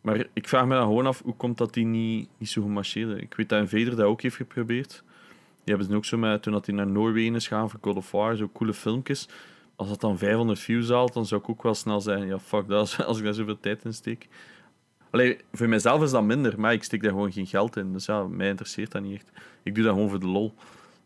Maar 0.00 0.26
ik 0.32 0.48
vraag 0.48 0.66
me 0.66 0.74
dan 0.74 0.82
gewoon 0.86 1.06
af, 1.06 1.22
hoe 1.24 1.34
komt 1.36 1.58
dat 1.58 1.74
die 1.74 1.84
niet, 1.84 2.28
niet 2.38 2.48
zo 2.48 2.62
goed 2.62 2.70
marcheerde? 2.70 3.20
Ik 3.20 3.34
weet 3.34 3.48
dat 3.48 3.60
Invader 3.60 3.96
dat 3.96 4.06
ook 4.06 4.22
heeft 4.22 4.36
geprobeerd. 4.36 5.02
Die 5.64 5.74
hebben 5.74 5.86
ze 5.86 5.94
ook 5.96 6.04
zo 6.04 6.16
met, 6.18 6.42
toen 6.42 6.52
dat 6.52 6.66
hij 6.66 6.74
naar 6.74 6.86
Noorwegen 6.86 7.34
is 7.34 7.46
gaan 7.46 7.70
voor 7.70 7.78
God 7.82 7.96
of 7.96 8.10
War, 8.10 8.36
zo 8.36 8.50
coole 8.52 8.74
filmpjes. 8.74 9.28
Als 9.76 9.88
dat 9.88 10.00
dan 10.00 10.18
500 10.18 10.58
views 10.58 10.88
haalt, 10.88 11.12
dan 11.12 11.26
zou 11.26 11.40
ik 11.40 11.48
ook 11.48 11.62
wel 11.62 11.74
snel 11.74 12.00
zeggen, 12.00 12.26
ja 12.26 12.38
fuck 12.38 12.68
dat, 12.68 12.96
als- 13.06 13.18
ik 13.18 13.24
daar 13.24 13.34
zoveel 13.34 13.60
tijd 13.60 13.84
in 13.84 13.94
steek. 13.94 14.28
Allee, 15.10 15.38
voor 15.52 15.68
mijzelf 15.68 16.02
is 16.02 16.10
dat 16.10 16.22
minder, 16.22 16.60
maar 16.60 16.72
ik 16.72 16.84
steek 16.84 17.02
daar 17.02 17.10
gewoon 17.10 17.32
geen 17.32 17.46
geld 17.46 17.76
in. 17.76 17.92
Dus 17.92 18.06
ja, 18.06 18.22
mij 18.26 18.48
interesseert 18.48 18.92
dat 18.92 19.02
niet 19.02 19.14
echt. 19.14 19.30
Ik 19.62 19.74
doe 19.74 19.84
dat 19.84 19.92
gewoon 19.92 20.08
voor 20.10 20.20
de 20.20 20.26
lol. 20.26 20.54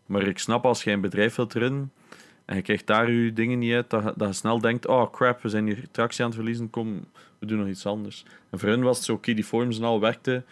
Maar 0.06 0.22
ik 0.22 0.38
snap 0.38 0.64
als 0.64 0.84
jij 0.84 0.92
een 0.94 1.00
bedrijf 1.00 1.34
wilt 1.34 1.54
runnen 1.54 1.92
en 2.48 2.56
je 2.56 2.62
krijgt 2.62 2.86
daar 2.86 3.10
je 3.10 3.32
dingen 3.32 3.58
niet 3.58 3.72
uit, 3.72 3.90
dat, 3.90 4.02
je- 4.02 4.12
dat 4.16 4.28
je 4.28 4.34
snel 4.34 4.60
denkt, 4.60 4.86
oh 4.86 5.12
crap, 5.12 5.42
we 5.42 5.48
zijn 5.48 5.66
hier 5.66 5.84
tractie 5.90 6.20
aan 6.20 6.26
het 6.30 6.36
verliezen, 6.38 6.70
kom, 6.70 7.04
we 7.38 7.46
doen 7.46 7.58
nog 7.58 7.68
iets 7.68 7.86
anders. 7.86 8.24
En 8.50 8.58
voor 8.58 8.68
hen 8.68 8.82
was 8.82 8.96
het 8.96 9.06
zo, 9.06 9.12
oké, 9.12 9.34
die 9.34 9.44
forums 9.44 9.78
en 9.78 9.84
al 9.84 10.00
werkten. 10.00 10.44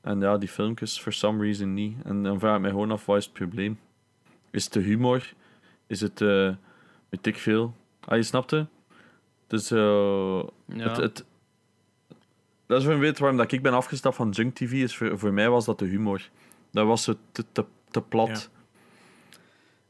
En 0.00 0.20
ja, 0.20 0.38
die 0.38 0.48
filmpjes, 0.48 0.98
for 1.00 1.12
some 1.12 1.42
reason 1.44 1.74
niet. 1.74 1.96
En 2.04 2.22
dan 2.22 2.38
vraag 2.38 2.54
ik 2.54 2.60
mij 2.60 2.70
gewoon 2.70 2.90
af, 2.90 3.06
wat 3.06 3.16
is 3.16 3.24
het 3.24 3.32
probleem? 3.32 3.78
Is 4.50 4.64
het 4.64 4.72
de 4.72 4.80
humor? 4.80 5.32
Is 5.86 6.00
het, 6.00 6.20
eh 6.20 6.50
weet 7.08 7.26
ik 7.26 7.36
veel? 7.36 7.74
Ah, 8.04 8.16
je 8.16 8.22
snapte? 8.22 8.66
Dus 9.46 9.68
Ja. 9.68 10.44
het, 10.66 10.96
het, 10.96 11.24
dat 12.66 12.80
is 12.80 12.86
een 12.86 12.98
weet 12.98 13.18
waarom 13.18 13.38
dat 13.38 13.52
ik 13.52 13.62
ben 13.62 13.72
afgestapt 13.72 14.16
van 14.16 14.30
Junk 14.30 14.54
TV. 14.54 14.72
Is 14.72 14.96
voor, 14.96 15.18
voor 15.18 15.32
mij 15.32 15.50
was 15.50 15.64
dat 15.64 15.78
de 15.78 15.84
humor. 15.86 16.28
Dat 16.72 16.86
was 16.86 17.02
zo 17.04 17.14
te, 17.32 17.44
te, 17.52 17.64
te 17.90 18.00
plat. 18.02 18.50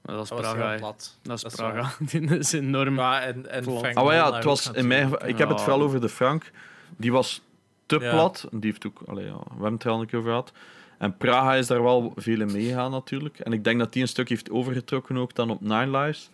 Dat 0.02 0.22
is 0.22 0.28
Dat 0.28 0.40
was 0.40 0.52
Praga. 0.52 0.76
plat. 0.76 1.18
Dat 1.22 1.36
is 1.36 1.42
Dat 1.42 1.52
is 1.52 1.58
Praga. 1.58 1.90
Die 2.10 2.38
is 2.38 2.52
enorm. 2.52 2.96
Ja, 2.96 3.20
en, 3.20 3.50
en 3.50 3.62
Plat. 3.64 3.78
Frank 3.78 3.96
Ah, 3.96 4.04
maar 4.04 4.14
ja, 4.14 4.34
het 4.34 4.44
was 4.44 4.70
in 4.70 4.86
mijn, 4.86 5.12
ik 5.24 5.38
heb 5.38 5.48
het 5.48 5.60
vooral 5.60 5.82
over 5.82 6.00
de 6.00 6.08
Frank. 6.08 6.50
Die 6.96 7.12
was 7.12 7.42
te 7.86 7.98
Ja. 8.00 8.10
plat. 8.10 8.46
Die 8.50 8.70
heeft 8.70 8.86
ook, 8.86 9.00
allee, 9.06 9.24
ja, 9.24 9.32
we 9.38 9.50
hebben 9.52 9.72
het 9.72 9.84
er 9.84 9.90
al 9.90 10.00
een 10.00 10.06
keer 10.06 10.18
over 10.18 10.30
gehad. 10.30 10.52
En 10.98 11.16
Praga 11.16 11.54
is 11.54 11.66
daar 11.66 11.82
wel 11.82 12.12
veel 12.16 12.40
in 12.40 12.52
meegegaan 12.52 12.90
natuurlijk. 12.90 13.38
En 13.38 13.52
ik 13.52 13.64
denk 13.64 13.78
dat 13.78 13.92
die 13.92 14.02
een 14.02 14.08
stuk 14.08 14.28
heeft 14.28 14.50
overgetrokken 14.50 15.16
ook 15.16 15.34
dan 15.34 15.50
op 15.50 15.60
Nine 15.60 15.98
Lives. 15.98 16.30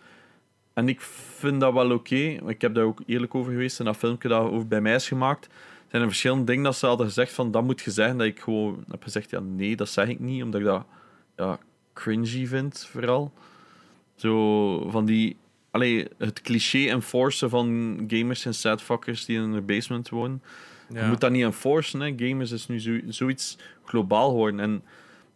En 0.73 0.89
ik 0.89 1.01
vind 1.01 1.59
dat 1.61 1.73
wel 1.73 1.91
oké. 1.91 2.15
Ik 2.45 2.61
heb 2.61 2.73
daar 2.75 2.83
ook 2.83 3.01
eerlijk 3.05 3.35
over 3.35 3.51
geweest. 3.51 3.79
En 3.79 3.85
dat 3.85 3.97
filmpje 3.97 4.27
dat 4.29 4.49
over 4.49 4.67
bij 4.67 4.81
mij 4.81 4.95
is 4.95 5.07
gemaakt, 5.07 5.47
zijn 5.89 6.01
er 6.01 6.07
verschillende 6.07 6.43
dingen 6.43 6.63
dat 6.63 6.75
ze 6.75 6.85
hadden 6.85 7.05
gezegd 7.05 7.33
van 7.33 7.51
dat 7.51 7.63
moet 7.63 7.81
je 7.81 7.91
zeggen. 7.91 8.17
Dat 8.17 8.27
ik 8.27 8.39
gewoon 8.39 8.83
heb 8.91 9.03
gezegd, 9.03 9.29
ja 9.29 9.39
nee, 9.39 9.75
dat 9.75 9.89
zeg 9.89 10.07
ik 10.07 10.19
niet. 10.19 10.43
Omdat 10.43 10.59
ik 10.59 10.65
dat 10.65 10.85
ja, 11.35 11.59
cringy 11.93 12.47
vind, 12.47 12.87
vooral. 12.91 13.31
Zo 14.17 14.89
van 14.89 15.05
die... 15.05 15.37
Allee, 15.71 16.07
het 16.17 16.41
cliché 16.41 16.87
enforcen 16.89 17.49
van 17.49 18.03
gamers 18.07 18.45
en 18.45 18.53
sadfuckers 18.53 19.25
die 19.25 19.37
in 19.37 19.43
een 19.51 19.65
basement 19.65 20.09
wonen. 20.09 20.41
Ja. 20.93 21.01
Je 21.01 21.07
moet 21.07 21.21
dat 21.21 21.31
niet 21.31 21.43
enforcen. 21.43 21.99
Hè. 21.99 22.13
Gamers 22.17 22.51
is 22.51 22.67
nu 22.67 22.79
zo, 22.79 22.99
zoiets 23.07 23.57
globaal 23.83 24.29
geworden. 24.29 24.59
En 24.59 24.83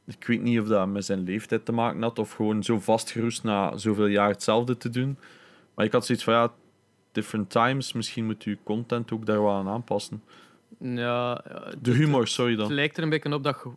ik 0.05 0.25
weet 0.27 0.41
niet 0.41 0.59
of 0.59 0.67
dat 0.67 0.87
met 0.87 1.05
zijn 1.05 1.23
leeftijd 1.23 1.65
te 1.65 1.71
maken 1.71 2.01
had. 2.01 2.19
Of 2.19 2.31
gewoon 2.31 2.63
zo 2.63 2.79
vastgeroest 2.79 3.43
na 3.43 3.77
zoveel 3.77 4.05
jaar 4.07 4.29
hetzelfde 4.29 4.77
te 4.77 4.89
doen. 4.89 5.17
Maar 5.75 5.85
ik 5.85 5.91
had 5.91 6.05
zoiets 6.05 6.23
van, 6.23 6.33
ja, 6.33 6.51
different 7.11 7.49
times. 7.49 7.93
Misschien 7.93 8.25
moet 8.25 8.43
je 8.43 8.57
content 8.63 9.11
ook 9.11 9.25
daar 9.25 9.41
wel 9.43 9.53
aan 9.53 9.67
aanpassen. 9.67 10.23
Ja, 10.79 11.43
ja, 11.49 11.71
De 11.81 11.91
humor, 11.91 12.27
sorry 12.27 12.51
Het 12.51 12.59
dan. 12.59 12.73
lijkt 12.73 12.97
er 12.97 13.03
een 13.03 13.09
beetje 13.09 13.33
op 13.33 13.43
dat, 13.43 13.63
het 13.63 13.73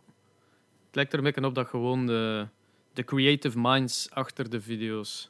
lijkt 0.91 1.11
er 1.13 1.17
een 1.19 1.25
beetje 1.25 1.45
op 1.45 1.55
dat 1.55 1.67
gewoon 1.67 2.05
de, 2.05 2.47
de 2.95 3.03
creative 3.03 3.59
minds 3.59 4.09
achter 4.11 4.49
de 4.49 4.61
video's 4.61 5.29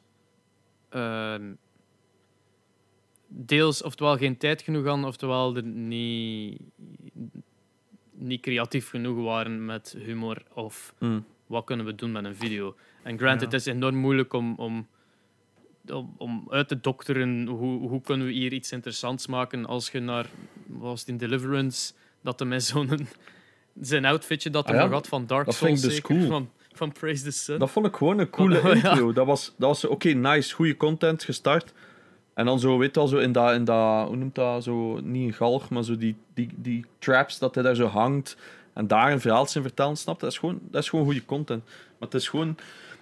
ehm, 0.88 1.52
deels 3.28 3.82
oftewel 3.82 4.16
geen 4.16 4.36
tijd 4.36 4.62
genoeg 4.62 4.84
hadden, 4.86 5.04
oftewel 5.04 5.56
er 5.56 5.62
niet, 5.64 6.60
niet 8.12 8.40
creatief 8.40 8.88
genoeg 8.88 9.24
waren 9.24 9.64
met 9.64 9.96
humor 9.98 10.42
of 10.54 10.94
Mm. 10.98 11.24
wat 11.46 11.64
kunnen 11.64 11.86
we 11.86 11.94
doen 11.94 12.12
met 12.12 12.24
een 12.24 12.36
video. 12.36 12.76
En 13.02 13.18
granted, 13.18 13.50
Ja. 13.50 13.56
het 13.56 13.66
is 13.66 13.72
enorm 13.74 13.96
moeilijk 13.96 14.32
om, 14.32 14.54
om, 14.54 14.86
om, 15.90 16.14
om 16.18 16.46
uit 16.50 16.68
te 16.68 16.80
dokteren 16.80 17.46
hoe, 17.46 17.88
hoe 17.88 18.00
kunnen 18.00 18.26
we 18.26 18.32
hier 18.32 18.52
iets 18.52 18.72
interessants 18.72 19.26
maken 19.26 19.66
als 19.66 19.90
je 19.90 20.00
naar, 20.00 20.26
was 20.66 21.00
het 21.00 21.08
in 21.08 21.16
Deliverance, 21.16 21.92
dat 22.20 22.38
hij 22.38 22.48
met 22.48 22.64
zo'n 22.64 22.90
zijn 23.80 24.04
outfitje 24.04 24.50
dat 24.50 24.64
hij 24.66 24.74
Ah 24.74 24.80
ja, 24.80 24.86
nog 24.86 24.94
had 24.94 25.08
van 25.08 25.26
Dark 25.26 25.44
dat 25.46 25.54
Souls 25.54 25.80
vind 25.80 25.92
ik 25.92 26.06
dus 26.06 26.16
cool. 26.16 26.26
van, 26.28 26.50
van 26.76 26.92
Praise 26.92 27.24
the 27.24 27.30
Sun. 27.30 27.58
Dat 27.58 27.70
vond 27.70 27.86
ik 27.86 27.96
gewoon 27.96 28.18
een 28.18 28.30
coole 28.30 28.60
intro. 28.74 29.12
Dat 29.12 29.26
was, 29.26 29.54
dat 29.56 29.68
was 29.68 29.84
oké, 29.84 30.08
nice, 30.08 30.54
goede 30.54 30.76
content 30.76 31.24
gestart. 31.24 31.72
En 32.34 32.44
dan 32.44 32.58
zo, 32.60 32.78
weet 32.78 32.94
je 32.94 33.00
wel, 33.00 33.08
zo 33.08 33.16
in 33.16 33.32
dat, 33.32 33.54
in 33.54 33.64
dat, 33.64 34.06
hoe 34.06 34.16
noemt 34.16 34.34
dat, 34.34 34.64
zo, 34.64 35.00
niet 35.00 35.26
een 35.26 35.34
galg, 35.34 35.70
maar 35.70 35.84
zo 35.84 35.96
die, 35.96 36.16
die, 36.34 36.48
die 36.56 36.84
traps, 36.98 37.38
dat 37.38 37.54
hij 37.54 37.64
daar 37.64 37.74
zo 37.74 37.86
hangt. 37.86 38.36
En 38.72 38.86
daar 38.86 39.12
een 39.12 39.20
verhaal 39.20 39.48
in 39.54 39.62
vertellen, 39.62 39.96
snap? 39.96 40.20
Dat 40.20 40.30
is 40.30 40.38
gewoon, 40.38 40.58
dat 40.70 40.82
is 40.82 40.88
gewoon 40.88 41.04
goede 41.04 41.24
content. 41.24 41.64
Maar 41.64 42.08
het 42.08 42.14
is 42.14 42.28
gewoon 42.28 42.56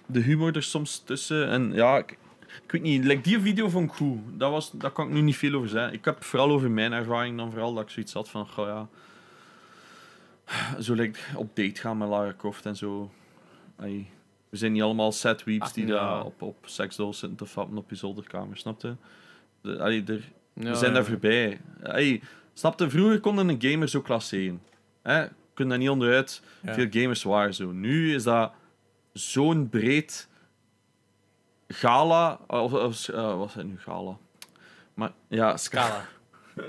de 0.05 0.19
humor 0.19 0.55
er 0.55 0.63
soms 0.63 0.99
tussen. 1.05 1.49
En 1.49 1.73
ja, 1.73 1.97
ik, 1.97 2.17
ik 2.63 2.71
weet 2.71 2.81
niet, 2.81 3.03
like 3.03 3.21
die 3.21 3.39
video 3.39 3.69
vond 3.69 3.89
ik 3.89 3.95
goed. 3.95 4.19
Dat 4.33 4.51
was, 4.51 4.71
daar 4.71 4.91
kan 4.91 5.07
ik 5.07 5.13
nu 5.13 5.21
niet 5.21 5.37
veel 5.37 5.53
over 5.53 5.69
zeggen. 5.69 5.93
Ik 5.93 6.05
heb 6.05 6.23
vooral 6.23 6.49
over 6.49 6.71
mijn 6.71 6.93
ervaring 6.93 7.37
dan 7.37 7.51
vooral, 7.51 7.73
dat 7.73 7.83
ik 7.83 7.89
zoiets 7.89 8.13
had 8.13 8.29
van, 8.29 8.47
goh 8.47 8.67
ja... 8.67 8.87
Zo 10.79 10.93
like, 10.93 11.19
op 11.35 11.55
date 11.55 11.81
gaan 11.81 11.97
met 11.97 12.07
Lara 12.07 12.33
Croft 12.37 12.65
en 12.65 12.75
zo. 12.75 13.11
Ai, 13.75 14.07
we 14.49 14.57
zijn 14.57 14.71
niet 14.71 14.81
allemaal 14.81 15.11
sad 15.11 15.43
weeps 15.43 15.73
die 15.73 15.85
daar 15.85 16.23
op, 16.23 16.41
op 16.41 16.57
seksdolls 16.65 17.19
zitten 17.19 17.37
te 17.37 17.45
fappen 17.45 17.77
op 17.77 17.89
je 17.89 17.95
zolderkamer, 17.95 18.57
snapte? 18.57 18.95
De, 19.61 19.77
er, 19.77 20.31
Ja, 20.53 20.69
we 20.69 20.75
zijn 20.75 20.91
ja. 20.91 20.97
daar 20.97 21.05
voorbij. 21.05 21.61
Hey, 21.81 22.21
snapte? 22.53 22.89
Vroeger 22.89 23.19
konden 23.19 23.49
een 23.49 23.61
gamer 23.61 23.89
zo 23.89 24.01
klasseren. 24.01 24.61
Hè? 25.01 25.21
Je 25.21 25.29
kunt 25.53 25.69
daar 25.69 25.77
niet 25.77 25.89
onderuit. 25.89 26.41
Ja. 26.61 26.73
Veel 26.73 26.87
gamers 26.89 27.23
waren 27.23 27.53
zo. 27.53 27.71
Nu 27.71 28.13
is 28.13 28.23
dat 28.23 28.51
zo'n 29.13 29.69
breed 29.69 30.27
gala. 31.67 32.39
Of, 32.47 32.73
of 32.73 33.09
eh, 33.09 33.37
wat 33.37 33.47
is 33.47 33.53
het 33.53 33.67
nu 33.67 33.79
gala? 33.79 34.17
Maar 34.93 35.11
ja, 35.27 35.57
Scala. 35.57 36.05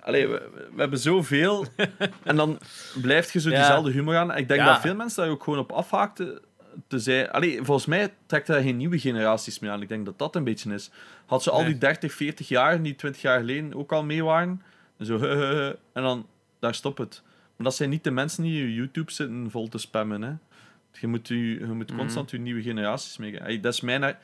Allee, 0.00 0.28
we, 0.28 0.50
we 0.74 0.80
hebben 0.80 0.98
zoveel. 0.98 1.66
en 2.22 2.36
dan 2.36 2.58
blijf 3.02 3.32
je 3.32 3.40
zo 3.40 3.50
diezelfde 3.50 3.90
humor 3.90 4.16
aan. 4.16 4.36
Ik 4.36 4.48
denk 4.48 4.64
dat 4.64 4.80
veel 4.80 4.94
mensen 4.94 5.22
daar 5.22 5.32
ook 5.32 5.42
gewoon 5.42 5.58
op 5.58 5.72
afhaakten. 5.72 6.40
tezij... 6.86 7.30
Allee, 7.30 7.62
volgens 7.62 7.86
mij 7.86 8.14
trekt 8.26 8.46
daar 8.46 8.62
geen 8.62 8.76
nieuwe 8.76 8.98
generaties 8.98 9.58
meer 9.58 9.70
aan. 9.70 9.82
Ik 9.82 9.88
denk 9.88 10.04
dat 10.06 10.18
dat 10.18 10.36
een 10.36 10.44
beetje 10.44 10.74
is. 10.74 10.90
Had 11.26 11.42
ze 11.42 11.50
al 11.50 11.60
Nee. 11.60 11.68
die 11.68 11.78
30, 11.78 12.12
40 12.12 12.48
jaar, 12.48 12.82
die 12.82 12.94
20 12.94 13.22
jaar 13.22 13.38
geleden 13.38 13.74
ook 13.74 13.92
al 13.92 14.04
mee 14.04 14.24
waren, 14.24 14.62
en 14.98 15.06
zo, 15.06 15.18
en 15.92 16.02
dan, 16.02 16.26
daar 16.58 16.74
stopt 16.74 16.98
het. 16.98 17.22
Maar 17.56 17.66
dat 17.66 17.74
zijn 17.76 17.90
niet 17.90 18.04
de 18.04 18.10
mensen 18.10 18.42
die 18.42 18.62
je 18.62 18.74
YouTube 18.74 19.12
zitten 19.12 19.50
vol 19.50 19.68
te 19.68 19.78
spammen, 19.78 20.22
hè. 20.22 20.32
Je 21.00 21.06
moet, 21.06 21.28
je, 21.28 21.58
je 21.58 21.66
moet 21.66 21.88
Mhm. 21.90 21.98
constant 21.98 22.30
je 22.30 22.38
nieuwe 22.38 22.62
generaties 22.62 23.16
mee. 23.16 23.36
Hey, 23.36 23.60
dat 23.60 23.72
is 23.72 23.80
mijn... 23.80 24.16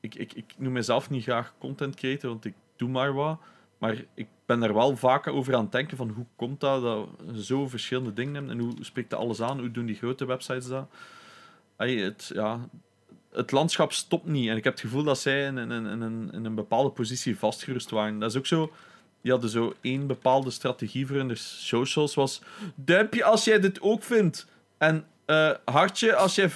Ik, 0.00 0.14
ik, 0.14 0.32
ik 0.32 0.44
noem 0.56 0.72
mezelf 0.72 1.10
niet 1.10 1.22
graag 1.22 1.54
content 1.58 1.94
creator, 1.96 2.30
want 2.30 2.44
ik 2.44 2.54
doe 2.76 2.88
maar 2.88 3.12
wat. 3.12 3.38
Maar 3.78 3.94
ik 4.14 4.26
ben 4.48 4.62
er 4.62 4.74
wel 4.74 4.96
vaak 4.96 5.26
over 5.26 5.54
aan 5.54 5.62
het 5.62 5.72
denken 5.72 5.96
van 5.96 6.08
hoe 6.08 6.26
komt 6.36 6.60
dat 6.60 6.82
dat 6.82 7.08
zo 7.36 7.68
verschillende 7.68 8.12
dingen 8.12 8.34
hebt 8.34 8.48
en 8.50 8.58
hoe 8.58 8.72
spreekt 8.80 9.10
dat 9.10 9.18
alles 9.18 9.40
aan? 9.42 9.58
Hoe 9.58 9.70
doen 9.70 9.86
die 9.86 9.96
grote 9.96 10.24
websites 10.24 10.66
dat? 10.66 10.88
Hey, 11.76 11.94
het, 11.94 12.30
ja, 12.34 12.68
het 13.32 13.50
landschap 13.50 13.92
stopt 13.92 14.26
niet. 14.26 14.48
En 14.48 14.56
ik 14.56 14.64
heb 14.64 14.72
het 14.72 14.82
gevoel 14.82 15.02
dat 15.02 15.18
zij 15.18 15.46
in, 15.46 15.58
in, 15.58 15.70
in, 15.86 16.44
een- 16.44 16.54
bepaalde 16.54 16.90
positie 16.90 17.38
vastgerust 17.38 17.90
waren. 17.90 18.18
Dat 18.18 18.30
is 18.30 18.36
ook 18.36 18.46
zo... 18.46 18.72
Die 19.20 19.32
hadden 19.32 19.50
zo 19.50 19.74
één 19.80 20.06
bepaalde 20.06 20.50
strategie 20.50 21.06
voor 21.06 21.16
hun 21.16 21.36
socials. 21.36 22.14
Was 22.14 22.42
duimpje 22.74 23.24
als 23.24 23.44
jij 23.44 23.60
dit 23.60 23.80
ook 23.80 24.02
vindt. 24.02 24.46
En 24.78 25.06
eh, 25.24 25.50
hartje 25.64 26.14
als 26.14 26.34
jij 26.34 26.50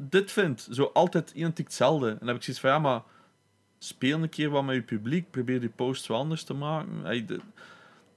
dit 0.00 0.30
vindt. 0.32 0.68
Zo 0.70 0.90
altijd 0.92 1.30
identiek 1.30 1.66
hetzelfde. 1.66 2.08
En 2.08 2.16
dan 2.18 2.28
heb 2.28 2.36
ik 2.36 2.42
zoiets 2.42 2.62
van, 2.62 2.70
ja, 2.70 2.78
maar... 2.78 3.02
Speel 3.82 4.22
een 4.22 4.28
keer 4.28 4.50
wat 4.50 4.64
met 4.64 4.74
je 4.74 4.82
publiek. 4.82 5.30
Probeer 5.30 5.60
die 5.60 5.68
post 5.68 6.06
wel 6.06 6.18
anders 6.18 6.42
te 6.42 6.54
maken. 6.54 7.04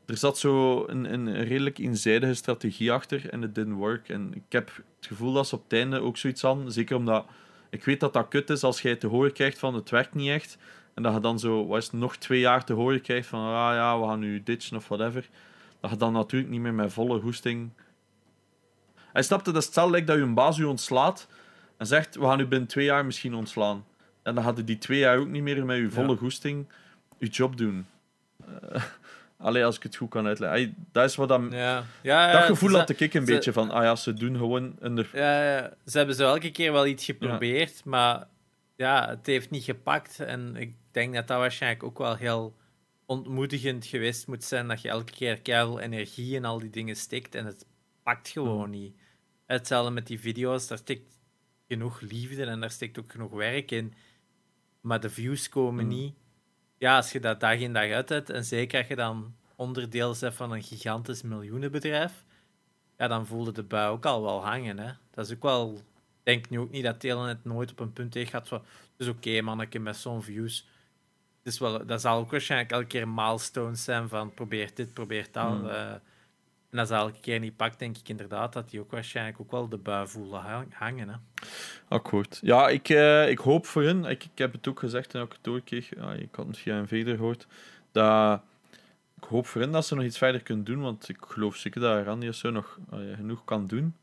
Er 0.06 0.18
zat 0.18 0.38
zo 0.38 0.84
een, 0.88 1.14
een 1.14 1.44
redelijk 1.44 1.78
eenzijdige 1.78 2.34
strategie 2.34 2.92
achter 2.92 3.30
en 3.30 3.42
het 3.42 3.56
didn't 3.56 3.78
work. 3.78 4.10
En 4.10 4.34
ik 4.34 4.44
heb 4.50 4.68
het 4.76 5.08
gevoel 5.08 5.34
dat 5.34 5.48
ze 5.48 5.56
op 5.56 5.64
het 5.64 5.74
einde 5.74 6.00
ook 6.00 6.18
zoiets 6.18 6.42
hadden. 6.42 6.72
Zeker 6.72 6.96
omdat 6.96 7.26
ik 7.70 7.84
weet 7.84 8.00
dat 8.00 8.14
dat 8.14 8.28
kut 8.28 8.50
is 8.50 8.64
als 8.64 8.82
jij 8.82 8.96
te 8.96 9.08
horen 9.08 9.34
krijgt 9.34 9.60
van 9.60 9.74
het 9.74 9.90
werkt 9.90 10.14
niet 10.14 10.30
echt. 10.30 10.58
En 10.94 11.04
dat 11.04 11.14
je 11.14 11.20
dan 11.20 11.40
zo, 11.40 11.68
wat 11.68 11.78
is 11.78 11.86
het, 11.86 11.94
nog 11.94 12.16
twee 12.16 12.40
jaar 12.40 12.66
te 12.66 12.74
horen 12.74 13.02
krijgt 13.02 13.28
van 13.28 13.40
ah 13.40 13.74
ja, 13.74 14.00
we 14.00 14.06
gaan 14.06 14.20
nu 14.20 14.44
ditchen 14.44 14.78
of 14.78 14.88
whatever. 14.88 15.30
Dat 15.80 15.90
je 15.92 15.98
dan 15.98 16.14
natuurlijk 16.14 16.52
niet 16.52 16.62
meer 16.62 16.74
met 16.74 16.94
volle 16.94 17.20
goesting. 17.20 17.70
Hij 18.96 19.24
snapte 19.24 19.52
dat 19.52 19.62
is 19.62 19.66
hetzelfde 19.66 20.04
dat 20.04 20.16
je 20.16 20.22
een 20.22 20.34
baas 20.34 20.58
u 20.58 20.64
ontslaat 20.64 21.28
en 21.78 21.88
zegt 21.88 22.16
we 22.16 22.26
gaan 22.26 22.40
u 22.40 22.46
binnen 22.46 22.68
twee 22.68 22.86
jaar 22.86 23.06
misschien 23.06 23.34
ontslaan. 23.34 23.86
En 24.26 24.36
dan 24.36 24.44
hadden 24.44 24.66
die 24.66 24.78
twee 24.78 25.00
jaar 25.00 25.18
ook 25.18 25.28
niet 25.28 25.44
meer 25.44 25.66
met 25.66 25.78
je 25.78 25.90
volle 25.92 26.12
Ja. 26.12 26.16
goesting 26.18 26.68
je 27.18 27.28
job 27.28 27.58
doen. 27.58 27.86
Eh, 28.46 28.84
Allee, 29.38 29.66
als 29.66 29.76
ik 29.76 29.84
het 29.84 29.96
goed 29.96 30.10
kan 30.10 30.26
uitleggen. 30.28 30.58
Ay, 30.60 30.74
dat 30.92 31.10
is 31.10 31.16
wat 31.16 31.28
dat, 31.28 31.42
Ja. 31.52 31.84
Ja, 32.04 32.32
dat 32.32 32.44
gevoel 32.44 32.72
had 32.78 32.90
ik 32.90 33.00
een 33.14 33.26
ze- 33.26 33.34
beetje 33.34 33.54
van, 33.54 33.72
ah 33.72 33.84
ja, 33.84 33.96
ze 33.96 34.14
doen 34.14 34.38
gewoon 34.38 34.76
een... 34.80 34.96
Ja, 35.14 35.58
ja, 35.58 35.74
ze 35.86 35.98
hebben 35.98 36.16
zo 36.16 36.28
elke 36.28 36.52
keer 36.52 36.72
wel 36.72 36.86
iets 36.88 37.06
geprobeerd, 37.06 37.84
maar 37.86 38.28
ja, 38.76 39.10
het 39.10 39.26
heeft 39.26 39.50
niet 39.50 39.64
gepakt. 39.64 40.20
En 40.20 40.56
ik 40.56 40.74
denk 40.92 41.14
dat 41.14 41.28
dat 41.28 41.38
waarschijnlijk 41.38 41.84
ook 41.84 41.98
wel 41.98 42.16
heel 42.16 42.56
ontmoedigend 43.06 43.86
geweest 43.86 44.28
moet 44.28 44.44
zijn, 44.44 44.68
dat 44.68 44.82
je 44.82 44.90
elke 44.90 45.12
keer 45.12 45.42
keihard 45.42 45.82
energie 45.84 46.36
en 46.36 46.46
al 46.46 46.60
die 46.60 46.70
dingen 46.70 46.96
stikt 46.96 47.36
en 47.36 47.46
het 47.46 47.66
pakt 48.04 48.30
gewoon 48.30 48.70
niet. 48.70 48.96
Hetzelfde 49.46 49.92
met 49.92 50.08
die 50.08 50.20
video's, 50.20 50.68
daar 50.68 50.78
stikt 50.78 51.18
genoeg 51.68 52.02
liefde 52.02 52.46
en 52.46 52.60
daar 52.60 52.72
stikt 52.72 53.00
ook 53.00 53.12
genoeg 53.12 53.32
werk 53.32 53.72
in, 53.72 53.94
maar 54.86 55.00
de 55.00 55.10
views 55.10 55.50
komen 55.50 55.84
Mm. 55.84 55.90
niet. 55.90 56.16
Ja, 56.78 56.96
als 56.96 57.12
je 57.12 57.20
dat 57.20 57.40
dag 57.40 57.60
in 57.60 57.74
dag 57.74 57.92
uit 57.92 58.10
hebt, 58.10 58.30
en 58.30 58.46
zeker 58.46 58.80
als 58.80 58.88
je 58.88 58.96
dan 58.96 59.36
onderdeel 59.56 60.16
bent 60.20 60.34
van 60.34 60.52
een 60.52 60.64
gigantisch 60.64 61.22
miljoenenbedrijf, 61.22 62.24
ja, 62.98 63.08
dan 63.08 63.26
voelde 63.26 63.52
de 63.52 63.64
bui 63.64 63.90
ook 63.90 64.06
al 64.06 64.22
wel 64.22 64.46
hangen. 64.46 64.80
Hè. 64.80 64.92
Dat 65.12 65.26
is 65.26 65.34
ook 65.34 65.42
wel... 65.42 65.74
Ik 65.74 66.34
denk 66.34 66.50
nu 66.50 66.60
ook 66.60 66.72
niet 66.72 66.84
dat 66.84 67.00
Telenet 67.00 67.44
nooit 67.44 67.72
op 67.72 67.80
een 67.80 67.94
punt 67.94 68.14
heeft 68.14 68.30
gehad 68.30 68.48
van... 68.48 68.58
Het 68.58 68.68
is 68.98 69.08
oké, 69.08 69.42
manneke, 69.42 69.80
met 69.80 69.96
zo'n 69.96 70.24
views. 70.24 70.68
Het 71.44 71.54
is 71.54 71.60
wel, 71.60 71.86
dat 71.86 72.02
zal 72.02 72.20
ook 72.20 72.32
waarschijnlijk 72.32 72.72
elke 72.72 72.88
keer 72.88 73.08
milestones 73.08 73.84
zijn 73.84 74.10
van 74.10 74.34
probeer 74.34 74.72
dit, 74.74 74.94
probeer 74.94 75.28
dat. 75.32 75.48
Hmm. 75.48 75.68
eh. 75.70 75.94
En 76.70 76.80
als 76.80 76.90
dat 76.90 77.00
elke 77.00 77.20
keer 77.20 77.40
niet 77.40 77.56
pakt, 77.56 77.80
denk 77.80 77.98
ik 77.98 78.10
inderdaad 78.10 78.54
dat 78.54 78.70
die 78.70 78.80
ook 78.80 78.92
waarschijnlijk 78.92 79.40
ook 79.40 79.52
wel 79.52 79.70
de 79.70 79.78
bui 79.78 80.08
hang- 80.32 80.74
hangen. 80.74 81.10
Hè. 81.10 81.16
Akkoord. 81.88 82.40
Ja, 82.42 82.70
ik, 82.70 82.90
eh, 82.90 83.30
ik 83.30 83.38
hoop 83.38 83.66
voor 83.66 83.82
hun, 83.84 84.06
ik, 84.06 84.24
ik 84.24 84.38
heb 84.38 84.52
het 84.52 84.68
ook 84.68 84.80
gezegd 84.80 85.10
toen 85.10 85.22
ik 85.22 85.36
het 85.42 85.92
ik 86.20 86.36
had 86.36 86.48
het 86.48 86.66
een 86.66 86.88
veder 86.88 87.16
gehoord, 87.16 87.48
dat 87.92 88.42
ik 89.18 89.24
hoop 89.24 89.48
voor 89.48 89.62
hen 89.62 89.72
dat 89.72 89.86
ze 89.86 89.96
nog 89.96 90.04
iets 90.04 90.18
verder 90.18 90.44
kunnen 90.44 90.66
doen, 90.66 90.82
want 90.82 91.10
ik 91.10 91.18
geloof 91.28 91.56
zeker 91.56 91.82
dat 91.82 92.06
Randy 92.06 92.32
zo 92.32 92.50
nog 92.50 92.80
genoeg 93.16 93.44
kan 93.46 93.68
doen. 93.68 93.96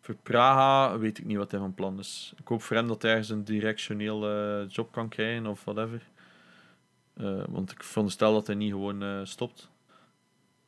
Voor 0.00 0.14
Praha 0.14 0.98
weet 0.98 1.18
ik 1.18 1.24
niet 1.24 1.36
wat 1.36 1.50
hij 1.50 1.60
van 1.60 1.74
plan 1.74 1.98
is. 1.98 2.32
Ik 2.36 2.48
hoop 2.48 2.62
voor 2.62 2.76
hem 2.76 2.88
dat 2.88 3.02
hij 3.02 3.10
ergens 3.10 3.28
een 3.28 3.44
directioneel 3.44 4.26
job 4.66 4.92
kan 4.92 5.08
krijgen 5.08 5.46
of 5.46 5.64
whatever. 5.64 6.02
Eh, 7.14 7.42
want 7.48 7.70
ik 7.70 7.82
veronderstel 7.82 8.32
dat 8.32 8.46
hij 8.46 8.56
niet 8.56 8.70
gewoon 8.70 9.02
eh, 9.02 9.20
stopt. 9.22 9.70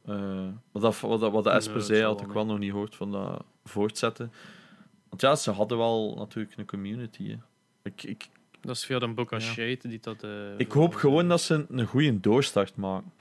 Eh, 0.07 0.47
wat, 0.73 0.83
dat, 0.83 1.01
wat, 1.01 1.21
dat, 1.21 1.33
wat 1.33 1.45
de 1.45 1.51
Esper 1.51 1.81
zei, 1.83 2.03
had 2.03 2.21
ik 2.21 2.27
wel 2.33 2.47
nog 2.47 2.59
niet 2.59 2.71
gehoord 2.71 2.95
van 2.97 3.13
dat 3.13 3.45
voortzetten. 3.65 4.33
Want 5.09 5.21
ja, 5.21 5.35
ze 5.35 5.51
hadden 5.51 5.79
wel 5.79 6.15
natuurlijk 6.19 6.57
een 6.57 6.67
community. 6.67 7.29
Hè. 7.29 7.37
Ik, 7.83 8.03
ik, 8.03 8.29
Dat 8.61 8.77
is 8.77 8.85
via 8.85 8.99
de 8.99 9.09
Boca 9.09 9.37
Ja. 9.37 9.43
Shade 9.43 9.79
die 9.89 9.99
dat... 10.01 10.23
eh, 10.23 10.31
ik 10.57 10.73
hoop 10.73 10.95
gewoon 10.95 11.29
dat 11.29 11.41
ze 11.41 11.67
een 11.69 11.87
goede 11.87 12.21
doorstart 12.21 12.77
maken. 12.77 13.13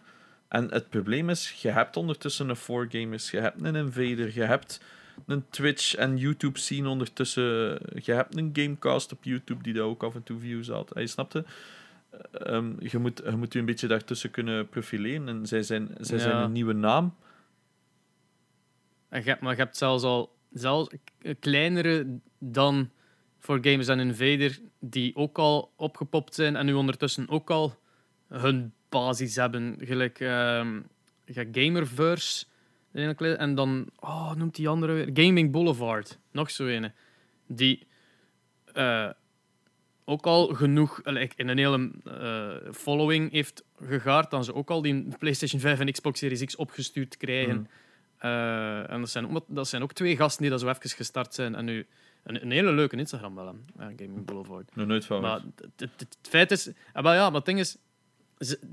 En 0.47 0.71
het 0.71 0.89
probleem 0.89 1.29
is, 1.29 1.51
je 1.61 1.69
hebt 1.69 1.97
ondertussen 1.97 2.49
een 2.49 2.57
4Gamers, 2.57 3.31
je 3.31 3.37
hebt 3.39 3.61
een 3.63 3.75
Invader, 3.75 4.33
je 4.33 4.43
hebt 4.43 4.81
een 5.25 5.45
Twitch 5.49 5.95
en 5.95 6.17
YouTube 6.17 6.59
scene 6.59 6.89
ondertussen, 6.89 7.43
je 8.03 8.11
hebt 8.11 8.37
een 8.37 8.49
Gamecast 8.53 9.11
op 9.11 9.23
YouTube 9.23 9.63
die 9.63 9.73
daar 9.73 9.83
ook 9.83 10.03
af 10.03 10.15
en 10.15 10.23
toe 10.23 10.39
views 10.39 10.67
had. 10.67 10.91
Je 10.95 11.07
snapte? 11.07 11.45
Ehm, 12.31 12.73
je, 12.79 12.97
moet, 12.97 13.21
je 13.25 13.35
moet 13.35 13.53
je 13.53 13.59
een 13.59 13.65
beetje 13.65 13.87
daartussen 13.87 14.31
kunnen 14.31 14.69
profileren. 14.69 15.27
En 15.27 15.45
zij 15.45 15.63
zijn, 15.63 15.89
zij 15.99 16.19
zijn 16.19 16.35
een 16.35 16.51
nieuwe 16.51 16.73
naam. 16.73 17.15
En 19.09 19.23
je 19.23 19.37
maar 19.39 19.51
je 19.51 19.61
hebt 19.61 19.77
zelfs 19.77 20.03
al 20.03 20.35
zelfs 20.51 20.89
kleinere 21.39 22.19
dan 22.39 22.89
voor 23.39 23.59
Gamers 23.61 23.87
en 23.87 23.99
Invader, 23.99 24.59
die 24.79 25.15
ook 25.15 25.37
al 25.37 25.73
opgepopt 25.75 26.35
zijn 26.35 26.55
en 26.55 26.65
nu 26.65 26.73
ondertussen 26.73 27.29
ook 27.29 27.49
al 27.49 27.79
hun 28.27 28.73
basis 28.89 29.35
hebben. 29.35 29.75
Gelijk 29.79 30.19
ehm, 30.19 30.81
Gamerverse. 31.25 32.45
En 32.91 33.55
dan, 33.55 33.89
oh, 33.99 34.33
noemt 34.33 34.55
die 34.55 34.67
andere 34.67 34.93
weer? 34.93 35.09
Gaming 35.13 35.51
Boulevard. 35.51 36.19
Nog 36.31 36.51
zo 36.51 36.65
een. 36.65 36.91
Die 37.47 37.87
eh, 38.73 39.09
ook 40.05 40.25
al 40.25 40.47
genoeg 40.47 41.01
like, 41.03 41.33
in 41.35 41.47
een 41.47 41.57
hele 41.57 41.91
eh, 42.05 42.73
following 42.73 43.31
heeft 43.31 43.63
gegaard, 43.85 44.31
dan 44.31 44.43
ze 44.43 44.53
ook 44.53 44.69
al 44.69 44.81
die 44.81 45.07
PlayStation 45.19 45.61
5 45.61 45.79
en 45.79 45.91
Xbox 45.91 46.19
Series 46.19 46.45
X 46.45 46.55
opgestuurd 46.55 47.17
krijgen. 47.17 47.55
Mm. 47.55 47.67
Eh, 48.17 48.91
en 48.91 48.99
dat 48.99 49.09
zijn, 49.09 49.35
ook, 49.35 49.45
dat 49.47 49.67
zijn 49.67 49.81
ook 49.81 49.93
twee 49.93 50.15
gasten 50.15 50.41
die 50.41 50.51
dat 50.51 50.59
zo 50.59 50.67
even 50.67 50.89
gestart 50.89 51.33
zijn 51.33 51.55
en 51.55 51.65
nu 51.65 51.85
een, 52.23 52.41
een 52.41 52.51
hele 52.51 52.71
leuke 52.71 52.95
Instagram 52.95 53.35
wel 53.35 53.55
Gaming 53.77 54.25
Boulevard. 54.25 54.75
Nog 54.75 54.87
nooit 54.87 55.05
van 55.05 55.21
Maar 55.21 55.41
het, 55.55 55.71
het, 55.75 55.91
het 55.97 56.17
feit 56.21 56.51
is... 56.51 56.69
ah, 56.93 57.03
wel 57.03 57.13
ja, 57.13 57.25
maar 57.25 57.35
het 57.35 57.45
ding 57.45 57.59
is... 57.59 57.77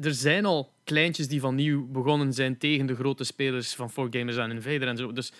Er 0.00 0.14
zijn 0.14 0.44
al 0.44 0.72
kleintjes 0.84 1.28
die 1.28 1.40
van 1.40 1.54
nieuw 1.54 1.86
begonnen 1.86 2.32
zijn 2.32 2.58
tegen 2.58 2.86
de 2.86 2.94
grote 2.94 3.24
spelers 3.24 3.74
van 3.74 3.90
4Gamers 3.90 4.36
en 4.36 4.50
Invader 4.50 4.88
en 4.88 4.96
zo. 4.96 5.12
Dus 5.12 5.32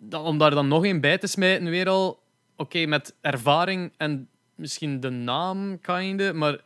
dan, 0.00 0.24
om 0.24 0.38
daar 0.38 0.50
dan 0.50 0.68
nog 0.68 0.84
een 0.84 1.00
bij 1.00 1.18
te 1.18 1.26
smijten, 1.26 1.70
weer 1.70 1.88
al... 1.88 2.22
Oké, 2.56 2.86
met 2.86 3.14
ervaring 3.20 3.92
en 3.96 4.28
misschien 4.54 5.00
de 5.00 5.10
naam, 5.10 5.80
kinde, 5.80 6.32
maar... 6.32 6.60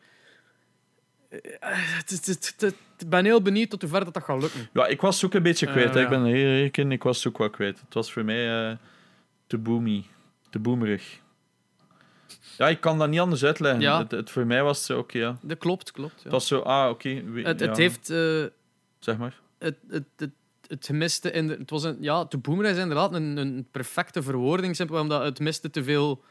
eh, 1.29 2.72
Ik 2.99 3.08
ben 3.08 3.25
heel 3.25 3.42
benieuwd 3.42 3.71
tot 3.71 3.80
hoe 3.83 3.91
ver 3.91 4.04
dat, 4.04 4.14
dat 4.14 4.22
gaat 4.22 4.41
lukken. 4.42 4.68
Ja, 4.72 4.87
ik 4.87 5.00
was 5.00 5.25
ook 5.25 5.34
een 5.34 5.42
beetje 5.42 5.67
kwijt. 5.67 5.96
Eh. 5.96 6.03
Ik 6.03 6.08
ben 6.08 6.25
heel 6.25 6.34
eerlijk 6.34 6.76
ik 6.76 7.03
was 7.03 7.26
ook 7.29 7.38
wel 7.38 7.50
kwijt. 7.50 7.80
Het 7.80 7.95
was 7.95 8.13
voor 8.13 8.25
mij 8.25 8.71
eh, 8.71 8.76
te 9.46 9.58
boomy, 9.58 10.04
te 10.50 10.58
boomerig. 10.58 11.21
Ja, 12.57 12.68
ik 12.68 12.80
kan 12.80 12.99
dat 12.99 13.08
niet 13.08 13.21
anders 13.21 13.45
uitleggen. 13.45 13.80
Ja. 13.80 13.99
Het, 13.99 14.11
het, 14.11 14.30
voor 14.30 14.46
mij 14.46 14.63
was 14.63 14.76
het 14.76 14.87
zo, 14.87 14.99
oké, 14.99 15.18
ja. 15.18 15.38
Dat 15.42 15.58
klopt, 15.58 15.91
klopt. 15.91 16.14
Ja. 16.17 16.22
Het 16.22 16.33
was 16.33 16.46
zo, 16.46 16.58
ah, 16.58 16.91
oké. 16.91 17.22
het, 17.42 17.61
het 17.61 17.76
heeft... 17.76 18.07
Zeg 18.99 19.17
maar. 19.18 19.41
het, 19.58 19.76
het, 19.88 20.04
het, 20.17 20.30
het 20.67 20.91
miste 20.91 21.30
in 21.30 21.46
de, 21.46 21.57
het 21.58 21.71
was 21.71 21.84
een, 21.84 21.96
ja, 22.00 22.25
de 22.25 22.38
boomer 22.38 22.64
is 22.64 22.76
inderdaad 22.76 23.14
een, 23.14 23.37
een 23.37 23.67
perfecte 23.71 24.22
verwoording, 24.22 24.76
simpel 24.76 25.00
omdat 25.00 25.22
het 25.22 25.41
miste 25.41 25.71
te 25.71 25.84
veel 25.84 26.22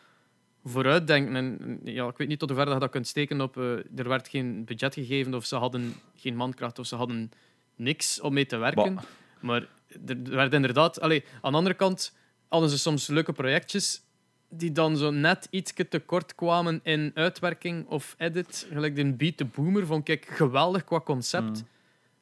vooruitdenken. 0.68 1.36
En 1.36 1.80
ja, 1.84 2.08
ik 2.08 2.18
weet 2.18 2.28
niet 2.28 2.40
tot 2.40 2.50
hoever 2.50 2.66
dat 2.68 2.76
je 2.76 2.82
dat 2.82 2.92
kunt 2.92 3.08
steken 3.08 3.42
op. 3.42 3.58
eh, 3.58 4.00
er 4.00 4.08
werd 4.08 4.28
geen 4.28 4.66
budget 4.66 4.94
gegeven 4.94 5.34
of 5.34 5.46
ze 5.46 5.56
hadden 5.56 5.94
geen 6.16 6.36
mankracht 6.36 6.80
of 6.80 6.86
ze 6.86 6.96
hadden 6.96 7.32
niks 7.76 8.22
om 8.22 8.34
mee 8.34 8.46
te 8.46 8.58
werken. 8.58 8.96
Bah. 8.96 9.04
Maar 9.40 9.68
er 10.08 10.18
er 10.24 10.36
werd 10.36 10.54
inderdaad. 10.54 11.02
Allee, 11.02 11.24
aan 11.42 11.52
de 11.52 11.58
andere 11.58 11.76
kant 11.76 12.16
hadden 12.48 12.70
ze 12.70 12.78
soms 12.78 13.08
leuke 13.08 13.34
projectjes 13.34 14.02
die 14.50 14.72
dan 14.72 14.98
zo 14.98 15.12
net 15.12 15.48
iets 15.50 15.74
te 15.90 16.00
kort 16.00 16.36
kwamen 16.36 16.80
in 16.84 17.12
uitwerking 17.14 17.88
of 17.88 18.16
edit. 18.18 18.68
Gelijk 18.72 18.96
de 18.96 19.14
Beat 19.14 19.38
the 19.38 19.46
Boomer 19.46 19.86
vond 19.86 20.10
ik 20.10 20.26
geweldig 20.26 20.84
qua 20.84 21.00
concept. 21.00 21.62
Mm. 21.62 21.68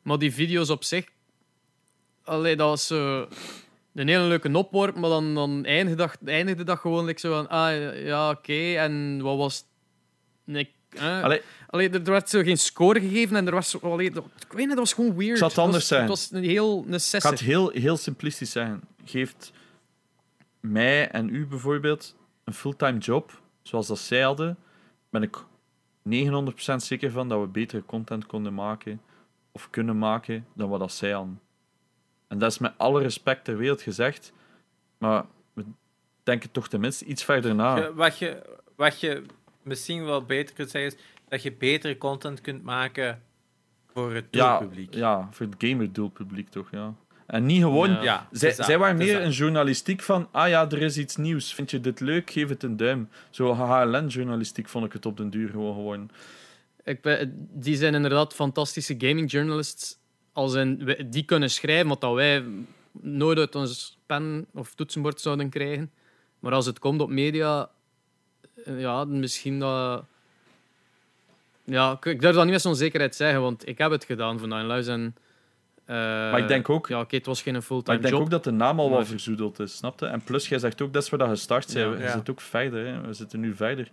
Maar 0.01 0.17
die 0.17 0.33
video's 0.33 0.69
op 0.69 0.83
zich, 0.83 1.05
allee, 2.23 2.55
dat 2.55 2.67
was. 2.67 2.89
Een 3.95 4.07
hele 4.07 4.23
leuke 4.27 4.53
opworp, 4.53 4.95
maar 4.95 5.09
dan, 5.09 5.33
dan 5.33 5.65
eindigde, 5.65 5.95
dat, 5.95 6.17
eindigde 6.25 6.63
dat 6.63 6.79
gewoon 6.79 7.05
like, 7.05 7.19
zo 7.19 7.31
van, 7.33 7.49
ah 7.49 8.03
ja, 8.03 8.29
oké, 8.29 8.73
en 8.75 9.21
wat 9.21 9.37
was? 9.37 9.65
Nee, 10.43 10.73
eh? 10.89 11.23
Allee, 11.23 11.41
Allee, 11.69 11.89
er 11.89 11.95
er 11.95 12.11
werd 12.11 12.29
zo 12.29 12.41
geen 12.41 12.57
score 12.57 12.99
gegeven 12.99 13.35
en 13.35 13.47
er 13.47 13.53
was... 13.53 13.81
Allee, 13.81 14.11
dat, 14.11 14.25
ik 14.25 14.51
weet 14.51 14.57
niet, 14.57 14.67
dat 14.69 14.77
was 14.77 14.93
gewoon 14.93 15.15
weird. 15.15 15.39
Het 15.39 15.55
was- 15.55 15.57
anders 15.65 15.87
zeggen. 15.87 16.09
Het 16.09 16.17
was 16.17 16.31
een 16.31 16.43
heel 16.49 16.85
ik 16.89 17.21
ga 17.21 17.29
het 17.29 17.39
heel, 17.39 17.69
heel 17.69 17.97
simplistisch 17.97 18.51
zeggen. 18.51 18.81
Geeft 19.05 19.51
mij 20.59 21.09
en 21.09 21.29
u 21.29 21.45
bijvoorbeeld 21.45 22.15
een 22.43 22.53
fulltime 22.53 22.97
job, 22.97 23.41
zoals 23.61 23.87
dat 23.87 23.99
zij 23.99 24.21
hadden, 24.21 24.57
ben 25.09 25.21
ik 25.23 25.37
900% 26.09 26.75
zeker 26.75 27.11
van 27.11 27.29
dat 27.29 27.39
we 27.41 27.47
betere 27.47 27.85
content 27.85 28.25
konden 28.25 28.53
maken 28.53 29.01
of 29.51 29.69
kunnen 29.69 29.97
maken 29.97 30.45
dan 30.53 30.69
wat 30.69 30.79
dat 30.79 30.91
zij 30.91 31.11
hadden. 31.11 31.39
En 32.35 32.41
dat 32.41 32.51
is 32.51 32.57
met 32.57 32.73
alle 32.77 33.01
respect 33.01 33.43
ter 33.43 33.57
wereld 33.57 33.81
gezegd, 33.81 34.33
maar 34.97 35.25
we 35.53 35.63
denken 36.23 36.51
toch 36.51 36.67
tenminste 36.67 37.05
iets 37.05 37.23
verder 37.23 37.55
na. 37.55 37.75
Je- 37.75 37.93
wat, 37.93 38.17
je, 38.17 38.41
wat 38.75 38.99
je 38.99 39.21
misschien 39.61 40.05
wel 40.05 40.23
beter 40.25 40.55
kunt 40.55 40.69
zeggen, 40.69 40.91
is 40.91 41.03
dat 41.29 41.43
je 41.43 41.51
betere 41.53 41.97
content 41.97 42.41
kunt 42.41 42.63
maken 42.63 43.21
voor 43.93 44.13
het 44.13 44.25
Ja, 44.31 44.59
doelpubliek. 44.59 44.93
ja, 44.93 45.27
voor 45.31 45.45
het 45.45 45.55
gamer-doelpubliek 45.57 46.49
toch, 46.49 46.67
ja. 46.71 46.93
En 47.25 47.45
niet 47.45 47.61
gewoon... 47.61 47.89
Ja. 47.91 48.01
Ja, 48.03 48.27
Zij, 48.31 48.51
zij 48.51 48.77
waren 48.77 48.97
meer 48.97 49.21
een 49.21 49.31
journalistiek 49.31 50.01
van, 50.01 50.27
ah 50.31 50.49
ja, 50.49 50.69
er 50.69 50.81
is 50.81 50.97
iets 50.97 51.15
nieuws. 51.15 51.53
Vind 51.53 51.71
je 51.71 51.79
dit 51.79 51.99
leuk? 51.99 52.29
Geef 52.31 52.49
het 52.49 52.63
een 52.63 52.77
duim. 52.77 53.09
Zo 53.29 53.53
HLN-journalistiek 53.53 54.69
vond 54.69 54.85
ik 54.85 54.93
het 54.93 55.05
op 55.05 55.17
den 55.17 55.29
duur 55.29 55.49
gewoon 55.49 55.73
geworden. 55.73 56.09
Ik 56.83 57.01
ben- 57.01 57.47
die 57.51 57.75
zijn 57.75 57.93
inderdaad 57.93 58.33
fantastische 58.33 58.95
gaming 58.97 59.31
journalists. 59.31 59.97
Als 60.35 60.53
in, 60.53 60.95
die 61.09 61.23
kunnen 61.23 61.49
schrijven 61.51 61.87
wat 61.87 62.01
dat 62.01 62.13
wij 62.13 62.43
nooit 62.91 63.37
uit 63.37 63.55
ons 63.55 63.97
pen 64.05 64.45
of 64.53 64.73
toetsenbord 64.75 65.21
zouden 65.21 65.49
krijgen. 65.49 65.91
Maar 66.39 66.53
als 66.53 66.65
het 66.65 66.79
komt 66.79 67.01
op 67.01 67.09
media, 67.09 67.69
eh, 68.65 68.79
ja, 68.79 69.03
misschien 69.05 69.59
dat. 69.59 70.03
Ja, 71.63 71.97
ik, 72.01 72.21
durf 72.21 72.35
dat 72.35 72.43
niet 72.43 72.53
met 72.53 72.61
zo'n 72.61 72.75
zekerheid 72.75 73.15
zeggen, 73.15 73.41
want 73.41 73.67
ik 73.67 73.77
heb 73.77 73.91
het 73.91 74.03
gedaan 74.03 74.39
voor 74.39 74.47
Nine 74.47 74.63
Lives. 74.67 74.87
En, 74.87 75.15
eh, 75.85 75.95
Maar 75.95 76.39
ik 76.39 76.47
denk 76.47 76.69
ook- 76.69 76.87
Ja, 76.87 76.99
oké, 76.99 77.15
het 77.15 77.25
was 77.25 77.41
geen 77.41 77.53
Maar 77.53 77.61
fulltime 77.61 77.95
ik 77.95 78.01
denk 78.01 78.13
job. 78.13 78.23
ook 78.23 78.29
dat 78.29 78.43
de 78.43 78.51
naam 78.51 78.79
al 78.79 78.89
wel 78.89 78.97
Maar- 78.97 79.07
verzoedeld 79.07 79.59
is, 79.59 79.77
snapte? 79.77 80.05
En 80.05 80.23
plus, 80.23 80.47
jij 80.49 80.59
zegt 80.59 80.81
ook, 80.81 80.93
dat 80.93 81.03
is 81.03 81.09
waar 81.09 81.19
dat 81.19 81.29
gestart 81.29 81.69
zijn. 81.69 81.89
Ja. 81.89 81.95
We 81.95 82.03
Ja. 82.03 82.11
zitten 82.11 82.33
ook 82.33 82.41
verder, 82.41 82.85
hè. 82.85 83.01
we 83.01 83.13
zitten 83.13 83.39
nu 83.39 83.55
verder. 83.55 83.89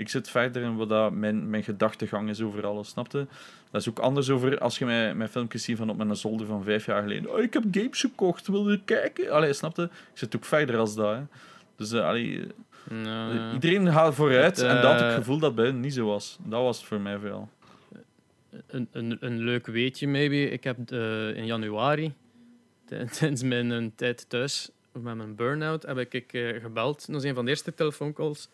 Ik 0.00 0.08
zit 0.08 0.30
verder 0.30 0.62
in 0.62 0.76
wat 0.76 0.88
dat 0.88 1.12
mijn, 1.12 1.50
mijn 1.50 1.62
gedachtegang 1.62 2.28
is 2.28 2.40
over 2.42 2.66
alles, 2.66 2.88
snapte? 2.88 3.26
Dat 3.70 3.80
is 3.80 3.88
ook 3.88 3.98
anders 3.98 4.30
over 4.30 4.58
als 4.58 4.78
je 4.78 4.84
mijn, 4.84 5.16
mijn 5.16 5.28
filmpjes 5.28 5.64
ziet 5.64 5.76
van 5.76 5.90
op 5.90 5.96
mijn 5.96 6.16
zolder 6.16 6.46
van 6.46 6.62
vijf 6.64 6.86
jaar 6.86 7.02
geleden. 7.02 7.32
Oh, 7.32 7.40
ik 7.40 7.52
heb 7.52 7.64
games 7.70 8.00
gekocht, 8.00 8.46
wil 8.48 8.70
je 8.70 8.80
kijken? 8.84 9.30
Allee, 9.30 9.52
snapte? 9.52 9.82
Ik 9.82 10.18
zit 10.18 10.36
ook 10.36 10.44
verder 10.44 10.76
als 10.76 10.94
dat, 10.94 11.14
hè. 11.14 11.20
Dus 11.76 11.92
eh, 11.92 12.06
allee, 12.06 12.46
iedereen 13.52 13.92
gaat 13.92 14.14
vooruit 14.14 14.56
Het, 14.56 14.66
en 14.66 14.74
dat 14.74 14.84
had 14.84 14.94
ik 14.94 15.00
eh, 15.00 15.06
het 15.06 15.14
gevoel 15.16 15.38
dat 15.38 15.54
bij 15.54 15.64
hen 15.66 15.80
niet 15.80 15.94
zo 15.94 16.06
was. 16.06 16.38
Dat 16.44 16.62
was 16.62 16.78
het 16.78 16.86
voor 16.86 17.00
mij 17.00 17.18
vooral. 17.18 17.48
een, 18.66 18.88
een, 18.92 19.16
een 19.20 19.38
leuk 19.38 19.66
weetje, 19.66 20.08
maybe. 20.08 20.50
Ik 20.50 20.64
heb 20.64 20.90
eh, 20.90 21.36
in 21.36 21.46
januari, 21.46 22.14
tij- 22.84 23.04
tijdens 23.18 23.42
mijn 23.42 23.72
eh, 23.72 23.84
tijd 23.94 24.28
thuis, 24.28 24.70
met 24.92 25.14
mijn 25.16 25.34
burn-out, 25.34 25.82
heb 25.86 25.98
ik 25.98 26.32
eh, 26.32 26.60
gebeld. 26.62 27.06
Dat 27.06 27.22
is 27.22 27.28
een 27.28 27.34
van 27.34 27.44
de 27.44 27.50
eerste 27.50 27.74
telefooncalls. 27.74 28.48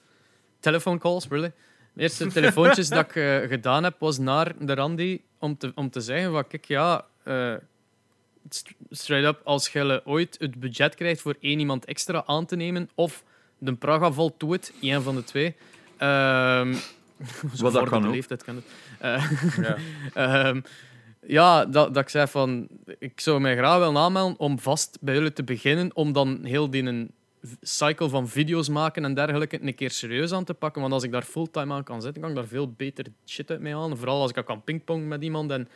Telefooncalls, 0.67 1.29
really. 1.29 1.53
De 1.93 2.03
eerste 2.03 2.27
telefoontjes 2.27 2.89
dat 2.89 3.05
ik 3.05 3.17
eh, 3.17 3.37
gedaan 3.49 3.85
heb, 3.85 3.95
was 3.99 4.19
naar 4.19 4.53
de 4.61 4.75
Randy 4.75 5.21
om 5.39 5.57
te, 5.57 5.73
om 5.75 5.91
te 5.91 6.01
zeggen 6.01 6.33
van, 6.33 6.47
kijk, 6.47 6.65
ja... 6.65 7.05
eh, 7.23 7.55
st- 8.49 8.75
straight 8.91 9.29
up, 9.29 9.41
als 9.45 9.69
je 9.69 10.01
ooit 10.05 10.37
het 10.41 10.61
budget 10.61 10.95
krijgt 10.95 11.21
voor 11.21 11.37
één 11.41 11.59
iemand 11.59 11.85
extra 11.85 12.23
aan 12.27 12.47
te 12.47 12.57
nemen, 12.57 12.89
of 12.95 13.23
de 13.59 13.75
Praga 13.75 14.13
valt 14.13 14.39
toe 14.39 14.53
het, 14.53 14.73
één 14.81 15.03
van 15.03 15.15
de 15.15 15.25
twee. 15.25 15.55
Ehm 15.97 16.75
Wat 17.61 17.73
dat 17.73 17.89
kan 17.89 18.07
ook. 18.07 18.13
leeftijd 18.15 18.45
kan 18.45 18.55
het. 18.57 18.65
Eh, 18.99 19.31
Ja. 19.65 19.77
Ehm, 20.45 20.61
ja, 21.27 21.65
dat, 21.65 21.95
dat 21.95 22.03
ik 22.03 22.09
zei 22.09 22.27
van... 22.27 22.69
Ik 22.99 23.21
zou 23.21 23.41
mij 23.41 23.57
graag 23.57 23.79
willen 23.79 23.97
aanmelden 23.97 24.39
om 24.39 24.59
vast 24.59 24.99
bij 25.01 25.15
jullie 25.15 25.33
te 25.33 25.45
beginnen, 25.45 25.91
om 25.95 26.13
dan 26.13 26.39
heel 26.45 26.71
die 26.71 27.11
cycle 27.61 28.09
van 28.09 28.29
video's 28.29 28.69
maken 28.69 29.05
en 29.05 29.15
dergelijke 29.15 29.63
een 29.63 29.75
keer 29.75 29.91
serieus 29.91 30.33
aan 30.33 30.45
te 30.45 30.55
pakken. 30.55 30.81
Want 30.81 30.93
als 30.93 31.03
ik 31.03 31.13
daar 31.13 31.23
fulltime 31.23 31.75
aan 31.75 31.85
kan 31.85 32.03
zitten, 32.03 32.21
kan 32.21 32.31
ik 32.31 32.37
daar 32.37 32.47
veel 32.47 32.71
beter 32.73 33.07
shit 33.27 33.51
uit 33.51 33.61
mee 33.61 33.75
halen. 33.75 33.97
Vooral 33.99 34.21
als 34.21 34.31
ik 34.33 34.45
kan 34.45 34.63
pingpong 34.65 35.07
met 35.07 35.23
iemand. 35.23 35.51
En, 35.51 35.69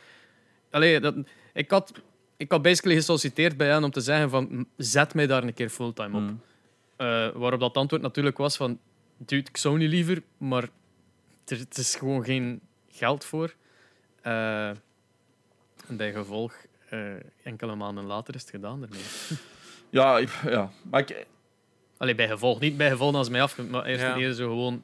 allee, 0.71 0.99
dat, 0.99 1.15
ik, 1.53 1.71
had, 1.71 1.91
ik 2.37 2.51
had 2.51 2.61
basically 2.61 2.95
gesolliciteerd 2.95 3.57
bij 3.57 3.67
hen 3.67 3.83
om 3.83 3.91
te 3.91 4.01
zeggen 4.01 4.29
van, 4.29 4.47
"M, 4.51 4.63
zet 4.77 5.13
mij 5.13 5.27
daar 5.27 5.43
een 5.43 5.53
keer 5.53 5.69
fulltime 5.69 6.15
op. 6.17 6.21
Mm. 6.23 6.41
Eh, 6.95 7.29
waarop 7.33 7.59
dat 7.59 7.77
antwoord 7.77 8.01
natuurlijk 8.01 8.37
was 8.37 8.57
van... 8.57 8.79
Dude, 9.17 9.49
ik 9.49 9.57
zou 9.57 9.77
niet 9.77 9.89
liever, 9.89 10.21
maar 10.37 10.63
er, 11.45 11.57
het 11.57 11.77
is 11.77 11.95
gewoon 11.95 12.23
geen 12.23 12.61
geld 12.89 13.25
voor. 13.25 13.53
Eh, 14.21 14.67
en 15.87 15.97
bij 15.97 16.11
gevolg, 16.11 16.53
eh, 16.89 16.99
enkele 17.43 17.75
maanden 17.75 18.03
later 18.05 18.35
is 18.35 18.41
het 18.41 18.49
gedaan 18.49 18.81
ermee. 18.83 19.01
Ja, 19.89 20.17
ik- 20.17 20.39
ja. 20.43 20.71
Maar 20.89 20.99
ik, 20.99 21.25
Allee, 22.01 22.15
bij 22.15 22.27
gevolg. 22.27 22.59
Niet 22.59 22.77
bij 22.77 22.89
gevolg 22.89 23.15
als 23.15 23.29
mij 23.29 23.41
af, 23.41 23.57
maar 23.69 23.85
eerst 23.85 24.01
Ja. 24.01 24.13
en 24.13 24.19
eerder 24.19 24.35
zo 24.35 24.47
gewoon 24.47 24.83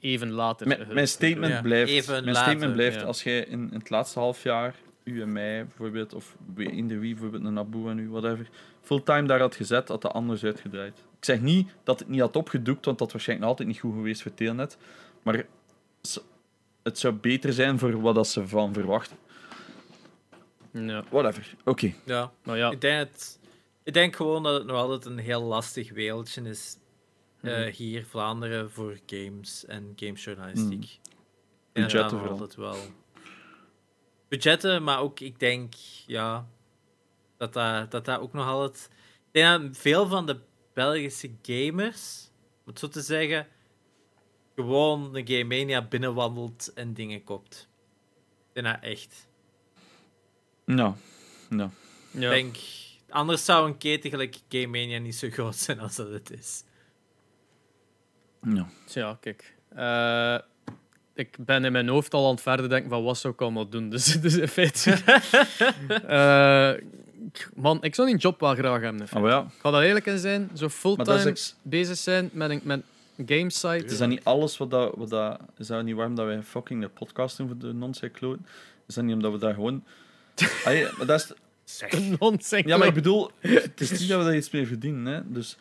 even 0.00 0.30
later. 0.30 0.66
Mijn, 0.66 0.86
mijn 0.92 1.08
statement 1.08 1.52
Ja, 1.52 1.60
blijft, 1.60 1.90
even 1.90 2.12
mijn 2.12 2.24
later, 2.24 2.42
statement 2.42 2.72
blijft 2.72 3.00
ja. 3.00 3.06
als 3.06 3.22
jij 3.22 3.38
in, 3.44 3.68
in 3.72 3.78
het 3.78 3.90
laatste 3.90 4.18
half 4.18 4.42
jaar, 4.42 4.74
u 5.04 5.22
en 5.22 5.32
mij 5.32 5.64
bijvoorbeeld, 5.66 6.14
of 6.14 6.36
wie- 6.54 6.70
eender 6.70 6.98
wie, 7.00 7.12
bijvoorbeeld 7.12 7.44
een 7.44 7.58
Abu 7.58 7.88
en 7.88 7.98
u, 7.98 8.10
whatever, 8.10 8.48
fulltime 8.82 9.26
daar 9.26 9.40
had 9.40 9.54
gezet, 9.54 9.88
had 9.88 10.02
dat 10.02 10.12
anders 10.12 10.44
uitgedraaid. 10.44 10.98
Ik 11.18 11.24
zeg 11.24 11.40
niet 11.40 11.70
dat 11.84 11.98
het 11.98 12.08
niet 12.08 12.20
had 12.20 12.36
opgedoekt, 12.36 12.84
want 12.84 12.98
dat 12.98 13.12
was 13.12 13.12
waarschijnlijk 13.12 13.48
nog 13.48 13.58
altijd 13.58 13.68
niet 13.68 13.78
goed 13.92 13.94
geweest 14.00 14.22
voor 14.22 14.34
Telnet, 14.34 14.76
maar 15.22 15.44
het 16.82 16.98
zou 16.98 17.14
beter 17.14 17.52
zijn 17.52 17.78
voor 17.78 18.00
wat 18.00 18.14
dat 18.14 18.28
ze 18.28 18.48
van 18.48 18.72
verwachten. 18.72 19.16
Ja, 20.72 21.04
Whatever. 21.10 21.54
Oké. 21.64 21.92
Ja. 22.04 22.30
maar 22.42 22.56
ja. 22.56 22.70
Ik, 22.70 22.80
denk 22.80 22.98
het, 22.98 23.38
ik 23.84 23.92
denk 23.92 24.16
gewoon 24.16 24.42
dat 24.42 24.54
het 24.54 24.66
nog 24.66 24.76
altijd 24.76 25.04
een 25.04 25.18
heel 25.18 25.42
lastig 25.42 25.92
wereldje 25.92 26.42
is. 26.42 26.76
eh, 27.40 27.58
Mhm. 27.58 27.70
hier 27.70 28.06
Vlaanderen 28.06 28.70
voor 28.70 28.98
games 29.06 29.64
en 29.64 29.92
gamesjournalistiek. 29.96 30.98
Dat 31.02 31.12
Budgetten 31.72 32.10
vooral. 32.18 32.30
altijd 32.30 32.54
wel. 32.54 32.76
Budgetten, 34.28 34.82
maar 34.82 35.00
ook 35.00 35.20
ik 35.20 35.38
denk 35.38 35.74
ja, 36.06 36.48
dat 37.36 37.52
dat, 37.52 37.90
dat, 37.90 38.04
dat 38.04 38.20
ook 38.20 38.32
nog 38.32 38.46
altijd. 38.46 38.88
Ik 39.26 39.32
denk 39.32 39.62
dat 39.62 39.76
veel 39.76 40.06
van 40.08 40.26
de 40.26 40.40
Belgische 40.74 41.30
gamers, 41.42 42.30
om 42.64 42.66
het 42.70 42.78
zo 42.78 42.88
te 42.88 43.00
zeggen, 43.00 43.46
gewoon 44.54 45.12
de 45.12 45.22
Game 45.26 45.44
Mania 45.44 45.82
binnenwandelt 45.82 46.72
en 46.74 46.94
dingen 46.94 47.24
koopt. 47.24 47.68
Ik 48.52 48.62
denk 48.62 48.66
dat 48.66 48.82
echt. 48.90 49.28
Nou, 50.64 50.94
nou. 51.48 51.70
ja. 52.10 52.32
Ik 52.32 52.42
denk, 52.42 52.56
anders 53.10 53.44
zou 53.44 53.66
een 53.66 53.78
keten 53.78 54.10
gelijk 54.10 54.36
Game 54.48 54.66
Mania 54.66 54.98
niet 54.98 55.14
zo 55.14 55.28
groot 55.30 55.56
zijn 55.56 55.80
als 55.80 55.96
dat 55.96 56.10
het 56.10 56.30
is. 56.30 56.64
nou. 58.40 58.66
Tja, 58.86 59.18
kijk. 59.20 59.54
Eh, 59.74 60.38
ik 61.14 61.36
ben 61.40 61.64
in 61.64 61.72
mijn 61.72 61.88
hoofd 61.88 62.14
al 62.14 62.24
aan 62.24 62.30
het 62.30 62.40
verder 62.40 62.68
denken 62.68 62.90
van 62.90 63.02
wat 63.02 63.18
zou 63.18 63.34
ik 63.34 63.40
allemaal 63.40 63.68
doen. 63.68 63.90
Dus, 63.90 64.04
dus 64.20 64.36
in 64.36 64.48
feite... 64.48 64.96
Eh, 66.06 66.72
man, 67.54 67.82
ik 67.82 67.94
zou 67.94 68.08
die 68.08 68.16
job 68.16 68.40
wel 68.40 68.54
graag 68.54 68.80
hebben. 68.80 69.06
maar 69.12 69.30
ja. 69.30 69.40
Ik 69.40 69.60
ga 69.60 69.70
daar 69.70 69.82
eerlijk 69.82 70.06
in 70.06 70.18
zijn. 70.18 70.50
Zo 70.54 70.60
Maar 70.60 70.70
fulltime 70.70 71.04
dat 71.04 71.18
is, 71.18 71.24
ex- 71.24 71.56
bezig 71.62 71.96
zijn 71.96 72.30
met 72.32 72.50
een, 72.50 72.60
met 72.64 72.82
een 73.16 73.28
gamesite. 73.28 73.84
is 73.84 73.98
dat 73.98 74.08
niet 74.08 74.24
alles 74.24 74.56
wat 74.56 74.70
dat, 74.70 74.94
wat 74.96 75.10
dat... 75.10 75.40
Is 75.58 75.66
dat 75.66 75.84
niet 75.84 75.94
waarom 75.94 76.14
dat 76.14 76.26
wij 76.26 76.42
fucking 76.42 76.80
de 76.82 76.88
podcast 76.88 77.36
doen 77.36 77.46
voor 77.46 77.58
de 77.58 77.72
non-cycloten? 77.72 78.46
Is 78.86 78.94
dat 78.94 79.04
niet 79.04 79.14
omdat 79.14 79.32
we 79.32 79.38
daar 79.38 79.54
gewoon... 79.54 79.84
Allee, 80.64 80.88
maar 80.96 81.06
dat 81.06 81.20
is... 81.20 81.32
Zeg. 81.76 82.18
Nonsens. 82.20 82.66
Ja, 82.66 82.76
maar 82.76 82.86
ik 82.86 82.94
bedoel, 82.94 83.30
het 83.40 83.80
is 83.80 83.90
niet 83.90 84.08
dat 84.08 84.18
we 84.18 84.24
daar 84.24 84.36
iets 84.36 84.50
mee 84.50 84.66
verdienen. 84.66 85.12
Hè? 85.12 85.20
Dus, 85.32 85.56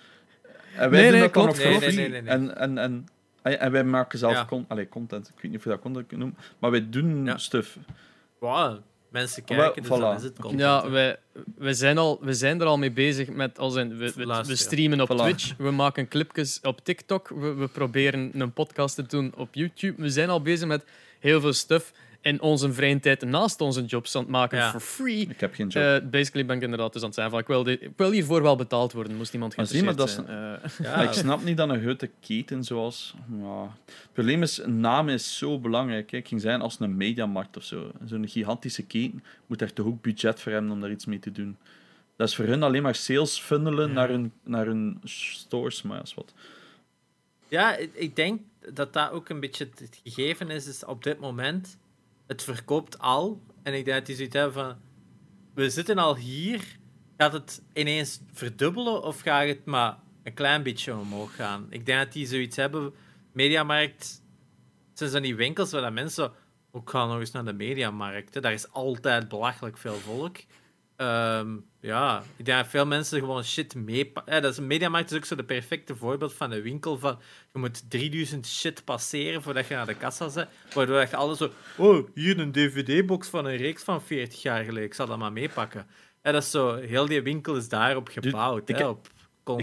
en 0.76 0.90
wij 0.90 1.02
Nee, 1.02 1.12
doen 1.12 1.20
nee, 1.20 1.22
dat 1.22 1.34
dan 1.34 1.44
klopt. 1.44 1.48
nog 1.48 1.58
Nee, 1.58 1.74
voor 1.74 1.82
nee, 1.82 1.92
free. 1.92 2.10
nee, 2.10 2.22
nee, 2.22 2.38
nee. 2.38 2.48
En, 2.48 2.58
en, 2.58 2.78
en, 2.78 3.08
en, 3.42 3.60
en 3.60 3.72
wij 3.72 3.84
maken 3.84 4.20
zelf 4.20 4.34
Ja. 4.34 4.46
con 4.46 4.66
allee, 4.68 4.90
content. 4.90 5.28
Ik 5.28 5.34
weet 5.42 5.52
niet 5.52 5.58
of 5.60 5.64
je 5.64 5.70
dat 5.70 5.80
content 5.80 6.08
kunt 6.08 6.20
noemen. 6.20 6.38
Maar 6.60 6.72
wij 6.72 6.90
doen 6.90 7.26
Ja. 7.26 7.38
stuff. 7.38 7.78
Wow, 8.40 8.78
mensen 9.10 9.44
kijken, 9.44 9.82
dus 9.82 9.92
dan 9.92 10.14
voilà. 10.14 10.18
is 10.18 10.24
het 10.24 10.40
content. 10.40 10.62
Ja, 10.62 10.90
wij, 10.90 11.18
we, 11.58 11.74
zijn 11.74 11.98
al, 11.98 12.18
we 12.22 12.34
zijn 12.34 12.62
er 12.62 12.66
al 12.68 12.78
mee 12.78 12.92
bezig 12.92 13.30
met 13.30 13.60
als 13.60 13.76
in, 13.76 13.98
we, 13.98 14.14
we, 14.46 14.56
streamen 14.56 15.02
op 15.02 15.12
Voilà. 15.14 15.16
Twitch, 15.22 15.54
we 15.58 15.72
maken 15.72 16.08
clipjes 16.08 16.60
op 16.62 16.84
TikTok, 16.84 17.28
we, 17.30 17.54
we 17.54 17.68
proberen 17.68 18.32
een 18.34 18.54
podcast 18.54 18.96
te 18.96 19.04
doen 19.06 19.34
op 19.36 19.48
YouTube. 19.54 20.02
We 20.02 20.10
zijn 20.10 20.30
al 20.30 20.42
bezig 20.42 20.68
met 20.68 20.84
heel 21.20 21.42
veel 21.42 21.54
stuff 21.54 21.94
in 22.22 22.42
onze 22.42 22.74
vrije 22.74 23.00
tijd 23.00 23.22
naast 23.26 23.62
onze 23.62 23.86
jobs 23.86 24.16
aan 24.16 24.22
het 24.22 24.32
maken 24.32 24.58
Ja. 24.58 24.70
for 24.72 24.80
free. 24.80 25.20
Ik 25.30 25.40
heb 25.40 25.54
geen 25.54 25.68
job. 25.68 25.84
Eh, 25.84 26.10
basically 26.10 26.46
ben 26.48 26.56
ik 26.56 26.62
inderdaad 26.62 26.94
dus 26.94 27.02
aan 27.02 27.08
het 27.08 27.18
zijn 27.18 27.30
van 27.30 27.40
ik 27.40 27.48
wil, 27.48 27.64
dit- 27.64 27.82
ik 27.82 27.92
wil 27.96 28.12
hiervoor 28.12 28.42
wel 28.42 28.56
betaald 28.56 28.92
worden, 28.94 29.16
moest 29.18 29.34
iemand 29.34 29.56
Maar 29.56 29.66
zie 29.66 29.84
maar, 29.84 29.96
dat 29.96 30.10
zijn. 30.10 30.28
Eh, 30.28 30.70
Ja, 30.82 30.96
ik 31.02 31.14
snap 31.14 31.44
niet 31.44 31.58
dat 31.58 31.70
een 31.70 31.82
grote 31.82 32.10
keten 32.20 32.64
zoals... 32.64 33.14
Ja. 33.42 33.76
Het 33.86 33.96
probleem 34.14 34.42
is, 34.42 34.58
een 34.58 34.80
naam 34.80 35.10
is 35.10 35.38
zo 35.38 35.60
belangrijk. 35.60 36.12
Hè. 36.12 36.18
Ik 36.18 36.28
ging 36.28 36.42
zeggen 36.42 36.62
als 36.62 36.80
een 36.80 36.98
mediamarkt 36.98 37.58
of 37.58 37.64
zo. 37.64 37.92
Zo'n 38.06 38.28
gigantische 38.28 38.84
keten 38.86 39.24
moet 39.48 39.60
daar 39.60 39.74
toch 39.74 39.86
ook 39.86 40.02
budget 40.02 40.40
voor 40.42 40.52
hebben 40.52 40.72
om 40.72 40.82
daar 40.82 40.92
iets 40.92 41.06
mee 41.06 41.20
te 41.20 41.32
doen. 41.32 41.58
Dat 42.16 42.28
is 42.28 42.36
voor 42.36 42.46
hun 42.46 42.64
alleen 42.64 42.82
maar 42.84 42.96
sales 42.96 43.40
funnelen 43.40 43.94
naar, 43.94 44.10
hun, 44.10 44.32
naar 44.44 44.66
hun 44.66 45.00
stores, 45.04 45.82
maar 45.82 45.98
ja, 45.98 46.04
is 46.04 46.14
wat. 46.14 46.34
Ja, 47.48 47.76
ik- 47.76 47.94
ik 47.94 48.16
denk 48.16 48.42
dat 48.74 48.94
dat 48.94 49.12
ook 49.12 49.30
een 49.30 49.40
beetje 49.40 49.68
het 49.80 50.00
gegeven 50.04 50.50
is, 50.50 50.68
is 50.68 50.86
op 50.86 51.04
dit 51.04 51.20
moment. 51.20 51.78
Het 52.30 52.44
verkoopt 52.44 53.00
al. 53.00 53.42
En 53.64 53.74
ik 53.74 53.86
denk 53.86 53.98
dat 53.98 54.06
die 54.06 54.16
zoiets 54.16 54.36
hebben 54.36 54.54
van... 54.54 54.78
We 55.54 55.70
zitten 55.70 55.98
al 55.98 56.16
hier. 56.16 56.78
Gaat 57.18 57.34
het 57.34 57.62
ineens 57.74 58.22
verdubbelen 58.32 59.04
of 59.04 59.20
gaat 59.20 59.48
het 59.48 59.66
maar 59.66 59.98
een 60.24 60.34
klein 60.34 60.64
beetje 60.64 60.96
omhoog 60.96 61.36
gaan? 61.36 61.68
Ik 61.70 61.86
denk 61.86 62.00
dat 62.04 62.14
die 62.14 62.28
zoiets 62.28 62.56
hebben... 62.56 62.94
Mediamarkt... 63.32 64.22
Zijn 64.94 65.10
zo 65.10 65.20
die 65.20 65.36
winkels 65.36 65.72
waar 65.72 65.82
dat 65.82 65.94
mensen... 65.94 66.32
Ook 66.72 66.90
gaan 66.90 67.08
nog 67.08 67.20
eens 67.20 67.32
naar 67.32 67.46
de 67.46 67.54
mediamarkt. 67.54 68.34
hè. 68.34 68.42
Daar 68.42 68.54
is 68.54 68.72
altijd 68.72 69.28
belachelijk 69.28 69.78
veel 69.78 69.96
volk. 69.96 70.38
Ehm, 71.00 71.58
ja, 71.82 72.24
ik 72.36 72.46
denk 72.46 72.58
dat 72.58 72.68
veel 72.68 72.86
mensen 72.86 73.20
gewoon 73.20 73.44
shit 73.44 73.76
meepakken. 73.76 74.42
dat 74.42 74.52
is, 74.52 74.58
een 74.58 74.68
mediamarkt 74.68 75.12
is 75.12 75.18
ook 75.18 75.26
zo 75.26 75.36
de 75.36 75.44
perfecte 75.44 75.96
voorbeeld 75.96 76.34
van 76.34 76.52
een 76.52 76.62
winkel 76.62 76.98
van 76.98 77.20
je 77.54 77.60
moet 77.60 77.90
3000 77.90 78.48
shit 78.48 78.84
passeren 78.86 79.42
voordat 79.42 79.68
je 79.68 79.74
naar 79.76 79.86
de 79.86 79.96
kassa 79.96 80.30
zit. 80.30 80.48
Waardoor 80.74 81.00
je 81.00 81.16
alles 81.16 81.38
zo... 81.38 81.50
Oh, 81.78 82.08
hier 82.14 82.40
een 82.40 82.52
dvd-box 82.52 83.28
van 83.28 83.46
een 83.46 83.56
reeks 83.56 83.84
van 83.84 84.02
40 84.02 84.42
jaar 84.42 84.64
geleden. 84.64 84.84
Ik 84.84 84.94
zal 84.94 85.08
dat 85.08 85.18
maar 85.18 85.34
meepakken. 85.34 85.88
En 86.22 86.34
dat 86.34 86.44
is 86.44 86.52
zo... 86.52 86.76
Heel 86.76 87.06
die 87.06 87.22
winkel 87.22 87.56
is 87.56 87.70
daarop 87.70 88.08
gebouwd. 88.08 88.70
ik 88.70 88.78
hè, 88.78 88.82
heb- 88.82 88.92
op 88.92 89.06
Ik 89.08 89.12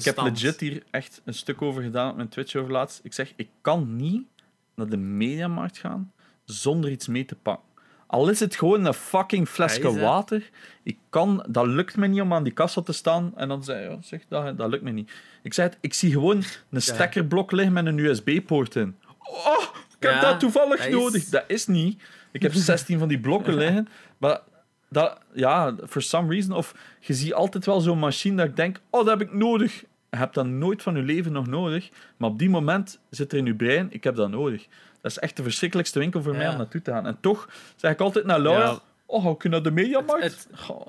heb 0.04 0.14
constant. 0.14 0.42
legit 0.42 0.60
hier 0.60 0.82
echt 0.90 1.22
een 1.24 1.34
stuk 1.34 1.62
over 1.62 1.82
gedaan 1.82 2.10
op 2.10 2.16
mijn 2.16 2.28
Twitch 2.28 2.54
over 2.56 2.72
laatst. 2.72 3.00
Ik 3.02 3.12
zeg, 3.12 3.32
ik 3.36 3.48
kan 3.60 3.96
niet 3.96 4.26
naar 4.74 4.88
de 4.88 4.96
mediamarkt 4.96 5.78
gaan 5.78 6.12
zonder 6.44 6.90
iets 6.90 7.06
mee 7.06 7.24
te 7.24 7.34
pakken. 7.36 7.64
Al 8.06 8.28
is 8.28 8.40
het 8.40 8.56
gewoon 8.56 8.84
een 8.84 8.94
fucking 8.94 9.48
flesje 9.48 9.90
Ja, 9.90 9.98
water. 10.00 10.50
Ik 10.82 10.98
kan, 11.10 11.44
dat 11.48 11.66
lukt 11.66 11.96
me 11.96 12.06
niet 12.06 12.20
om 12.20 12.32
aan 12.32 12.42
die 12.44 12.52
kassa 12.52 12.82
te 12.82 12.92
staan. 12.92 13.32
En 13.36 13.48
dan 13.48 13.64
zei 13.64 13.90
ja, 13.90 13.96
zeg, 14.00 14.20
dat, 14.28 14.58
dat 14.58 14.70
lukt 14.70 14.82
me 14.82 14.90
niet. 14.90 15.10
Ik 15.42 15.54
zei 15.54 15.68
het, 15.68 15.78
ik 15.80 15.94
zie 15.94 16.12
gewoon 16.12 16.42
een 16.70 16.82
stekkerblok 16.82 17.52
liggen 17.52 17.72
met 17.74 17.86
een 17.86 17.98
USB-poort 17.98 18.76
in. 18.76 18.96
Oh, 19.18 19.62
ik 19.98 20.02
heb 20.02 20.12
Ja, 20.12 20.20
dat 20.20 20.40
toevallig 20.40 20.78
dat 20.78 20.86
is- 20.86 20.92
nodig. 20.94 21.24
Dat 21.28 21.44
is 21.46 21.66
niet. 21.66 22.02
Ik 22.32 22.42
heb 22.42 22.52
16 22.52 22.98
van 22.98 23.08
die 23.08 23.20
blokken 23.20 23.54
liggen. 23.64 23.88
Maar 24.18 24.40
dat, 24.90 25.18
ja, 25.32 25.74
for 25.88 26.02
some 26.02 26.28
reason. 26.32 26.52
Of 26.56 26.74
je 27.00 27.14
ziet 27.14 27.34
altijd 27.34 27.66
wel 27.66 27.80
zo'n 27.80 27.98
machine 27.98 28.36
dat 28.36 28.46
ik 28.46 28.56
denk, 28.56 28.80
oh, 28.90 29.04
dat 29.06 29.18
heb 29.18 29.28
ik 29.28 29.34
nodig. 29.34 29.84
Je 30.10 30.16
hebt 30.16 30.34
dat 30.34 30.46
nooit 30.46 30.82
van 30.82 30.94
je 30.96 31.02
leven 31.02 31.32
nog 31.32 31.46
nodig. 31.46 31.88
Maar 32.16 32.30
op 32.30 32.38
die 32.38 32.50
moment 32.50 32.98
zit 33.10 33.32
er 33.32 33.38
in 33.38 33.46
je 33.46 33.54
brein, 33.54 33.86
ik 33.90 34.04
heb 34.04 34.16
dat 34.16 34.30
nodig. 34.30 34.66
Dat 35.06 35.16
is 35.16 35.18
echt 35.22 35.36
de 35.36 35.42
verschrikkelijkste 35.42 35.98
winkel 35.98 36.22
voor 36.22 36.34
mij 36.36 36.48
om 36.48 36.56
naartoe 36.56 36.82
te 36.82 36.90
gaan. 36.90 37.06
En 37.06 37.18
toch 37.20 37.48
zeg 37.76 37.92
ik 37.92 38.00
altijd 38.00 38.24
naar 38.24 38.40
Laura, 38.40 38.64
Ja. 38.64 38.78
oh, 39.06 39.24
ga 39.24 39.30
ik 39.30 39.44
naar 39.44 39.62
de 39.62 39.70
mediamarkt? 39.70 40.22
Het- 40.24 40.48
Goh. 40.54 40.86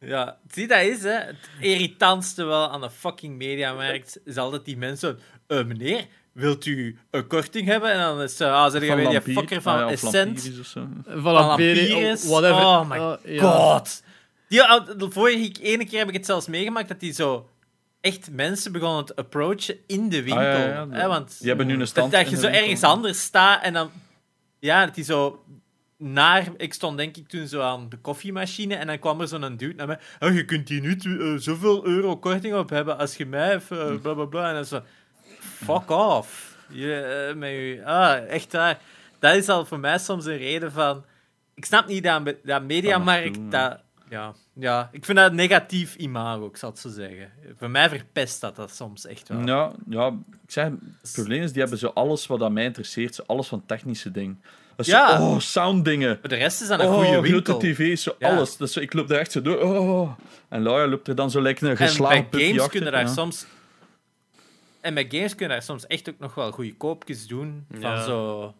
Ja, 0.00 0.38
zie 0.50 0.66
dat 0.68 0.80
is, 0.82 1.02
hè. 1.02 1.10
Het 1.10 1.36
irritantste 1.60 2.44
wel 2.44 2.70
aan 2.70 2.80
de 2.80 2.90
fucking 2.90 3.36
mediamarkt 3.36 4.18
is 4.24 4.36
altijd 4.36 4.64
die 4.64 4.76
mensen... 4.76 5.18
eh, 5.46 5.64
meneer, 5.64 6.06
wilt 6.32 6.66
u 6.66 6.98
een 7.10 7.26
korting 7.26 7.66
hebben? 7.66 7.90
En 7.92 7.98
dan 7.98 8.22
is... 8.22 8.40
eh 8.40 8.52
ah, 8.64 8.70
zeg 8.70 8.80
je 8.82 8.86
Van 8.86 8.96
weer 8.96 9.22
die 9.24 9.34
fucker 9.34 9.62
van 9.62 9.72
Ah 9.74 9.78
ja, 9.80 9.88
Essent. 9.90 10.50
Van 11.06 11.32
Lampiris. 11.32 11.88
Lampiris, 11.90 12.26
whatever. 12.26 12.64
Oh 12.64 12.88
my 12.88 12.96
Uh, 12.96 13.14
ja. 13.36 13.42
god. 13.42 14.02
Die, 14.48 14.58
uh, 14.58 14.80
de 14.96 15.10
vorige 15.10 15.52
ene 15.62 15.84
keer 15.86 15.98
heb 15.98 16.08
ik 16.08 16.14
het 16.14 16.26
zelfs 16.26 16.46
meegemaakt 16.46 16.88
dat 16.88 17.00
die 17.00 17.12
zo 17.12 17.48
echt 18.00 18.30
mensen 18.30 18.72
begonnen 18.72 19.04
te 19.04 19.16
approachen 19.16 19.76
in 19.86 20.08
de 20.08 20.22
winkel. 20.22 20.44
Ah, 20.44 20.52
ja, 20.52 20.66
ja, 20.68 20.88
hè, 20.90 21.06
want 21.08 21.38
Die 21.38 21.48
hebben 21.48 21.66
nu 21.66 21.72
een 21.72 21.78
dat, 21.78 21.88
stand 21.88 22.12
dat 22.12 22.30
je 22.30 22.36
zo 22.36 22.42
winkel. 22.42 22.60
ergens 22.60 22.82
anders 22.82 23.22
staat 23.22 23.62
en 23.62 23.72
dan... 23.72 23.90
Ja, 24.58 24.84
dat 24.84 24.94
die 24.94 25.04
zo... 25.04 25.42
Naar, 25.96 26.46
ik 26.56 26.74
stond 26.74 26.96
denk 26.96 27.16
ik 27.16 27.28
toen 27.28 27.46
zo 27.46 27.60
aan 27.60 27.88
de 27.88 27.96
koffiemachine 27.96 28.74
en 28.74 28.86
dan 28.86 28.98
kwam 28.98 29.20
er 29.20 29.28
zo'n 29.28 29.56
dude 29.56 29.74
naar 29.74 29.86
mij. 29.86 29.98
Oh, 30.18 30.34
je 30.34 30.44
kunt 30.44 30.68
hier 30.68 30.80
nu 30.80 30.96
eh, 31.20 31.34
zoveel 31.40 31.86
euro 31.86 32.16
korting 32.16 32.54
op 32.54 32.70
hebben 32.70 32.98
als 32.98 33.16
je 33.16 33.26
mij 33.26 33.54
even 33.54 33.88
eh, 33.92 34.00
bla 34.00 34.14
bla 34.14 34.24
bla. 34.24 34.48
En 34.48 34.54
dan 34.54 34.64
zo, 34.64 34.82
fuck 35.40 35.90
off. 35.90 36.56
Je, 36.68 36.94
eh, 37.28 37.36
met 37.36 37.50
je, 37.50 37.82
ah, 37.84 38.28
echt 38.28 38.52
waar. 38.52 38.78
Dat 39.18 39.34
is 39.34 39.48
al 39.48 39.64
voor 39.66 39.78
mij 39.78 39.98
soms 39.98 40.24
een 40.24 40.36
reden 40.36 40.72
van. 40.72 41.04
Ik 41.54 41.64
snap 41.64 41.86
niet 41.86 42.02
dat, 42.02 42.34
dat 42.44 42.62
mediamarkt. 42.62 43.38
Dat, 43.50 43.80
ja, 44.10 44.34
ja, 44.52 44.88
ik 44.92 45.04
vind 45.04 45.18
dat 45.18 45.30
een 45.30 45.36
negatief 45.36 45.94
imago, 45.94 46.46
ik 46.46 46.56
zal 46.56 46.70
het 46.70 46.78
zo 46.78 46.88
zeggen. 46.88 47.30
Voor 47.58 47.70
mij 47.70 47.88
verpest 47.88 48.40
dat 48.40 48.56
dat 48.56 48.74
soms 48.74 49.06
echt 49.06 49.28
wel. 49.28 49.40
Ja, 49.46 49.72
ja, 49.88 50.06
ik 50.44 50.50
zeg, 50.50 50.64
het 51.02 51.12
probleem 51.12 51.42
is, 51.42 51.50
die 51.52 51.60
hebben 51.60 51.78
zo 51.78 51.86
alles 51.94 52.26
wat 52.26 52.42
aan 52.42 52.52
mij 52.52 52.64
interesseert, 52.64 53.14
zo 53.14 53.22
alles 53.26 53.48
van 53.48 53.66
technische 53.66 54.10
dingen. 54.10 54.42
Dat 54.76 54.86
is 54.86 54.92
Ja. 54.92 55.16
zo, 55.16 55.22
oh, 55.22 55.38
sounddingen. 55.38 56.18
De 56.22 56.34
rest 56.34 56.60
is 56.62 56.68
dat 56.68 56.80
een 56.80 56.86
Oh, 56.86 56.92
goede 56.94 57.08
grote 57.08 57.30
winkel. 57.32 57.58
tv, 57.58 57.98
zo 57.98 58.14
Ja. 58.18 58.28
alles. 58.28 58.56
Dus 58.56 58.76
ik 58.76 58.92
loop 58.92 59.08
daar 59.08 59.18
echt 59.18 59.32
zo 59.32 59.42
door. 59.42 59.60
Oh. 59.62 60.10
En 60.48 60.62
Laura 60.62 60.86
loopt 60.86 61.08
er 61.08 61.14
dan 61.14 61.30
zo 61.30 61.40
lekker 61.42 61.64
een 61.64 61.70
En 61.70 61.76
bij 61.76 61.86
geslagen 61.88 62.26
games 62.30 62.50
achter. 62.52 62.70
kunnen 62.70 62.92
daar 62.92 63.00
Ja. 63.06 63.12
soms. 63.12 63.46
En 64.80 64.94
bij 64.94 65.06
games 65.08 65.34
kunnen 65.34 65.56
daar 65.56 65.64
soms 65.66 65.86
echt 65.86 66.08
ook 66.08 66.18
nog 66.18 66.34
wel 66.34 66.50
goede 66.52 66.74
koopjes 66.76 67.26
doen. 67.26 67.66
Van 67.70 67.80
Ja. 67.80 68.02
zo 68.02 68.54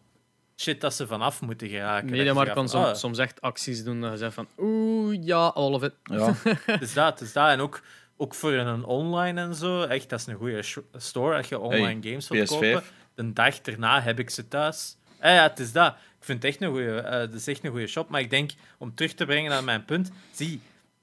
shit 0.59 0.81
dat 0.81 0.93
ze 0.93 1.07
vanaf 1.07 1.41
moeten 1.41 1.69
geraken. 1.69 2.09
Mediamarkt 2.09 2.53
zegt 2.53 2.71
kan 2.71 2.81
van, 2.81 2.89
ah, 2.89 2.95
soms 2.95 3.17
echt 3.17 3.41
acties 3.41 3.83
doen 3.83 4.01
dat 4.01 4.11
je 4.11 4.17
zegt 4.17 4.33
van 4.33 4.47
oeh, 4.57 5.17
ja, 5.21 5.47
all 5.47 5.73
of 5.73 5.83
it. 5.83 5.93
Ja. 6.03 6.33
Het 6.65 6.81
is 6.81 6.93
dat, 6.93 7.19
het 7.19 7.27
is 7.27 7.33
dat. 7.33 7.49
En 7.49 7.59
ook, 7.59 7.81
ook 8.17 8.35
voor 8.35 8.51
een 8.53 8.83
online 8.83 9.41
en 9.41 9.55
zo. 9.55 9.81
Echt, 9.81 10.09
dat 10.09 10.19
is 10.19 10.25
een 10.25 10.35
goede 10.35 10.63
store 10.95 11.37
als 11.37 11.49
je 11.49 11.59
online 11.59 12.09
games 12.09 12.27
wilt 12.27 12.47
PS5. 12.47 12.49
kopen. 12.49 12.83
De 13.15 13.33
dag 13.33 13.59
erna 13.59 14.01
heb 14.01 14.19
ik 14.19 14.29
ze 14.29 14.47
thuis. 14.47 14.97
Eh, 15.17 15.33
ja, 15.33 15.43
het 15.43 15.59
is 15.59 15.71
dat. 15.71 15.93
Ik 15.93 16.25
vind 16.25 16.43
het 16.43 16.51
echt 16.51 16.61
een 16.61 16.69
goede, 16.69 16.99
eh, 16.99 17.19
het 17.19 17.33
is 17.33 17.47
echt 17.47 17.63
een 17.63 17.71
goede 17.71 17.87
shop. 17.87 18.09
Maar 18.09 18.21
ik 18.21 18.29
denk, 18.29 18.51
om 18.77 18.95
terug 18.95 19.13
te 19.13 19.25
brengen 19.25 19.49
naar 19.49 19.63
mijn 19.63 19.85
punt, 19.85 20.11
zie, 20.31 20.61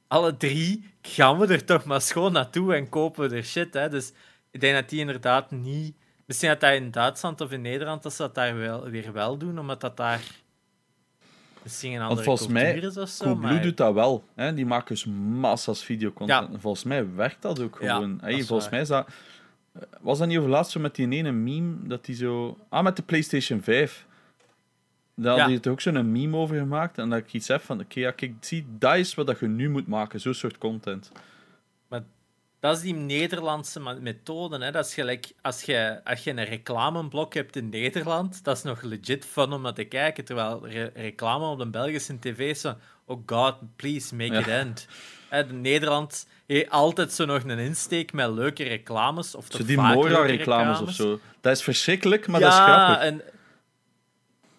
alle 0.09 0.37
drie 0.37 0.91
gaan 1.03 1.39
we 1.39 1.47
er 1.47 1.65
toch 1.65 1.85
maar 1.85 2.01
schoon 2.01 2.33
naartoe 2.33 2.75
en 2.75 2.89
kopen 2.89 3.29
we 3.29 3.37
er 3.37 3.45
shit. 3.45 3.75
Hè. 3.75 3.89
Dus 3.89 4.13
ik 4.51 4.61
denk 4.61 4.75
dat 4.75 4.89
die 4.89 5.01
inderdaad 5.01 5.51
niet... 5.51 5.97
Misschien 6.27 6.49
dat 6.49 6.61
dat 6.61 6.73
in 6.73 6.91
Duitsland 6.91 7.41
of 7.41 7.51
in 7.53 7.61
Nederland 7.61 8.03
dat 8.03 8.13
ze 8.13 8.23
dat 8.23 8.35
daar 8.35 8.57
wel, 8.57 8.89
weer 8.91 9.13
wel 9.13 9.37
doen, 9.37 9.59
omdat 9.59 9.81
dat 9.81 9.97
daar 9.97 10.21
misschien 11.63 11.93
een 11.93 12.01
andere 12.01 12.23
volgens 12.23 12.47
cultuur 12.47 12.63
mij, 12.65 12.77
is 12.89 12.97
of 12.97 13.09
zo. 13.09 13.25
Coolblue 13.25 13.53
maar- 13.53 13.63
doet 13.63 13.77
dat 13.77 13.95
wel. 13.95 14.25
Hè? 14.35 14.55
Die 14.55 14.67
maken 14.67 14.89
dus 14.89 15.05
massa's 15.41 15.85
videocontent. 15.85 16.49
Ja. 16.49 16.55
En 16.55 16.61
Volgens 16.61 16.85
mij 16.85 17.15
werkt 17.15 17.43
dat 17.43 17.61
ook 17.61 17.79
Ja, 17.81 17.95
gewoon. 17.95 18.19
Hey, 18.21 18.35
is 18.35 18.47
volgens 18.47 18.69
waar. 18.69 18.71
mij 18.71 18.81
is 18.83 18.89
dat... 18.89 19.09
Was 20.01 20.19
dat 20.19 20.29
niet 20.29 20.39
over 20.39 20.51
laatst 20.51 20.73
zo 20.73 20.81
met 20.81 20.95
die 20.95 21.09
ene 21.11 21.33
meme 21.33 21.75
dat 21.83 22.05
die 22.05 22.15
zo... 22.15 22.59
Ah, 22.69 22.83
met 22.85 22.97
de 22.97 23.03
PlayStation 23.03 23.63
5. 23.63 24.07
Daar 25.15 25.35
Ja. 25.37 25.41
had 25.41 25.51
hij 25.51 25.61
er 25.63 25.71
ook 25.71 25.81
zo'n 25.81 26.13
meme 26.13 26.37
over 26.37 26.57
gemaakt. 26.57 26.99
En 26.99 27.11
dat 27.11 27.19
ik 27.19 27.33
iets 27.33 27.49
heb 27.49 27.63
van... 27.63 27.81
Oké, 27.81 28.01
ja, 28.01 28.11
kijk, 28.11 28.33
zie, 28.41 28.67
dat 28.79 28.97
is 28.97 29.15
wat 29.15 29.27
dat 29.27 29.39
je 29.39 29.47
nu 29.47 29.71
moet 29.71 29.87
maken. 29.87 30.21
Zo'n 30.21 30.35
soort 30.35 30.59
content. 30.59 31.13
Dat 32.67 32.77
is 32.77 32.83
die 32.83 32.95
Nederlandse 32.95 33.81
methode. 34.01 34.59
Hè. 34.65 34.71
Dat 34.71 34.87
is 34.87 34.95
gelijk 34.95 35.33
als 35.43 35.63
je, 35.63 36.01
als 36.05 36.25
je 36.25 36.31
een 36.31 36.45
reclameblok 36.45 37.35
hebt 37.35 37.57
in 37.57 37.69
Nederland. 37.69 38.45
Dat 38.45 38.57
is 38.57 38.63
nog 38.63 38.83
legit 38.83 39.25
fun 39.25 39.53
om 39.53 39.63
naar 39.63 39.73
te 39.75 39.85
kijken. 39.85 40.25
Terwijl 40.25 40.67
re- 40.69 40.91
reclame 40.95 41.47
op 41.47 41.59
de 41.59 41.67
Belgische 41.67 42.19
tv 42.19 42.39
is 42.39 42.61
zo. 42.61 42.75
Oh 43.05 43.23
god, 43.27 43.55
please 43.77 44.15
make 44.15 44.33
Ja. 44.33 44.39
it 44.39 44.47
end. 44.47 44.87
Hè, 45.29 45.47
de 45.47 45.53
Nederland 45.53 46.27
heeft 46.47 46.71
altijd 46.71 47.13
zo 47.13 47.25
nog 47.25 47.43
een 47.43 47.59
insteek 47.59 48.13
met 48.13 48.31
leuke 48.31 48.63
reclames. 48.65 49.35
Of 49.35 49.47
Zo 49.49 49.65
die 49.65 49.77
Mora-reclames 49.81 50.81
of 50.81 50.91
zo. 50.91 51.21
Dat 51.41 51.57
is 51.57 51.63
verschrikkelijk, 51.63 52.27
maar 52.27 52.41
dat 52.41 52.53
is 52.53 52.59
ja, 52.59 52.65
grappig. 52.65 53.05
En, 53.05 53.23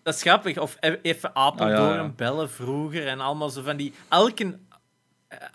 dat 0.04 0.14
is 0.16 0.22
grappig. 0.22 0.58
Of 0.58 0.78
e- 0.80 1.00
even 1.02 1.36
Apeldoorn 1.36 1.80
Ah, 1.80 1.96
ja, 1.96 2.02
ja. 2.02 2.08
bellen 2.10 2.50
vroeger 2.50 3.08
en 3.08 3.20
allemaal 3.20 3.50
zo 3.50 3.62
van 3.62 3.78
die. 3.78 3.94
Elke, 4.10 4.60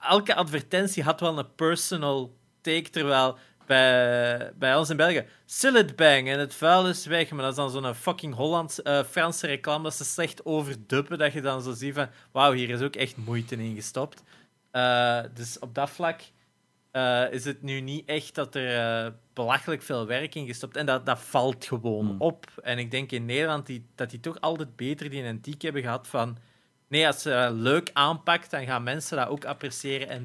elke 0.00 0.34
advertentie 0.34 1.02
had 1.02 1.20
wel 1.20 1.38
een 1.38 1.54
personal 1.54 2.40
take, 2.62 2.90
terwijl 2.90 3.38
bij, 3.66 4.52
bij 4.54 4.76
ons 4.76 4.90
in 4.90 4.96
België. 4.96 5.26
Sillet 5.44 5.96
bang 5.96 6.28
en 6.28 6.38
het 6.38 6.54
vuil 6.54 6.88
is 6.88 7.06
weg. 7.06 7.30
Maar 7.30 7.42
dat 7.42 7.50
is 7.50 7.56
dan 7.56 7.70
zo'n 7.70 7.94
fucking 7.94 8.34
Hollands, 8.34 8.82
eh, 8.82 9.02
Franse 9.04 9.46
reclame 9.46 9.82
dat 9.82 9.94
ze 9.94 10.04
slecht 10.04 10.44
overdubben. 10.44 11.18
Dat 11.18 11.32
je 11.32 11.40
dan 11.40 11.62
zo 11.62 11.72
ziet 11.72 11.94
van. 11.94 12.08
Wauw, 12.32 12.52
hier 12.52 12.70
is 12.70 12.80
ook 12.80 12.96
echt 12.96 13.16
moeite 13.16 13.56
in 13.56 13.74
gestopt. 13.74 14.22
Eh, 14.70 15.20
dus 15.34 15.58
op 15.58 15.74
dat 15.74 15.90
vlak 15.90 16.20
eh, 16.90 17.32
is 17.32 17.44
het 17.44 17.62
nu 17.62 17.80
niet 17.80 18.08
echt 18.08 18.34
dat 18.34 18.54
er 18.54 19.14
belachelijk 19.32 19.82
veel 19.82 20.06
werk 20.06 20.34
in 20.34 20.46
gestopt 20.46 20.76
En 20.76 20.86
dat, 20.86 21.06
dat 21.06 21.18
valt 21.18 21.64
gewoon 21.64 22.06
Hmm. 22.06 22.20
op. 22.20 22.46
En 22.62 22.78
ik 22.78 22.90
denk 22.90 23.12
in 23.12 23.24
Nederland 23.24 23.66
die, 23.66 23.86
dat 23.94 24.10
die 24.10 24.20
toch 24.20 24.40
altijd 24.40 24.76
beter 24.76 25.10
die 25.10 25.26
antiek 25.26 25.62
hebben 25.62 25.82
gehad 25.82 26.08
van... 26.08 26.36
Nee, 26.88 27.06
als 27.06 27.22
ze 27.22 27.50
leuk 27.52 27.90
aanpakt, 27.92 28.50
dan 28.50 28.64
gaan 28.64 28.82
mensen 28.82 29.16
dat 29.16 29.28
ook 29.28 29.44
appreciëren 29.44 30.08
en 30.08 30.24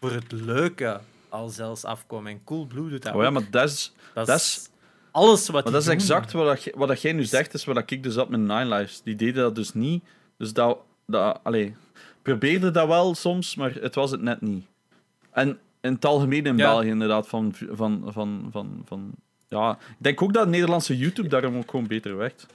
voor 0.00 0.12
het 0.12 0.32
leuke 0.32 1.00
al 1.32 1.48
zelfs 1.48 1.84
afkomen. 1.84 2.32
En 2.32 2.44
Coolblue 2.44 2.88
doet 2.88 3.02
dat 3.02 3.14
Oh 3.14 3.22
ja, 3.22 3.30
maar 3.30 3.50
dat 3.50 3.68
is... 3.68 3.92
dat, 4.14 4.28
is 4.28 4.68
alles 5.10 5.48
wat 5.48 5.62
Maar 5.64 5.72
dat 5.72 5.80
is 5.80 5.86
doen. 5.86 5.96
exact 5.96 6.32
wat, 6.32 6.46
dat, 6.46 6.62
jij- 6.64 6.74
wat 6.76 6.88
dat 6.88 7.02
jij 7.02 7.12
nu 7.12 7.24
zegt, 7.24 7.54
is 7.54 7.64
wat 7.64 7.90
ik 7.90 8.02
dus 8.02 8.14
had 8.14 8.28
met 8.28 8.40
Nine 8.40 8.66
Lives. 8.76 9.00
Die 9.02 9.16
deden 9.16 9.42
dat 9.42 9.54
dus 9.54 9.74
niet. 9.74 10.04
Dus 10.38 10.52
dat... 10.52 10.78
dat 11.06 11.40
allee, 11.42 11.74
probeerde 12.22 12.70
dat 12.70 12.86
wel 12.86 13.14
soms, 13.14 13.54
maar 13.56 13.72
het 13.74 13.94
was 13.94 14.10
het 14.10 14.20
net 14.22 14.40
niet. 14.40 14.64
En 15.30 15.58
in 15.80 15.92
het 15.92 16.04
algemeen 16.04 16.46
in 16.46 16.56
Ja. 16.56 16.70
België 16.72 16.88
inderdaad, 16.88 17.28
van, 17.28 17.54
van, 17.70 18.02
van, 18.06 18.48
van, 18.50 18.82
van... 18.86 19.10
Ja, 19.48 19.70
ik 19.72 19.96
denk 19.98 20.22
ook 20.22 20.32
dat 20.32 20.48
Nederlandse 20.48 20.96
YouTube 20.96 21.28
daarom 21.28 21.56
ook 21.56 21.70
gewoon 21.70 21.86
beter 21.86 22.16
werkt. 22.16 22.46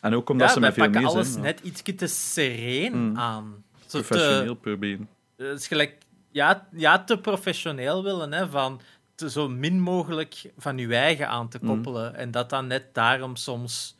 En 0.00 0.14
ook 0.14 0.30
omdat 0.30 0.46
Ja, 0.48 0.54
ze 0.54 0.60
met 0.60 0.74
veel 0.74 0.88
meer 0.90 1.06
alles 1.06 1.26
zijn. 1.32 1.44
ja. 1.44 1.50
net 1.50 1.60
iets 1.62 1.82
te 1.96 2.06
sereen 2.06 2.92
Hmm. 2.92 3.16
aan. 3.16 3.64
Zo 3.86 4.00
te- 4.00 4.06
Professioneel 4.06 4.54
proberen. 4.54 5.08
Het 5.36 5.58
is 5.60 5.66
gelijk 5.66 5.96
ja, 6.34 6.68
ja, 6.72 7.04
te 7.04 7.18
professioneel 7.18 8.02
willen, 8.02 8.32
hè, 8.32 8.48
van 8.48 8.80
te 9.14 9.30
zo 9.30 9.48
min 9.48 9.80
mogelijk 9.80 10.50
van 10.58 10.78
je 10.78 10.94
eigen 10.94 11.28
aan 11.28 11.48
te 11.48 11.58
Mhm. 11.60 11.66
koppelen. 11.66 12.14
En 12.14 12.30
dat 12.30 12.50
dan 12.50 12.66
net 12.66 12.94
daarom 12.94 13.36
soms 13.36 13.96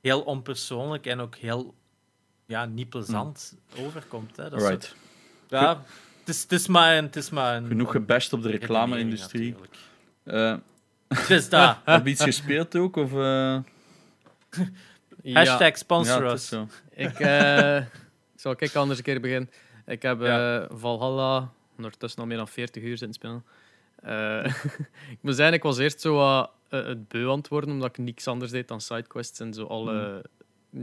heel 0.00 0.20
onpersoonlijk 0.20 1.06
en 1.06 1.20
ook 1.20 1.34
heel 1.36 1.74
ja, 2.46 2.64
niet 2.64 2.88
plezant 2.88 3.56
overkomt. 3.78 4.36
Hè. 4.36 4.50
Dat 4.50 4.60
Right. 4.68 4.94
ja, 5.48 5.82
het 6.20 6.28
is, 6.28 6.42
het 6.42 6.52
is 6.52 6.66
maar 6.66 6.96
een... 6.96 7.04
Het 7.04 7.16
is 7.16 7.30
maar 7.30 7.56
een 7.56 7.66
Genoeg 7.66 7.90
gebashed 7.90 8.32
op 8.32 8.42
de 8.42 8.50
reclame-industrie. 8.50 9.54
Eh, 10.22 10.54
Dus 11.28 11.48
dat. 11.50 11.76
heb 11.84 12.04
je 12.04 12.10
iets 12.10 12.22
gespeeld 12.22 12.76
ook? 12.76 12.96
Of, 12.96 13.12
eh? 13.12 13.58
Hashtag 15.34 15.76
sponsor 15.78 16.24
ja, 16.24 16.32
us. 16.32 16.52
Ik 16.90 17.18
eh, 17.20 17.82
zal 18.42 18.54
ik 18.58 18.74
anders 18.76 18.98
een 18.98 19.04
keer 19.04 19.20
beginnen. 19.20 19.50
Ik 19.86 20.02
heb 20.02 20.20
Ja. 20.20 20.66
Valhalla 20.70 21.50
ondertussen 21.76 22.20
al 22.20 22.26
meer 22.26 22.36
dan 22.36 22.48
40 22.48 22.82
uur 22.82 22.96
zitten 22.96 23.14
spelen. 23.14 23.44
Eh, 24.02 24.44
ik 25.16 25.18
moet 25.20 25.36
zeggen, 25.36 25.54
ik 25.54 25.62
was 25.62 25.78
eerst 25.78 26.00
zo 26.00 26.14
wat, 26.14 26.50
eh, 26.68 26.86
het 26.86 27.08
beu 27.08 27.30
aan 27.30 27.38
het 27.38 27.48
worden, 27.48 27.70
omdat 27.70 27.88
ik 27.88 27.98
niks 27.98 28.26
anders 28.26 28.50
deed 28.50 28.68
dan 28.68 28.80
sidequests 28.80 29.40
en 29.40 29.54
zo 29.54 29.64
alle, 29.64 30.24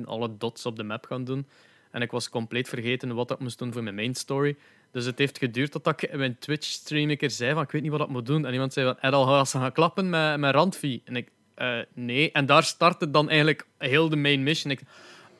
alle 0.06 0.38
dots 0.38 0.66
op 0.66 0.76
de 0.76 0.84
map 0.84 1.06
gaan 1.06 1.24
doen. 1.24 1.48
En 1.92 2.02
ik 2.02 2.12
was 2.12 2.30
compleet 2.30 2.70
vergeten 2.70 3.16
wat 3.16 3.32
ik 3.32 3.40
moest 3.40 3.60
doen 3.60 3.74
voor 3.74 3.84
mijn 3.84 3.96
main 3.96 4.16
story. 4.16 4.56
Dus 4.92 5.06
het 5.06 5.18
heeft 5.18 5.38
geduurd 5.38 5.72
totdat 5.72 6.02
ik 6.02 6.12
in 6.12 6.18
mijn 6.18 6.40
Twitch-stream 6.40 7.10
een 7.10 7.18
keer 7.18 7.32
zei 7.32 7.54
van 7.54 7.64
ik 7.64 7.72
weet 7.72 7.82
niet 7.82 7.92
wat 7.92 8.02
ik 8.02 8.08
moet 8.08 8.26
doen. 8.26 8.46
En 8.46 8.54
iemand 8.54 8.74
zei 8.74 8.96
van, 9.02 9.12
al 9.12 9.28
als 9.28 9.50
ze 9.50 9.58
gaan 9.58 9.72
klappen 9.72 10.10
met, 10.10 10.40
met 10.40 10.54
Randvi? 10.56 11.02
En 11.06 11.16
ik, 11.16 11.30
eh, 11.56 11.78
nee. 11.94 12.32
En 12.32 12.46
daar 12.46 12.64
startte 12.64 13.10
dan 13.10 13.30
eigenlijk 13.30 13.66
heel 13.78 14.10
de 14.10 14.16
main 14.16 14.44
mission. 14.44 14.72
Ik, 14.72 14.82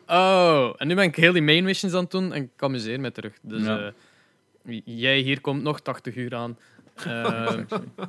oh, 0.08 0.74
en 0.78 0.88
nu 0.88 0.96
ben 0.96 1.04
ik 1.04 1.16
heel 1.16 1.34
die 1.34 1.42
main 1.42 1.64
missions 1.64 1.94
aan 1.94 2.02
het 2.02 2.12
doen 2.12 2.34
en 2.34 2.44
ik 2.44 2.64
amuseer 2.64 3.00
me 3.00 3.12
terug. 3.12 3.34
Dus 3.42 3.64
Ja. 3.64 3.94
Jij 4.86 5.20
hier 5.20 5.42
komt 5.42 5.62
nog 5.62 5.80
80 5.82 6.16
uur 6.16 6.36
aan. 6.36 6.58
Eh, 7.06 7.58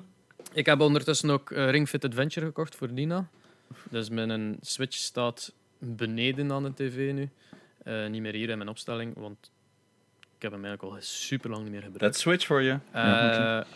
ik 0.52 0.66
heb 0.66 0.80
ondertussen 0.80 1.30
ook 1.30 1.50
eh, 1.50 1.70
Ring 1.70 1.88
Fit 1.88 2.04
Adventure 2.04 2.46
gekocht 2.46 2.76
voor 2.76 2.94
Dina. 2.94 3.28
Dus 3.90 4.08
mijn 4.08 4.56
Switch 4.60 4.96
staat 4.96 5.52
beneden 5.78 6.52
aan 6.52 6.62
de 6.62 6.74
tv 6.74 7.12
nu. 7.12 7.28
Eh, 7.82 8.06
niet 8.06 8.20
meer 8.22 8.32
hier 8.34 8.48
in 8.48 8.56
mijn 8.58 8.70
opstelling, 8.70 9.14
want 9.16 9.50
ik 10.36 10.42
heb 10.42 10.52
hem 10.52 10.64
eigenlijk 10.64 10.94
al 10.94 11.00
super 11.02 11.50
lang 11.50 11.62
niet 11.62 11.72
meer 11.72 11.82
gebruikt. 11.82 12.14
That 12.14 12.22
switch 12.22 12.46
voor 12.46 12.62
je. 12.62 12.78
Ja, 12.92 13.60
Eh, 13.60 13.66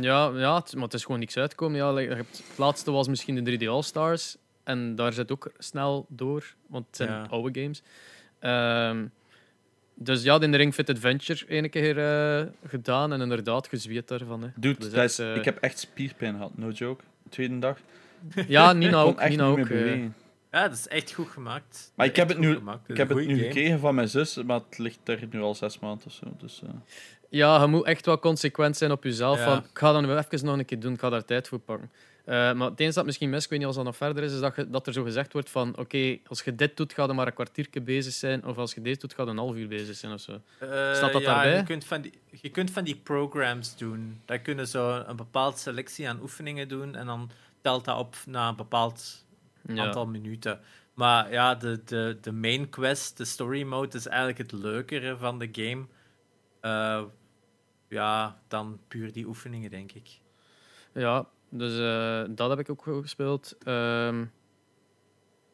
ja, 0.00 0.28
ja 0.34 0.62
maar 0.74 0.82
het 0.82 0.94
is 0.94 1.02
gewoon 1.04 1.18
niks 1.20 1.36
uitgekomen. 1.36 1.76
Ja, 1.76 1.92
like, 1.92 2.14
het 2.14 2.42
laatste 2.56 2.90
was 2.90 3.08
misschien 3.08 3.44
de 3.44 3.58
3D 3.58 3.66
All-Stars. 3.68 4.36
En 4.64 4.94
daar 4.96 5.12
zit 5.12 5.32
ook 5.32 5.52
snel 5.58 6.06
door, 6.08 6.54
want 6.66 6.86
het 6.86 6.96
zijn 6.96 7.08
Ja. 7.10 7.26
oude 7.30 7.60
games. 7.60 7.82
Ehm, 8.38 9.06
dus 9.94 10.22
ja, 10.22 10.40
in 10.40 10.50
de 10.50 10.56
Ring 10.56 10.74
Fit 10.74 10.90
Adventure 10.90 11.46
één 11.46 11.70
keer 11.70 11.98
eh, 11.98 12.46
gedaan 12.66 13.12
en 13.12 13.20
inderdaad 13.20 13.68
gezweet 13.68 14.08
daarvan. 14.08 14.42
Hè. 14.42 14.48
Dude, 14.56 14.90
Dus 14.90 14.92
is, 14.92 15.18
eh, 15.18 15.36
ik 15.36 15.44
heb 15.44 15.58
echt 15.58 15.78
spierpijn 15.78 16.34
gehad, 16.34 16.50
no 16.56 16.70
joke. 16.70 17.04
Tweede 17.28 17.58
dag. 17.58 17.78
Ja, 18.48 18.72
Nina 18.82 19.00
ook. 19.02 19.18
echt 19.20 19.30
Nina 19.30 19.48
niet 19.48 19.58
ook 19.58 19.68
meer 19.68 19.76
eh. 19.78 19.82
bewegen. 19.84 20.14
Ja, 20.50 20.68
dat 20.68 20.78
is 20.78 20.88
echt 20.88 21.12
goed 21.12 21.28
gemaakt. 21.28 21.92
Maar 21.94 22.06
ik 22.06 22.16
heb 22.16 22.28
Echt 22.28 22.38
het 22.38 22.46
nu- 22.48 22.54
gemaakt. 22.54 22.88
Ik 22.88 22.96
heb 22.96 23.10
een 23.10 23.16
het 23.16 23.26
nu 23.26 23.34
game. 23.34 23.46
gekregen 23.46 23.78
van 23.78 23.94
mijn 23.94 24.08
zus, 24.08 24.42
maar 24.42 24.60
het 24.68 24.78
ligt 24.78 24.98
er 25.04 25.26
nu 25.30 25.40
al 25.40 25.54
zes 25.54 25.78
maanden 25.78 26.06
of 26.06 26.12
zo. 26.12 26.26
Dus, 26.38 26.60
eh. 26.64 26.68
Ja, 27.28 27.60
je 27.60 27.66
moet 27.66 27.84
echt 27.84 28.06
wel 28.06 28.18
consequent 28.18 28.76
zijn 28.76 28.90
op 28.90 29.04
jezelf. 29.04 29.38
Ja. 29.38 29.44
Van, 29.44 29.58
ik 29.58 29.78
ga 29.78 29.92
dat 29.92 30.02
nu 30.02 30.16
even 30.16 30.46
nog 30.46 30.58
een 30.58 30.64
keer 30.64 30.80
doen, 30.80 30.92
ik 30.92 31.00
ga 31.00 31.10
daar 31.10 31.24
tijd 31.24 31.48
voor 31.48 31.58
pakken. 31.58 31.90
Eh, 32.24 32.34
maar 32.52 32.70
het 32.70 32.80
enige 32.80 32.94
dat 32.94 33.04
misschien 33.04 33.30
mis, 33.30 33.44
ik 33.44 33.50
weet 33.50 33.58
niet 33.58 33.66
als 33.68 33.76
dat 33.76 33.84
nog 33.84 33.96
verder 33.96 34.22
is, 34.24 34.32
is 34.32 34.40
dat, 34.40 34.56
je, 34.56 34.70
dat 34.70 34.86
er 34.86 34.92
zo 34.92 35.02
gezegd 35.02 35.32
wordt 35.32 35.50
van 35.50 35.76
oké, 35.78 36.18
als 36.26 36.42
je 36.42 36.54
dit 36.54 36.76
doet, 36.76 36.92
ga 36.92 37.04
je 37.06 37.12
maar 37.12 37.26
een 37.26 37.34
kwartiertje 37.34 37.80
bezig 37.80 38.12
zijn. 38.12 38.44
Of 38.44 38.56
als 38.56 38.74
je 38.74 38.80
dit 38.80 39.00
doet, 39.00 39.14
ga 39.14 39.22
je 39.22 39.28
een 39.28 39.36
half 39.36 39.56
uur 39.56 39.68
bezig 39.68 39.96
zijn 39.96 40.12
of 40.12 40.20
zo. 40.20 40.32
Eh, 40.58 40.68
Staat 40.94 41.12
dat 41.12 41.22
ja, 41.22 41.34
daarbij? 41.34 41.56
Je 41.56 41.62
kunt, 41.62 41.84
van 41.84 42.00
die, 42.00 42.12
je 42.30 42.48
kunt 42.50 42.70
van 42.70 42.84
die 42.84 42.96
programs 42.96 43.76
doen. 43.76 44.20
Daar 44.24 44.38
kunnen 44.38 44.68
zo 44.68 45.02
een 45.06 45.16
bepaald 45.16 45.58
selectie 45.58 46.08
aan 46.08 46.20
oefeningen 46.20 46.68
doen 46.68 46.94
en 46.94 47.06
dan 47.06 47.30
telt 47.60 47.84
dat 47.84 47.98
op 47.98 48.16
na 48.26 48.48
een 48.48 48.56
bepaald 48.56 49.24
Ja. 49.66 49.84
aantal 49.84 50.06
minuten. 50.06 50.60
Maar 50.94 51.32
ja, 51.32 51.54
de, 51.54 51.80
de, 51.84 52.18
de 52.20 52.32
main 52.32 52.68
quest, 52.70 53.16
de 53.16 53.24
story 53.24 53.62
mode, 53.62 53.96
is 53.96 54.06
eigenlijk 54.06 54.38
het 54.38 54.52
leukere 54.52 55.16
van 55.16 55.38
de 55.38 55.48
game. 55.52 55.86
Eh, 56.60 57.02
ja, 57.88 58.40
dan 58.48 58.78
puur 58.88 59.12
die 59.12 59.26
oefeningen, 59.26 59.70
denk 59.70 59.92
ik. 59.92 60.08
Ja, 60.94 61.26
dus 61.56 61.78
eh, 61.78 62.34
dat 62.36 62.50
heb 62.50 62.58
ik 62.58 62.70
ook 62.70 62.82
gespeeld. 63.02 63.56
Ehm, 63.64 64.24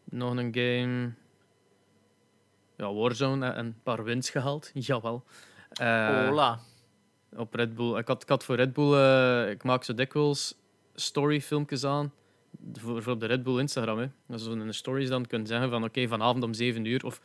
nog 0.05 0.36
een 0.36 0.55
game. 0.55 1.12
Ja, 2.77 2.93
Warzone 2.93 3.47
en 3.47 3.66
een 3.66 3.82
paar 3.82 4.05
wins 4.05 4.31
gehaald. 4.31 4.70
Jawel. 4.86 5.24
Eh, 5.70 6.27
Hola. 6.27 6.60
op 7.36 7.55
Red 7.55 7.74
Bull. 7.74 7.98
Ik 7.98 8.06
had, 8.06 8.22
ik 8.22 8.28
had 8.28 8.44
voor 8.44 8.56
Red 8.56 8.72
Bull, 8.72 8.94
eh, 8.94 9.51
ik 9.51 9.62
maak 9.62 9.85
zo 9.85 9.94
dikwijls 9.94 10.55
storyfilmpjes 10.94 11.85
aan. 11.85 12.12
Voor, 12.72 13.02
voor 13.02 13.12
op 13.12 13.20
de 13.20 13.27
Red 13.27 13.43
Bull 13.43 13.59
Instagram. 13.59 13.98
Hè. 13.98 14.39
Zo 14.39 14.52
in 14.52 14.66
de 14.66 14.72
stories 14.72 15.09
dan 15.09 15.27
kunnen 15.27 15.47
zeggen 15.47 15.70
van 15.70 15.85
oké, 15.85 16.09
vanavond 16.09 16.44
om 16.44 16.55
7 16.55 16.85
uur. 16.85 17.05
Of 17.05 17.20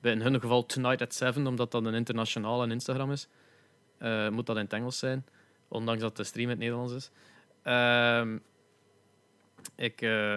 bij 0.00 0.12
in 0.12 0.20
hun 0.20 0.40
geval 0.40 0.66
Tonight 0.66 1.02
at 1.02 1.14
7, 1.14 1.46
omdat 1.46 1.70
dat 1.70 1.84
een 1.84 1.94
internationale 1.94 2.68
Instagram 2.68 3.12
is. 3.12 3.28
Moet 4.30 4.46
dat 4.46 4.56
in 4.56 4.62
het 4.62 4.72
Engels 4.72 4.98
zijn. 4.98 5.24
Ondanks 5.68 6.00
dat 6.00 6.16
de 6.16 6.24
stream 6.24 6.44
in 6.44 6.50
het 6.50 6.58
Nederlands 6.58 6.92
is. 6.92 7.10
Ehm, 7.62 8.36
ik, 9.76 10.00
eh, 10.02 10.34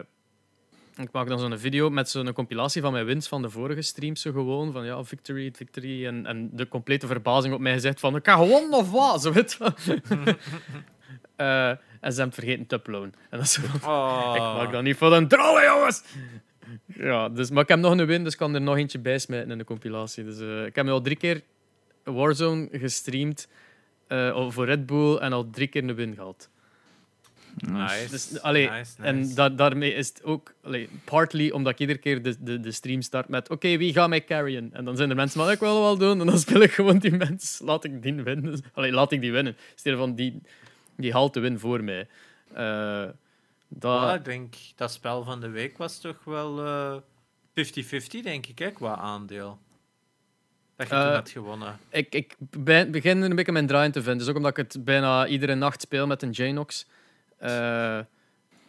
ik 0.95 1.11
maak 1.11 1.27
dan 1.27 1.39
zo'n 1.39 1.57
video 1.57 1.89
met 1.89 2.09
zo'n 2.09 2.33
compilatie 2.33 2.81
van 2.81 2.91
mijn 2.91 3.05
wins 3.05 3.27
van 3.27 3.41
de 3.41 3.49
vorige 3.49 3.81
streams. 3.81 4.21
Zo 4.21 4.31
gewoon 4.31 4.71
van 4.71 4.85
ja, 4.85 5.03
victory, 5.03 5.51
victory. 5.55 6.05
En, 6.05 6.25
en 6.25 6.49
de 6.51 6.67
complete 6.67 7.07
verbazing 7.07 7.53
op 7.53 7.59
mij 7.59 7.73
gezegd 7.73 7.99
van 7.99 8.15
ik 8.15 8.25
ga 8.25 8.35
gewonnen 8.37 8.79
of 8.79 8.91
wat? 8.91 9.21
Zo 9.21 9.31
weet. 9.31 9.57
Eh, 11.35 11.69
en 11.69 11.77
ze 11.99 12.21
hebben 12.21 12.25
het 12.25 12.33
vergeten 12.33 12.65
te 12.65 12.75
uploaden. 12.75 13.13
En 13.29 13.37
dat 13.37 13.41
is 13.41 13.51
zo 13.53 13.61
van, 13.65 13.91
Oh. 13.91 14.31
ik 14.35 14.41
maak 14.41 14.71
dat 14.71 14.83
niet 14.83 14.97
voor 14.97 15.13
een 15.13 15.27
dromen, 15.27 15.63
jongens! 15.63 16.03
Ja, 16.85 17.29
dus, 17.29 17.49
maar 17.49 17.63
ik 17.63 17.69
heb 17.69 17.79
nog 17.79 17.97
een 17.97 18.05
win, 18.05 18.23
dus 18.23 18.33
ik 18.33 18.39
kan 18.39 18.53
er 18.53 18.61
nog 18.61 18.77
eentje 18.77 18.99
bij 18.99 19.19
smijten 19.19 19.51
in 19.51 19.57
de 19.57 19.63
compilatie. 19.63 20.23
Dus, 20.23 20.39
eh, 20.39 20.65
ik 20.65 20.75
heb 20.75 20.85
nu 20.85 20.91
al 20.91 21.01
drie 21.01 21.15
keer 21.15 21.41
Warzone 22.03 22.67
gestreamd 22.71 23.47
voor 24.47 24.65
Red 24.65 24.85
Bull 24.85 25.15
en 25.17 25.33
al 25.33 25.49
drie 25.49 25.67
keer 25.67 25.83
een 25.83 25.95
win 25.95 26.15
gehad. 26.15 26.49
Nice. 27.55 28.09
Dus, 28.09 28.41
allee, 28.41 28.69
nice, 28.69 28.91
En 29.01 29.35
da- 29.35 29.49
daarmee 29.49 29.93
is 29.93 30.07
het 30.07 30.23
ook, 30.23 30.53
allee, 30.63 30.89
partly 31.03 31.49
omdat 31.49 31.73
ik 31.73 31.79
iedere 31.79 31.99
keer 31.99 32.21
de, 32.23 32.35
de, 32.39 32.59
de 32.59 32.71
stream 32.71 33.01
start 33.01 33.27
met: 33.27 33.49
Oké, 33.49 33.77
wie 33.77 33.93
gaat 33.93 34.09
mij 34.09 34.23
carryen? 34.23 34.69
En 34.73 34.85
dan 34.85 34.95
zijn 34.97 35.09
er 35.09 35.15
mensen 35.15 35.39
van: 35.41 35.51
Ik 35.51 35.59
wil 35.59 35.73
het 35.73 35.79
wel 35.83 35.97
doen. 36.09 36.19
En 36.19 36.25
dan 36.25 36.39
speel 36.45 36.61
ik 36.61 36.71
gewoon 36.71 36.97
die 36.99 37.11
mensen. 37.15 37.65
Laat 37.65 37.83
ik 37.83 38.01
die 38.03 38.13
winnen. 38.13 38.63
Allee, 38.73 38.91
laat 38.91 39.11
ik 39.11 39.21
die 39.21 39.31
winnen. 39.31 39.55
Stel 39.75 39.97
van 39.97 40.15
die, 40.15 40.41
die 40.97 41.11
haalt 41.13 41.33
de 41.33 41.39
win 41.39 41.59
voor 41.59 41.83
mij. 41.83 42.07
Eh, 42.53 43.03
dat, 43.67 44.01
Ja, 44.01 44.13
ik 44.13 44.25
denk 44.25 44.55
dat 44.75 44.91
spel 44.91 45.23
van 45.23 45.39
de 45.41 45.49
week 45.49 45.77
was 45.77 45.99
toch 45.99 46.23
wel 46.23 46.65
eh, 46.65 46.95
50-50, 47.53 48.23
denk 48.23 48.45
ik, 48.45 48.59
hè, 48.59 48.71
qua 48.71 48.95
aandeel. 48.95 49.59
Dat 50.75 50.87
je 50.89 50.93
Eh, 50.95 51.01
toen 51.05 51.13
had 51.13 51.29
gewonnen. 51.29 51.77
ik, 51.89 52.15
ik 52.15 52.35
ben- 52.39 52.91
begin 52.91 53.21
een 53.21 53.35
beetje 53.35 53.51
mijn 53.51 53.67
draai 53.67 53.89
te 53.89 53.99
vinden. 54.01 54.17
Dus 54.17 54.27
ook 54.27 54.35
omdat 54.35 54.57
ik 54.57 54.57
het 54.73 54.85
bijna 54.85 55.27
iedere 55.27 55.55
nacht 55.55 55.81
speel 55.81 56.07
met 56.07 56.21
een 56.21 56.31
Janox. 56.31 56.85
Eh 57.43 57.99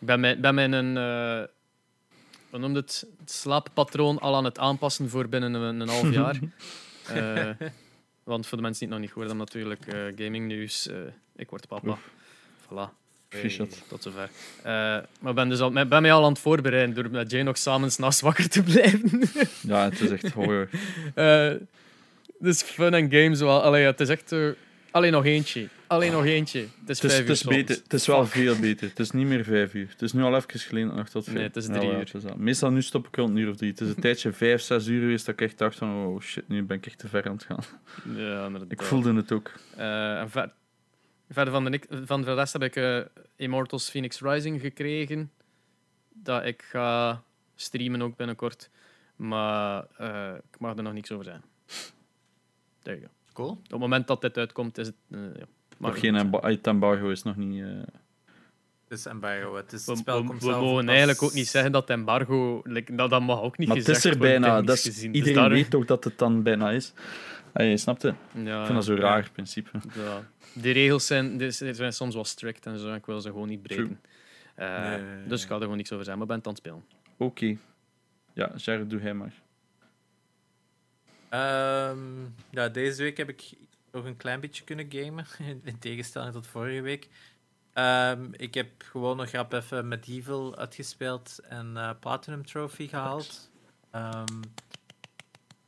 ik 0.00 0.06
ben 0.10 0.20
mijn, 0.20 0.40
ben 0.40 0.54
mijn 0.54 0.72
een, 0.72 0.96
eh, 0.96 1.48
hoe 2.50 2.58
noemt 2.58 2.76
het, 2.76 3.06
het 3.20 3.30
slaappatroon 3.30 4.18
al 4.18 4.34
aan 4.36 4.44
het 4.44 4.58
aanpassen 4.58 5.08
voor 5.08 5.28
binnen 5.28 5.54
een, 5.54 5.80
een 5.80 5.88
half 5.88 6.12
jaar. 6.20 6.38
Eh, 7.06 7.66
want 8.24 8.46
voor 8.46 8.56
de 8.56 8.62
mensen 8.62 8.86
die 8.86 8.94
het 8.94 8.98
nog 8.98 8.98
niet 8.98 9.08
gehoord 9.12 9.28
hebben, 9.28 9.46
natuurlijk 9.46 9.86
eh, 9.86 10.24
gaming 10.24 10.46
nieuws. 10.46 10.86
eh, 10.88 10.96
ik 11.36 11.50
word 11.50 11.68
papa. 11.68 11.98
Voilà. 12.64 13.02
Tot 13.88 14.02
zover. 14.02 14.28
Eh, 14.62 14.72
maar 15.20 15.28
ik 15.28 15.34
ben, 15.34 15.48
dus 15.48 15.60
al, 15.60 15.70
ben 15.70 16.02
mij 16.02 16.12
al 16.12 16.24
aan 16.24 16.30
het 16.32 16.38
voorbereiden 16.38 16.94
door 16.94 17.10
met 17.10 17.30
Janox 17.30 17.62
samen 17.62 17.92
s'nachts 17.92 18.20
wakker 18.20 18.48
te 18.48 18.62
blijven. 18.62 19.22
Ja, 19.72 19.84
het 19.84 20.00
is 20.00 20.10
echt 20.10 20.32
horror. 20.32 20.68
Eh, 21.14 21.52
dus 22.38 22.62
fun 22.62 22.94
en 22.94 23.10
games 23.10 23.38
wel. 23.40 23.62
Allee, 23.62 23.84
het 23.84 24.00
is 24.00 24.08
echt. 24.08 24.34
Alleen 24.90 25.12
nog 25.12 25.24
eentje. 25.24 25.68
Alleen 25.86 26.12
nog 26.12 26.24
eentje. 26.24 26.60
Het 26.60 26.68
is 26.88 27.02
Het 27.02 27.10
is, 27.10 27.12
vijf 27.16 27.18
het 27.28 27.28
is, 27.36 27.42
uur 27.42 27.48
beter, 27.48 27.76
het 27.82 27.92
is 27.92 28.06
wel 28.06 28.26
veel 28.26 28.58
beter. 28.58 28.88
Het 28.88 28.98
is 28.98 29.10
niet 29.10 29.26
meer 29.26 29.44
vijf 29.44 29.74
uur. 29.74 29.88
Het 29.88 30.02
is 30.02 30.12
nu 30.12 30.22
al 30.22 30.36
even 30.36 30.60
geleden 30.60 30.94
nog 30.94 31.08
tot 31.08 31.26
Nee, 31.26 31.34
vijf. 31.36 31.46
het 31.46 31.56
is 31.56 31.66
drie 31.66 31.80
ja, 31.86 31.92
uur. 31.92 31.98
het 31.98 32.14
is 32.14 32.22
dat. 32.22 32.36
Meestal 32.36 32.70
nu 32.70 32.82
stop 32.82 33.06
ik 33.06 33.16
rond 33.16 33.30
een 33.30 33.36
uur 33.36 33.50
of 33.50 33.56
drie. 33.56 33.70
Het 33.70 33.80
is 33.80 33.88
een 33.88 34.00
tijdje 34.00 34.32
vijf, 34.42 34.60
zes 34.62 34.86
uur 34.86 35.00
geweest 35.00 35.26
dat 35.26 35.34
ik 35.34 35.40
echt 35.40 35.58
dacht 35.58 35.76
van 35.78 36.04
oh 36.06 36.20
shit, 36.20 36.48
nu 36.48 36.62
ben 36.62 36.76
ik 36.76 36.86
echt 36.86 36.98
te 36.98 37.08
ver 37.08 37.24
aan 37.26 37.32
het 37.32 37.44
gaan. 37.44 37.62
Ja, 38.16 38.44
inderdaad. 38.46 38.72
Ik 38.72 38.82
voelde 38.82 39.14
het 39.14 39.32
ook. 39.32 39.52
Eh, 39.76 40.20
en 40.20 40.30
ver- 40.30 40.52
verder 41.30 41.52
van 41.52 41.64
de, 41.64 41.70
nik- 41.70 41.86
van 42.04 42.22
de 42.22 42.34
rest 42.34 42.52
heb 42.52 42.62
ik 42.62 42.76
eh, 42.76 43.00
Immortals 43.36 43.90
Phoenix 43.90 44.20
Rising 44.20 44.60
gekregen. 44.60 45.30
Dat 46.12 46.44
ik 46.44 46.62
ga 46.62 47.22
streamen 47.54 48.02
ook 48.02 48.16
binnenkort. 48.16 48.70
Maar 49.16 49.84
eh, 49.96 50.32
ik 50.52 50.58
mag 50.58 50.76
er 50.76 50.82
nog 50.82 50.92
niks 50.92 51.12
over 51.12 51.24
zeggen. 51.24 51.44
There 52.82 52.96
you 52.98 53.06
go. 53.08 53.12
Cool. 53.32 53.50
Op 53.50 53.70
het 53.70 53.78
moment 53.78 54.06
dat 54.06 54.20
dit 54.20 54.36
uitkomt, 54.38 54.78
is 54.78 54.86
het... 54.86 54.96
ja, 55.08 55.44
ik 55.80 55.96
geen 55.96 56.14
het 56.42 56.66
embargo 56.66 57.08
is 57.10 57.22
nog 57.22 57.36
niet... 57.36 57.62
eh, 57.62 57.68
is 58.88 59.06
embargo. 59.06 59.56
Het, 59.56 59.72
is, 59.72 59.84
We, 59.84 59.90
het 59.90 60.00
spel 60.00 60.20
we- 60.20 60.26
komt 60.26 60.42
we 60.42 60.48
zelf 60.48 60.60
mogen 60.60 60.76
pas- 60.84 60.88
eigenlijk 60.88 61.22
ook 61.22 61.32
niet 61.32 61.48
zeggen 61.48 61.72
dat 61.72 61.90
embargo... 61.90 62.60
like, 62.64 62.94
dat, 62.94 63.10
dat 63.10 63.20
mag 63.22 63.40
ook 63.40 63.58
niet 63.58 63.68
Maar 63.68 63.76
het 63.76 63.86
gezegd 63.86 64.04
is 64.04 64.10
er 64.12 64.18
worden, 64.18 64.40
bijna. 64.40 64.62
Dat 64.62 64.76
is, 64.76 64.82
gezien. 64.84 65.12
Dus 65.12 65.26
iedereen 65.26 65.50
weet 65.50 65.70
toch 65.70 65.84
dat 65.84 66.04
het 66.04 66.18
dan 66.18 66.42
bijna 66.42 66.70
is. 66.70 66.92
Ah, 67.52 67.66
je 67.68 67.76
snapt 67.76 68.02
het? 68.02 68.14
Ja, 68.32 68.58
Ik 68.60 68.64
vind 68.64 68.74
dat 68.78 68.84
zo 68.84 68.94
ja. 68.94 69.00
raar, 69.00 69.24
in 69.24 69.32
principe. 69.32 69.70
Ja. 69.94 70.22
De 70.52 70.70
regels 70.70 71.06
zijn, 71.06 71.36
die 71.36 71.50
zijn 71.50 71.92
soms 71.92 72.14
wel 72.14 72.24
strikt 72.24 72.66
en 72.66 72.78
zo. 72.78 72.94
Ik 72.94 73.06
wil 73.06 73.20
ze 73.20 73.28
gewoon 73.28 73.48
niet 73.48 73.62
breken. 73.62 74.00
Eh, 74.54 74.68
Nee, 74.80 74.88
nee, 75.00 75.14
nee, 75.16 75.26
dus 75.26 75.42
ik 75.42 75.48
ga 75.48 75.54
er 75.54 75.60
gewoon 75.60 75.76
niks 75.76 75.92
over 75.92 76.04
zeggen, 76.04 76.26
maar 76.26 76.36
ben 76.36 76.46
aan 76.46 76.52
het 76.52 76.60
spelen. 76.60 76.84
Oké. 77.16 77.56
Ja, 78.32 78.50
Jared, 78.56 78.90
doe 78.90 79.00
hij 79.00 79.14
maar. 79.14 79.32
Ehm, 81.28 81.98
ja, 82.50 82.68
deze 82.68 83.02
week 83.02 83.16
heb 83.16 83.28
ik 83.28 83.52
nog 83.94 84.04
een 84.04 84.16
klein 84.16 84.40
beetje 84.40 84.64
kunnen 84.64 84.86
gamen, 84.92 85.26
in 85.64 85.78
tegenstelling 85.78 86.32
tot 86.32 86.46
vorige 86.46 86.80
week. 86.80 87.08
Ehm, 87.72 88.28
ik 88.32 88.54
heb 88.54 88.68
gewoon 88.78 89.16
nog 89.16 89.28
grap 89.28 89.52
even 89.52 89.88
Medieval 89.88 90.56
uitgespeeld 90.56 91.38
en 91.48 91.76
eh, 91.76 91.90
Platinum 92.00 92.46
Trophy 92.46 92.88
gehaald. 92.88 93.50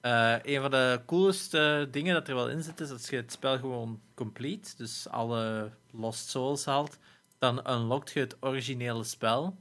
Eh, 0.01 0.37
een 0.43 0.61
van 0.61 0.71
de 0.71 1.01
coolste 1.07 1.89
dingen 1.91 2.15
dat 2.15 2.29
er 2.29 2.35
wel 2.35 2.49
in 2.51 2.63
zit, 2.63 2.81
is 2.81 2.89
dat 2.89 3.07
je 3.07 3.17
het 3.17 3.33
spel 3.33 3.59
gewoon 3.59 4.01
complete, 4.15 4.77
dus 4.77 5.09
alle 5.09 5.71
Lost 5.91 6.29
Souls 6.29 6.65
haalt, 6.65 6.99
dan 7.39 7.71
unlockt 7.71 8.11
je 8.13 8.21
het 8.21 8.37
originele 8.41 9.05
spel. 9.05 9.57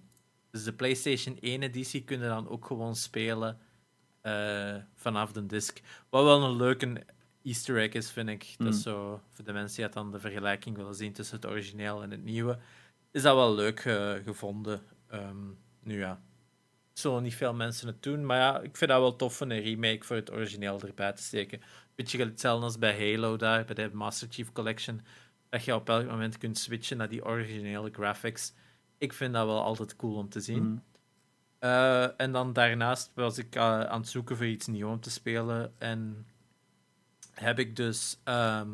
Dus 0.52 0.64
de 0.64 0.74
PlayStation 0.74 1.38
1 1.40 1.64
editie 1.64 2.04
kun 2.04 2.20
je 2.20 2.28
dan 2.28 2.50
ook 2.50 2.66
gewoon 2.66 2.96
spelen 2.96 3.60
eh, 4.22 4.76
vanaf 4.96 5.32
de 5.32 5.46
disc. 5.46 5.82
Wat 6.10 6.24
wel 6.24 6.44
een 6.44 6.56
leuke 6.56 7.06
Easter 7.46 7.78
egg 7.78 7.94
is, 7.94 8.12
vind 8.12 8.30
ik. 8.30 8.56
Dat 8.58 8.68
is 8.68 8.76
Mm. 8.76 8.82
zo, 8.82 9.22
voor 9.32 9.46
de 9.46 9.54
mensen 9.54 9.84
die 9.84 9.94
dan 9.94 10.12
de 10.12 10.20
vergelijking 10.20 10.76
willen 10.76 10.96
zien 10.96 11.14
tussen 11.14 11.36
het 11.36 11.46
origineel 11.46 12.04
en 12.04 12.12
het 12.12 12.24
nieuwe, 12.24 12.58
is 13.12 13.22
dat 13.22 13.36
wel 13.36 13.56
leuk 13.56 13.80
eh, 13.80 14.14
gevonden. 14.24 14.82
Ehm, 15.08 15.48
nu 15.84 16.00
ja, 16.00 16.22
zullen 16.94 17.24
niet 17.24 17.36
veel 17.36 17.54
mensen 17.54 17.88
het 17.88 18.04
doen, 18.04 18.26
maar 18.26 18.38
ja, 18.38 18.60
ik 18.62 18.78
vind 18.78 18.90
dat 18.92 19.00
wel 19.00 19.16
tof 19.16 19.42
om 19.42 19.52
een 19.52 19.62
remake 19.62 20.04
voor 20.06 20.16
het 20.16 20.32
origineel 20.32 20.82
erbij 20.82 21.14
te 21.14 21.24
steken. 21.24 21.62
Beetje 21.96 22.26
hetzelfde 22.26 22.66
als 22.66 22.78
bij 22.80 23.12
Halo 23.12 23.38
daar, 23.38 23.66
bij 23.66 23.76
de 23.76 23.90
Master 23.94 24.28
Chief 24.32 24.52
Collection, 24.52 25.02
dat 25.50 25.64
je 25.66 25.76
op 25.76 25.90
elk 25.90 26.06
moment 26.06 26.38
kunt 26.38 26.58
switchen 26.58 26.98
naar 26.98 27.10
die 27.10 27.26
originele 27.26 27.90
graphics. 27.92 28.54
Ik 28.98 29.14
vind 29.14 29.34
dat 29.34 29.46
wel 29.46 29.62
altijd 29.64 29.96
cool 29.96 30.16
om 30.16 30.30
te 30.30 30.40
zien. 30.40 30.64
Mhm. 30.64 30.78
Eh, 31.60 32.20
en 32.22 32.32
dan 32.32 32.54
daarnaast 32.54 33.12
was 33.16 33.38
ik 33.38 33.56
eh, 33.56 33.80
aan 33.82 34.00
het 34.00 34.10
zoeken 34.10 34.38
voor 34.38 34.46
iets 34.46 34.68
nieuws 34.68 34.92
om 34.92 35.00
te 35.00 35.10
spelen. 35.10 35.74
En 35.78 36.26
heb 37.36 37.60
ik 37.60 37.76
dus 37.76 38.18
ehm, 38.24 38.70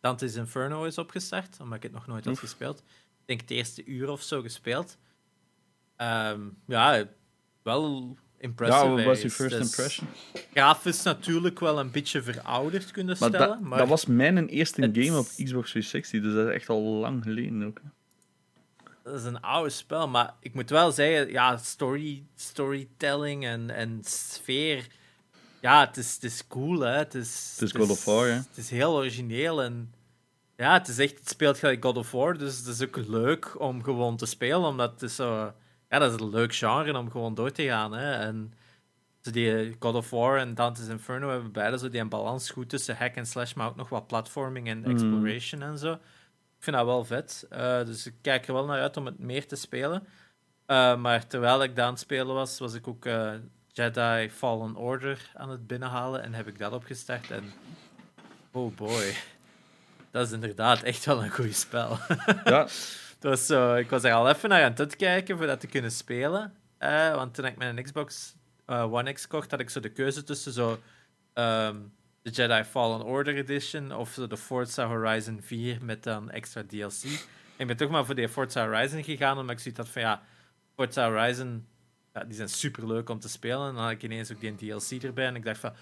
Dante's 0.00 0.34
Inferno 0.34 0.84
is 0.84 0.98
opgestart, 0.98 1.56
omdat 1.60 1.76
ik 1.76 1.82
het 1.82 1.92
nog 1.92 2.06
nooit 2.06 2.24
had 2.24 2.32
Oef. 2.34 2.40
gespeeld. 2.40 2.78
Ik 2.78 3.26
denk 3.26 3.40
het 3.40 3.50
eerste 3.50 3.84
uur 3.84 4.10
of 4.10 4.22
zo 4.22 4.40
gespeeld. 4.42 4.98
Ehm, 5.96 6.40
ja, 6.66 7.04
wel 7.62 8.16
impressive. 8.38 8.84
Ja, 8.84 8.90
wat 8.94 9.04
was 9.04 9.22
je 9.22 9.30
first 9.30 9.54
is 9.54 9.60
impression? 9.70 10.08
Grafisch 10.52 11.02
natuurlijk 11.02 11.60
wel 11.60 11.78
een 11.78 11.90
beetje 11.90 12.22
verouderd 12.22 12.90
kunnen 12.90 13.16
Maar, 13.20 13.28
stellen. 13.28 13.48
dat, 13.48 13.60
maar 13.60 13.78
dat 13.78 13.88
was 13.88 14.06
mijn 14.06 14.48
eerste 14.48 14.80
het- 14.80 14.96
game 14.98 15.18
op 15.18 15.24
Xbox 15.26 15.70
360, 15.70 16.20
dus 16.22 16.34
dat 16.34 16.48
is 16.48 16.54
echt 16.54 16.68
al 16.68 16.80
lang 16.82 17.22
geleden 17.22 17.62
ook. 17.66 17.80
hè. 17.82 17.88
Dat 19.02 19.14
is 19.20 19.24
een 19.24 19.40
oude 19.40 19.70
spel, 19.70 20.08
maar 20.08 20.34
ik 20.40 20.54
moet 20.54 20.70
wel 20.70 20.92
zeggen, 20.92 21.30
ja, 21.30 21.56
story, 21.56 22.24
storytelling 22.34 23.44
en, 23.44 23.70
en 23.70 24.00
sfeer. 24.04 24.86
Ja, 25.62 25.80
het 25.86 25.96
is, 25.96 26.14
het 26.14 26.24
is 26.24 26.46
cool, 26.46 26.80
hè. 26.80 26.96
Het 26.96 27.14
is, 27.14 27.56
Het 27.58 27.62
is 27.74 27.80
God 27.80 27.90
of 27.90 28.04
War, 28.04 28.26
hè. 28.26 28.32
Het 28.32 28.56
is 28.56 28.70
heel 28.70 28.94
origineel 28.94 29.62
en 29.62 29.94
ja, 30.56 30.72
het 30.72 30.88
is 30.88 30.98
echt, 30.98 31.18
het 31.18 31.28
speelt 31.28 31.58
gelijk 31.58 31.84
God 31.84 31.96
of 31.96 32.10
War, 32.10 32.38
dus 32.38 32.58
het 32.58 32.66
is 32.66 32.82
ook 32.82 32.96
leuk 32.96 33.60
om 33.60 33.82
gewoon 33.82 34.16
te 34.16 34.26
spelen, 34.26 34.64
omdat 34.68 34.90
het 34.90 35.02
is 35.02 35.14
zo, 35.14 35.52
ja, 35.88 35.98
dat 35.98 36.14
is 36.14 36.20
een 36.20 36.30
leuk 36.30 36.54
genre 36.54 36.98
om 36.98 37.10
gewoon 37.10 37.34
door 37.34 37.52
te 37.52 37.62
gaan, 37.64 37.92
hè. 37.92 38.12
En 38.12 38.52
die 39.20 39.76
God 39.78 39.94
of 39.94 40.10
War 40.10 40.38
en 40.38 40.54
Dante's 40.54 40.88
Inferno 40.88 41.30
hebben 41.30 41.52
beide 41.52 41.78
zo 41.78 41.88
die 41.88 42.00
een 42.00 42.08
balans 42.08 42.50
goed 42.50 42.68
tussen 42.68 42.96
hack 42.96 43.14
en 43.14 43.26
slash, 43.26 43.52
maar 43.54 43.66
ook 43.68 43.76
nog 43.76 43.88
wat 43.88 44.06
platforming 44.06 44.68
en 44.68 44.78
Mhm. 44.80 44.90
exploration 44.90 45.62
en 45.62 45.78
zo. 45.78 45.92
Ik 45.92 46.68
vind 46.68 46.76
dat 46.76 46.84
wel 46.86 47.04
vet. 47.04 47.46
Eh, 47.50 47.84
dus 47.84 48.06
ik 48.06 48.14
kijk 48.20 48.46
er 48.46 48.52
wel 48.54 48.64
naar 48.66 48.80
uit 48.80 48.96
om 48.96 49.06
het 49.06 49.18
meer 49.18 49.46
te 49.46 49.56
spelen. 49.56 50.06
Eh, 50.66 50.96
maar 50.96 51.26
terwijl 51.26 51.62
ik 51.62 51.76
daar 51.76 51.84
aan 51.86 51.90
het 51.92 52.00
spelen 52.00 52.34
was, 52.34 52.58
was 52.58 52.74
ik 52.74 52.88
ook 52.88 53.04
eh, 53.06 53.32
Jedi 53.72 54.30
Fallen 54.30 54.76
Order 54.76 55.30
aan 55.34 55.50
het 55.50 55.66
binnenhalen 55.66 56.22
en 56.22 56.34
heb 56.34 56.46
ik 56.46 56.58
dat 56.58 56.72
opgestart. 56.72 57.30
En 57.30 57.52
oh 58.52 58.74
boy, 58.76 59.14
dat 60.10 60.26
is 60.26 60.32
inderdaad 60.32 60.82
echt 60.82 61.04
wel 61.04 61.24
een 61.24 61.30
goed 61.30 61.56
spel. 61.56 61.98
Ja, 62.44 62.68
was 63.20 63.46
zo, 63.46 63.74
ik 63.74 63.90
was 63.90 64.04
er 64.04 64.12
al 64.12 64.28
even 64.28 64.48
naar 64.48 64.64
aan 64.64 64.72
het 64.74 64.96
kijken 64.96 65.36
voor 65.36 65.46
dat 65.46 65.60
te 65.60 65.66
kunnen 65.66 65.90
spelen. 65.90 66.54
Eh, 66.78 67.14
want 67.14 67.34
toen 67.34 67.44
ik 67.44 67.56
mijn 67.56 67.82
Xbox 67.82 68.34
eh, 68.66 68.92
One 68.92 69.12
X 69.12 69.26
kocht, 69.26 69.50
had 69.50 69.60
ik 69.60 69.70
zo 69.70 69.80
de 69.80 69.92
keuze 69.92 70.24
tussen 70.24 70.52
zo, 70.52 70.80
ehm, 71.32 71.76
de 72.22 72.30
Jedi 72.30 72.64
Fallen 72.64 73.02
Order 73.02 73.36
Edition 73.36 73.92
of 73.92 74.10
zo 74.12 74.26
de 74.26 74.36
Forza 74.36 74.86
Horizon 74.86 75.40
4 75.42 75.84
met 75.84 76.02
dan 76.02 76.30
extra 76.30 76.62
DLC. 76.68 77.02
En 77.02 77.18
ik 77.56 77.66
ben 77.66 77.76
toch 77.76 77.90
maar 77.90 78.04
voor 78.04 78.14
die 78.14 78.28
Forza 78.28 78.66
Horizon 78.66 79.04
gegaan, 79.04 79.38
omdat 79.38 79.54
ik 79.54 79.62
zoiets 79.62 79.80
had 79.80 79.88
van 79.88 80.02
ja, 80.02 80.22
Forza 80.74 81.10
Horizon, 81.10 81.66
ja, 82.12 82.24
die 82.24 82.34
zijn 82.34 82.48
super 82.48 82.86
leuk 82.86 83.08
om 83.08 83.20
te 83.20 83.28
spelen. 83.28 83.68
En 83.68 83.74
dan 83.74 83.82
had 83.82 83.92
ik 83.92 84.02
ineens 84.02 84.32
ook 84.32 84.40
die 84.40 84.54
DLC 84.54 85.02
erbij 85.02 85.26
en 85.26 85.36
ik 85.36 85.44
dacht 85.44 85.60
van, 85.60 85.72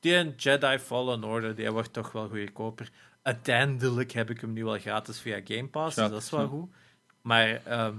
die 0.00 0.34
Jedi 0.36 0.78
Fallen 0.78 1.24
Order, 1.24 1.54
die 1.54 1.70
wordt 1.70 1.92
toch 1.92 2.12
wel 2.12 2.28
goedkoper. 2.28 2.90
Uiteindelijk 3.22 4.12
heb 4.12 4.30
ik 4.30 4.40
hem 4.40 4.52
nu 4.52 4.64
al 4.64 4.78
gratis 4.78 5.20
via 5.20 5.40
Game 5.44 5.68
Pass, 5.68 5.96
dus 5.96 6.10
dat 6.10 6.22
is 6.22 6.30
wel 6.30 6.48
goed. 6.48 6.70
Maar 7.22 7.64
ehm, 7.64 7.96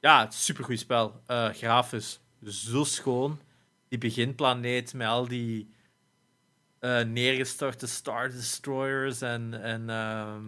ja, 0.00 0.24
het 0.24 0.32
is 0.32 0.44
super 0.44 0.64
goed 0.64 0.78
spel. 0.78 1.20
Eh 1.26 1.48
grafisch 1.48 2.20
zo 2.44 2.84
schoon. 2.84 3.40
Die 3.88 3.98
beginplaneet 3.98 4.94
met 4.94 5.06
al 5.06 5.28
die 5.28 5.74
eh, 6.78 7.00
neergestorte 7.00 7.86
Star 7.86 8.30
Destroyers 8.30 9.20
en, 9.20 9.62
en 9.62 9.90
ehm, 9.90 10.44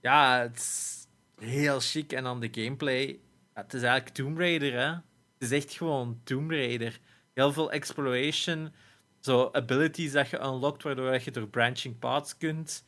ja, 0.00 0.40
het 0.40 0.56
is 0.56 1.06
heel 1.38 1.80
chic. 1.80 2.12
En 2.12 2.24
dan 2.24 2.40
de 2.40 2.48
gameplay. 2.50 3.06
Ja, 3.54 3.62
het 3.62 3.74
is 3.74 3.82
eigenlijk 3.82 4.14
Tomb 4.14 4.38
Raider, 4.38 4.72
hè? 4.72 4.94
Het 5.42 5.50
is 5.50 5.64
echt 5.64 5.76
gewoon 5.76 6.20
Tomb 6.24 6.50
Raider. 6.50 6.98
Heel 7.34 7.52
veel 7.52 7.72
exploration, 7.72 8.72
zo 9.20 9.48
abilities 9.52 10.12
dat 10.12 10.28
je 10.28 10.40
unlockt, 10.40 10.82
waardoor 10.82 11.20
je 11.24 11.30
door 11.30 11.48
branching 11.48 11.98
paths 11.98 12.36
kunt. 12.36 12.84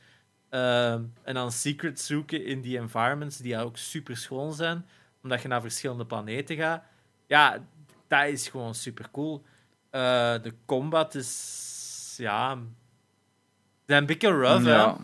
Ehm, 0.49 1.03
en 1.23 1.35
dan 1.35 1.53
secrets 1.53 2.07
zoeken 2.07 2.45
in 2.45 2.61
die 2.61 2.79
environments 2.79 3.37
die 3.37 3.59
ook 3.59 3.77
super 3.77 4.17
schoon 4.17 4.55
zijn, 4.55 4.87
omdat 5.23 5.43
je 5.43 5.49
naar 5.49 5.61
verschillende 5.61 6.07
planeten 6.07 6.57
gaat. 6.57 6.83
Ja, 7.27 7.65
dat 8.09 8.27
is 8.27 8.49
gewoon 8.49 8.75
super 8.75 9.11
cool. 9.13 9.45
de 9.91 10.55
combat 10.67 11.15
is. 11.15 12.15
Ja. 12.17 12.55
Ze 12.55 12.61
zijn 13.87 14.01
een 14.01 14.07
beetje 14.07 14.29
rough, 14.31 14.67
ja. 14.67 14.99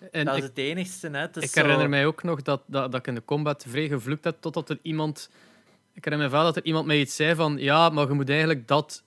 hè? 0.00 0.08
En 0.10 0.24
Dat 0.24 0.36
is 0.36 0.42
ik, 0.42 0.48
het 0.48 0.58
enigste, 0.58 1.08
hè? 1.08 1.18
Het 1.18 1.36
is 1.36 1.42
ik 1.42 1.50
zo- 1.50 1.60
herinner 1.60 1.88
mij 1.88 2.06
ook 2.06 2.22
nog 2.22 2.42
dat, 2.42 2.62
dat, 2.66 2.92
dat 2.92 3.00
ik 3.00 3.06
in 3.06 3.14
de 3.14 3.24
combat 3.24 3.64
vrij 3.68 3.88
gevloekt 3.88 4.24
heb, 4.24 4.36
totdat 4.40 4.70
er 4.70 4.78
iemand... 4.82 5.30
Ik 5.94 6.04
herinner 6.04 6.28
me 6.28 6.34
wel 6.36 6.44
dat 6.44 6.56
er 6.56 6.64
iemand 6.64 6.86
mij 6.86 7.00
iets 7.00 7.16
zei 7.16 7.34
van, 7.34 7.56
ja, 7.58 7.88
maar 7.88 8.06
je 8.08 8.12
moet 8.14 8.28
eigenlijk 8.28 8.68
dat 8.68 9.02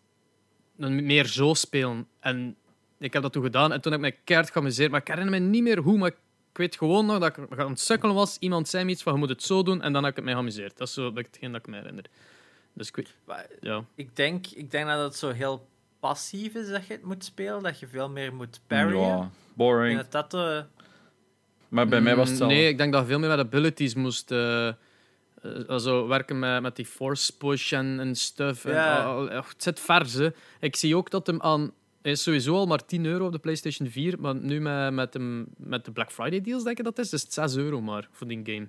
dan 0.77 1.05
meer 1.05 1.26
zo 1.26 1.53
spelen. 1.53 2.07
En 2.19 2.55
ik 2.99 3.14
heb 3.14 3.22
dat 3.22 3.34
toen 3.34 3.43
gedaan 3.43 3.72
en 3.72 3.81
toen 3.81 3.91
heb 3.91 4.01
ik 4.03 4.07
mij 4.09 4.19
keihard 4.23 4.51
geamuseerd. 4.51 4.91
Maar 4.91 4.99
ik 5.01 5.07
herinner 5.07 5.41
me 5.41 5.47
niet 5.47 5.64
meer 5.64 5.77
hoe, 5.80 5.97
maar 5.97 6.09
ik 6.09 6.57
weet 6.57 6.76
gewoon 6.77 7.05
nog 7.05 7.19
dat 7.19 7.38
ik 7.38 7.59
aan 7.59 7.69
het 7.69 7.80
sukkelen 7.80 8.15
was. 8.15 8.38
Iemand 8.39 8.68
zei 8.68 8.84
me 8.85 8.91
iets 8.91 9.03
van, 9.03 9.14
je 9.14 9.19
moet 9.19 9.30
het 9.30 9.43
zo 9.43 9.64
doen, 9.64 9.81
en 9.81 9.93
dan 9.93 10.01
heb 10.01 10.11
ik 10.11 10.15
het 10.18 10.26
mij 10.26 10.34
geamuseerd. 10.34 10.77
Dat 10.77 10.88
is 10.88 10.93
zo 10.93 11.11
hetgeen 11.15 11.51
dat 11.51 11.61
ik 11.61 11.68
me 11.68 11.76
herinner. 11.77 12.05
Dus 12.73 12.88
ik 12.88 12.95
weet... 12.95 13.14
Ja. 13.61 13.84
Ik 13.95 14.15
denk, 14.15 14.47
ik 14.47 14.72
denk 14.72 14.88
dat 14.88 15.03
het 15.03 15.15
zo 15.15 15.30
heel 15.31 15.68
passief 15.99 16.53
is 16.55 16.68
dat 16.69 16.88
je 16.88 16.93
het 16.93 17.03
moet 17.03 17.23
spelen, 17.23 17.64
dat 17.64 17.80
je 17.80 17.88
veel 17.88 18.09
meer 18.09 18.34
moet 18.34 18.59
parryen. 18.68 18.99
ja, 19.07 19.19
En 19.19 19.31
boring. 19.53 19.97
dat 20.07 20.11
dat 20.11 20.34
eh, 20.34 20.59
Maar 21.68 21.88
bij 21.88 22.01
mij 22.01 22.15
was 22.15 22.30
het 22.30 22.38
Mm, 22.39 22.43
al... 22.45 22.51
Nee, 22.51 22.68
ik 22.68 22.77
denk 22.77 22.91
dat 22.93 23.01
je 23.01 23.07
veel 23.07 23.19
meer 23.19 23.30
met 23.30 23.39
abilities 23.39 23.95
moest 23.95 24.31
eh, 24.31 24.72
eh, 25.41 25.51
also 25.68 26.07
werken 26.07 26.39
met, 26.39 26.61
met 26.61 26.76
die 26.76 26.85
force 26.85 27.38
push 27.38 27.73
en, 27.73 27.99
en 27.99 28.15
stuff. 28.15 28.65
En, 28.65 29.35
het 29.35 29.45
zit 29.57 29.80
vers, 29.80 30.14
hè. 30.14 30.30
Ik 30.59 30.76
zie 30.76 30.95
ook 30.97 31.09
dat 31.11 31.27
hem 31.27 31.41
aan... 31.41 31.72
Hij 32.01 32.11
is 32.11 32.23
sowieso 32.23 32.55
al 32.55 32.65
maar 32.65 32.85
10 32.85 33.05
euro 33.05 33.26
op 33.26 33.31
de 33.31 33.39
PlayStation 33.39 33.89
4, 33.89 34.19
maar 34.19 34.35
nu 34.35 34.61
met, 34.61 34.93
met, 34.93 35.14
hem, 35.14 35.45
met 35.57 35.85
de 35.85 35.91
Black 35.91 36.11
Friday 36.11 36.41
deals, 36.41 36.64
denk 36.64 36.77
ik 36.77 36.84
dat 36.84 36.99
is, 36.99 37.14
is 37.14 37.22
het 37.22 37.34
6 37.34 37.55
euro 37.55 37.81
maar 37.81 38.07
voor 38.11 38.27
die 38.27 38.39
game. 38.43 38.68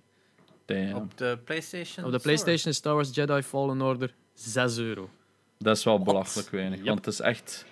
Damn. 0.66 0.94
op 0.94 1.18
de 1.18 1.38
PlayStation. 1.44 2.04
Op 2.04 2.12
de. 2.12 2.18
PlayStation 2.18 2.70
is 2.72 2.76
Star 2.76 2.94
Wars 2.94 3.14
Jedi 3.14 3.42
Fallen 3.42 3.80
Order 3.82 4.14
6 4.34 4.78
euro. 4.78 5.10
Dat 5.58 5.76
is 5.76 5.84
wel 5.84 6.02
belachelijk 6.02 6.50
weinig, 6.50 6.78
Yep. 6.78 6.86
want 6.86 7.04
het 7.04 7.14
is 7.14 7.20
echt... 7.20 7.64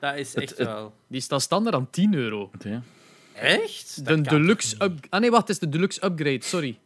Dat 0.00 0.14
is 0.16 0.34
echt 0.34 0.58
het- 0.58 0.66
wel. 0.66 0.94
Die 1.06 1.20
staat 1.20 1.42
standaard 1.42 1.76
aan 1.76 1.90
10 1.90 2.14
euro. 2.14 2.50
Ja. 2.58 2.82
Echt? 3.34 4.04
Dat 4.04 4.16
De 4.16 4.30
deluxe. 4.30 4.76
Ah 5.10 5.20
nee, 5.20 5.30
wacht, 5.30 5.42
het 5.48 5.50
is 5.50 5.58
de 5.58 5.68
deluxe 5.68 6.04
upgrade, 6.04 6.44
sorry. 6.44 6.78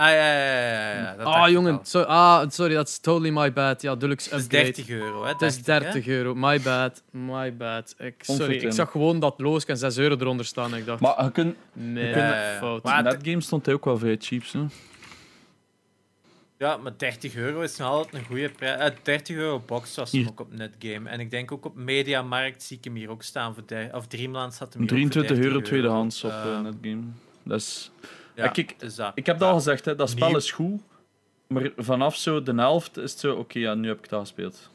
Ah 0.00 0.06
ja, 0.08 0.14
ja, 0.14 0.34
ja. 0.34 0.92
ja, 0.92 0.94
ja, 1.00 1.14
dat 1.16 1.24
dacht 1.24 1.36
Ah, 1.36 1.48
jongen. 1.50 1.78
So, 1.82 2.00
ah, 2.02 2.50
sorry, 2.50 2.74
that's 2.74 2.98
totally 3.00 3.30
my 3.30 3.52
bad. 3.52 3.82
Ja, 3.82 3.96
deluxe 3.96 4.30
Het 4.30 4.38
is 4.38 4.44
upgrade. 4.44 4.64
30 4.64 4.88
euro, 4.88 5.22
hè? 5.24 5.28
Het 5.32 5.42
is 5.42 5.62
dacht 5.62 5.80
ik, 5.80 5.86
hè? 5.86 5.92
30 5.92 6.06
euro. 6.06 6.34
My 6.34 6.60
bad. 6.60 7.02
My 7.10 7.56
bad. 7.56 7.94
Ik, 7.98 8.14
sorry, 8.20 8.54
ik 8.56 8.72
zag 8.72 8.90
gewoon 8.90 9.20
dat 9.20 9.34
Loos 9.40 9.64
en 9.64 9.76
6 9.76 9.96
euro 9.98 10.16
eronder 10.16 10.46
staan. 10.46 10.72
En 10.72 10.78
ik 10.78 10.86
dacht, 10.86 11.00
Maar 11.00 11.24
je 11.24 11.30
kunt... 11.30 11.56
nee, 11.72 12.08
Ja, 12.08 12.16
ja, 12.18 12.52
ja. 12.52 12.58
fout. 12.58 12.82
Maar- 12.82 13.02
Net 13.02 13.18
game 13.22 13.40
stond 13.40 13.66
hij 13.66 13.74
ook 13.74 13.84
wel 13.84 13.98
vrij 13.98 14.16
cheap, 14.20 14.44
zo. 14.44 14.66
Ja, 16.58 16.76
maar 16.76 16.92
30 16.96 17.34
euro 17.36 17.60
is 17.60 17.76
nog 17.76 17.88
altijd 17.88 18.14
een 18.14 18.24
goede 18.28 18.48
prijs. 18.50 18.92
30 19.02 19.36
euro 19.36 19.62
box 19.66 19.94
was 19.96 20.12
hem 20.12 20.26
ook 20.28 20.40
op 20.40 20.54
Netgame. 20.54 21.08
En 21.08 21.20
ik 21.20 21.30
denk 21.30 21.52
ook 21.52 21.64
op 21.64 21.76
Mediamarkt 21.76 22.62
zie 22.62 22.76
ik 22.76 22.84
hem 22.84 22.94
hier 22.94 23.10
ook 23.10 23.22
staan. 23.22 23.54
Voor 23.54 23.62
der- 23.66 23.94
of 23.96 24.06
Dreamland 24.06 24.54
zat 24.54 24.72
hem 24.72 24.82
hier 24.82 24.90
ook 24.90 24.96
23 24.96 25.36
voor 25.36 25.44
euro 25.44 25.58
30 25.58 25.68
tweedehands 25.72 26.24
op 26.24 26.30
Eh, 26.30 26.52
eh, 26.54 26.60
Netgame. 26.60 27.02
Dat 27.42 27.58
is... 27.60 27.90
Ja, 28.44 28.48
kijk, 28.48 28.96
dat. 28.96 29.12
Ik 29.14 29.26
heb 29.26 29.38
dat 29.38 29.48
al 29.48 29.56
gezegd, 29.56 29.84
hè, 29.84 29.94
dat 29.94 30.10
spel 30.10 30.36
is 30.36 30.50
goed. 30.50 30.80
Maar 31.46 31.70
vanaf 31.76 32.16
zo 32.16 32.42
de 32.42 32.54
helft 32.54 32.96
is 32.96 33.10
het 33.10 33.20
zo, 33.20 33.34
oké, 33.34 33.58
ja, 33.58 33.74
nu 33.74 33.88
heb 33.88 33.98
ik 33.98 34.08
dat 34.08 34.20
gespeeld. 34.20 34.70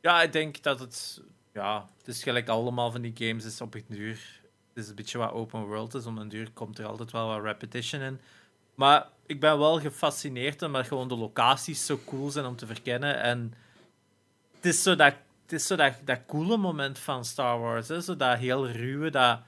Ja, 0.00 0.22
ik 0.22 0.32
denk 0.32 0.62
dat 0.62 0.80
het... 0.80 1.22
Ja, 1.52 1.88
het 1.98 2.08
is 2.08 2.22
gelijk 2.22 2.48
allemaal 2.48 2.90
van 2.90 3.00
die 3.00 3.12
games 3.14 3.44
is 3.44 3.60
op 3.60 3.74
een 3.74 3.84
duur... 3.88 4.40
Het 4.68 4.82
is 4.84 4.88
een 4.88 4.94
beetje 4.94 5.18
wat 5.18 5.32
open 5.32 5.66
world 5.66 5.94
is. 5.94 6.06
Om 6.06 6.18
een 6.18 6.28
duur 6.28 6.50
komt 6.50 6.78
er 6.78 6.86
altijd 6.86 7.10
wel 7.10 7.26
wat 7.26 7.42
repetition 7.42 8.00
in. 8.00 8.20
Maar 8.74 9.06
ik 9.26 9.40
ben 9.40 9.58
wel 9.58 9.80
gefascineerd 9.80 10.62
omdat 10.62 10.86
gewoon 10.86 11.08
de 11.08 11.16
locaties 11.16 11.86
zo 11.86 12.00
cool 12.06 12.30
zijn 12.30 12.46
om 12.46 12.56
te 12.56 12.66
verkennen. 12.66 13.20
En 13.22 13.54
het 14.54 14.64
is 14.64 14.82
zo 14.82 14.96
dat, 14.96 15.14
het 15.42 15.52
is 15.52 15.66
zo 15.66 15.76
dat, 15.76 15.94
dat 16.04 16.20
coole 16.26 16.56
moment 16.56 16.98
van 16.98 17.24
Star 17.24 17.60
Wars. 17.60 17.88
Hè? 17.88 18.00
Zo 18.00 18.16
dat 18.16 18.38
heel 18.38 18.68
ruwe, 18.68 19.10
dat 19.10 19.40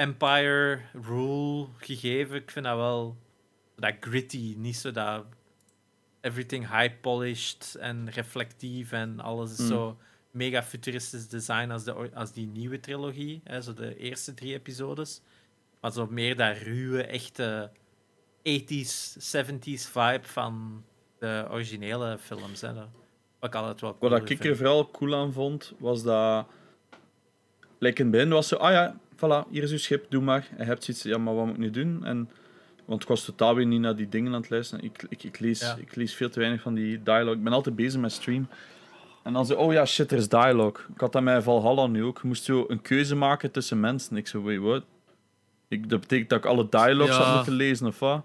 Empire 0.00 0.80
rule 0.92 1.66
gegeven. 1.76 2.36
Ik 2.36 2.50
vind 2.50 2.64
dat 2.64 2.76
wel... 2.76 3.16
Dat 3.76 3.94
gritty, 4.00 4.54
niet 4.58 4.76
zo 4.76 4.90
dat 4.90 5.24
everything 6.20 6.68
high-polished 6.78 7.74
en 7.74 8.10
reflectief 8.10 8.92
en 8.92 9.20
alles 9.20 9.52
is 9.52 9.58
Mm. 9.58 9.66
zo 9.66 9.98
mega 10.30 10.62
futuristisch 10.62 11.28
design 11.28 11.70
als, 11.70 11.84
de, 11.84 12.10
als 12.14 12.32
die 12.32 12.46
nieuwe 12.46 12.80
trilogie, 12.80 13.40
hè, 13.44 13.62
zo 13.62 13.74
de 13.74 13.96
eerste 13.96 14.34
drie 14.34 14.54
episodes. 14.54 15.22
Maar 15.80 15.92
zo 15.92 16.06
meer 16.10 16.36
dat 16.36 16.56
ruwe, 16.56 17.02
echte 17.02 17.70
80s, 18.42 19.16
70s 19.18 19.90
vibe 19.90 20.20
van 20.26 20.84
de 21.18 21.46
originele 21.50 22.18
films. 22.18 22.60
Hè. 22.60 22.72
Wat 22.74 22.88
ik 23.40 23.54
altijd 23.54 23.80
wel 23.80 23.98
cool 23.98 24.10
Wat 24.10 24.30
ik 24.30 24.44
er 24.44 24.56
vooral 24.56 24.90
cool 24.90 25.14
aan 25.14 25.32
vond, 25.32 25.72
was 25.78 26.02
dat... 26.02 26.46
Like 27.78 28.02
in 28.02 28.06
het 28.06 28.16
begin 28.16 28.28
was 28.30 28.48
zo, 28.48 28.56
ah 28.56 28.72
ja, 28.72 29.00
voilà, 29.20 29.50
hier 29.50 29.62
is 29.62 29.70
uw 29.70 29.78
schip, 29.78 30.06
doe 30.08 30.22
maar. 30.22 30.48
En 30.50 30.56
je 30.58 30.64
hebt 30.64 30.84
zoiets, 30.84 31.02
ja, 31.02 31.18
maar 31.18 31.34
wat 31.34 31.44
moet 31.44 31.54
ik 31.54 31.60
nu 31.60 31.70
doen? 31.70 32.04
En, 32.04 32.30
want 32.84 33.02
ik 33.02 33.08
was 33.08 33.24
totaal 33.24 33.54
weer 33.54 33.66
niet 33.66 33.80
naar 33.80 33.96
die 33.96 34.08
dingen 34.08 34.34
aan 34.34 34.40
het 34.40 34.50
luisteren. 34.50 34.84
Ik, 34.84 35.04
ik, 35.08 35.22
ik, 35.22 35.38
lees, 35.40 35.60
Ja. 35.60 35.76
ik 35.80 35.96
lees 35.96 36.14
veel 36.14 36.30
te 36.30 36.38
weinig 36.40 36.60
van 36.60 36.74
die 36.74 37.02
dialogue. 37.02 37.36
Ik 37.36 37.42
ben 37.44 37.52
altijd 37.52 37.76
bezig 37.76 38.00
met 38.00 38.12
stream. 38.12 38.48
En 39.22 39.32
dan 39.32 39.46
zo, 39.46 39.54
oh 39.54 39.72
ja, 39.72 39.84
shit, 39.84 40.12
er 40.12 40.18
is 40.18 40.28
dialogue. 40.28 40.84
Ik 40.94 41.00
had 41.00 41.12
dat 41.12 41.22
met 41.22 41.42
Valhalla 41.42 41.86
nu 41.86 42.04
ook. 42.04 42.18
Je 42.22 42.26
moest 42.28 42.44
zo 42.44 42.64
een 42.68 42.82
keuze 42.82 43.14
maken 43.14 43.50
tussen 43.50 43.80
mensen. 43.80 44.16
Ik 44.16 44.26
zo, 44.26 44.42
wait, 44.42 44.60
what? 44.60 44.84
Ik, 45.68 45.88
dat 45.88 46.00
betekent 46.00 46.28
dat 46.28 46.38
ik 46.38 46.44
alle 46.44 46.66
dialogues 46.70 47.16
Ja. 47.16 47.22
had 47.22 47.34
moeten 47.34 47.52
lezen, 47.52 47.86
of 47.86 47.98
wat? 47.98 48.22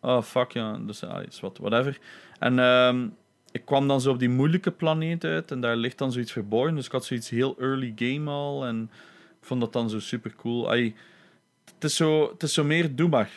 Oh, 0.00 0.22
fuck, 0.22 0.50
ja. 0.52 0.78
Dus, 0.86 1.04
ah, 1.04 1.22
is 1.28 1.40
wat, 1.40 1.58
whatever. 1.58 1.98
En 2.38 2.58
ehm, 2.58 3.06
ik 3.52 3.64
kwam 3.64 3.88
dan 3.88 4.00
zo 4.00 4.10
op 4.10 4.18
die 4.18 4.28
moeilijke 4.28 4.70
planeet 4.70 5.24
uit 5.24 5.50
en 5.50 5.60
daar 5.60 5.76
ligt 5.76 5.98
dan 5.98 6.12
zoiets 6.12 6.32
verborgen. 6.32 6.74
Dus 6.74 6.86
ik 6.86 6.92
had 6.92 7.04
zoiets 7.04 7.28
heel 7.30 7.56
early 7.58 7.92
game 7.96 8.30
al 8.30 8.66
en 8.66 8.82
ik 8.82 8.88
vond 9.44 9.60
dat 9.60 9.72
dan 9.72 9.90
zo 9.90 10.00
super 10.00 10.34
cool. 10.36 10.70
Het, 10.70 11.84
is 11.84 11.96
zo, 11.96 12.28
het 12.32 12.42
is 12.42 12.54
zo 12.54 12.64
meer 12.64 12.94
doe 12.96 13.08
maar. 13.08 13.30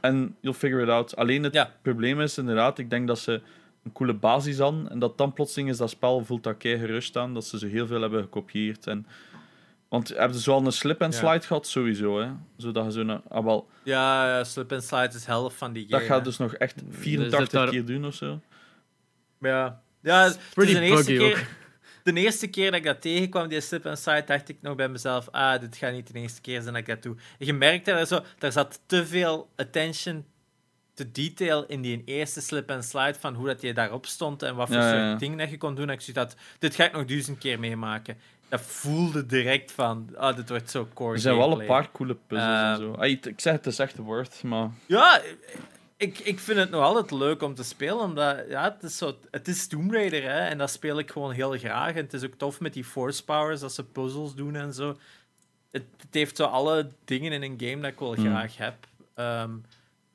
En 0.00 0.36
you'll 0.40 0.54
figure 0.56 0.82
it 0.82 0.88
out. 0.88 1.16
Alleen 1.16 1.42
het 1.42 1.54
Ja. 1.54 1.72
probleem 1.82 2.20
is 2.20 2.38
inderdaad, 2.38 2.78
ik 2.78 2.90
denk 2.90 3.06
dat 3.06 3.18
ze 3.18 3.40
een 3.84 3.92
coole 3.92 4.14
basis 4.14 4.58
hadden 4.58 4.90
en 4.90 4.98
dat 4.98 5.18
dan 5.18 5.32
plotseling 5.32 5.68
is 5.70 5.76
dat 5.76 5.90
spel 5.90 6.24
voelt 6.24 6.42
dat 6.42 6.56
kei 6.56 6.78
gerust 6.78 7.16
aan, 7.16 7.34
dat 7.34 7.44
ze 7.44 7.58
zo 7.58 7.66
heel 7.66 7.86
veel 7.86 8.00
hebben 8.00 8.22
gekopieerd. 8.22 8.86
En, 8.86 9.06
want 9.88 10.08
hebben 10.08 10.38
ze 10.38 10.50
wel 10.50 10.66
een 10.66 10.72
slip 10.72 11.00
en 11.00 11.10
Ja. 11.10 11.16
slide 11.16 11.46
gehad? 11.46 11.66
Sowieso, 11.66 12.20
hè. 12.20 12.28
Zodat 12.56 12.84
je 12.84 12.90
zo'n... 12.90 13.28
Ah, 13.28 13.44
wel, 13.44 13.68
Ja, 13.82 14.36
ja, 14.36 14.44
Slip 14.44 14.72
and 14.72 14.82
Slide 14.84 15.14
is 15.16 15.24
helft 15.24 15.56
van 15.56 15.72
die 15.72 15.82
game. 15.88 15.98
dat 15.98 16.06
gaat 16.08 16.18
hè. 16.18 16.24
dus 16.24 16.36
nog 16.38 16.54
echt 16.54 16.74
zit 16.88 16.96
84 17.00 17.48
daar- 17.50 17.68
keer 17.70 17.84
doen 17.84 18.06
of 18.06 18.14
zo. 18.14 18.40
Ja, 19.40 19.82
ja 20.02 20.22
het 20.24 20.34
is 20.36 20.54
Pretty 20.54 20.72
de 20.74 20.80
eerste 20.80 21.12
buggy 21.12 21.18
keer, 21.26 21.38
ook. 21.40 21.46
De 22.02 22.12
eerste 22.12 22.46
keer 22.46 22.70
dat 22.70 22.80
ik 22.80 22.84
dat 22.86 23.00
tegenkwam, 23.00 23.48
die 23.48 23.60
slip 23.60 23.86
and 23.86 23.98
slide, 23.98 24.24
dacht 24.26 24.48
ik 24.48 24.56
nog 24.60 24.74
bij 24.74 24.88
mezelf, 24.88 25.28
ah, 25.30 25.60
dit 25.60 25.76
gaat 25.76 25.92
niet 25.92 26.12
de 26.12 26.18
eerste 26.18 26.40
keer 26.40 26.60
zijn 26.60 26.72
dat 26.74 26.82
ik 26.82 26.88
dat 26.88 27.02
doe. 27.02 27.16
En 27.38 27.46
je 27.46 27.52
merkte 27.52 27.90
dat 27.90 28.00
er 28.00 28.06
zo, 28.06 28.20
daar 28.38 28.52
zat 28.52 28.80
te 28.86 29.06
veel 29.06 29.48
attention 29.56 30.24
to 30.94 31.04
detail 31.12 31.64
in 31.66 31.82
die 31.82 32.02
eerste 32.04 32.40
slip 32.40 32.70
and 32.70 32.84
slide 32.84 33.14
van 33.20 33.34
hoe 33.34 33.46
dat 33.46 33.60
je 33.60 33.74
daarop 33.74 34.06
stond 34.06 34.42
en 34.42 34.54
wat 34.54 34.68
voor 34.68 34.76
Ja, 34.76 35.08
soort 35.08 35.20
dingen 35.20 35.38
dat 35.38 35.50
je 35.50 35.58
kon 35.58 35.74
doen. 35.74 35.88
En 35.88 35.94
ik 35.94 36.00
zoiets 36.00 36.22
had, 36.22 36.36
dit 36.58 36.74
ga 36.74 36.84
ik 36.84 36.92
nog 36.92 37.04
duizend 37.04 37.38
keer 37.38 37.58
meemaken. 37.58 38.16
Dat 38.48 38.60
voelde 38.60 39.26
direct 39.26 39.72
van, 39.72 40.08
ah, 40.16 40.36
dit 40.36 40.48
wordt 40.48 40.70
zo 40.70 40.88
core 40.94 41.14
Er 41.14 41.20
zijn 41.20 41.36
wel 41.36 41.60
een 41.60 41.66
paar 41.66 41.90
coole 41.92 42.16
puzzles 42.26 42.50
en 42.58 42.64
Ehm, 42.64 42.76
zo. 42.76 42.94
Ai, 42.98 43.18
ik 43.22 43.40
zeg 43.40 43.52
het 43.52 43.66
is 43.66 43.78
echt 43.78 43.96
worth, 43.96 44.42
maar... 44.42 44.70
Ja, 44.86 45.20
ik, 46.02 46.18
ik 46.18 46.38
vind 46.38 46.58
het 46.58 46.70
nog 46.70 46.82
altijd 46.82 47.10
leuk 47.10 47.42
om 47.42 47.54
te 47.54 47.64
spelen, 47.64 48.00
omdat 48.00 48.44
ja, 48.48 48.62
het, 48.62 48.82
is 48.82 48.96
zo, 48.96 49.18
het 49.30 49.48
is 49.48 49.66
Tomb 49.66 49.92
Raider 49.92 50.22
hè, 50.22 50.38
en 50.38 50.58
dat 50.58 50.70
speel 50.70 50.98
ik 50.98 51.10
gewoon 51.10 51.32
heel 51.32 51.58
graag. 51.58 51.94
En 51.94 52.02
het 52.02 52.12
is 52.12 52.24
ook 52.24 52.34
tof 52.34 52.60
met 52.60 52.72
die 52.72 52.84
force 52.84 53.24
powers, 53.24 53.62
als 53.62 53.74
ze 53.74 53.84
puzzels 53.84 54.34
doen 54.34 54.56
en 54.56 54.72
zo. 54.72 54.96
Het, 55.70 55.84
het 55.96 56.14
heeft 56.14 56.36
zo 56.36 56.44
alle 56.44 56.90
dingen 57.04 57.32
in 57.32 57.42
een 57.42 57.60
game 57.68 57.82
dat 57.82 57.90
ik 57.90 57.98
wel 57.98 58.14
Hmm. 58.14 58.24
graag 58.24 58.56
heb. 58.56 58.74
Ehm, 59.14 59.50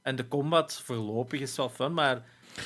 en 0.02 0.16
de 0.16 0.28
combat 0.28 0.82
voorlopig 0.84 1.40
is 1.40 1.56
wel 1.56 1.70
fun, 1.70 1.94
maar 1.94 2.24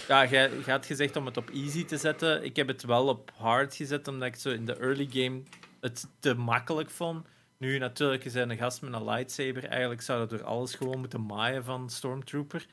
ja, 0.08 0.26
jij 0.26 0.50
had 0.66 0.86
gezegd 0.86 1.16
om 1.16 1.26
het 1.26 1.38
op 1.38 1.50
easy 1.50 1.86
te 1.86 1.98
zetten. 1.98 2.44
Ik 2.44 2.56
heb 2.56 2.68
het 2.68 2.84
wel 2.84 3.08
op 3.08 3.32
hard 3.36 3.76
gezet, 3.76 4.08
omdat 4.08 4.28
ik 4.28 4.36
zo 4.36 4.50
in 4.50 4.66
de 4.66 4.76
early 4.76 5.08
game 5.12 5.42
het 5.80 6.08
te 6.20 6.34
makkelijk 6.34 6.90
vond. 6.90 7.26
Nu, 7.58 7.78
natuurlijk, 7.78 8.26
is 8.26 8.34
hij 8.34 8.44
een 8.44 8.58
gast 8.58 8.82
met 8.82 8.94
een 8.94 9.06
lightsaber. 9.06 9.66
Eigenlijk 9.66 10.02
zou 10.02 10.20
dat 10.20 10.30
door 10.30 10.44
alles 10.44 10.76
gewoon 10.76 11.00
moeten 11.00 11.26
maaien 11.26 11.64
van 11.64 11.90
Stormtrooper. 11.90 12.66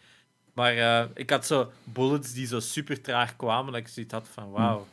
Maar 0.59 0.77
eh, 0.77 1.09
ik 1.15 1.31
had 1.31 1.47
zo 1.47 1.73
bullets 1.85 2.33
die 2.33 2.47
zo 2.47 2.61
super 2.61 3.01
traag 3.01 3.37
kwamen, 3.37 3.73
dat 3.73 3.81
ik 3.81 3.89
zoiets 3.89 4.13
had 4.13 4.29
van, 4.29 4.51
wauw, 4.51 4.87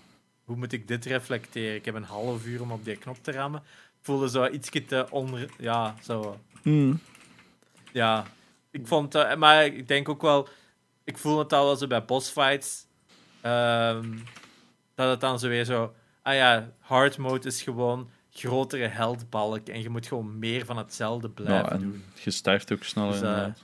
hoe 0.43 0.55
moet 0.55 0.71
ik 0.71 0.87
dit 0.87 1.05
reflecteren? 1.05 1.75
Ik 1.75 1.85
heb 1.85 1.95
een 1.95 2.03
half 2.03 2.45
uur 2.45 2.61
om 2.61 2.71
op 2.71 2.85
die 2.85 2.95
knop 2.95 3.17
te 3.23 3.31
rammen. 3.31 3.59
Ik 3.99 4.01
voelde 4.01 4.29
zo 4.29 4.47
iets 4.47 4.69
te 4.69 5.07
onder... 5.09 5.49
Ja, 5.57 5.95
zo... 6.03 6.39
Hmm. 6.61 6.99
Ja, 7.91 8.25
ik 8.71 8.87
vond... 8.87 9.15
eh, 9.15 9.35
maar 9.35 9.65
ik 9.65 9.87
denk 9.87 10.09
ook 10.09 10.21
wel... 10.21 10.47
Ik 11.03 11.17
voel 11.17 11.39
het 11.39 11.53
al 11.53 11.65
wel 11.65 11.75
zo 11.75 11.87
bij 11.87 12.05
bossfights. 12.05 12.85
ehm, 13.41 14.17
dat 14.95 15.09
het 15.09 15.21
dan 15.21 15.39
zo 15.39 15.47
weer 15.47 15.65
zo... 15.65 15.93
Ah 16.21 16.33
ja, 16.33 16.71
hard 16.79 17.17
mode 17.17 17.47
is 17.47 17.61
gewoon 17.61 18.09
grotere 18.31 18.87
heldbalk 18.87 19.67
en 19.67 19.81
je 19.81 19.89
moet 19.89 20.07
gewoon 20.07 20.39
meer 20.39 20.65
van 20.65 20.77
hetzelfde 20.77 21.29
blijven 21.29 21.73
Ja, 21.73 21.77
doen. 21.77 21.93
en 21.93 22.21
je 22.23 22.31
sterft 22.31 22.71
ook 22.71 22.83
sneller. 22.83 23.11
Dus, 23.11 23.21
eh, 23.21 23.27
inderdaad. 23.27 23.63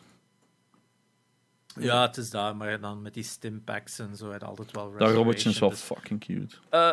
Ja, 1.80 2.02
het 2.02 2.18
is 2.18 2.30
daar, 2.30 2.56
maar 2.56 2.80
dan 2.80 3.02
met 3.02 3.14
die 3.14 3.24
stimpacks 3.24 4.00
en 4.00 4.16
zo, 4.16 4.32
het 4.32 4.44
altijd 4.44 4.72
wel 4.72 4.94
dat 4.98 5.12
robotje 5.12 5.50
is 5.50 5.60
wel 5.60 5.72
fucking 5.72 6.20
cute. 6.20 6.56
Eh, 6.70 6.92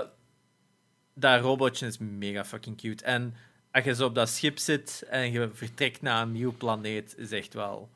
dat 1.14 1.40
robotje 1.40 1.86
is 1.86 1.98
mega 1.98 2.44
fucking 2.44 2.76
cute. 2.76 3.04
En 3.04 3.34
als 3.70 3.84
je 3.84 3.94
zo 3.94 4.06
op 4.06 4.14
dat 4.14 4.28
schip 4.28 4.58
zit 4.58 5.04
en 5.10 5.32
je 5.32 5.50
vertrekt 5.52 6.02
naar 6.02 6.22
een 6.22 6.32
nieuw 6.32 6.54
planeet, 6.56 7.14
is 7.16 7.32
echt 7.32 7.54
wel... 7.54 7.88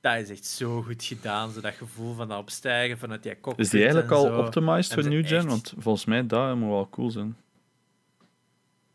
Dat 0.00 0.16
is 0.16 0.30
echt 0.30 0.44
zo 0.44 0.82
goed 0.82 1.04
gedaan, 1.04 1.50
zo 1.50 1.60
dat 1.60 1.74
gevoel 1.74 2.14
van 2.14 2.28
dat 2.28 2.38
opstijgen 2.38 2.98
vanuit 2.98 3.22
die 3.22 3.40
cockpit 3.40 3.64
Is 3.64 3.70
die 3.70 3.80
eigenlijk 3.80 4.10
en 4.10 4.16
al 4.16 4.22
zo. 4.22 4.38
optimized 4.38 4.92
voor 4.92 5.08
New 5.08 5.26
Gen? 5.26 5.46
Want 5.46 5.74
volgens 5.78 6.04
mij 6.04 6.26
dat 6.26 6.56
moet 6.56 6.68
wel 6.68 6.88
cool 6.90 7.10
zijn. 7.10 7.36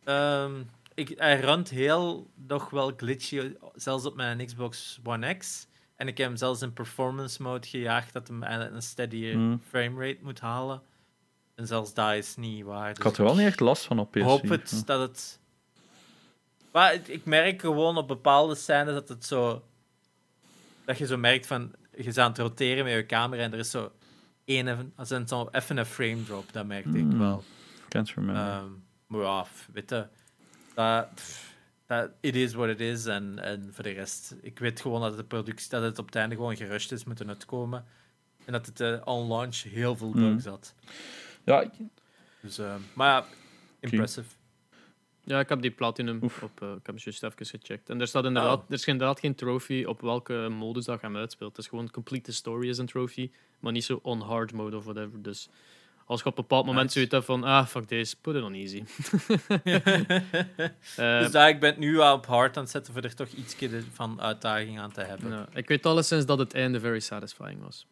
Ehm, 0.04 0.52
ik, 0.94 1.14
hij 1.18 1.40
runt 1.40 1.70
heel 1.70 2.30
nog 2.48 2.70
wel 2.70 2.94
glitchy, 2.98 3.54
zelfs 3.76 4.06
op 4.06 4.16
mijn 4.16 4.46
Xbox 4.46 5.00
One 5.04 5.38
X. 5.38 5.68
En 6.02 6.08
ik 6.08 6.18
heb 6.18 6.28
hem 6.28 6.36
zelfs 6.38 6.62
in 6.62 6.74
performance 6.74 7.42
mode 7.42 7.68
gejaagd, 7.68 8.14
dat 8.14 8.28
hem 8.28 8.44
een 8.44 8.82
steadier 8.82 9.34
Hmm. 9.34 9.62
framerate 9.70 10.20
moet 10.22 10.40
halen. 10.40 10.82
En 11.56 11.68
zelfs 11.68 11.94
dat 11.94 12.14
is 12.14 12.36
niet 12.36 12.64
waar. 12.64 12.90
Ik 12.90 12.96
Dus 12.96 13.04
had 13.04 13.18
er 13.18 13.24
wel 13.24 13.36
niet 13.36 13.46
echt 13.46 13.60
last 13.60 13.86
van 13.86 14.00
op 14.00 14.08
PS4. 14.10 14.20
Ik 14.20 14.24
hoop 14.24 14.50
het, 14.50 14.70
Ja. 14.72 14.82
dat 14.86 15.00
het... 15.00 15.40
Maar 16.72 16.94
ik 17.06 17.26
merk 17.26 17.62
gewoon 17.62 17.98
op 17.98 18.08
bepaalde 18.08 18.56
scènes 18.56 18.94
dat 18.94 19.10
het 19.10 19.26
zo... 19.26 19.64
Dat 20.86 20.98
je 20.98 21.06
zo 21.06 21.18
merkt 21.18 21.48
van... 21.48 21.72
Je 21.96 22.04
is 22.04 22.18
aan 22.18 22.30
het 22.30 22.38
roteren 22.40 22.84
met 22.84 22.94
je 22.94 23.06
camera 23.06 23.42
en 23.44 23.54
er 23.54 23.60
is 23.60 23.72
zo... 23.72 23.92
Één, 24.46 24.68
even- 24.68 24.94
als 24.96 25.10
een, 25.10 25.28
zo 25.28 25.48
even 25.52 25.78
een 25.78 25.86
frame 25.86 26.24
drop, 26.24 26.54
dat 26.54 26.66
merkte 26.66 26.98
ik 26.98 27.04
Hmm. 27.04 27.20
wel. 27.20 27.44
Can't 27.90 28.14
remember. 28.14 28.44
Ehm, 28.44 28.70
maar 29.08 29.22
ja, 29.22 29.46
weet 29.74 29.90
je, 29.90 30.08
dat, 30.76 31.14
pff, 31.16 31.51
dat, 32.00 32.12
it 32.22 32.36
is 32.36 32.54
what 32.54 32.70
it 32.70 32.80
is. 32.80 33.06
En, 33.06 33.40
en 33.40 33.70
voor 33.74 33.84
de 33.84 33.90
rest, 33.90 34.36
ik 34.42 34.60
weet 34.60 34.82
gewoon 34.82 35.02
dat 35.02 35.18
de 35.18 35.24
productie, 35.24 35.70
dat 35.70 35.82
het 35.84 36.00
op 36.00 36.06
het 36.06 36.16
einde 36.16 36.36
gewoon 36.36 36.56
gerust 36.56 36.92
is 36.92 37.04
moeten 37.04 37.28
uitkomen. 37.28 37.86
En 38.46 38.54
dat 38.54 38.66
het 38.66 38.80
eh, 38.80 39.02
on 39.06 39.28
launch 39.28 39.64
heel 39.64 39.96
veel 39.96 40.10
Mhm. 40.10 40.20
bugs 40.20 40.46
had. 40.46 40.74
ja, 41.46 41.72
Dus, 42.42 42.58
eh, 42.58 42.76
maar 42.94 43.08
ja, 43.08 43.26
impressive. 43.80 44.30
Ja, 45.24 45.40
ik 45.40 45.50
heb 45.50 45.62
die 45.62 45.72
platinum 45.72 46.20
Oef. 46.24 46.44
op. 46.44 46.62
eh, 46.62 46.72
ik 46.72 46.86
heb 46.86 46.98
juist 47.00 47.24
even 47.24 47.46
gecheckt. 47.46 47.90
En 47.90 48.02
er 48.02 48.08
staat 48.08 48.26
inderdaad, 48.26 48.58
Oh. 48.58 48.66
er 48.68 48.74
is 48.74 48.86
inderdaad 48.88 49.20
geen 49.20 49.36
trophy 49.36 49.84
op 49.88 50.02
welke 50.02 50.48
modus 50.50 50.86
dat 50.86 51.00
je 51.02 51.06
hem 51.06 51.16
uitspeelt. 51.18 51.52
Het 51.56 51.60
is 51.66 51.68
gewoon 51.68 51.92
complete 51.92 52.24
the 52.30 52.34
story 52.36 52.70
is 52.70 52.78
een 52.78 52.86
trophy, 52.86 53.32
maar 53.60 53.72
niet 53.72 53.84
zo 53.84 54.00
on 54.04 54.22
hard 54.22 54.54
mode 54.54 54.78
of 54.78 54.84
whatever. 54.84 55.22
Dus 55.22 55.50
als 56.12 56.22
je 56.22 56.26
op 56.26 56.38
een 56.38 56.42
bepaald 56.42 56.66
moment 56.66 56.84
Nice. 56.84 56.94
zoiets 56.94 57.14
hebt 57.14 57.26
van, 57.26 57.44
ah, 57.44 57.66
fuck 57.68 57.88
deze, 57.90 58.16
put 58.22 58.36
it 58.36 58.44
on 58.44 58.54
easy. 58.54 58.84
Eh, 60.96 61.20
dus 61.20 61.32
daar, 61.32 61.50
ik 61.50 61.60
ben 61.60 61.80
nu 61.80 61.96
wel 61.96 62.14
op 62.16 62.26
hard 62.26 62.58
aan 62.58 62.64
het 62.64 62.72
zetten 62.72 62.94
voor 62.94 63.02
er 63.02 63.16
toch 63.16 63.28
iets 63.28 63.56
van 63.94 64.22
uitdaging 64.22 64.80
aan 64.80 64.92
te 64.92 65.02
hebben. 65.02 65.48
ik 65.54 65.68
weet 65.68 65.86
alleszins 65.86 66.26
dat 66.26 66.40
het 66.40 66.54
einde 66.54 66.80
very 66.80 67.00
satisfying 67.00 67.62
was. 67.64 67.88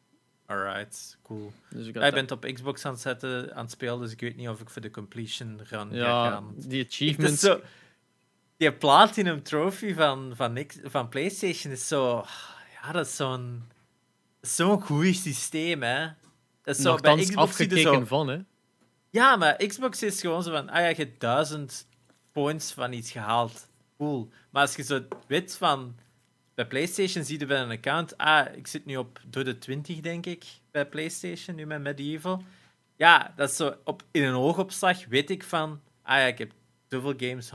Alright, 0.46 1.18
cool. 1.24 1.54
Dus 1.70 1.88
ik 1.88 1.96
Jij 1.96 2.12
bent 2.12 2.32
op 2.32 2.52
Xbox 2.54 2.86
aan 2.86 2.92
het, 2.92 3.02
zetten, 3.02 3.56
aan 3.56 3.62
het 3.64 3.72
spelen, 3.72 4.00
dus 4.00 4.12
ik 4.12 4.20
weet 4.20 4.36
niet 4.36 4.50
of 4.50 4.60
ik 4.62 4.70
voor 4.70 4.82
de 4.82 4.92
completion 4.92 5.60
run 5.70 5.90
ga 5.94 6.30
gaan. 6.30 6.54
die 6.56 6.86
achievements. 6.86 7.40
zo, 7.42 7.62
die 8.58 8.74
Platinum 8.74 9.44
Trophy 9.44 9.94
van, 9.94 10.32
van, 10.36 10.66
X- 10.66 10.80
van 10.84 11.10
PlayStation 11.10 11.74
is 11.74 11.88
zo. 11.88 12.26
Ja, 12.82 12.92
dat 12.92 13.06
is 13.06 13.16
zo'n. 13.16 13.64
Zo'n 14.42 14.82
goed 14.82 15.16
systeem, 15.16 15.84
hè? 15.84 16.08
Dat 16.70 16.78
is 16.78 16.84
zo, 16.84 16.96
bij 16.96 17.16
Xbox 17.16 17.36
afgekeken 17.36 17.82
zo, 17.82 18.06
van, 18.06 18.28
hè. 18.28 18.38
Ja, 19.10 19.36
maar 19.36 19.56
Xbox 19.56 20.04
is 20.04 20.22
gewoon 20.22 20.44
zo 20.44 20.52
van. 20.52 20.70
Ah 20.70 20.80
ja, 20.80 20.88
je 20.88 20.96
hebt 20.96 21.20
duizend 21.20 21.88
points 22.32 22.72
van 22.72 22.94
iets 22.94 23.12
gehaald. 23.12 23.68
Cool. 23.98 24.30
Maar 24.50 24.62
als 24.62 24.76
je 24.76 24.84
zo 24.84 25.02
weet 25.28 25.58
van. 25.58 25.96
Bij 26.54 26.68
PlayStation 26.68 27.24
zie 27.24 27.40
je 27.40 27.46
bij 27.46 27.62
een 27.62 27.72
account. 27.72 28.18
Ah, 28.18 28.56
ik 28.56 28.68
zit 28.68 28.86
nu 28.86 28.98
op 28.98 29.20
door 29.28 29.44
de 29.44 29.58
20, 29.58 30.00
denk 30.00 30.26
ik. 30.26 30.46
Bij 30.72 30.86
PlayStation, 30.86 31.56
nu 31.56 31.66
met 31.66 31.82
Medieval. 31.82 32.44
Ja, 32.96 33.34
dat 33.36 33.50
is 33.50 33.56
zo. 33.56 33.76
Op, 33.84 34.04
in 34.12 34.24
een 34.24 34.36
oogopslag 34.36 35.06
weet 35.06 35.30
ik 35.30 35.44
van. 35.44 35.82
Ah 36.02 36.18
ja, 36.18 36.26
ik 36.26 36.38
heb 36.38 36.52
zoveel 36.88 37.14
games 37.18 37.52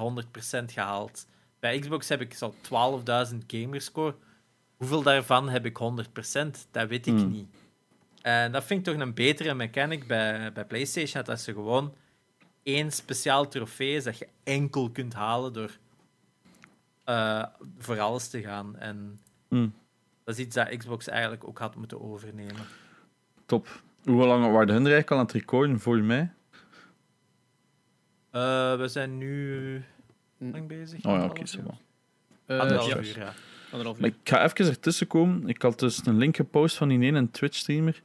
100% 0.61 0.65
gehaald. 0.73 1.27
Bij 1.59 1.79
Xbox 1.79 2.09
heb 2.09 2.21
ik 2.21 2.35
zo 2.35 2.55
12.000 3.31 3.37
gamerscore. 3.47 4.15
Hoeveel 4.77 5.03
daarvan 5.03 5.49
heb 5.49 5.65
ik 5.67 5.79
100%? 5.79 6.67
Dat 6.71 6.89
weet 6.89 7.07
ik 7.07 7.15
Hmm. 7.15 7.31
niet. 7.31 7.49
En 8.25 8.53
dat 8.53 8.65
vind 8.65 8.87
ik 8.87 8.93
toch 8.95 9.03
een 9.03 9.15
betere 9.15 9.55
mechanic 9.55 10.07
bij, 10.07 10.53
bij 10.53 10.65
PlayStation. 10.65 11.23
Dat 11.25 11.29
als 11.29 11.45
je 11.45 11.53
gewoon 11.53 11.95
één 12.63 12.91
speciaal 12.93 13.49
trofee 13.49 13.95
is 13.95 14.05
dat 14.05 14.19
je 14.19 14.29
enkel 14.45 14.91
kunt 14.91 15.15
halen 15.15 15.53
door 15.53 15.71
eh, 17.05 17.45
voor 17.79 18.01
alles 18.01 18.29
te 18.29 18.41
gaan. 18.43 18.77
En 18.77 19.21
Hmm. 19.49 19.75
dat 20.25 20.39
is 20.39 20.45
iets 20.45 20.55
dat 20.55 20.77
Xbox 20.77 21.09
eigenlijk 21.09 21.45
ook 21.47 21.59
had 21.59 21.75
moeten 21.77 22.01
overnemen. 22.03 22.67
Top. 23.47 23.83
Hoe 24.05 24.27
lang 24.27 24.43
waren 24.43 24.69
hun 24.69 24.69
er 24.69 24.93
eigenlijk 24.93 25.11
al 25.11 25.19
aan 25.19 25.25
het 25.25 25.33
recorden 25.35 25.81
voor 25.81 25.99
mij? 26.03 26.33
Eh, 28.31 28.77
we 28.77 28.89
zijn 28.89 29.19
nu 29.19 29.85
lang 30.39 30.67
bezig. 30.69 31.05
Oh 31.05 31.13
ja, 31.17 31.25
oké, 31.25 31.41
uur? 31.41 31.47
zo 31.47 31.63
wel. 31.63 31.79
Eh, 32.47 32.59
Anderhalf 32.59 32.95
uur, 32.95 33.19
ja. 33.19 33.33
Anderhalf 33.75 33.99
Maar 34.01 34.09
uur. 34.11 34.17
ik 34.23 34.29
ga 34.29 34.45
even 34.45 34.67
ertussen 34.67 35.07
komen. 35.07 35.49
Ik 35.49 35.63
had 35.63 35.79
dus 35.79 36.07
een 36.07 36.19
link 36.19 36.37
gepost 36.37 36.77
van 36.77 36.89
die 36.89 37.01
ene 37.01 37.31
Twitch-streamer. 37.31 38.03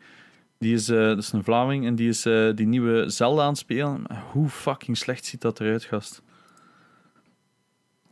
Die 0.58 0.74
is, 0.74 0.90
eh, 0.90 0.98
dat 0.98 1.18
is 1.18 1.32
een 1.32 1.44
Vlaming 1.44 1.86
en 1.86 1.96
die 1.96 2.10
is 2.10 2.26
eh, 2.26 2.50
die 2.56 2.68
nieuwe 2.68 3.10
Zelda 3.10 3.42
aan 3.42 3.48
het 3.50 3.58
spelen. 3.58 4.06
Hoe 4.32 4.50
fucking 4.50 4.98
slecht 4.98 5.26
ziet 5.26 5.42
dat 5.42 5.60
eruit, 5.60 5.84
gast? 5.84 6.22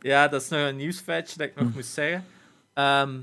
Ja, 0.00 0.28
dat 0.28 0.42
is 0.42 0.48
nog 0.48 0.60
een 0.68 0.76
nieuwsfeitje 0.76 1.38
dat 1.38 1.46
ik 1.46 1.54
nog 1.54 1.68
Hm. 1.68 1.74
moest 1.74 1.92
zeggen. 1.92 2.24
Ehm, 2.72 3.18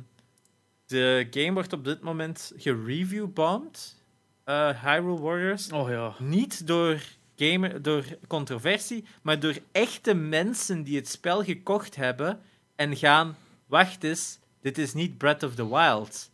de 0.86 1.28
game 1.32 1.53
wordt 1.53 1.74
op 1.74 1.84
dit 1.84 2.02
moment 2.02 2.52
gereview-bombed. 2.57 3.95
eh 4.44 4.84
Hyrule 4.84 5.20
Warriors. 5.20 5.72
Oh 5.72 5.90
ja. 5.90 6.14
Niet 6.20 6.68
door, 6.68 6.99
gamer, 7.36 7.82
door 7.82 8.03
controversie, 8.28 9.03
maar 9.22 9.40
door 9.40 9.56
echte 9.72 10.14
mensen 10.14 10.84
die 10.84 10.95
het 10.95 11.07
spel 11.07 11.44
gekocht 11.44 11.95
hebben 11.95 12.40
en 12.76 12.95
gaan... 12.95 13.36
Wacht 13.66 14.04
eens, 14.04 14.40
dit 14.62 14.78
is 14.78 14.94
niet 14.94 15.18
Breath 15.18 15.44
of 15.44 15.56
the 15.56 15.70
Wild. 15.70 16.32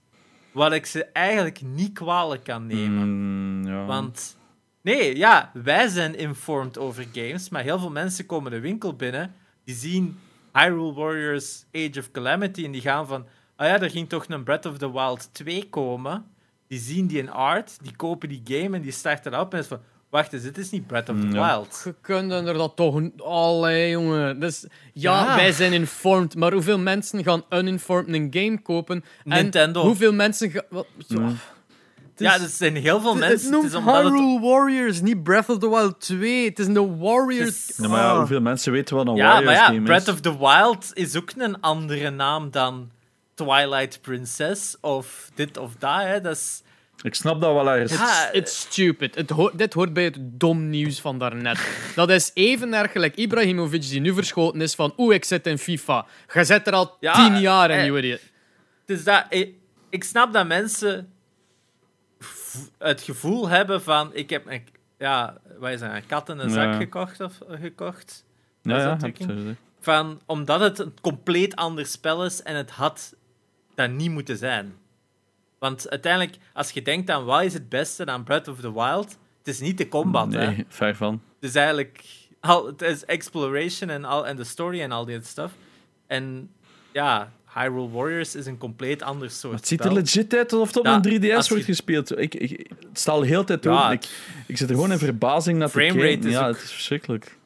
Wat 0.52 0.72
ik 0.72 0.86
ze 0.86 1.06
eigenlijk 1.06 1.62
niet 1.62 1.94
kwalijk 1.94 2.44
kan 2.44 2.66
nemen. 2.66 3.08
Mm, 3.08 3.68
ja. 3.68 3.86
Want 3.86 4.38
nee, 4.82 5.18
ja, 5.18 5.52
wij 5.54 5.88
zijn 5.88 6.16
informed 6.16 6.78
over 6.78 7.06
games, 7.14 7.50
maar 7.50 7.64
heel 7.64 7.80
veel 7.80 7.92
mensen 7.92 8.26
komen 8.26 8.52
de 8.52 8.60
winkel 8.60 8.96
binnen, 8.96 9.34
die 9.64 9.76
zien 9.76 10.20
Hyrule 10.54 10.94
Warriors 10.94 11.66
Age 11.72 12.00
of 12.00 12.12
Calamity 12.12 12.66
en 12.66 12.72
die 12.72 12.82
gaan 12.82 13.08
van, 13.08 13.26
ah 13.56 13.68
ja, 13.68 13.82
er 13.82 13.90
ging 13.90 14.10
toch 14.10 14.26
een 14.28 14.44
Breath 14.44 14.66
of 14.66 14.78
the 14.78 14.92
Wild 14.92 15.34
2 15.34 15.70
komen. 15.70 16.26
Die 16.68 16.80
zien 16.80 17.08
die 17.08 17.18
in 17.18 17.32
art, 17.32 17.78
die 17.84 17.96
kopen 17.96 18.30
die 18.30 18.42
game 18.44 18.76
en 18.76 18.82
die 18.82 18.92
starten 18.92 19.40
op 19.40 19.54
en 19.54 19.60
is 19.60 19.68
van, 19.68 19.82
wacht 20.12 20.34
eens, 20.34 20.44
dit 20.44 20.58
is 20.58 20.70
niet 20.70 20.88
Breath 20.88 21.10
of 21.10 21.16
the 21.20 21.26
Mm. 21.26 21.32
Wild. 21.32 21.82
Je 21.86 21.96
kunt 22.02 22.32
er 22.32 22.54
dat 22.54 22.76
toch... 22.76 23.02
Allee, 23.18 23.90
jongen. 23.90 24.40
Dus, 24.40 24.66
ja, 24.94 25.26
Ja. 25.26 25.36
wij 25.36 25.52
zijn 25.52 25.74
informed, 25.74 26.36
maar 26.36 26.52
hoeveel 26.54 26.80
mensen 26.80 27.24
gaan 27.24 27.44
uninformed 27.50 28.16
een 28.16 28.28
game 28.32 28.62
kopen? 28.62 29.04
Nintendo. 29.24 29.80
En 29.82 29.86
hoeveel 29.88 30.14
mensen 30.14 30.50
gaan... 30.52 30.64
Wat, 30.70 30.86
ja, 31.08 31.20
Mm. 31.20 31.38
Ja, 32.16 32.34
er 32.34 32.48
zijn 32.48 32.76
heel 32.76 33.02
veel 33.02 33.16
mensen. 33.16 33.54
Het 33.54 33.64
is 33.64 33.74
omdat 33.76 33.96
het, 34.04 34.04
Hyrule 34.14 34.40
Warriors, 34.40 35.02
niet 35.02 35.24
Breath 35.24 35.50
of 35.50 35.58
the 35.58 35.70
Wild 35.70 36.00
2. 36.00 36.46
Het 36.46 36.60
is 36.60 36.66
de 36.68 36.96
Warriors... 36.98 37.72
Ja, 37.78 37.88
maar 37.88 38.00
ja, 38.00 38.10
Ah. 38.12 38.18
hoeveel 38.18 38.42
mensen 38.42 38.72
weten 38.72 38.96
wat 38.96 39.08
een 39.08 39.16
ja, 39.16 39.24
Warriors 39.28 39.46
maar 39.46 39.56
ja, 39.56 39.66
game 39.66 39.82
Breath 39.82 40.02
is? 40.08 40.14
of 40.14 40.20
the 40.20 40.38
Wild 40.38 40.92
is 40.94 41.18
ook 41.18 41.32
een 41.38 41.62
andere 41.62 42.10
naam 42.10 42.52
dan 42.52 42.90
Twilight 43.36 44.02
Princess 44.02 44.78
of 44.82 45.30
dit 45.36 45.58
of 45.58 45.76
dat. 45.80 46.02
Hè. 46.02 46.22
Dat 46.22 46.36
is... 46.36 46.62
Ik 47.04 47.16
snap 47.16 47.42
dat 47.42 47.54
wel 47.54 47.70
ergens. 47.70 47.92
Ja, 48.00 48.26
It's, 48.32 48.38
it's 48.38 48.60
stupid. 48.60 49.16
Het 49.16 49.30
ho- 49.30 49.52
dit 49.54 49.74
hoort 49.74 49.94
bij 49.94 50.04
het 50.04 50.18
dom 50.20 50.70
nieuws 50.70 51.02
van 51.02 51.20
daarnet. 51.20 51.60
Dat 51.96 52.10
is 52.10 52.32
even 52.34 52.74
erg 52.74 52.92
gelijk 52.92 53.16
Ibrahimovic 53.16 53.82
die 53.82 54.00
nu 54.00 54.14
verschoten 54.14 54.62
is 54.62 54.76
van 54.76 54.94
oeh, 54.98 55.14
ik 55.16 55.26
zit 55.26 55.48
in 55.48 55.58
FIFA. 55.58 56.06
Je 56.34 56.44
zit 56.44 56.68
er 56.68 56.74
al 56.74 56.98
Ja, 57.00 57.14
tien 57.14 57.40
jaar 57.40 57.70
in, 57.72 57.78
eh, 57.78 57.86
you 57.86 57.98
idiot. 57.98 58.22
Dus 58.86 59.04
dat, 59.04 59.26
ik, 59.30 59.54
ik 59.90 60.04
snap 60.04 60.34
dat 60.34 60.48
mensen 60.48 61.10
het 62.78 63.02
gevoel 63.02 63.48
hebben 63.48 63.82
van 63.82 64.10
ik 64.14 64.30
heb 64.30 64.46
een, 64.48 64.64
ja, 64.98 65.38
wat 65.60 65.70
is 65.72 65.80
dat, 65.80 65.92
een 65.94 66.06
kat 66.06 66.30
in 66.30 66.40
een 66.40 66.50
zak 66.50 66.64
Ja. 66.74 66.74
gekocht 66.78 67.20
of 67.22 67.42
eh, 67.50 67.60
gekocht. 67.62 68.26
ja, 68.62 68.78
ja. 68.78 69.56
Van, 69.80 70.22
omdat 70.26 70.60
het 70.60 70.80
een 70.80 70.94
compleet 71.02 71.56
ander 71.56 71.86
spel 71.86 72.26
is 72.26 72.44
en 72.44 72.56
het 72.56 72.72
had 72.72 73.16
dat 73.76 73.90
niet 73.90 74.12
moeten 74.12 74.38
zijn. 74.38 74.74
Want 75.62 75.90
uiteindelijk, 75.90 76.36
als 76.54 76.72
je 76.72 76.82
denkt 76.82 77.10
aan 77.10 77.26
wat 77.26 77.44
is 77.44 77.54
het 77.54 77.70
beste 77.70 78.06
aan 78.06 78.24
Breath 78.24 78.48
of 78.48 78.60
the 78.60 78.74
Wild, 78.74 79.18
het 79.38 79.48
is 79.48 79.60
niet 79.60 79.78
de 79.78 79.88
combat. 79.88 80.34
Hè? 80.34 80.46
Nee, 80.48 80.66
ver 80.68 80.96
van. 80.96 81.22
Het 81.40 81.50
is 81.50 81.56
eigenlijk 81.56 82.04
al, 82.40 82.66
het 82.66 82.82
is 82.82 83.06
exploration 83.06 83.90
en, 83.90 84.06
al, 84.06 84.28
en 84.28 84.36
de 84.36 84.44
story 84.44 84.82
en 84.82 84.92
al 84.92 85.06
die 85.06 85.20
stuff. 85.24 85.54
En 86.08 86.50
ja, 86.92 87.32
Hyrule 87.54 87.90
Warriors 87.90 88.36
is 88.36 88.46
een 88.46 88.58
compleet 88.58 89.02
ander 89.02 89.30
soort 89.30 89.54
Het 89.54 89.68
ziet 89.68 89.86
er 89.86 89.94
legit 89.94 90.34
uit 90.34 90.52
alsof 90.54 90.68
het 90.68 90.78
op 90.78 90.86
Ja, 90.86 91.00
een 91.04 91.22
3DS 91.22 91.36
als 91.36 91.50
wordt 91.50 91.66
je- 91.66 91.72
gespeeld. 91.72 92.18
Ik, 92.20 92.36
ik, 92.36 92.50
het 92.90 93.00
staat 93.00 93.16
al 93.16 93.22
heel 93.22 93.44
tijd 93.44 93.64
Ja, 93.64 93.72
open. 93.84 93.92
Ik, 93.92 94.10
ik 94.48 94.58
zit 94.58 94.70
er 94.70 94.76
gewoon 94.76 94.92
in 94.92 94.98
verbazing 94.98 95.58
naar 95.58 95.70
te 95.72 95.78
kijken. 95.78 96.24
is 96.28 96.32
Ja, 96.34 96.48
ook- 96.48 96.54
het 96.56 96.64
is 96.64 96.72
verschrikkelijk. 96.72 97.38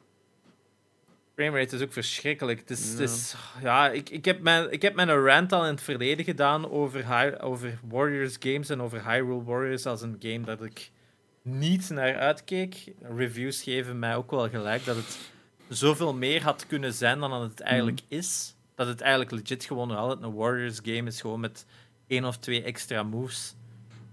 Framerate 1.36 1.76
is 1.76 1.82
ook 1.82 1.92
verschrikkelijk. 1.92 2.58
Het 2.58 2.70
is, 2.70 2.90
het 2.90 2.98
is, 3.00 3.34
ja, 3.62 3.90
ik, 3.90 4.10
ik, 4.10 4.24
heb 4.24 4.40
mijn, 4.40 4.72
ik 4.72 4.82
heb 4.82 4.94
mijn 4.94 5.08
rant 5.24 5.52
al 5.52 5.64
in 5.64 5.70
het 5.70 5.82
verleden 5.82 6.24
gedaan 6.24 6.70
over, 6.70 7.18
Hy- 7.18 7.34
over 7.40 7.78
Warriors 7.88 8.36
games 8.40 8.68
en 8.68 8.80
over 8.82 9.10
Hyrule 9.10 9.42
Warriors 9.44 9.86
als 9.86 10.02
een 10.02 10.16
game 10.18 10.40
dat 10.44 10.62
ik 10.64 10.90
niet 11.42 11.90
naar 11.90 12.16
uitkeek. 12.16 12.92
Reviews 13.16 13.62
geven 13.62 13.98
mij 13.98 14.16
ook 14.16 14.30
wel 14.30 14.48
gelijk 14.48 14.84
dat 14.84 14.96
het 14.96 15.18
zoveel 15.68 16.14
meer 16.14 16.42
had 16.42 16.66
kunnen 16.66 16.92
zijn 16.92 17.18
dan 17.20 17.30
dat 17.30 17.42
het 17.42 17.60
eigenlijk 17.60 18.00
is. 18.08 18.54
Dat 18.74 18.86
het 18.86 19.00
eigenlijk 19.00 19.30
legit 19.30 19.64
gewoon 19.64 19.90
altijd 19.90 20.22
een 20.22 20.34
Warriors 20.34 20.80
game 20.82 21.06
is, 21.06 21.20
gewoon 21.20 21.40
met 21.40 21.66
één 22.06 22.24
of 22.24 22.36
twee 22.38 22.62
extra 22.62 23.02
moves. 23.02 23.54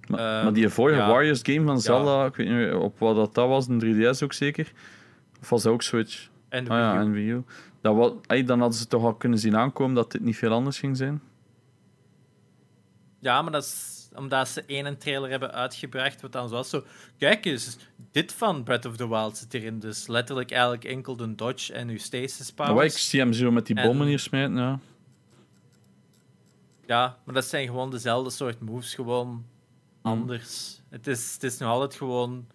Maar, 0.08 0.20
Ehm, 0.36 0.44
maar 0.44 0.54
die 0.54 0.70
vorige 0.70 1.00
ja. 1.00 1.08
Warriors 1.10 1.40
game 1.44 1.66
van 1.66 1.82
Zelda, 1.82 2.26
ik 2.26 2.36
weet 2.36 2.48
niet 2.48 2.56
meer 2.56 2.78
op 2.78 3.00
wat 3.00 3.16
dat, 3.16 3.34
dat 3.34 3.48
was, 3.48 3.68
een 3.68 3.80
3DS 3.80 4.24
ook 4.24 4.34
zeker. 4.34 4.72
Of 5.42 5.50
was 5.50 5.64
dat 5.64 5.74
ook 5.74 5.82
Switch? 5.82 6.32
En 6.54 6.68
Ah 6.70 6.78
ja, 6.78 6.92
Wii 6.92 7.00
U. 7.00 7.06
en 7.06 7.12
Wii 7.12 7.30
U. 7.30 7.44
Dat 7.82 7.96
was, 7.96 8.12
ey, 8.28 8.44
dan 8.44 8.60
hadden 8.60 8.78
ze 8.78 8.88
toch 8.88 9.04
al 9.04 9.14
kunnen 9.16 9.40
zien 9.40 9.58
aankomen 9.58 9.96
dat 9.96 10.12
dit 10.12 10.22
niet 10.22 10.38
veel 10.38 10.52
anders 10.52 10.80
ging 10.80 10.98
zijn. 10.98 11.22
Ja, 13.20 13.42
maar 13.42 13.52
dat 13.52 13.64
is 13.64 13.92
omdat 14.16 14.48
ze 14.48 14.64
één 14.66 14.98
trailer 14.98 15.30
hebben 15.30 15.52
uitgebracht, 15.54 16.22
wat 16.22 16.32
dan 16.32 16.50
zoals 16.50 16.70
zo... 16.70 16.84
Kijk 17.18 17.46
eens, 17.46 17.78
dit 18.12 18.34
van 18.34 18.64
Breath 18.64 18.86
of 18.86 18.96
the 18.98 19.10
Wild 19.10 19.38
zit 19.38 19.54
erin. 19.54 19.80
Dus 19.80 20.08
letterlijk 20.08 20.52
eigenlijk 20.52 20.84
enkel 20.84 21.16
de 21.16 21.36
dodge 21.36 21.74
en 21.74 21.90
uw 21.90 21.98
stasis 21.98 22.54
Maar 22.56 22.68
ik 22.68 22.74
powers. 22.74 23.10
zie 23.10 23.20
hem 23.20 23.34
zo 23.34 23.52
met 23.52 23.66
die 23.66 23.76
En- 23.76 23.88
bommen 23.88 24.08
hier 24.08 24.20
smijten, 24.20 24.56
ja. 24.56 24.80
Ja, 26.86 27.18
maar 27.24 27.34
dat 27.36 27.46
zijn 27.46 27.68
gewoon 27.68 27.92
dezelfde 27.92 28.30
soort 28.30 28.60
moves, 28.60 28.96
gewoon 28.96 29.46
anders. 30.02 30.82
Het, 30.90 31.08
is, 31.08 31.34
het 31.34 31.44
is 31.44 31.58
nog 31.58 31.70
altijd 31.70 31.96
gewoon 31.96 32.48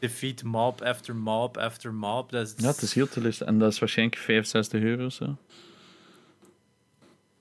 defeat 0.00 0.42
mob 0.42 0.82
after 0.82 1.16
mob 1.16 1.56
after 1.56 1.94
mob. 1.94 2.30
Dat 2.30 2.46
is, 2.46 2.54
Ja, 2.56 2.66
het 2.66 2.82
is 2.82 2.94
heel 2.94 3.08
teleurstellend. 3.08 3.54
En 3.56 3.62
dat 3.62 3.72
is 3.72 3.78
waarschijnlijk 3.78 4.18
65 4.18 4.82
euro 4.82 5.06
of 5.06 5.12
zo. 5.12 5.36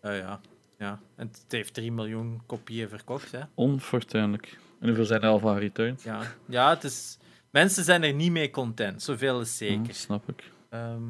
Eh, 0.02 0.18
ja, 0.18 0.40
ja. 0.77 0.99
En 1.15 1.27
het 1.27 1.45
heeft 1.48 1.73
3 1.73 1.91
miljoen 1.91 2.41
kopieën 2.45 2.90
verkocht, 2.90 3.31
hè. 3.31 3.40
Onfortuinlijk. 3.53 4.57
En 4.80 4.88
hoeveel 4.88 5.06
zijn 5.06 5.22
er 5.22 5.30
al 5.30 5.40
van 5.40 5.57
returned? 5.57 6.02
Ja, 6.02 6.22
ja 6.45 6.69
het 6.69 6.84
is... 6.84 7.18
Mensen 7.49 7.84
zijn 7.84 8.03
er 8.03 8.14
niet 8.14 8.31
mee 8.31 8.49
content, 8.49 9.02
zoveel 9.02 9.41
is 9.41 9.60
Ja, 9.60 9.68
zeker. 9.68 9.94
snap 9.94 10.30
ik. 10.30 10.52
Ehm, 10.69 11.03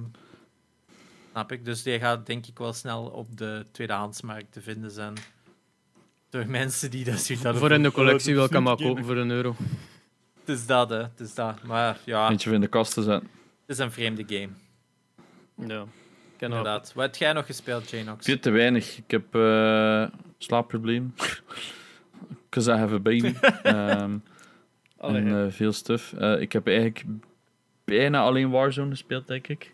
snap 1.32 1.52
ik. 1.52 1.66
Dus 1.66 1.84
die 1.84 2.00
gaat 2.00 2.26
denk 2.26 2.46
ik 2.48 2.58
wel 2.58 2.74
snel 2.74 3.04
op 3.04 3.38
de 3.38 3.66
tweedehandsmarkt 3.72 4.52
te 4.52 4.62
vinden 4.62 4.92
zijn. 4.92 5.14
Door 6.30 6.48
mensen 6.48 6.92
die 6.92 7.04
dat 7.06 7.20
zoiets 7.20 7.44
hadden 7.44 7.62
Voor 7.62 7.72
in 7.72 7.84
de 7.84 7.92
collectie 7.92 8.34
wil 8.34 8.44
ik 8.46 8.52
hem 8.52 8.64
maar 8.64 8.76
kopen 8.76 9.06
voor 9.06 9.18
een 9.18 9.30
euro. 9.30 9.56
Het 10.50 10.58
is 10.58 10.66
dat, 10.66 10.90
hè. 10.90 10.98
Het 10.98 11.20
is 11.20 11.34
dat. 11.34 11.64
Maar 11.64 11.98
ja, 12.06 12.30
Eentje 12.30 12.52
in 12.52 12.62
de 12.62 12.68
kast 12.68 12.94
te 12.94 13.02
zetten. 13.02 13.30
het 13.62 13.78
is 13.78 13.78
een 13.78 13.92
vreemde 13.92 14.24
game. 14.28 14.50
Ja. 15.68 15.86
Ken 16.38 16.50
Inderdaad. 16.50 16.94
Wat 16.94 17.06
heb 17.06 17.16
jij 17.16 17.34
nog 17.34 17.46
gespeeld, 17.46 17.90
Janox? 17.90 18.26
Veel 18.26 18.40
te 18.40 18.50
weinig. 18.50 18.98
Ik 18.98 19.12
heb 19.12 19.36
eh 19.36 20.04
slaapprobleem. 20.38 21.14
because 22.50 22.72
I 22.72 22.78
have 22.78 22.94
a 22.96 23.00
baby. 23.00 23.34
Ehm, 23.64 24.18
Allee, 24.98 25.22
en 25.22 25.46
eh, 25.46 25.52
veel 25.52 25.72
stuff. 25.72 26.14
Eh, 26.14 26.42
ik 26.42 26.52
heb 26.52 26.68
eigenlijk 26.68 27.06
bijna 27.84 28.22
alleen 28.22 28.50
Warzone 28.50 28.90
gespeeld, 28.90 29.28
denk 29.28 29.48
ik. 29.48 29.74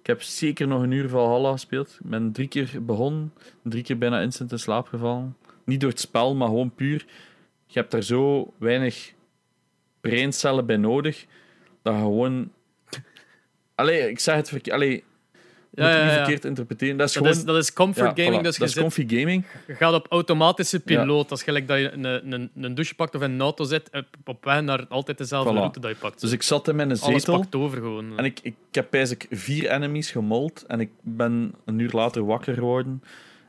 Ik 0.00 0.06
heb 0.06 0.22
zeker 0.22 0.66
nog 0.66 0.82
een 0.82 0.90
uur 0.90 1.08
Valhalla 1.08 1.52
gespeeld. 1.52 1.98
Ik 2.02 2.10
ben 2.10 2.32
drie 2.32 2.48
keer 2.48 2.70
begonnen, 2.80 3.32
drie 3.62 3.82
keer 3.82 3.98
bijna 3.98 4.20
instant 4.20 4.52
in 4.52 4.58
slaap 4.58 4.86
gevallen. 4.86 5.36
Niet 5.64 5.80
door 5.80 5.90
het 5.90 6.00
spel, 6.00 6.34
maar 6.34 6.48
gewoon 6.48 6.74
puur. 6.74 7.06
Je 7.66 7.78
hebt 7.78 7.92
er 7.92 8.02
zo 8.02 8.52
weinig 8.58 9.12
breincellen 10.00 10.66
bij 10.66 10.76
nodig, 10.76 11.26
dat 11.82 11.94
gewoon... 11.94 12.52
Allee, 13.74 14.10
ik 14.10 14.18
zeg 14.20 14.34
het 14.34 14.48
verkeerd. 14.48 14.74
Allee, 14.76 15.04
Ja, 15.74 15.84
moet 15.86 15.94
ja, 15.96 16.04
niet 16.04 16.12
verkeerd 16.12 16.44
interpreteren. 16.44 16.96
Dat 16.96 17.08
is 17.08 17.14
dat, 17.14 17.22
gewoon... 17.22 17.38
is, 17.38 17.44
dat 17.44 17.56
is 17.56 17.72
comfort 17.72 18.20
gaming, 18.20 18.40
voilà, 18.40 18.42
dus 18.44 18.54
je, 18.54 18.60
dat 18.60 18.68
is 18.68 18.74
zit- 18.74 18.82
comfy 18.82 19.16
gaming. 19.16 19.44
je 19.66 19.74
gaat 19.74 19.94
op 19.94 20.06
automatische 20.10 20.80
piloot. 20.80 21.28
Dat 21.28 21.38
is 21.38 21.44
gelijk 21.44 21.68
dat 21.68 21.78
je 21.78 21.90
een, 21.90 22.04
een, 22.32 22.50
een 22.56 22.74
douche 22.74 22.94
pakt 22.94 23.14
of 23.14 23.22
in 23.22 23.30
een 23.30 23.40
auto 23.40 23.64
zit, 23.64 23.88
op- 23.92 24.06
op 24.24 24.44
weg 24.44 24.60
naar 24.62 24.86
altijd 24.88 25.18
dezelfde 25.18 25.52
Voilà. 25.52 25.56
route 25.56 25.80
dat 25.80 25.90
je 25.90 25.96
pakt. 25.96 26.20
Dus 26.20 26.32
ik 26.32 26.42
zat 26.42 26.68
in 26.68 26.76
mijn 26.76 26.88
Alles 26.88 27.04
zetel. 27.22 27.38
pakt 27.38 27.54
over 27.54 27.78
gewoon. 27.78 28.18
En 28.18 28.24
ik, 28.24 28.40
ik 28.42 28.54
heb 28.70 28.94
eigenlijk 28.94 29.26
vier 29.30 29.70
enemies 29.70 30.10
gemold 30.10 30.64
en 30.66 30.80
ik 30.80 30.90
ben 31.02 31.54
een 31.64 31.78
uur 31.78 31.90
later 31.92 32.24
wakker 32.24 32.54
geworden. 32.54 33.02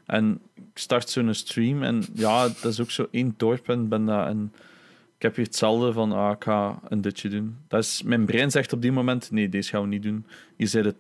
En 0.06 0.42
ik 0.56 0.64
start 0.74 1.10
zo'n 1.10 1.34
stream 1.34 1.84
en 1.84 2.04
ja, 2.14 2.44
dat 2.48 2.66
is 2.72 2.80
ook 2.82 2.92
zo 2.92 3.08
één 3.12 3.34
dorp 3.38 3.70
en 3.70 3.88
ben 3.88 4.06
dat 4.06 4.28
en 4.28 4.54
ik 5.22 5.28
heb 5.28 5.36
hier 5.36 5.46
hetzelfde 5.46 5.94
van, 5.94 6.12
ah, 6.12 6.32
ik 6.32 6.44
ga 6.44 6.80
een 6.90 7.02
ditje 7.02 7.30
doen. 7.30 7.58
Dat 7.68 7.80
is, 7.84 8.04
mijn 8.04 8.26
brein 8.26 8.52
zegt 8.52 8.74
op 8.74 8.82
die 8.82 8.92
moment, 8.92 9.32
nee, 9.32 9.50
deze 9.50 9.70
gaan 9.70 9.82
we 9.82 9.88
niet 9.88 10.04
doen. 10.04 10.26
Je 10.56 10.66
zit 10.66 10.86
het 10.86 10.96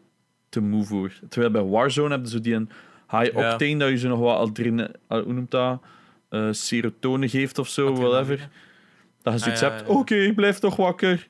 te 0.50 0.62
moe 0.62 0.84
voor. 0.86 1.12
Terwijl 1.30 1.52
bij 1.52 1.64
Warzone 1.64 2.10
heb 2.16 2.24
je 2.24 2.30
zo 2.30 2.40
die 2.40 2.54
een 2.54 2.70
high 3.10 3.38
Ja. 3.38 3.52
octane, 3.52 3.78
dat 3.78 3.90
je 3.90 3.98
zo 3.98 4.08
nog 4.10 4.20
wat 4.20 4.38
adrenaline, 4.38 4.96
uh, 5.10 5.24
hoe 5.24 5.34
noemt 5.34 5.52
dat, 5.52 5.82
Eh, 6.30 6.48
serotonen 6.52 7.30
geeft 7.30 7.58
of 7.60 7.68
zo, 7.68 7.82
Adrenaline. 7.88 8.12
whatever. 8.16 8.50
Dat 9.22 9.34
je 9.34 9.40
zoiets 9.40 9.62
Ah, 9.64 9.70
ja, 9.70 9.76
hebt, 9.76 9.90
oké, 9.90 10.34
blijf 10.36 10.60
toch 10.60 10.76
wakker. 10.76 11.28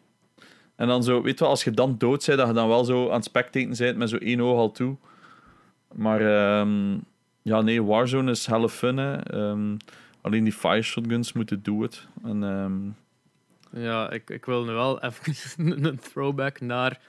En 0.76 0.88
dan 0.88 1.04
zo, 1.04 1.22
weet 1.22 1.34
je 1.34 1.40
wel, 1.40 1.50
als 1.50 1.64
je 1.64 1.72
dan 1.72 1.96
dood 1.98 2.26
bent, 2.26 2.38
dat 2.38 2.48
je 2.48 2.54
dan 2.54 2.68
wel 2.68 2.84
zo 2.84 3.08
aan 3.10 3.16
het 3.16 3.24
spectaten 3.24 3.76
bent 3.78 3.98
met 3.98 4.10
zo 4.10 4.18
één 4.18 4.42
oog 4.42 4.58
al 4.58 4.72
toe. 4.72 4.96
Maar 5.94 6.22
ehm, 6.22 6.98
ja, 7.42 7.62
nee, 7.62 7.84
Warzone 7.84 8.32
is 8.32 8.46
helle 8.46 8.70
fun. 8.70 8.98
Hè. 8.98 9.16
Ehm, 9.18 9.78
alleen 10.22 10.44
die 10.44 10.54
fire 10.54 10.82
shotguns 10.82 11.34
moeten 11.34 11.64
doen 11.64 11.82
het. 11.82 12.08
En 12.24 12.44
ehm, 12.44 13.84
Ja, 13.84 14.12
ik, 14.12 14.30
ik 14.30 14.46
wil 14.46 14.64
nu 14.64 14.72
wel 14.72 15.02
even 15.06 15.82
een 15.88 16.00
throwback 16.00 16.60
naar 16.60 17.00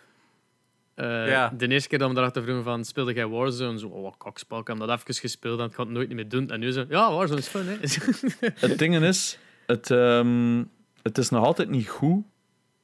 eh, 0.94 1.28
Ja. 1.28 1.52
de 1.56 1.68
eerste 1.68 1.88
keer 1.88 1.98
dat 1.98 2.08
we 2.08 2.14
daarachter 2.14 2.42
vroegen 2.42 2.64
van 2.64 2.84
speelde 2.84 3.12
jij 3.12 3.26
Warzone? 3.26 3.78
Zo, 3.78 3.86
oh, 3.88 4.12
kakspel, 4.18 4.58
ik 4.58 4.66
heb 4.66 4.78
dat 4.78 4.90
even 4.90 5.14
gespeeld 5.14 5.60
en 5.60 5.66
ik 5.66 5.74
ga 5.74 5.82
het 5.82 5.92
nooit 5.92 6.12
meer 6.12 6.28
doen. 6.28 6.50
En 6.50 6.60
nu 6.60 6.70
zo, 6.72 6.84
ja, 6.88 7.12
Warzone 7.12 7.40
is 7.40 7.48
fun, 7.48 7.66
hè. 7.66 7.76
het 8.68 8.78
ding 8.78 8.96
is, 8.96 9.38
het, 9.66 9.90
ehm, 9.90 10.64
het 11.02 11.18
is 11.18 11.28
nog 11.28 11.44
altijd 11.44 11.68
niet 11.68 11.88
goed, 11.88 12.24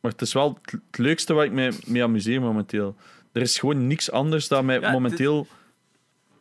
maar 0.00 0.10
het 0.12 0.20
is 0.20 0.32
wel 0.32 0.58
het, 0.90 0.98
leukste 0.98 1.34
waar 1.34 1.44
ik 1.44 1.52
me 1.52 1.78
mee 1.86 2.02
amuseer 2.02 2.40
momenteel. 2.40 2.96
Er 3.32 3.40
is 3.42 3.58
gewoon 3.58 3.86
niks 3.86 4.10
anders 4.10 4.48
dat 4.48 4.64
mij 4.64 4.80
Ja, 4.80 4.90
momenteel 4.90 5.46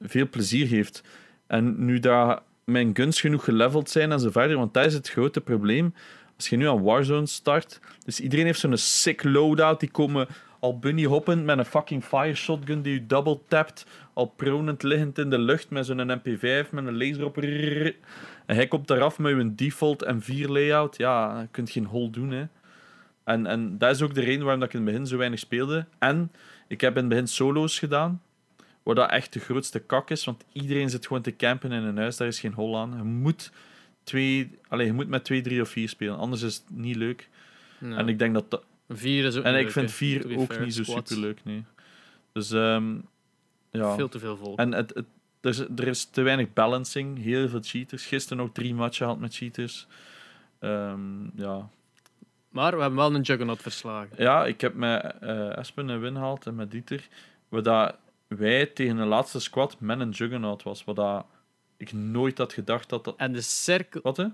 veel 0.01 0.29
plezier 0.29 0.67
geeft. 0.67 1.03
En 1.47 1.85
nu 1.85 1.99
dat 1.99 2.41
mijn 2.71 2.95
guns 2.95 3.21
genoeg 3.21 3.43
geleveld 3.43 3.89
zijn 3.89 4.11
en 4.11 4.19
zo 4.19 4.29
verder, 4.29 4.57
want 4.57 4.73
dat 4.73 4.85
is 4.85 4.93
het 4.93 5.09
grote 5.09 5.41
probleem. 5.41 5.93
Als 6.35 6.49
je 6.49 6.57
nu 6.57 6.67
aan 6.67 6.83
Warzone 6.83 7.25
start, 7.25 7.79
dus 8.05 8.19
iedereen 8.19 8.45
heeft 8.45 8.59
zo'n 8.59 8.77
sick 8.77 9.23
loadout, 9.23 9.79
die 9.79 9.91
komen 9.91 10.27
al 10.59 10.79
bunny 10.79 11.03
hoppend 11.03 11.45
met 11.45 11.57
een 11.57 11.65
fucking 11.65 12.03
fire 12.03 12.35
shotgun 12.35 12.81
die 12.81 12.93
je 12.93 13.05
double 13.05 13.39
tapt, 13.47 13.85
al 14.13 14.25
pronend 14.25 14.83
liggend 14.83 15.17
in 15.17 15.29
de 15.29 15.39
lucht 15.39 15.69
met 15.69 15.85
zo'n 15.85 16.19
MP5 16.19 16.69
met 16.71 16.87
een 16.87 16.97
laser 16.97 17.25
op. 17.25 17.37
En 17.37 18.55
hij 18.55 18.67
komt 18.67 18.89
eraf 18.89 19.19
met 19.19 19.37
een 19.37 19.55
default 19.55 20.05
M4 20.05 20.47
layout. 20.47 20.97
Ja, 20.97 21.39
je 21.39 21.47
kunt 21.51 21.69
geen 21.69 21.85
hol 21.85 22.09
doen. 22.09 22.31
Hè. 22.31 22.45
En, 23.23 23.45
en 23.45 23.77
dat 23.77 23.95
is 23.95 24.01
ook 24.01 24.13
de 24.13 24.21
reden 24.21 24.41
waarom 24.41 24.59
dat 24.59 24.69
ik 24.69 24.75
in 24.75 24.81
het 24.81 24.91
begin 24.91 25.07
zo 25.07 25.17
weinig 25.17 25.39
speelde. 25.39 25.85
En 25.99 26.31
ik 26.67 26.81
heb 26.81 26.93
in 26.93 26.99
het 26.99 27.09
begin 27.09 27.27
solo's 27.27 27.79
gedaan, 27.79 28.21
waar 28.87 28.95
dat 28.95 29.09
echt 29.09 29.33
de 29.33 29.39
grootste 29.39 29.79
kak 29.79 30.09
is, 30.09 30.25
want 30.25 30.43
iedereen 30.51 30.89
zit 30.89 31.07
gewoon 31.07 31.21
te 31.21 31.35
campen 31.35 31.71
in 31.71 31.83
een 31.83 31.97
huis, 31.97 32.17
daar 32.17 32.27
is 32.27 32.39
geen 32.39 32.53
hol 32.53 32.77
aan. 32.77 32.93
Je 32.97 33.03
moet, 33.03 33.51
twee, 34.03 34.59
allez, 34.67 34.85
je 34.87 34.93
moet 34.93 35.07
met 35.07 35.23
twee, 35.23 35.41
drie 35.41 35.61
of 35.61 35.69
vier 35.69 35.89
spelen, 35.89 36.17
anders 36.17 36.41
is 36.41 36.55
het 36.55 36.77
niet 36.77 36.95
leuk. 36.95 37.29
Ja. 37.79 37.97
En 37.97 38.07
ik 38.07 38.19
denk 38.19 38.33
dat 38.33 38.51
dat 38.51 38.63
Vier 38.89 39.25
is 39.25 39.35
ook 39.35 39.43
en 39.43 39.51
niet 39.51 39.59
ik 39.59 39.65
leuk, 39.65 39.73
vind 39.73 39.91
vier 39.91 40.37
ook 40.39 40.53
fair. 40.53 40.63
niet 40.63 40.73
zo 40.73 40.83
super 40.83 41.17
leuk, 41.17 41.39
nee. 41.43 41.63
Dus 42.31 42.51
ehm, 42.51 42.95
ja. 43.71 43.95
Veel 43.95 44.09
te 44.09 44.19
veel 44.19 44.37
volk. 44.37 44.59
En 44.59 44.73
het, 44.73 44.93
het, 44.93 45.05
er, 45.41 45.49
is, 45.49 45.59
er 45.59 45.87
is 45.87 46.05
te 46.05 46.21
weinig 46.21 46.53
balancing, 46.53 47.23
heel 47.23 47.49
veel 47.49 47.61
cheaters. 47.63 48.05
Gisteren 48.05 48.43
ook 48.43 48.53
drie 48.53 48.73
matchen 48.73 49.05
gehad 49.05 49.19
met 49.19 49.35
cheaters. 49.35 49.87
Ehm, 50.59 51.23
ja. 51.35 51.69
Maar 52.49 52.75
we 52.75 52.81
hebben 52.81 52.99
wel 52.99 53.15
een 53.15 53.21
Juggernaut 53.21 53.61
verslagen. 53.61 54.15
ja, 54.17 54.45
ik 54.45 54.61
heb 54.61 54.73
met 54.73 55.15
eh 55.19 55.57
Espen 55.57 55.87
een 55.87 55.99
win 55.99 56.13
gehaald 56.13 56.45
en 56.45 56.55
met 56.55 56.71
Dieter. 56.71 57.07
Waar 57.49 57.63
dat 57.63 57.95
wij 58.27 58.65
tegen 58.65 58.95
de 58.95 59.05
laatste 59.05 59.39
squad 59.39 59.79
met 59.79 59.99
een 59.99 60.09
Juggernaut 60.09 60.63
was. 60.63 60.83
Wat 60.83 60.95
dat 60.95 61.25
ik 61.77 61.91
nooit 61.93 62.37
had 62.37 62.53
gedacht 62.53 62.89
dat 62.89 63.03
dat... 63.03 63.15
En 63.17 63.33
de 63.33 63.41
cirkel, 63.41 64.01
Wat, 64.03 64.17
hè? 64.17 64.25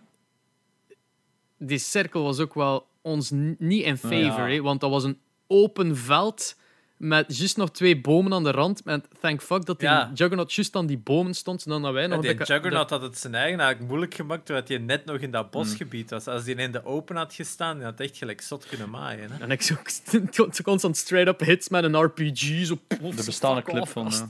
die 1.58 1.78
cirkel 1.78 2.24
was 2.24 2.40
ook 2.40 2.54
wel 2.54 2.88
ons 3.02 3.32
niet 3.58 3.84
in 3.86 3.98
favor, 3.98 4.50
Ja. 4.50 4.56
hè, 4.56 4.62
want 4.62 4.82
dat 4.82 4.90
was 4.90 5.04
een 5.04 5.20
open 5.48 5.98
veld 5.98 6.60
met 7.04 7.38
juist 7.38 7.58
nog 7.58 7.72
twee 7.72 8.02
bomen 8.02 8.34
aan 8.34 8.44
de 8.44 8.52
rand. 8.52 8.86
Met 8.86 9.08
thank 9.20 9.42
fuck 9.42 9.66
dat 9.66 9.80
die 9.80 9.88
Ja. 9.90 10.12
Juggernaut 10.14 10.54
juist 10.54 10.76
aan 10.76 10.86
die 10.86 10.98
bomen 10.98 11.34
stond, 11.34 11.62
zodat 11.62 11.94
wij 11.94 12.08
nog 12.08 12.24
Ja, 12.24 12.34
die 12.34 12.46
Juggernaut 12.46 12.90
had 12.90 13.02
het 13.02 13.18
zijn 13.18 13.36
eigen 13.36 13.60
eigenlijk 13.60 13.90
moeilijk 13.90 14.14
gemaakt, 14.14 14.48
doordat 14.48 14.68
hij 14.68 14.78
net 14.78 15.06
nog 15.06 15.18
in 15.18 15.32
dat 15.32 15.52
bosgebied 15.52 16.10
was. 16.10 16.28
Als 16.28 16.46
hij 16.46 16.54
in 16.54 16.72
de 16.72 16.86
open 16.86 17.16
had 17.16 17.34
gestaan, 17.34 17.76
dan 17.78 17.86
had 17.86 17.98
hij 17.98 18.08
echt 18.08 18.18
gelijk 18.18 18.42
zot 18.42 18.66
kunnen 18.66 18.90
maaien. 18.90 19.32
Hè? 19.32 19.44
En 19.44 19.52
ik 19.52 19.62
zo 19.62 19.76
st- 19.86 20.62
constant 20.62 20.98
straight-up 20.98 21.40
hits 21.40 21.70
met 21.70 21.84
een 21.84 22.02
RPG. 22.02 22.66
Zo, 22.66 22.78
Er 22.88 23.26
bestaat 23.26 23.58
een 23.58 23.64
clip 23.64 23.82
off, 23.82 23.92
van. 23.92 24.12
Ja, 24.12 24.30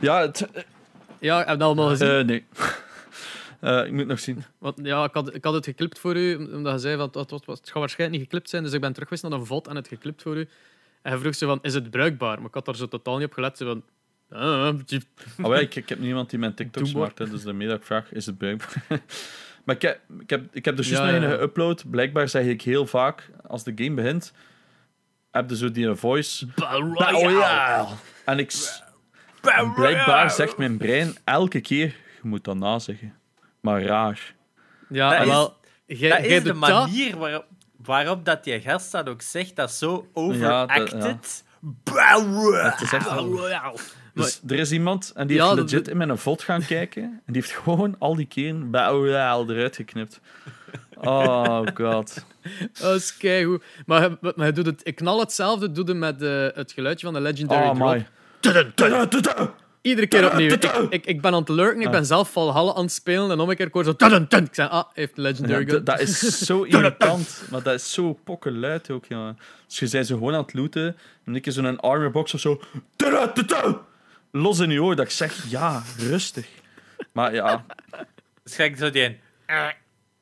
ja 0.00 0.20
het, 0.20 0.46
Ja, 1.20 1.38
heb 1.38 1.46
je 1.48 1.52
dat 1.56 1.62
allemaal 1.62 1.88
gezien? 1.88 2.08
eh, 2.08 2.24
nee. 2.24 2.44
Eh, 3.60 3.84
ik 3.84 3.92
moet 3.92 4.06
nog 4.06 4.20
zien. 4.20 4.44
Want, 4.58 4.78
ja, 4.82 5.04
ik 5.04 5.12
had, 5.14 5.34
ik 5.34 5.44
had 5.44 5.54
het 5.54 5.64
geklipt 5.64 5.98
voor 5.98 6.16
u, 6.16 6.34
omdat 6.36 6.72
je 6.72 6.78
zei 6.78 6.96
van 6.96 7.06
het, 7.12 7.14
het, 7.30 7.30
het 7.46 7.60
gaat 7.64 7.72
waarschijnlijk 7.72 8.20
niet 8.20 8.28
geklipt 8.28 8.50
zijn. 8.50 8.62
Dus 8.62 8.72
ik 8.72 8.80
ben 8.80 8.92
terug 8.92 9.08
geweest 9.08 9.28
naar 9.28 9.38
een 9.40 9.46
VOD 9.46 9.66
en 9.66 9.76
het 9.76 9.88
geklipt 9.88 10.22
voor 10.22 10.36
u. 10.36 10.48
En 11.02 11.10
hij 11.10 11.20
vroeg 11.20 11.34
ze 11.34 11.46
van, 11.46 11.58
is 11.62 11.74
het 11.74 11.90
bruikbaar? 11.90 12.36
Maar 12.38 12.48
ik 12.48 12.54
had 12.54 12.64
daar 12.64 12.76
zo 12.76 12.88
totaal 12.88 13.16
niet 13.16 13.26
op 13.26 13.32
gelet. 13.32 13.56
Ze 13.56 13.64
van, 13.64 13.82
ah, 14.40 14.78
je- 14.86 15.00
Oh, 15.42 15.54
ja, 15.54 15.60
ik, 15.60 15.74
ik 15.74 15.88
heb 15.88 15.98
niemand 15.98 16.30
die 16.30 16.38
mijn 16.38 16.54
TikToks 16.54 16.92
maakt, 16.92 17.18
hè, 17.18 17.28
dus 17.30 17.42
daarmee 17.42 17.68
dat 17.68 17.76
ik 17.78 17.84
vraag, 17.86 18.12
is 18.12 18.26
het 18.26 18.38
bruikbaar? 18.38 18.82
maar 19.64 19.74
ik 19.74 19.82
heb, 19.82 20.00
ik, 20.20 20.30
heb, 20.30 20.44
ik 20.52 20.64
heb 20.64 20.78
er 20.78 20.84
juist 20.84 20.98
Ja, 21.04 21.10
nog 21.10 21.22
ja, 21.22 21.26
een 21.28 21.38
ja. 21.40 21.46
geüpload. 21.46 21.90
Blijkbaar 21.90 22.28
zeg 22.28 22.44
ik 22.44 22.62
heel 22.62 22.86
vaak, 22.86 23.30
als 23.46 23.64
de 23.64 23.72
game 23.74 23.94
begint, 23.94 24.32
heb 25.30 25.50
je 25.50 25.56
zo 25.56 25.70
die 25.70 25.94
voice... 25.94 26.46
Battle. 26.46 26.80
Royale. 27.28 27.88
En 28.24 28.38
ik... 28.38 28.52
en 29.42 29.72
blijkbaar 29.74 30.30
zegt 30.30 30.56
mijn 30.56 30.76
brein 30.76 31.16
elke 31.24 31.60
keer, 31.60 31.86
je 32.22 32.28
moet 32.28 32.44
dat 32.44 32.56
nazeggen. 32.56 33.14
Maar 33.60 33.82
raar. 33.82 34.34
Ja, 34.88 35.10
Dat 35.10 35.20
is- 35.20 35.26
wel, 35.26 35.56
jij, 35.86 36.08
Dat 36.10 36.18
jij 36.26 36.36
is 36.36 36.42
de 36.42 36.54
manier 36.54 37.16
waarop, 37.18 37.44
waarop 37.88 38.24
dat 38.24 38.44
die 38.44 38.60
gast 38.60 38.92
dat 38.92 39.08
ook 39.08 39.22
zegt, 39.22 39.56
dat 39.56 39.72
zo 39.72 40.08
overacted. 40.12 40.92
Het 40.92 42.80
is 42.82 42.92
echt... 42.92 43.04
Battle 43.08 43.26
Royale. 43.36 43.78
Dus 44.14 44.40
er 44.46 44.58
is 44.58 44.72
iemand 44.72 45.12
en 45.14 45.26
die 45.26 45.36
Ja, 45.36 45.44
heeft 45.44 45.56
dat- 45.56 45.70
legit 45.70 45.88
in 45.88 45.96
mijn 45.96 46.18
vod 46.18 46.42
gaan 46.42 46.64
kijken 46.66 47.02
en 47.02 47.32
die 47.32 47.42
heeft 47.42 47.50
gewoon 47.50 47.96
al 47.98 48.14
die 48.16 48.26
keren 48.26 48.72
Royale 48.72 49.54
eruit 49.54 49.76
geknipt. 49.76 50.20
Oh 51.00 51.60
god. 51.74 52.24
Dat 52.80 52.94
is 52.94 53.16
keigoed. 53.16 53.62
Maar, 53.86 54.10
maar 54.20 54.32
hij 54.36 54.52
doet 54.52 54.66
het, 54.66 54.80
ik 54.84 54.96
knal 54.96 55.20
hetzelfde, 55.20 55.72
doe 55.72 55.84
hem 55.84 55.98
met 55.98 56.22
eh, 56.22 56.46
het 56.54 56.72
geluidje 56.72 57.06
van 57.06 57.14
de 57.14 57.20
Legendary 57.20 57.68
Oh 57.68 57.74
Drop. 57.74 57.88
my. 57.94 58.06
Iedere 59.88 60.06
keer 60.06 60.26
opnieuw. 60.30 60.50
Ik, 60.50 60.64
ik, 60.90 61.06
ik 61.06 61.20
ben 61.20 61.32
aan 61.32 61.40
het 61.40 61.48
lurken, 61.48 61.80
ik 61.82 61.90
ben 61.90 62.06
zelf 62.06 62.32
Valhalla 62.32 62.74
aan 62.74 62.82
het 62.82 62.92
spelen 62.92 63.30
en 63.30 63.40
om 63.40 63.50
een 63.50 63.56
keer 63.56 63.68
hoor 63.72 63.84
zo... 63.84 63.90
Ik 63.90 64.48
zei, 64.52 64.68
ah, 64.68 64.84
heeft 64.94 65.12
Ja, 65.16 65.22
Legendary 65.22 65.82
dat 65.82 66.00
is 66.00 66.18
zo 66.48 66.62
irritant, 66.62 67.42
maar 67.50 67.62
dat 67.62 67.74
is 67.74 67.92
zo 67.92 68.12
pokkenluid 68.24 68.90
ook, 68.90 69.04
jongen. 69.06 69.38
Dus 69.66 69.78
je 69.78 69.88
bent 69.88 70.06
zo 70.06 70.16
gewoon 70.16 70.34
aan 70.34 70.42
het 70.42 70.54
looten 70.54 70.96
en 71.24 71.34
ik 71.36 71.42
keer 71.42 71.52
zo'n 71.52 71.80
armorbox 71.80 72.34
of 72.34 72.40
zo. 72.40 72.60
Los 74.30 74.58
in 74.58 74.70
je 74.70 74.82
oor, 74.82 74.96
dat 74.96 75.04
ik 75.04 75.10
zeg, 75.10 75.44
ja, 75.50 75.82
rustig. 75.98 76.46
Maar 77.12 77.34
ja, 77.34 77.64
Dus 78.42 78.54
ga 78.54 78.64
ik 78.64 78.76
zo 78.76 78.90
die 78.90 79.02
een, 79.04 79.18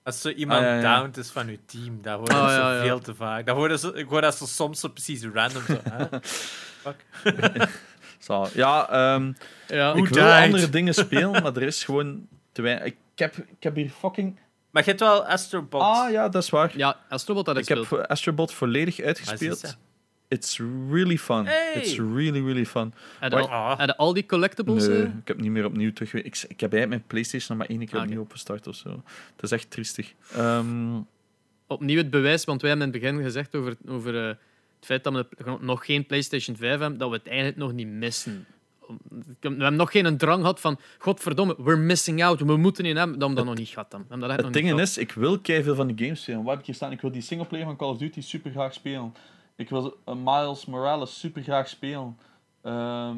Als 0.02 0.20
zo 0.20 0.28
iemand 0.28 0.60
Ah, 0.60 0.66
ja, 0.66 0.74
ja. 0.80 0.94
downed 0.96 1.16
is 1.16 1.30
van 1.30 1.46
je 1.50 1.58
team, 1.66 1.98
dat 2.02 2.18
hoor 2.18 2.28
je 2.28 2.34
Ah, 2.34 2.48
zo 2.48 2.60
ja, 2.60 2.74
ja. 2.74 2.82
veel 2.82 2.98
te 3.00 3.14
vaak. 3.14 3.46
Dat 3.46 3.56
hoor 3.56 3.70
je 3.70 3.78
zo, 3.78 3.88
ik 3.94 4.08
hoor 4.08 4.20
dat 4.20 4.36
zo 4.36 4.44
soms 4.44 4.80
zo 4.80 4.88
precies 4.88 5.24
random. 5.34 5.62
Zo, 5.66 5.76
hè? 5.82 6.04
Fuck. 6.82 7.04
Zo, 8.26 8.46
ja 8.54 8.88
ehm, 8.90 9.32
Ja. 9.68 9.88
ik 9.94 10.06
wil 10.06 10.24
died? 10.24 10.44
andere 10.44 10.68
dingen 10.68 10.94
spelen, 10.94 11.30
maar 11.42 11.56
er 11.56 11.62
is 11.62 11.84
gewoon 11.84 12.26
te 12.52 12.62
weinig. 12.62 12.86
Ik 12.86 12.96
heb, 13.14 13.36
ik 13.36 13.62
heb 13.62 13.74
hier 13.74 13.90
fucking... 13.90 14.38
Maar 14.70 14.84
je 14.84 14.88
hebt 14.90 15.00
wel 15.02 15.26
Astrobot. 15.26 15.80
Ah 15.80 16.10
ja, 16.10 16.28
dat 16.28 16.42
is 16.42 16.50
waar. 16.50 16.72
Ja, 16.76 16.96
Astrobot 17.08 17.46
had 17.46 17.56
ik 17.56 17.62
Ik 17.62 17.68
heb 17.68 17.78
gespeeld. 17.78 18.08
Astrobot 18.08 18.52
volledig 18.52 19.00
uitgespeeld. 19.00 19.76
it's 20.28 20.58
really 20.90 21.18
fun. 21.18 21.46
Hey! 21.46 21.72
It's 21.74 21.96
really, 21.96 22.44
really 22.44 22.66
fun. 22.66 22.92
En 23.20 23.96
al, 23.96 24.12
die 24.12 24.26
collectibles. 24.26 24.86
Nee, 24.86 25.02
eh? 25.02 25.08
ik 25.20 25.28
heb 25.28 25.40
niet 25.40 25.50
meer 25.50 25.64
opnieuw 25.64 25.92
terug. 25.92 26.12
Ik, 26.14 26.24
ik 26.24 26.60
heb 26.60 26.72
eigenlijk 26.72 26.88
mijn 26.88 27.02
PlayStation 27.06 27.58
nog 27.58 27.66
maar 27.68 27.76
één 27.76 27.86
keer 27.86 27.98
Ah, 27.98 28.04
opnieuw 28.04 28.20
opgestart 28.20 28.66
of 28.66 28.74
zo. 28.74 29.02
Het 29.34 29.42
is 29.42 29.50
echt 29.50 29.70
triestig. 29.70 30.12
Ehm, 30.34 31.00
opnieuw 31.66 31.96
het 31.98 32.10
bewijs, 32.10 32.44
want 32.44 32.60
wij 32.60 32.70
hebben 32.70 32.88
in 32.88 32.92
het 32.92 33.02
begin 33.02 33.22
gezegd 33.22 33.54
over, 33.54 33.76
over 33.88 34.28
eh, 34.28 34.34
het 34.88 35.02
feit 35.02 35.14
dat 35.14 35.26
we 35.38 35.56
nog 35.60 35.84
geen 35.84 36.06
PlayStation 36.06 36.56
5 36.56 36.70
hebben, 36.70 36.98
dat 36.98 37.10
we 37.10 37.16
het 37.16 37.26
eigenlijk 37.26 37.56
nog 37.56 37.72
niet 37.72 37.88
missen. 37.88 38.46
We 39.40 39.48
hebben 39.48 39.76
nog 39.76 39.90
geen 39.90 40.16
drang 40.16 40.40
gehad 40.40 40.60
van, 40.60 40.78
godverdomme, 40.98 41.54
we're 41.58 41.76
missing 41.76 42.24
out, 42.24 42.40
we 42.40 42.56
moeten 42.56 42.84
in 42.84 42.96
hebben, 42.96 43.18
dat 43.18 43.28
we 43.28 43.34
dat 43.34 43.44
nog 43.44 43.56
niet 43.56 43.68
gehad 43.68 43.92
hebben. 43.92 44.20
Dat 44.20 44.30
echt 44.30 44.42
het 44.42 44.52
ding 44.52 44.80
is, 44.80 44.98
ik 44.98 45.12
wil 45.12 45.38
veel 45.42 45.74
van 45.74 45.86
die 45.86 46.04
games 46.04 46.22
spelen. 46.22 46.42
Wat 46.42 46.50
heb 46.50 46.58
ik 46.60 46.66
hier 46.66 46.74
staan? 46.74 46.92
Ik 46.92 47.00
wil 47.00 47.12
die 47.12 47.22
singleplayer 47.22 47.66
van 47.66 47.76
Call 47.76 47.88
of 47.88 47.98
Duty 47.98 48.20
super 48.20 48.50
graag 48.50 48.72
spelen. 48.72 49.14
Ik 49.56 49.68
wil 49.68 49.98
eh, 50.04 50.14
Miles 50.24 50.66
Morales 50.66 51.18
super 51.18 51.42
graag 51.42 51.68
spelen. 51.68 52.16
Ehm 52.62 53.16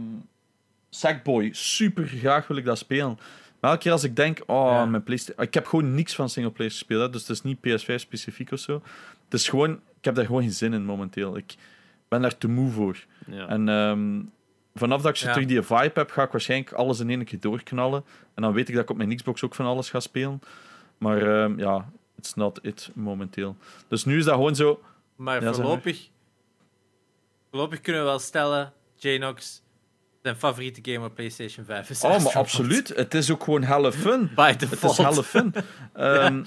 Sackboy, 0.90 1.48
super 1.52 2.06
graag 2.06 2.46
wil 2.46 2.56
ik 2.56 2.64
dat 2.64 2.78
spelen. 2.78 3.18
Maar 3.60 3.70
elke 3.70 3.82
keer 3.82 3.92
als 3.92 4.04
ik 4.04 4.16
denk, 4.16 4.42
oh, 4.46 4.70
Ja. 4.70 4.86
mijn 4.86 5.02
PlayStation... 5.02 5.46
Ik 5.46 5.54
heb 5.54 5.66
gewoon 5.66 5.94
niks 5.94 6.14
van 6.14 6.28
singleplayer 6.28 6.72
gespeeld, 6.72 7.00
hè, 7.02 7.10
dus 7.10 7.20
het 7.20 7.30
is 7.30 7.42
niet 7.42 7.58
PS5 7.58 7.94
specifiek 7.94 8.52
of 8.52 8.58
zo. 8.58 8.82
Het 9.24 9.40
is 9.40 9.48
gewoon... 9.48 9.80
Ik 9.98 10.04
heb 10.04 10.14
daar 10.14 10.26
gewoon 10.26 10.42
geen 10.42 10.52
zin 10.52 10.72
in 10.72 10.84
momenteel. 10.84 11.36
Ik 11.36 11.54
ben 12.08 12.22
daar 12.22 12.38
te 12.38 12.48
moe 12.48 12.70
voor. 12.70 13.04
Ja. 13.26 13.46
En 13.48 13.68
ehm, 13.68 14.20
vanaf 14.74 15.02
dat 15.02 15.10
ik 15.10 15.16
zo 15.16 15.26
Ja. 15.26 15.32
terug 15.32 15.48
die 15.48 15.62
vibe 15.62 15.90
heb, 15.94 16.10
ga 16.10 16.22
ik 16.22 16.30
waarschijnlijk 16.30 16.72
alles 16.72 17.00
in 17.00 17.10
één 17.10 17.24
keer 17.24 17.40
doorknallen. 17.40 18.04
En 18.34 18.42
dan 18.42 18.52
weet 18.52 18.68
ik 18.68 18.74
dat 18.74 18.82
ik 18.84 18.90
op 18.90 18.96
mijn 18.96 19.16
Xbox 19.16 19.44
ook 19.44 19.54
van 19.54 19.66
alles 19.66 19.90
ga 19.90 20.00
spelen. 20.00 20.40
Maar 20.98 21.42
ehm, 21.42 21.58
ja, 21.58 21.90
it's 22.16 22.34
not 22.34 22.58
it 22.62 22.90
momenteel. 22.94 23.56
Dus 23.88 24.04
nu 24.04 24.18
is 24.18 24.24
dat 24.24 24.34
gewoon 24.34 24.54
zo. 24.56 24.80
Maar 25.16 25.34
Ja, 25.34 25.40
zeg 25.40 25.50
maar. 25.50 25.60
voorlopig, 25.66 26.08
voorlopig 27.50 27.80
kunnen 27.80 28.02
we 28.02 28.08
wel 28.08 28.18
stellen, 28.18 28.72
Janox, 28.96 29.62
zijn 30.22 30.36
favoriete 30.36 30.92
game 30.92 31.06
op 31.06 31.14
PlayStation 31.14 31.64
5 31.64 31.90
is 31.90 32.02
Oh, 32.02 32.22
maar 32.22 32.32
absoluut. 32.32 32.88
Het 32.88 33.14
is 33.14 33.30
ook 33.30 33.44
gewoon 33.44 33.62
helle 33.62 33.92
fun. 33.92 34.30
By 34.34 34.48
Het 34.50 34.60
default. 34.60 34.98
is 34.98 35.04
helle 35.04 35.22
fun. 35.24 35.54
Ehm, 35.94 36.44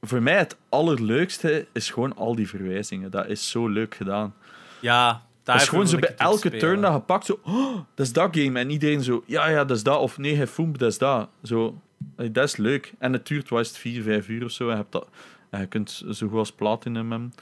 Voor 0.00 0.22
mij 0.22 0.38
het 0.38 0.56
allerleukste 0.68 1.66
is 1.72 1.90
gewoon 1.90 2.16
al 2.16 2.34
die 2.34 2.48
verwijzingen. 2.48 3.10
Dat 3.10 3.26
is 3.28 3.50
zo 3.50 3.68
leuk 3.68 3.94
gedaan. 3.94 4.34
Ja, 4.80 5.22
daar 5.42 5.54
Het 5.54 5.64
is 5.64 5.68
gewoon 5.70 5.88
zo 5.88 5.98
bij 5.98 6.14
elke 6.16 6.56
turn 6.56 6.80
dat 6.80 6.92
je 6.92 7.00
pakt, 7.00 7.24
zo, 7.26 7.40
oh, 7.44 7.74
dat 7.94 8.06
is 8.06 8.12
dat 8.12 8.36
game. 8.36 8.58
En 8.58 8.70
iedereen 8.70 9.02
zo, 9.02 9.22
ja, 9.26 9.48
ja, 9.48 9.64
dat 9.64 9.76
is 9.76 9.82
dat. 9.82 9.98
Of 10.00 10.18
nee, 10.18 10.36
hij 10.36 10.46
foemt, 10.46 10.78
dat 10.78 10.90
is 10.90 10.98
dat. 10.98 11.28
Zo, 11.42 11.80
dat 12.16 12.44
is 12.44 12.56
leuk. 12.56 12.92
En 12.98 13.12
het 13.12 13.26
duurt, 13.26 13.50
het, 13.50 13.76
vier, 13.76 14.02
vijf 14.02 14.28
uur 14.28 14.44
of 14.44 14.50
zo. 14.50 14.64
En 14.64 14.70
je, 14.70 14.76
hebt 14.76 14.92
dat, 14.92 15.08
en 15.50 15.60
je 15.60 15.66
kunt 15.66 16.02
zo 16.10 16.28
goed 16.28 16.38
als 16.38 16.52
platinum 16.52 17.10
hebben. 17.10 17.32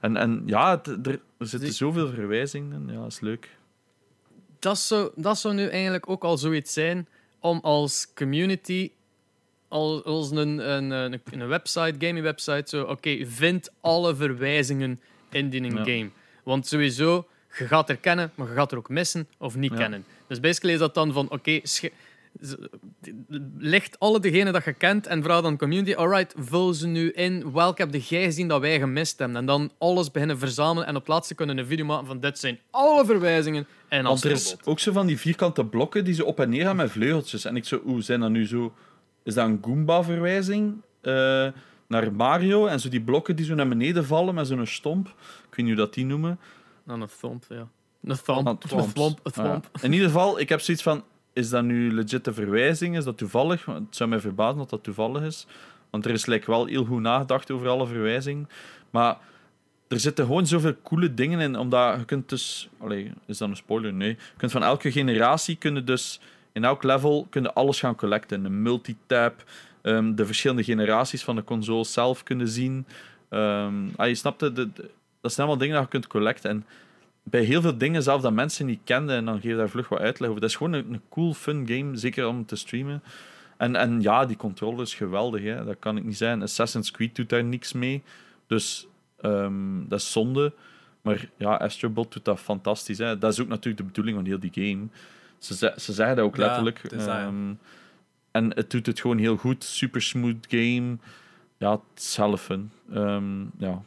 En, 0.00 0.16
en 0.16 0.42
ja, 0.46 0.70
het- 0.70 0.86
er, 0.86 1.20
er 1.38 1.46
zitten 1.46 1.60
Die- 1.60 1.70
zoveel 1.72 2.08
verwijzingen 2.08 2.72
in. 2.88 2.94
Ja, 2.94 3.00
dat 3.02 3.12
is 3.12 3.20
leuk. 3.20 3.56
dat, 4.58 4.78
zou, 4.78 5.10
dat 5.16 5.38
zou 5.38 5.54
nu 5.54 5.66
eigenlijk 5.68 6.08
ook 6.08 6.24
al 6.24 6.38
zoiets 6.38 6.72
zijn 6.72 7.08
om 7.40 7.58
als 7.62 8.12
community, 8.14 8.90
als, 10.04 10.30
een, 10.30 10.38
een, 10.70 10.90
een, 10.90 11.20
een 11.32 11.46
website, 11.48 11.94
gaming 11.98 12.22
website, 12.22 12.64
zo, 12.76 12.82
oké, 12.82 13.26
vind 13.26 13.70
alle 13.80 14.14
verwijzingen 14.14 15.00
in 15.30 15.48
die 15.50 15.62
Ja. 15.64 15.70
game. 15.84 16.10
Want 16.44 16.66
sowieso, 16.66 17.26
je 17.58 17.66
gaat 17.66 17.88
er 17.88 17.96
kennen, 17.96 18.32
maar 18.34 18.48
je 18.48 18.54
gaat 18.54 18.72
er 18.72 18.78
ook 18.78 18.88
missen 18.88 19.28
of 19.38 19.56
niet 19.56 19.70
Ja. 19.72 19.76
kennen. 19.76 20.04
Dus 20.28 20.40
basically 20.40 20.74
is 20.74 20.80
dat 20.80 20.94
dan 20.94 21.12
van, 21.12 21.30
oké, 21.30 21.60
licht 23.58 23.98
alle 23.98 24.20
degenen 24.20 24.52
dat 24.52 24.64
je 24.64 24.72
kent 24.72 25.06
en 25.06 25.22
vraag 25.22 25.42
dan 25.42 25.56
community, 25.56 25.94
alright, 25.94 26.34
vul 26.36 26.72
ze 26.74 26.86
nu 26.86 27.10
in. 27.10 27.52
Welke 27.52 27.82
heb 27.82 27.94
jij 27.94 28.24
gezien 28.24 28.48
dat 28.48 28.60
wij 28.60 28.78
gemist 28.78 29.18
hebben? 29.18 29.36
En 29.36 29.46
dan 29.46 29.70
alles 29.78 30.10
beginnen 30.10 30.38
verzamelen 30.38 30.88
en 30.88 30.94
op 30.94 31.00
het 31.00 31.08
laatste 31.10 31.34
kunnen 31.34 31.58
een 31.58 31.66
video 31.66 31.84
maken 31.84 32.06
van 32.06 32.20
dit 32.20 32.38
zijn 32.38 32.58
alle 32.70 33.04
verwijzingen 33.04 33.66
en 33.88 34.06
als 34.06 34.22
Want 34.22 34.24
er 34.34 34.40
is 34.40 34.56
ook 34.64 34.78
zo 34.78 34.92
van 34.92 35.06
die 35.06 35.18
vierkante 35.18 35.64
blokken 35.64 36.04
die 36.04 36.14
ze 36.14 36.24
op 36.24 36.40
en 36.40 36.48
neer 36.50 36.64
gaan 36.64 36.76
met 36.76 36.90
vleugeltjes. 36.90 37.44
En 37.44 37.56
ik 37.56 37.64
zo, 37.64 37.80
oeh, 37.86 38.02
zijn 38.02 38.20
dat 38.20 38.30
nu 38.30 38.46
zo... 38.46 38.74
Is 39.24 39.34
dat 39.34 39.46
een 39.46 39.58
Goomba-verwijzing 39.62 40.82
eh, 41.00 41.48
naar 41.88 42.12
Mario? 42.12 42.66
En 42.66 42.80
zo 42.80 42.88
die 42.88 43.00
blokken 43.00 43.36
die 43.36 43.44
zo 43.44 43.54
naar 43.54 43.68
beneden 43.68 44.04
vallen 44.06 44.34
met 44.34 44.46
zo'n 44.46 44.66
stomp. 44.66 45.06
Ik 45.08 45.14
weet 45.56 45.66
niet 45.66 45.66
hoe 45.66 45.84
dat 45.84 45.94
die 45.94 46.04
noemen. 46.04 46.38
Aan 46.86 47.00
een 47.00 47.08
thump, 47.20 47.44
ja. 47.48 47.68
Een. 48.04 48.18
Ah, 48.26 48.46
Een 48.46 48.58
thwomp. 48.92 49.20
Een 49.22 49.32
Ah. 49.44 49.56
In 49.82 49.92
ieder 49.92 50.06
geval, 50.08 50.40
ik 50.40 50.48
heb 50.48 50.60
zoiets 50.60 50.82
van... 50.82 51.04
Is 51.32 51.48
dat 51.50 51.64
nu 51.64 51.92
legit 51.92 52.26
een 52.26 52.34
verwijzing? 52.34 52.96
Is 52.96 53.04
dat 53.04 53.18
toevallig? 53.18 53.64
Het 53.64 53.82
zou 53.90 54.08
mij 54.08 54.20
verbazen 54.20 54.58
dat 54.58 54.70
dat 54.70 54.82
toevallig 54.82 55.22
is. 55.22 55.46
Want 55.90 56.04
er 56.04 56.10
is 56.10 56.26
like, 56.26 56.50
wel 56.50 56.66
heel 56.66 56.84
goed 56.84 57.00
nagedacht 57.00 57.50
over 57.50 57.68
alle 57.68 57.86
verwijzingen. 57.86 58.48
Maar 58.90 59.16
er 59.88 60.00
zitten 60.00 60.24
gewoon 60.26 60.46
zoveel 60.46 60.74
coole 60.82 61.14
dingen 61.14 61.40
in. 61.40 61.56
Omdat 61.56 61.98
je 61.98 62.04
kunt 62.04 62.28
dus... 62.28 62.68
Allee, 62.78 63.12
is 63.26 63.38
dat 63.38 63.48
een 63.48 63.56
spoiler? 63.56 63.92
Nee. 63.92 64.08
Je 64.08 64.16
kunt 64.36 64.52
van 64.52 64.62
elke 64.62 64.92
generatie 64.92 65.56
kunnen 65.56 65.84
dus... 65.84 66.20
In 66.54 66.64
elk 66.64 66.82
level 66.82 67.26
kunnen 67.30 67.54
alles 67.54 67.78
gaan 67.80 67.94
collecten. 67.94 68.44
Een 68.44 68.62
multitap. 68.62 69.44
ehm, 69.82 70.14
de 70.14 70.26
verschillende 70.26 70.64
generaties 70.64 71.24
van 71.24 71.36
de 71.36 71.44
console 71.44 71.84
zelf 71.84 72.22
kunnen 72.22 72.48
zien. 72.48 72.86
Ehm 73.28 73.74
ah, 73.96 74.08
je 74.08 74.14
snapt 74.14 74.40
de- 74.40 74.52
de- 74.52 74.68
dat 75.20 75.32
zijn 75.32 75.46
allemaal 75.46 75.58
dingen 75.58 75.74
dat 75.74 75.84
je 75.84 75.90
kunt 75.90 76.06
collecten. 76.06 76.50
En 76.50 76.66
bij 77.22 77.42
heel 77.42 77.60
veel 77.62 77.78
dingen 77.78 78.02
zelf 78.02 78.20
dat 78.22 78.32
mensen 78.32 78.66
niet 78.66 78.80
kenden 78.84 79.16
en 79.16 79.24
dan 79.24 79.34
geef 79.40 79.50
je 79.50 79.56
daar 79.56 79.68
vlug 79.68 79.88
wat 79.88 79.98
uitleg 79.98 80.28
over. 80.28 80.40
Dat 80.40 80.50
is 80.50 80.56
gewoon 80.56 80.72
een, 80.72 81.00
cool, 81.08 81.34
fun 81.34 81.66
game, 81.68 81.96
zeker 81.96 82.26
om 82.26 82.46
te 82.46 82.56
streamen. 82.56 83.02
En, 83.56 83.76
en 83.76 84.02
ja, 84.02 84.26
die 84.26 84.36
controle 84.36 84.82
is 84.82 84.94
geweldig, 84.94 85.42
hè. 85.42 85.64
dat 85.64 85.76
kan 85.78 85.96
ik 85.96 86.04
niet 86.04 86.16
zijn. 86.16 86.42
Assassin's 86.42 86.90
Creed 86.90 87.16
doet 87.16 87.28
daar 87.28 87.44
niks 87.44 87.72
mee, 87.72 88.02
dus 88.46 88.86
ehm, 89.20 89.88
dat 89.88 89.98
is 90.00 90.12
zonde. 90.12 90.52
Maar 91.02 91.28
ja, 91.36 91.54
Astrobot 91.54 92.12
doet 92.12 92.24
dat 92.24 92.40
fantastisch. 92.40 92.98
Hè. 92.98 93.18
Dat 93.18 93.32
is 93.32 93.40
ook 93.40 93.48
natuurlijk 93.48 93.76
de 93.76 93.84
bedoeling 93.84 94.16
van 94.16 94.26
heel 94.26 94.38
die 94.40 94.50
game. 94.54 94.86
Ze, 95.44 95.56
ze, 95.56 95.74
ze 95.76 95.92
zeggen 95.92 96.16
dat 96.16 96.24
ook 96.24 96.36
letterlijk. 96.36 96.80
ja. 96.90 97.20
Ehm, 97.20 97.54
en 98.30 98.54
het 98.54 98.70
doet 98.70 98.86
het 98.86 99.00
gewoon 99.00 99.18
heel 99.18 99.36
goed. 99.36 99.64
Super 99.64 100.02
smooth 100.02 100.46
game. 100.48 100.96
Ja, 101.58 101.70
het 101.70 101.80
is 101.96 102.12
zelf 102.12 102.42
fun. 102.42 102.70
Ehm, 102.92 103.42
ja. 103.58 103.82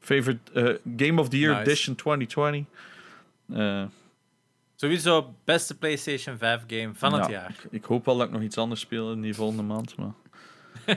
Favorite 0.00 0.52
eh, 0.52 1.06
Game 1.06 1.20
of 1.20 1.28
the 1.28 1.38
Year 1.38 1.54
Nice. 1.54 1.70
Edition 1.70 1.94
2020. 1.94 2.64
Eh, 3.52 3.84
Sowieso 4.76 5.34
beste 5.44 5.78
PlayStation 5.78 6.38
5 6.38 6.62
game 6.66 6.90
van 6.94 7.12
het 7.12 7.24
ja, 7.24 7.30
jaar. 7.30 7.50
Ik, 7.50 7.72
ik 7.72 7.84
hoop 7.84 8.04
wel 8.04 8.16
dat 8.16 8.26
ik 8.26 8.32
nog 8.32 8.42
iets 8.42 8.58
anders 8.58 8.80
speel 8.80 9.12
in 9.12 9.20
die 9.20 9.34
volgende 9.34 9.62
maand. 9.62 9.96
Maar 9.96 10.12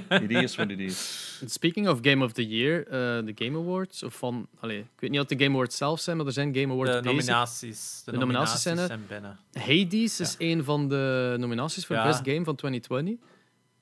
het 0.07 0.31
is 0.31 0.55
wat 0.55 0.69
het 0.69 0.79
is. 0.79 1.39
Speaking 1.45 1.87
of 1.87 1.99
Game 2.01 2.23
of 2.25 2.31
the 2.31 2.47
Year, 2.47 2.85
eh, 2.87 2.91
de 3.25 3.31
Game 3.35 3.57
Awards, 3.57 4.03
of 4.03 4.13
van, 4.15 4.47
allee, 4.59 4.79
ik 4.79 4.85
weet 4.99 5.09
niet 5.09 5.19
wat 5.19 5.29
de 5.29 5.37
Game 5.43 5.49
Awards 5.55 5.77
zelf 5.77 5.99
zijn, 5.99 6.17
maar 6.17 6.25
er 6.25 6.31
zijn 6.31 6.55
Game 6.55 6.73
Awards 6.73 6.91
De 6.91 6.97
bezig. 7.01 7.11
nominaties, 7.17 8.01
de 8.05 8.11
De 8.11 8.17
nominaties 8.17 8.61
zijn 8.61 8.77
er. 8.77 8.87
zijn 8.87 9.05
binnen. 9.07 9.37
Hades 9.53 10.19
is 10.19 10.35
een 10.37 10.63
van 10.63 10.89
de 10.89 11.35
nominaties 11.39 11.85
voor 11.85 11.95
Ja. 11.95 12.03
Best 12.07 12.21
Game 12.23 12.43
van 12.43 12.55
2020. 12.55 13.15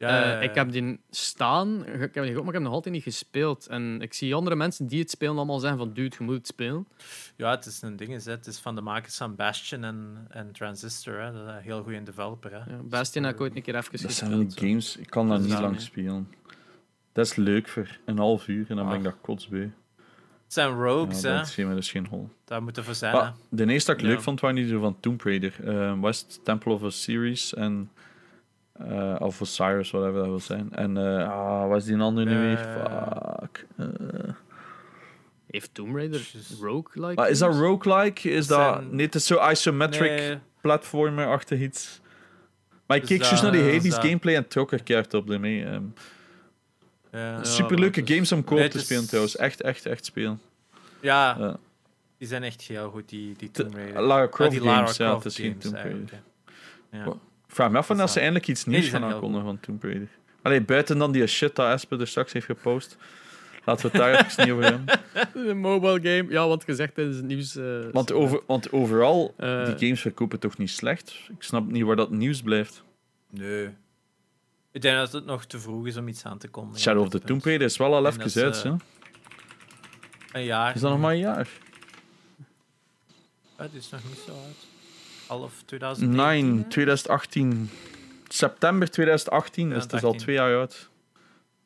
Ja, 0.08 0.20
Eh, 0.24 0.26
ja, 0.30 0.32
ja. 0.32 0.40
Ik 0.40 0.56
heb 0.56 0.72
die 0.72 1.00
staan, 1.10 1.86
ik 1.86 2.00
heb 2.00 2.14
die 2.14 2.22
maar 2.34 2.48
ik 2.48 2.54
heb 2.54 2.62
nog 2.62 2.74
altijd 2.74 2.94
niet 2.94 3.04
gespeeld. 3.04 3.68
En 3.68 4.02
ik 4.02 4.14
zie 4.14 4.36
andere 4.36 4.56
mensen 4.56 4.88
die 4.88 5.00
het 5.00 5.10
spelen 5.10 5.36
allemaal 5.36 5.60
zeggen 5.60 5.78
van, 5.80 5.94
dude, 5.94 6.16
je 6.18 6.24
moet 6.24 6.36
het 6.36 6.48
spelen. 6.48 6.88
Ja, 7.36 7.50
het 7.50 7.66
is 7.66 7.82
een 7.82 7.96
ding. 7.96 8.24
hè. 8.24 8.32
Het 8.32 8.48
is 8.48 8.60
van 8.60 8.76
de 8.76 8.82
makers 8.82 9.18
van 9.18 9.36
Bastion 9.36 9.84
en, 9.84 10.26
en 10.30 10.52
Transistor. 10.52 11.20
Hè. 11.22 11.32
Dat 11.32 11.42
is 11.48 11.50
een 11.56 11.62
heel 11.62 11.84
goede 11.84 12.04
developer. 12.04 12.52
Hè. 12.52 12.58
Ja, 12.58 12.80
Bastion 12.84 13.24
heb 13.24 13.34
ik 13.36 13.42
ooit 13.42 13.56
een 13.56 13.62
keer 13.62 13.76
even 13.76 14.02
Dat 14.02 14.12
zijn 14.12 14.32
van 14.32 14.40
die 14.48 14.58
games, 14.68 14.98
ik 14.98 15.10
kan 15.10 15.28
dat 15.28 15.38
Dat 15.38 15.46
niet 15.46 15.56
dat, 15.56 15.62
lang 15.62 15.82
spelen. 15.82 16.28
Dat 17.12 17.26
is 17.26 17.36
leuk 17.36 17.68
voor 17.68 17.98
een 18.06 18.18
half 18.18 18.48
uur 18.48 18.66
en 18.70 18.76
dan 18.76 18.86
ben 18.86 19.00
ik 19.00 19.06
Ah. 19.06 19.12
dat 19.12 19.22
kotsbeu. 19.22 19.62
Het 20.44 20.54
zijn 20.62 20.70
rogues, 20.70 21.22
Ja, 21.22 21.30
hè. 21.30 21.36
dat 21.38 21.48
is 21.48 21.54
geen, 21.54 21.70
dat 21.70 21.78
is 21.78 21.92
geen 21.92 22.06
hol. 22.08 22.30
Daar 22.46 22.64
moeten 22.64 22.84
voor 22.84 22.94
zijn. 22.96 23.14
Maar 23.14 23.26
hè. 23.26 23.32
de 23.66 23.72
eerste 23.72 23.92
dat 23.92 24.02
ik 24.02 24.08
leuk 24.08 24.22
vond, 24.22 24.40
waren 24.40 24.56
die 24.56 24.68
zo 24.68 24.80
van 24.80 25.00
Tomb 25.00 25.22
Raider. 25.22 25.54
Eh, 25.68 26.00
West 26.02 26.40
Temple 26.44 26.74
of 26.74 26.82
Osiris 26.84 27.54
en... 27.54 27.92
eh 28.74 29.16
of 29.20 29.42
Osiris, 29.42 29.92
whatever 29.92 30.20
dat 30.20 30.26
wil 30.28 30.40
zijn. 30.40 30.72
En 30.72 30.98
eh 30.98 31.30
ah, 31.30 31.68
wat 31.68 31.78
is 31.78 31.86
die 31.86 31.98
andere 31.98 32.30
nu 32.30 32.40
weer? 32.40 32.60
Eh. 32.60 33.34
Fuck. 33.40 33.66
Heeft 35.48 35.74
Tomb 35.74 35.96
Raider 35.96 36.32
roguelike? 36.62 37.22
ah, 37.22 37.30
is 37.30 37.40
dat 37.40 37.56
roguelike? 37.56 38.30
Is 38.30 38.48
dat... 38.48 38.60
zijn- 38.90 39.00
het 39.00 39.16
is 39.16 39.26
zo 39.26 39.50
isometric 39.50 40.10
Nee, 40.10 40.38
platformer-achtig 40.62 41.60
iets. 41.60 42.02
Maar 42.86 42.98
ik 42.98 43.04
Is 43.04 43.10
keek 43.10 43.22
juist 43.24 43.44
naar 43.44 43.52
die 43.52 43.72
Hades 43.72 43.96
gameplay 43.96 44.36
en 44.36 44.48
trok 44.48 44.72
er 44.72 44.84
keihard 44.84 45.14
op 45.14 45.30
ermee. 45.30 45.66
Ehm 45.66 45.84
ja. 47.12 47.20
Ja. 47.20 47.44
superleuke 47.44 48.02
is- 48.02 48.10
games 48.14 48.32
om 48.32 48.44
Nee, 48.50 48.60
het 48.62 48.72
te 48.72 48.78
is- 48.78 48.84
spelen 48.84 49.08
trouwens. 49.08 49.36
Echt, 49.36 49.62
echt, 49.62 49.86
echt 49.86 50.06
spelen. 50.06 50.40
ja, 51.00 51.36
Ja. 51.40 51.58
die 52.18 52.28
zijn 52.28 52.44
echt 52.44 52.62
heel 52.62 52.90
goed, 52.90 53.10
die, 53.10 53.36
die 53.38 53.52
Tomb 53.52 53.76
Raider. 53.76 54.02
Lara 54.02 54.24
Ah, 54.24 54.30
Croft 54.32 54.52
die 54.52 54.62
Lara 54.62 54.76
games, 54.78 54.98
ja, 54.98 55.06
Croft 55.10 55.24
het 55.24 55.34
is 55.34 55.40
geen 55.40 55.58
Tomb 55.58 55.76
Raider. 55.76 56.22
Ja. 56.92 57.14
Vraag 57.54 57.72
me 57.72 57.78
af 57.78 57.88
wanneer 57.88 58.06
Dat 58.06 58.14
ze 58.14 58.20
eindelijk 58.20 58.48
iets 58.48 58.66
nieuws 58.66 58.88
gaan 58.90 59.04
aankondigen 59.04 59.46
van 59.46 59.60
Tomb 59.60 59.84
Raider. 59.84 60.08
Allee, 60.42 60.62
buiten 60.62 60.98
dan 60.98 61.12
die 61.12 61.28
shit 61.28 61.56
dat 61.56 61.72
Espe 61.74 61.98
er 61.98 62.08
straks 62.08 62.34
heeft 62.34 62.46
gepost. 62.46 62.98
Laten 63.66 63.82
we 63.92 63.98
het 63.98 63.98
daar 63.98 64.26
even 64.26 64.44
niet 64.44 64.54
over 64.54 64.64
hebben. 64.64 65.00
Een 65.50 65.58
mobile 65.58 66.00
game. 66.18 66.32
Ja, 66.32 66.48
wat 66.48 66.64
gezegd 66.64 66.98
is 66.98 67.16
het 67.16 67.26
nieuws. 67.26 67.56
eh, 67.56 67.66
Want, 67.92 68.12
over, 68.12 68.42
want 68.48 68.72
overal, 68.72 69.34
Eh. 69.38 69.66
die 69.66 69.78
games 69.78 70.02
verkopen 70.02 70.40
toch 70.40 70.58
niet 70.58 70.70
slecht? 70.70 71.16
Ik 71.30 71.44
snap 71.44 71.72
niet 71.72 71.84
waar 71.84 71.96
dat 71.96 72.10
nieuws 72.12 72.42
blijft. 72.42 72.84
Nee. 73.30 73.70
Ik 74.72 74.82
denk 74.82 74.98
dat 74.98 75.12
het 75.12 75.26
nog 75.26 75.46
te 75.46 75.60
vroeg 75.60 75.88
is 75.88 75.98
om 75.98 76.08
iets 76.08 76.26
aan 76.26 76.38
te 76.38 76.48
kondigen. 76.48 76.80
Shadow 76.82 77.02
of 77.04 77.10
the 77.10 77.20
Tomb. 77.20 77.44
Raider 77.46 77.68
is 77.68 77.78
wel 77.78 77.94
al 77.94 78.06
En 78.06 78.12
even 78.12 78.18
dat 78.20 78.28
is, 78.36 78.44
uit, 78.44 78.64
hè? 78.64 78.72
Een 80.32 80.44
jaar. 80.46 80.76
Is 80.76 80.82
dat 80.82 80.92
nog 80.92 81.00
maar 81.00 81.12
een 81.12 81.18
jaar? 81.20 81.48
Ja, 83.58 83.68
die 83.68 83.80
is 83.80 83.90
nog 83.90 84.02
niet 84.04 84.20
zo 84.26 84.32
oud. 84.32 84.72
Half 85.28 85.62
2019. 85.66 86.46
9, 86.46 86.58
hè? 86.64 86.70
2018. 86.70 87.70
September 88.28 88.90
2018, 88.92 89.70
dus 89.70 89.84
het 89.84 89.94
is 89.94 90.04
al 90.04 90.12
2018. 90.14 90.24
twee 90.26 90.36
jaar 90.36 90.60
oud. 90.60 90.90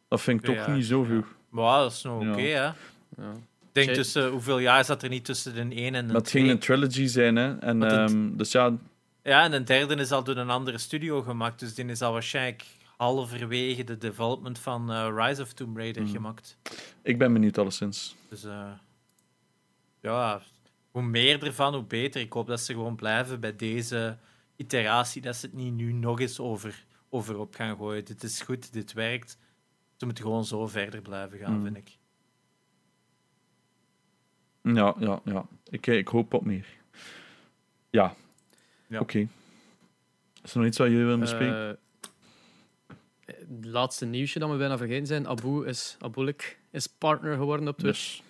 Dat 0.07 0.21
vind 0.21 0.37
ik 0.39 0.43
Twee 0.45 0.55
toch 0.57 0.65
jaar, 0.65 0.75
niet 0.75 0.85
zo 0.85 0.99
ja. 1.01 1.05
vroeg. 1.07 1.35
Maar 1.49 1.79
dat 1.79 1.91
is 1.91 2.01
nog 2.01 2.23
Ja. 2.23 2.31
oké, 2.31 2.41
hè? 2.41 2.63
Ja. 2.63 2.73
Ik 3.73 3.83
denk 3.85 3.89
tussen 3.97 4.29
hoeveel 4.29 4.59
jaar 4.59 4.85
zat 4.85 5.03
er 5.03 5.09
niet 5.09 5.25
tussen 5.25 5.53
de 5.53 5.75
1 5.75 5.95
en 5.95 6.07
de 6.07 6.11
Maar 6.13 6.21
het 6.21 6.29
ging 6.29 6.43
2? 6.43 6.49
een 6.55 6.59
trilogy 6.59 7.05
zijn, 7.07 7.35
hè. 7.35 7.57
En, 7.57 7.79
Want 7.79 7.91
het- 7.91 8.09
ehm, 8.11 8.35
dus 8.37 8.51
ja, 8.51 8.73
Ja, 9.23 9.43
en 9.43 9.51
de 9.51 9.63
derde 9.63 9.95
is 9.95 10.11
al 10.11 10.23
door 10.23 10.35
een 10.37 10.49
andere 10.49 10.77
studio 10.77 11.21
gemaakt, 11.21 11.59
dus 11.59 11.75
die 11.75 11.85
is 11.85 12.01
al 12.01 12.11
waarschijnlijk 12.11 12.65
halverwege 12.97 13.83
de 13.83 13.97
development 13.97 14.59
van 14.59 14.91
eh, 14.91 15.13
Rise 15.15 15.41
of 15.41 15.53
Tomb 15.53 15.77
Raider 15.77 16.03
Hmm. 16.03 16.11
gemaakt. 16.11 16.57
ik 17.01 17.17
ben 17.17 17.33
benieuwd 17.33 17.57
alleszins. 17.57 18.15
Dus 18.29 18.43
eh, 18.43 18.71
ja, 20.01 20.41
hoe 20.97 21.05
meer 21.05 21.43
ervan, 21.45 21.73
hoe 21.73 21.83
beter. 21.83 22.21
Ik 22.21 22.33
hoop 22.33 22.47
dat 22.47 22.59
ze 22.59 22.73
gewoon 22.73 22.95
blijven 22.95 23.39
bij 23.39 23.55
deze 23.55 24.17
iteratie, 24.55 25.21
dat 25.21 25.35
ze 25.35 25.45
het 25.45 25.55
niet 25.55 25.73
nu 25.73 25.91
nog 25.91 26.19
eens 26.19 26.39
over, 26.39 26.85
over 27.09 27.37
op 27.39 27.55
gaan 27.55 27.77
gooien. 27.77 28.05
Dit 28.05 28.23
is 28.23 28.41
goed, 28.41 28.73
dit 28.73 28.93
werkt. 28.93 29.37
Ze 29.95 30.05
moeten 30.05 30.23
gewoon 30.23 30.45
zo 30.45 30.67
verder 30.67 31.01
blijven 31.01 31.37
gaan, 31.37 31.53
Hmm. 31.53 31.63
vind 31.63 31.77
ik. 31.77 31.97
Ja, 34.61 34.95
ja, 34.99 35.21
ja. 35.23 35.45
Ik, 35.69 35.87
eh, 35.87 35.97
ik 35.97 36.07
hoop 36.07 36.33
op 36.33 36.45
meer. 36.45 36.67
Ja. 37.89 38.15
Ja. 38.87 38.99
Oké. 38.99 39.27
Is 40.43 40.51
er 40.51 40.57
nog 40.57 40.67
iets 40.67 40.77
wat 40.77 40.87
jullie 40.87 41.03
willen 41.03 41.19
bespreken? 41.19 41.69
Eh, 41.69 42.95
het 43.25 43.65
laatste 43.65 44.05
nieuwsje 44.05 44.39
dat 44.39 44.49
we 44.49 44.57
bijna 44.57 44.77
vergeten 44.77 45.07
zijn. 45.07 45.27
Abu 45.27 45.65
is, 45.67 45.95
Abulik 45.99 46.59
is 46.71 46.87
partner 46.87 47.37
geworden 47.37 47.67
op 47.67 47.77
Twitch. 47.77 47.97
Dus, 47.97 48.23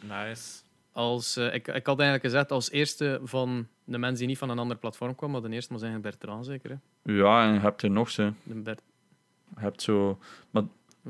Nice. 0.00 0.59
Als, 0.92 1.36
eh, 1.36 1.54
ik, 1.54 1.68
ik 1.68 1.86
had 1.86 1.98
eigenlijk 2.00 2.22
gezegd 2.24 2.50
als 2.52 2.70
eerste 2.70 3.20
van 3.24 3.66
de 3.84 3.98
mensen 3.98 4.18
die 4.18 4.26
niet 4.26 4.38
van 4.38 4.50
een 4.50 4.58
ander 4.58 4.76
platform 4.76 5.14
kwamen, 5.14 5.40
maar 5.40 5.50
de 5.50 5.54
eerste 5.56 5.72
was 5.72 5.82
eigenlijk 5.82 6.10
Bertrand 6.16 6.46
zeker. 6.46 6.70
Hè? 7.02 7.12
ja, 7.12 7.46
en 7.46 7.52
je 7.54 7.60
hebt 7.60 7.82
er 7.82 7.90
nog 7.90 8.10
ze. 8.10 8.32
De 8.42 8.54
Bert 8.54 8.82
Je 9.54 9.60
hebt 9.60 9.82
zo... 9.82 10.18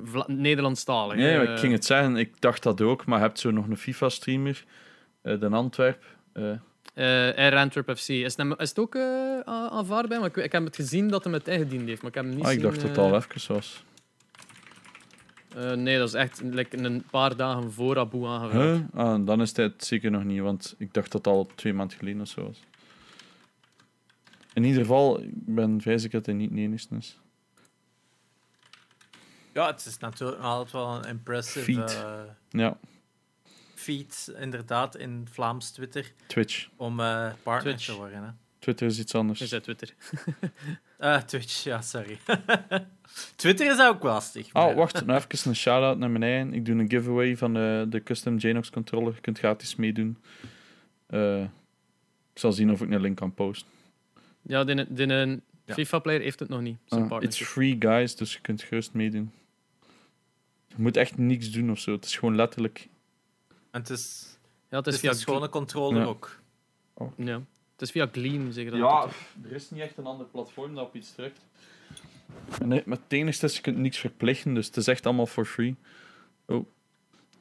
Vla- 0.04 0.24
Nederlandstalig. 0.26 1.16
Nee, 1.16 1.26
hè. 1.30 1.36
maar 1.44 1.52
ik 1.52 1.58
ging 1.58 1.72
het 1.72 1.84
zeggen. 1.84 2.16
Ik 2.16 2.40
dacht 2.40 2.62
dat 2.62 2.80
ook. 2.80 3.06
Maar 3.06 3.18
je 3.18 3.24
hebt 3.24 3.38
zo 3.38 3.50
nog 3.50 3.66
een 3.68 3.76
FIFA-streamer. 3.76 4.64
eh 5.22 5.40
de 5.40 5.48
Antwerp. 5.48 6.04
eh, 6.32 6.50
Eh, 6.94 7.36
Air 7.36 7.56
Antwerp 7.56 7.96
FC. 7.98 8.08
Is 8.08 8.36
het, 8.36 8.54
is 8.60 8.68
het 8.68 8.78
ook 8.78 8.96
aanvaardbaar? 9.44 10.18
Maar 10.20 10.28
ik, 10.28 10.36
ik 10.36 10.52
heb 10.52 10.64
het 10.64 10.76
gezien 10.76 11.08
dat 11.08 11.24
hij 11.24 11.32
het 11.32 11.48
ingediend 11.48 11.88
heeft, 11.88 12.00
maar 12.02 12.10
ik 12.10 12.16
heb 12.16 12.24
hem 12.24 12.34
niet 12.34 12.44
ah, 12.44 12.52
ik 12.52 12.60
dacht 12.62 12.80
dat 12.80 12.88
het 12.88 12.98
al 12.98 13.14
even 13.14 13.54
was. 13.54 13.84
Eh, 15.56 15.72
nee, 15.72 15.98
dat 15.98 16.08
is 16.08 16.14
echt 16.14 16.40
like, 16.42 16.78
een 16.78 17.04
paar 17.10 17.36
dagen 17.36 17.72
voor 17.72 17.98
Abu 17.98 18.24
aangevraagd. 18.26 18.80
Huh? 18.92 19.00
Ah, 19.00 19.26
dan 19.26 19.40
is 19.40 19.56
het 19.56 19.84
zeker 19.84 20.10
nog 20.10 20.24
niet. 20.24 20.40
Want 20.40 20.74
ik 20.78 20.94
dacht 20.94 21.12
dat 21.12 21.24
het 21.24 21.34
al 21.34 21.50
twee 21.54 21.72
maanden 21.74 21.96
geleden 21.98 22.20
of 22.20 22.28
zo 22.28 22.42
was. 22.44 22.60
In 24.52 24.64
ieder 24.64 24.80
geval, 24.80 25.20
ik 25.22 25.30
ben 25.32 25.80
vrij 25.80 25.98
zeker 25.98 26.16
dat 26.18 26.26
hij 26.26 26.34
niet 26.34 26.50
enigste 26.52 26.96
is. 26.96 27.18
Ja, 29.52 29.66
het 29.66 29.86
is 29.86 29.98
natuurlijk 29.98 30.40
altijd 30.40 30.72
wel 30.72 30.94
een 30.96 31.04
impressive 31.04 31.72
Feat. 31.72 31.94
eh, 31.94 32.20
Ja, 32.50 32.78
feat, 33.74 34.32
inderdaad, 34.38 34.96
in 34.96 35.28
Vlaams 35.30 35.70
Twitter, 35.70 36.12
Twitch. 36.26 36.68
om 36.76 37.00
eh 37.00 37.32
partner 37.42 37.72
Twitch. 37.72 37.84
te 37.86 37.94
worden. 37.94 38.22
Hè. 38.22 38.30
Twitter 38.60 38.86
is 38.86 38.98
iets 38.98 39.14
anders. 39.14 39.40
Is 39.40 39.48
dat 39.50 39.62
Twitter? 39.62 39.94
Ah, 40.98 41.22
Twitch, 41.22 41.64
ja, 41.64 41.80
sorry. 41.82 42.18
Twitter 43.36 43.70
is 43.70 43.80
ook 43.80 44.02
lastig. 44.02 44.46
Oh, 44.46 44.52
maar- 44.52 44.74
wacht. 44.74 45.06
Nog 45.06 45.16
even 45.24 45.48
een 45.50 45.56
shout-out 45.56 45.98
naar 45.98 46.10
mijn 46.10 46.22
eigen. 46.22 46.54
Ik 46.54 46.64
doe 46.64 46.78
een 46.78 46.90
giveaway 46.90 47.36
van 47.36 47.54
de, 47.54 47.86
de 47.88 48.02
custom 48.02 48.36
Janox 48.36 48.70
controller. 48.70 49.14
Je 49.14 49.20
kunt 49.20 49.38
gratis 49.38 49.76
meedoen. 49.76 50.18
Eh, 51.06 51.42
ik 52.32 52.38
zal 52.38 52.52
zien 52.52 52.70
of 52.70 52.80
ik 52.82 52.90
een 52.90 53.00
link 53.00 53.16
kan 53.16 53.34
posten. 53.34 53.68
Ja, 54.42 54.64
de, 54.64 54.86
de, 54.94 55.02
een 55.12 55.42
Ja. 55.64 55.74
FIFA-player 55.74 56.20
heeft 56.20 56.38
het 56.40 56.48
nog 56.48 56.60
niet. 56.60 56.78
Zijn 56.84 57.10
Ah, 57.10 57.22
it's 57.22 57.42
free, 57.42 57.76
guys, 57.78 58.16
dus 58.16 58.32
je 58.32 58.40
kunt 58.40 58.62
gerust 58.62 58.92
meedoen. 58.92 59.32
Je 60.66 60.74
moet 60.76 60.96
echt 60.96 61.16
niks 61.18 61.50
doen 61.50 61.70
of 61.70 61.78
zo. 61.78 61.92
Het 61.92 62.04
is 62.04 62.16
gewoon 62.16 62.36
letterlijk. 62.36 62.88
En 63.70 63.80
het 63.80 63.90
is, 63.90 64.36
Ja, 64.70 64.76
het 64.76 64.84
het 64.86 64.94
is 64.94 65.00
via 65.00 65.10
een 65.10 65.16
schone 65.16 65.48
controller 65.48 66.00
Ja. 66.00 66.06
ook. 66.06 66.40
Gl- 66.96 67.04
Ja. 67.16 67.40
Het 67.80 67.88
is 67.88 67.94
via 67.94 68.08
Gleam, 68.12 68.52
zeg 68.52 68.64
je 68.64 68.70
dat. 68.70 68.78
Ja, 68.78 69.08
er 69.44 69.52
is 69.52 69.70
niet 69.70 69.80
echt 69.80 69.96
een 69.96 70.06
ander 70.06 70.26
platform 70.26 70.74
dat 70.74 70.86
op 70.86 70.94
iets 70.94 71.12
drukt. 71.14 71.40
En 72.60 72.70
het- 72.70 72.86
met 72.86 73.00
het 73.08 73.42
is, 73.42 73.56
je 73.56 73.60
kunt 73.62 73.76
niks 73.78 73.98
verplichten, 73.98 74.54
dus 74.54 74.66
het 74.66 74.76
is 74.76 74.86
echt 74.86 75.06
allemaal 75.06 75.26
for 75.26 75.44
free. 75.44 75.76
Oh, 76.46 76.66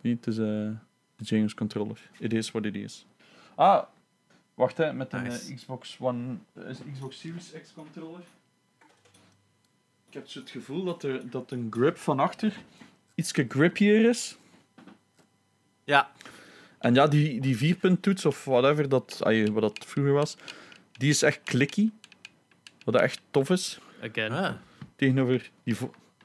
niet, 0.02 0.26
het 0.26 0.28
is 0.34 0.38
eh, 0.38 0.46
de 1.16 1.24
James 1.24 1.54
controller. 1.54 2.10
It 2.20 2.34
is 2.34 2.52
what 2.52 2.66
it 2.66 2.76
is. 2.76 3.06
Ah, 3.56 3.84
wacht 4.54 4.78
hè, 4.78 4.94
met 4.94 5.14
een 5.14 5.24
Nice. 5.24 5.50
eh, 5.52 5.56
Xbox 5.56 5.98
One, 6.00 6.38
eh, 6.54 6.76
Xbox 6.94 7.20
Series 7.20 7.52
X 7.62 7.74
controller. 7.74 8.22
Ik 10.08 10.14
heb 10.14 10.28
zo 10.28 10.40
het 10.40 10.50
gevoel 10.50 10.84
dat, 10.84 11.04
er, 11.04 11.30
dat 11.30 11.52
een 11.52 11.68
grip 11.70 11.98
van 11.98 12.20
achter 12.20 12.54
iets 13.16 13.32
grippier 13.36 14.10
is. 14.10 14.38
Ja, 15.84 16.12
En 16.80 16.94
ja, 16.94 17.08
die, 17.08 17.42
die 17.42 17.58
vierpunttoets 17.58 18.26
of 18.26 18.46
whatever 18.46 18.90
dat, 18.90 19.20
ay, 19.24 19.52
wat 19.52 19.62
dat 19.62 19.86
vroeger 19.88 20.14
was, 20.14 20.36
die 20.92 21.10
is 21.10 21.22
echt 21.22 21.40
clicky. 21.44 21.90
Wat 22.84 22.94
dat 22.94 23.04
echt 23.04 23.22
tof 23.32 23.50
is. 23.50 23.80
Again. 24.04 24.32
ah, 24.32 24.54
Tegenover 24.96 25.50
die... 25.64 25.76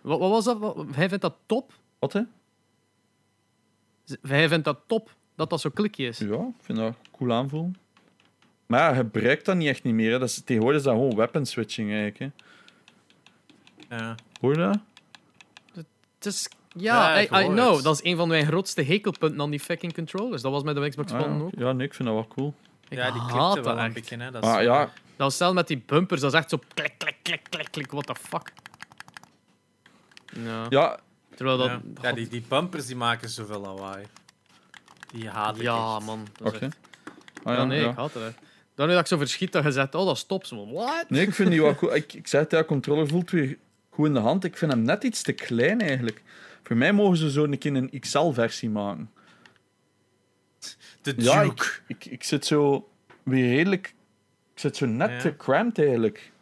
Wat, 0.00 0.18
wat 0.18 0.30
was 0.30 0.44
dat? 0.44 0.58
Wat- 0.58 0.86
Hij 0.94 1.08
vindt 1.08 1.22
dat 1.22 1.36
top. 1.46 1.72
Wat 1.98 2.12
hè? 2.12 2.20
Hij 4.22 4.48
vindt 4.48 4.64
dat 4.64 4.80
top 4.86 5.14
dat 5.34 5.50
dat 5.50 5.60
zo 5.60 5.70
klikje 5.70 6.06
is. 6.06 6.18
Ja, 6.18 6.34
ik 6.34 6.54
vind 6.64 6.78
dat 6.78 6.96
cool 7.12 7.32
aanvoelen. 7.32 7.76
Maar 8.66 8.80
ja, 8.80 8.88
je 8.88 8.94
gebruikt 8.94 9.44
dat 9.44 9.56
niet 9.56 9.68
echt 9.68 9.82
niet 9.82 9.94
meer. 9.94 10.12
Hè. 10.12 10.18
Dat 10.18 10.28
is, 10.28 10.42
tegenwoordig 10.44 10.78
is 10.80 10.86
dat 10.86 10.94
gewoon 10.94 11.16
weapon 11.16 11.46
switching 11.46 11.90
eigenlijk. 11.92 12.18
Hè. 13.88 13.96
ja. 13.96 14.14
Hoor 14.40 14.52
je 14.52 14.58
dat? 14.58 14.78
Het 15.74 16.26
is, 16.26 16.48
Ja, 16.76 17.20
I, 17.20 17.26
know. 17.26 17.82
Dat 17.82 17.94
is 17.94 18.10
een 18.10 18.16
van 18.16 18.28
mijn 18.28 18.46
grootste 18.46 18.82
hekelpunten 18.82 19.40
aan 19.40 19.50
die 19.50 19.60
fucking 19.60 19.94
controllers. 19.94 20.42
Dat 20.42 20.52
was 20.52 20.62
met 20.62 20.76
de 20.76 20.88
Xbox 20.88 21.12
Ah, 21.12 21.22
One 21.22 21.36
ja. 21.38 21.42
ook. 21.44 21.50
ja, 21.58 21.72
nee, 21.72 21.86
ik 21.86 21.94
vind 21.94 22.08
dat 22.08 22.16
wel 22.16 22.26
cool. 22.28 22.54
Ik 22.88 22.98
ja, 22.98 23.10
die 23.10 23.20
haat 23.20 23.60
wel 23.64 23.78
een 23.78 23.84
echt. 23.84 23.94
beetje. 23.94 24.16
Hè. 24.16 24.30
Dat 24.30 24.44
is, 24.44 24.50
eh, 24.50 24.62
ja, 24.62 24.90
Dat 25.16 25.34
zelf 25.34 25.54
met 25.54 25.66
die 25.68 25.82
bumpers, 25.86 26.20
dat 26.20 26.32
is 26.32 26.38
echt 26.38 26.50
zo 26.50 26.58
klik, 26.74 26.92
klik, 26.98 27.16
klik, 27.22 27.40
klik, 27.50 27.68
klik, 27.70 27.90
what 27.90 28.06
the 28.06 28.14
fuck. 28.14 28.52
Ja. 30.44 30.66
ja, 30.68 30.98
Terwijl 31.36 31.58
dat... 31.58 31.66
ja. 31.68 31.80
Ja, 32.02 32.12
die, 32.12 32.28
die 32.28 32.44
bumpers 32.48 32.86
die 32.86 32.96
maken 32.96 33.28
zoveel 33.28 33.60
lawaai. 33.60 34.04
Die 35.12 35.28
haat 35.28 35.56
ik 35.56 35.62
Ja, 35.62 35.96
echt. 35.96 36.04
man. 36.06 36.26
Dat 36.32 36.52
is 36.54 36.60
wacht 36.60 36.60
hè. 36.60 36.66
echt- 36.66 36.76
Ah, 37.44 37.54
ja, 37.56 37.64
nee, 37.64 37.80
ja. 37.80 37.90
ik 37.90 37.96
haat 37.96 38.14
het. 38.14 38.22
hè. 38.22 38.28
Dan 38.74 38.86
nu 38.86 38.92
dat 38.92 39.02
ik 39.02 39.06
zo 39.08 39.16
verschiet 39.16 39.52
dat 39.52 39.64
je 39.64 39.72
zegt, 39.72 39.94
oh, 39.94 40.06
dat 40.06 40.16
is 40.16 40.24
top. 40.24 40.44
Zo, 40.44 40.72
what? 40.72 41.04
Nee, 41.10 41.22
ik 41.26 41.34
vind 41.34 41.50
die 41.50 41.62
wel 41.62 41.74
cool. 41.80 41.94
Ik, 41.94 42.12
ik 42.12 42.26
zei 42.26 42.42
het, 42.42 42.50
ja, 42.52 42.64
controller 42.64 43.08
voelt 43.08 43.30
weer 43.30 43.58
goed 43.90 44.06
in 44.06 44.14
de 44.14 44.20
hand. 44.20 44.44
Ik 44.44 44.56
vind 44.56 44.72
hem 44.72 44.82
net 44.82 45.04
iets 45.04 45.22
te 45.22 45.32
klein 45.32 45.80
eigenlijk. 45.80 46.22
Voor 46.64 46.76
mij 46.76 46.92
mogen 46.92 47.16
ze 47.16 47.30
zo 47.30 47.44
een 47.44 47.58
keer 47.58 47.74
een 47.74 48.00
XL-versie 48.00 48.70
maken. 48.70 49.10
De 51.02 51.14
Ja, 51.16 51.42
Duke. 51.42 51.54
ik, 51.54 51.82
ik, 51.86 52.04
ik 52.04 52.22
zit 52.24 52.46
zo 52.46 52.88
weer 53.22 53.48
redelijk. 53.54 53.94
Ik 54.54 54.60
zit 54.60 54.76
zo 54.76 54.86
net 54.86 55.10
Ja. 55.10 55.18
te 55.18 55.36
cramped 55.36 55.78
eigenlijk. 55.78 56.32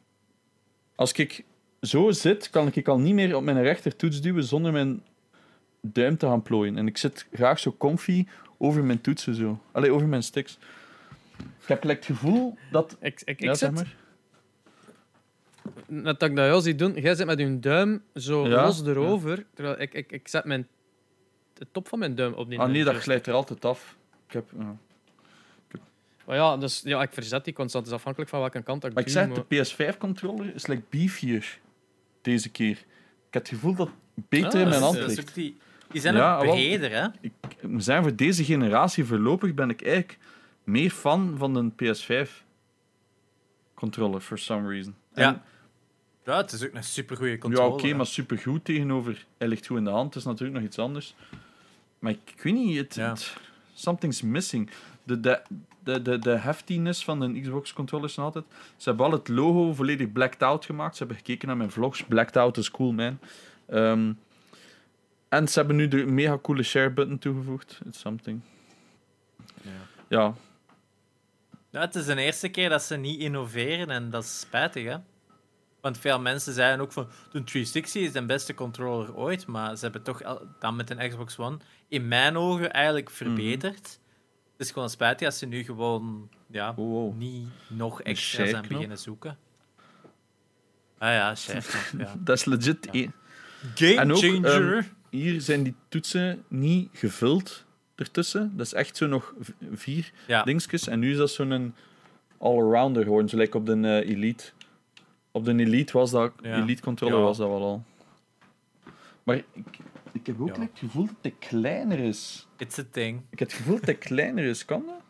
Als 0.94 1.12
ik 1.12 1.44
zo 1.80 2.10
zit, 2.10 2.50
kan 2.50 2.70
ik 2.72 2.88
al 2.88 2.98
niet 2.98 3.14
meer 3.14 3.36
op 3.36 3.42
mijn 3.42 3.62
rechtertoets 3.62 4.20
duwen 4.20 4.44
zonder 4.44 4.72
mijn 4.72 5.02
duim 5.80 6.16
te 6.16 6.26
gaan 6.26 6.42
plooien. 6.42 6.76
En 6.78 6.86
ik 6.86 6.98
zit 6.98 7.26
graag 7.32 7.58
zo 7.58 7.74
comfy 7.78 8.26
over 8.58 8.84
mijn 8.84 9.00
toetsen 9.00 9.34
zo. 9.34 9.60
Allee, 9.72 9.90
over 9.92 10.08
mijn 10.08 10.22
sticks. 10.22 10.58
Ik 11.38 11.68
heb 11.68 11.82
like, 11.84 11.96
het 11.96 12.04
gevoel 12.04 12.56
dat. 12.70 12.96
Ik, 13.00 13.20
ik, 13.20 13.28
ik 13.28 13.40
ja, 13.40 13.54
zeg 13.54 13.68
zit, 13.68 13.78
maar. 13.84 13.96
Net 15.86 16.20
dat 16.20 16.28
ik 16.30 16.36
dat 16.36 16.46
jou 16.46 16.60
zie 16.62 16.74
doen, 16.74 16.92
jij 16.94 17.14
zit 17.14 17.26
met 17.26 17.38
je 17.38 17.58
duim 17.58 18.02
zo 18.14 18.48
Ja, 18.48 18.62
los 18.64 18.82
erover, 18.86 19.44
terwijl 19.54 19.80
ik, 19.80 19.94
ik, 19.94 20.12
ik 20.12 20.28
zet 20.28 20.44
mijn, 20.44 20.68
de 21.54 21.66
top 21.72 21.88
van 21.88 21.98
mijn 21.98 22.14
duim 22.14 22.32
op 22.32 22.48
die 22.50 22.58
Ah 22.58 22.70
nee, 22.70 22.84
dat 22.84 22.94
glijdt 22.96 23.26
er 23.26 23.34
altijd 23.34 23.64
af. 23.64 23.96
Ik 24.26 24.32
heb. 24.32 24.50
ja. 24.58 24.76
Maar 26.26 26.36
ja, 26.36 26.56
dus, 26.56 26.80
ja, 26.84 27.02
ik 27.02 27.12
verzet 27.12 27.44
die 27.44 27.54
constant. 27.54 27.84
Het 27.84 27.92
is 27.92 27.98
afhankelijk 27.98 28.30
van 28.30 28.40
welke 28.40 28.62
kant 28.62 28.84
ik 28.84 28.92
Maar 28.94 29.02
ik 29.02 29.08
duw, 29.08 29.14
zeg, 29.16 29.28
maar- 29.28 29.44
de 29.48 29.94
PS5-controller 29.94 30.54
is 30.54 30.66
like 30.66 30.82
beefier 30.90 31.58
deze 32.22 32.48
keer. 32.50 32.70
Ik 32.70 32.84
heb 33.30 33.42
het 33.42 33.48
gevoel 33.48 33.74
dat 33.74 33.88
het 34.14 34.28
beter 34.28 34.60
in 34.60 34.64
Ah, 34.64 34.68
mijn 34.70 34.80
dat 34.80 34.80
hand 34.94 35.06
ligt. 35.06 35.20
ook 35.20 35.34
die, 35.34 35.56
die 35.90 36.00
zijn 36.00 36.14
Ja, 36.14 36.36
ook 36.36 36.42
wel. 36.44 36.52
breder, 36.54 36.90
hè? 36.90 37.06
ik 37.20 37.32
ik 37.48 37.68
moet 37.68 37.84
zeggen, 37.84 38.04
voor 38.04 38.16
deze 38.16 38.44
generatie 38.44 39.04
voorlopig 39.04 39.54
ben 39.54 39.70
ik 39.70 39.82
eigenlijk 39.82 40.18
meer 40.64 40.90
fan 40.90 41.34
van 41.38 41.54
de 41.54 41.70
PS5 41.76 42.44
controller, 43.74 44.20
for 44.20 44.38
some 44.38 44.68
reason. 44.68 44.94
Ja. 45.14 45.22
En- 45.22 45.32
Ja, 45.32 45.42
het 46.24 46.52
is 46.52 46.64
ook 46.66 46.74
een 46.74 46.84
supergoeie 46.84 47.32
ja, 47.32 47.38
controller. 47.38 47.72
oké, 47.72 47.94
maar 47.94 48.06
supergoed 48.06 48.64
tegenover. 48.64 49.26
Hij 49.38 49.48
ligt 49.48 49.66
goed 49.66 49.78
in 49.78 49.84
de 49.84 49.90
hand, 49.90 50.06
het 50.14 50.22
is 50.22 50.24
natuurlijk 50.28 50.58
nog 50.58 50.68
iets 50.68 50.78
anders. 50.78 51.14
Maar 51.98 52.12
ik, 52.12 52.18
ik 52.34 52.42
weet 52.42 52.54
niet, 52.54 52.76
het, 52.76 52.94
Ja. 52.94 53.16
something's 53.74 54.22
missing. 54.22 54.70
De, 55.04 55.20
de, 55.20 55.42
de, 55.84 56.02
de, 56.02 56.18
de 56.18 56.30
heftiness 56.36 57.04
van 57.04 57.20
de 57.20 57.40
Xbox 57.40 57.72
controllers 57.72 58.14
nog 58.16 58.24
altijd. 58.26 58.44
Ze 58.76 58.88
hebben 58.88 59.06
al 59.06 59.12
het 59.12 59.28
logo 59.28 59.72
volledig 59.72 60.12
blacked 60.12 60.42
out 60.42 60.64
gemaakt. 60.64 60.92
Ze 60.96 60.98
hebben 60.98 61.16
gekeken 61.16 61.48
naar 61.48 61.56
mijn 61.56 61.70
vlogs. 61.70 62.04
Blacked 62.04 62.36
out 62.36 62.56
is 62.56 62.70
cool, 62.70 62.92
man. 62.92 63.18
Ehm, 63.66 64.12
en 65.28 65.48
ze 65.48 65.58
hebben 65.58 65.76
nu 65.76 65.88
de 65.88 66.04
mega 66.04 66.38
coole 66.38 66.62
share 66.62 66.90
button 66.90 67.18
toegevoegd. 67.18 67.80
It's 67.86 68.00
something. 68.00 68.40
Ja. 69.62 69.70
Ja. 70.08 70.34
Ja, 71.70 71.80
het 71.80 71.94
is 71.94 72.04
de 72.06 72.16
eerste 72.20 72.48
keer 72.48 72.68
dat 72.68 72.82
ze 72.82 72.96
niet 72.96 73.20
innoveren 73.20 73.88
en 73.90 74.10
dat 74.10 74.24
is 74.24 74.40
spijtig, 74.40 74.84
hè? 74.84 74.96
Want 75.82 75.98
veel 75.98 76.20
mensen 76.20 76.52
zeiden 76.52 76.80
ook 76.80 76.92
van 76.92 77.04
de 77.30 77.44
360 77.44 78.02
is 78.02 78.12
de 78.12 78.24
beste 78.26 78.54
controller 78.54 79.14
ooit, 79.14 79.46
maar 79.46 79.76
ze 79.76 79.82
hebben 79.82 80.02
toch 80.02 80.38
dan 80.58 80.76
met 80.76 80.90
een 80.90 81.08
Xbox 81.08 81.38
One 81.38 81.56
in 81.88 82.08
mijn 82.08 82.36
ogen 82.36 82.72
eigenlijk 82.72 83.10
verbeterd. 83.10 84.00
Het 84.52 84.66
is 84.66 84.70
gewoon 84.70 84.90
spijtig 84.90 85.26
als 85.26 85.38
ze 85.38 85.46
nu 85.46 85.64
gewoon 85.64 86.28
ja, 86.46 86.74
wow. 86.74 87.16
niet 87.16 87.48
nog 87.68 88.02
extra 88.02 88.46
zijn 88.46 88.64
beginnen 88.68 88.98
zoeken. 88.98 89.38
Ah 90.98 91.10
ja, 91.12 91.34
chef. 91.34 91.92
Ja. 91.98 92.14
Dat 92.18 92.36
is 92.36 92.44
legit. 92.44 92.88
Ja. 92.92 93.00
e- 93.00 93.08
Game 93.74 93.94
En 93.96 94.12
ook, 94.12 94.18
changer. 94.18 94.76
ehm, 94.76 94.82
Hier 95.10 95.40
zijn 95.40 95.62
die 95.62 95.74
toetsen 95.88 96.44
niet 96.48 96.88
gevuld 96.92 97.64
ertussen. 97.94 98.52
Dat 98.56 98.66
is 98.66 98.72
echt 98.74 98.96
zo 98.96 99.06
nog 99.06 99.34
vier 99.72 100.12
ja. 100.26 100.42
dingetjes. 100.42 100.88
En 100.88 100.98
nu 100.98 101.10
is 101.10 101.16
dat 101.16 101.30
zo'n 101.30 101.74
all-rounder 102.38 103.02
geworden, 103.02 103.28
zo 103.28 103.36
lijkt 103.36 103.54
op 103.54 103.66
de 103.66 103.72
eh, 103.72 104.10
Elite. 104.10 104.44
Op 105.32 105.44
de 105.44 105.54
Elite 105.54 105.92
was 105.98 106.10
dat, 106.10 106.32
Ja. 106.42 106.56
Elite 106.56 106.82
controller 106.82 107.18
Ja. 107.18 107.22
was 107.24 107.36
dat 107.36 107.48
wel 107.48 107.62
al. 107.62 107.84
Maar 109.22 109.36
ik, 109.36 109.44
ik 110.12 110.26
heb 110.26 110.40
ook 110.40 110.56
Ja. 110.56 110.60
het 110.60 110.70
gevoel 110.74 111.06
dat 111.06 111.14
het 111.20 111.34
kleiner 111.38 111.98
is. 111.98 112.46
It's 112.56 112.78
a 112.78 112.84
thing. 112.90 113.22
Ik 113.30 113.38
heb 113.38 113.48
het 113.48 113.56
gevoel 113.56 113.76
dat 113.76 113.86
het 113.86 113.98
kleiner 113.98 114.44
is. 114.44 114.64
Kan 114.64 114.82
dat? 114.86 115.00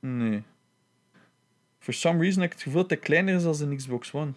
Nee. 0.00 0.42
For 1.78 1.92
some 1.94 2.18
reason 2.20 2.40
heb 2.42 2.50
ik 2.50 2.56
het 2.56 2.64
gevoel 2.66 2.82
dat 2.82 2.90
het 2.90 3.00
kleiner 3.00 3.34
is 3.34 3.42
dan 3.58 3.68
de 3.68 3.76
Xbox 3.76 4.12
One. 4.12 4.32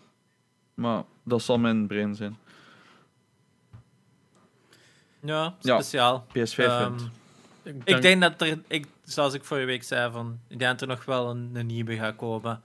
Maar 0.73 1.03
dat 1.23 1.41
zal 1.41 1.59
mijn 1.59 1.88
brein 1.88 2.15
zijn. 2.15 2.38
Ja, 5.19 5.55
Ja. 5.61 5.81
speciaal. 5.81 6.25
PS5 6.34 6.65
Ehm, 6.67 6.91
wint. 7.63 7.81
Ik 7.89 8.01
denk 8.01 8.21
dat 8.21 8.41
er, 8.41 8.59
ik, 8.67 8.85
zoals 9.03 9.34
ik 9.34 9.43
vorige 9.43 9.65
week 9.65 9.84
zei, 9.84 10.11
van, 10.11 10.39
ik 10.47 10.59
denk 10.59 10.71
dat 10.71 10.81
er 10.81 10.88
nog 10.95 11.05
wel 11.05 11.30
een, 11.30 11.49
een 11.53 11.65
nieuwe 11.65 11.95
gaat 11.95 12.15
komen. 12.15 12.61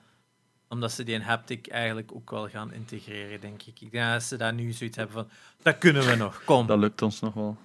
Omdat 0.69 0.93
ze 0.93 1.05
die 1.05 1.15
in 1.15 1.21
haptic 1.21 1.67
eigenlijk 1.67 2.11
ook 2.15 2.31
wel 2.31 2.49
gaan 2.49 2.73
integreren, 2.73 3.41
denk 3.41 3.63
ik. 3.63 3.81
Ik 3.81 3.91
denk 3.91 4.13
dat 4.13 4.23
ze 4.23 4.37
daar 4.37 4.55
nu 4.55 4.73
zoiets 4.73 4.97
hebben 4.97 5.15
van, 5.15 5.29
dat 5.63 5.79
kunnen 5.79 6.07
we 6.07 6.15
nog, 6.17 6.43
kom. 6.45 6.67
Dat 6.67 6.79
lukt 6.79 7.03
ons 7.03 7.21
nog 7.21 7.35
wel. 7.35 7.57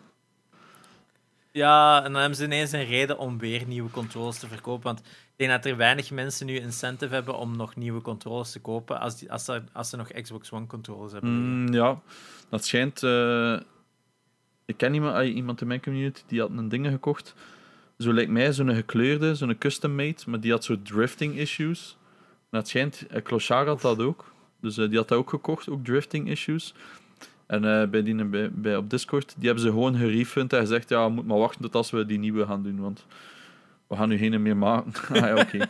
Ja, 1.51 1.97
en 2.03 2.11
dan 2.11 2.19
hebben 2.21 2.37
ze 2.37 2.43
ineens 2.43 2.71
een 2.71 2.85
reden 2.85 3.17
om 3.17 3.37
weer 3.37 3.67
nieuwe 3.67 3.89
controllers 3.89 4.39
te 4.39 4.47
verkopen. 4.47 4.83
Want 4.83 4.99
ik 4.99 5.05
denk 5.35 5.51
dat 5.51 5.65
er 5.65 5.77
weinig 5.77 6.11
mensen 6.11 6.45
nu 6.45 6.55
incentive 6.59 7.13
hebben 7.13 7.37
om 7.37 7.55
nog 7.57 7.75
nieuwe 7.75 8.01
controllers 8.01 8.51
te 8.51 8.59
kopen 8.59 8.99
als, 8.99 9.17
die, 9.19 9.31
als, 9.31 9.47
er, 9.47 9.63
als 9.71 9.89
ze 9.89 9.95
nog 9.97 10.11
Xbox 10.11 10.51
One 10.51 10.67
controllers 10.67 11.11
hebben. 11.11 11.31
Mm, 11.31 11.73
ja, 11.73 12.01
dat 12.49 12.65
schijnt. 12.65 13.03
eh, 13.03 13.59
ik 14.65 14.77
ken 14.77 14.93
iemand, 14.93 15.27
iemand 15.27 15.61
in 15.61 15.67
mijn 15.67 15.81
community 15.81 16.21
die 16.27 16.39
had 16.39 16.49
een 16.49 16.69
ding 16.69 16.87
gekocht. 16.87 17.33
Zo 17.97 18.13
lijkt 18.13 18.31
mij 18.31 18.53
zo'n 18.53 18.75
gekleurde, 18.75 19.35
zo'n 19.35 19.57
custom 19.57 19.95
made, 19.95 20.17
maar 20.25 20.39
die 20.39 20.51
had 20.51 20.63
zo 20.63 20.81
drifting 20.81 21.35
issues. 21.35 21.97
Het 22.59 22.67
schijnt, 22.67 23.05
uh, 23.11 23.21
Clochard 23.21 23.67
had 23.67 23.81
dat 23.81 23.99
ook. 23.99 24.33
Dus 24.59 24.77
eh, 24.77 24.89
die 24.89 24.97
had 24.97 25.07
dat 25.07 25.17
ook 25.17 25.29
gekocht, 25.29 25.69
ook 25.69 25.83
drifting 25.83 26.29
issues. 26.29 26.73
En 27.45 27.81
eh, 27.81 27.89
bij 27.89 28.03
die 28.03 28.25
bij, 28.25 28.51
bij 28.51 28.75
op 28.75 28.89
Discord, 28.89 29.33
die 29.37 29.45
hebben 29.45 29.63
ze 29.63 29.69
gewoon 29.69 29.95
gerefund 29.95 30.53
en 30.53 30.59
gezegd: 30.59 30.89
ja, 30.89 31.09
moet 31.09 31.25
maar 31.25 31.37
wachten 31.37 31.61
tot 31.61 31.75
als 31.75 31.91
we 31.91 32.05
die 32.05 32.19
nieuwe 32.19 32.45
gaan 32.45 32.63
doen, 32.63 32.79
want 32.79 33.05
we 33.87 33.95
gaan 33.95 34.09
nu 34.09 34.17
geen 34.17 34.41
meer 34.41 34.57
maken. 34.57 34.93
ah 35.21 35.27
ja, 35.27 35.35
oké. 35.35 35.67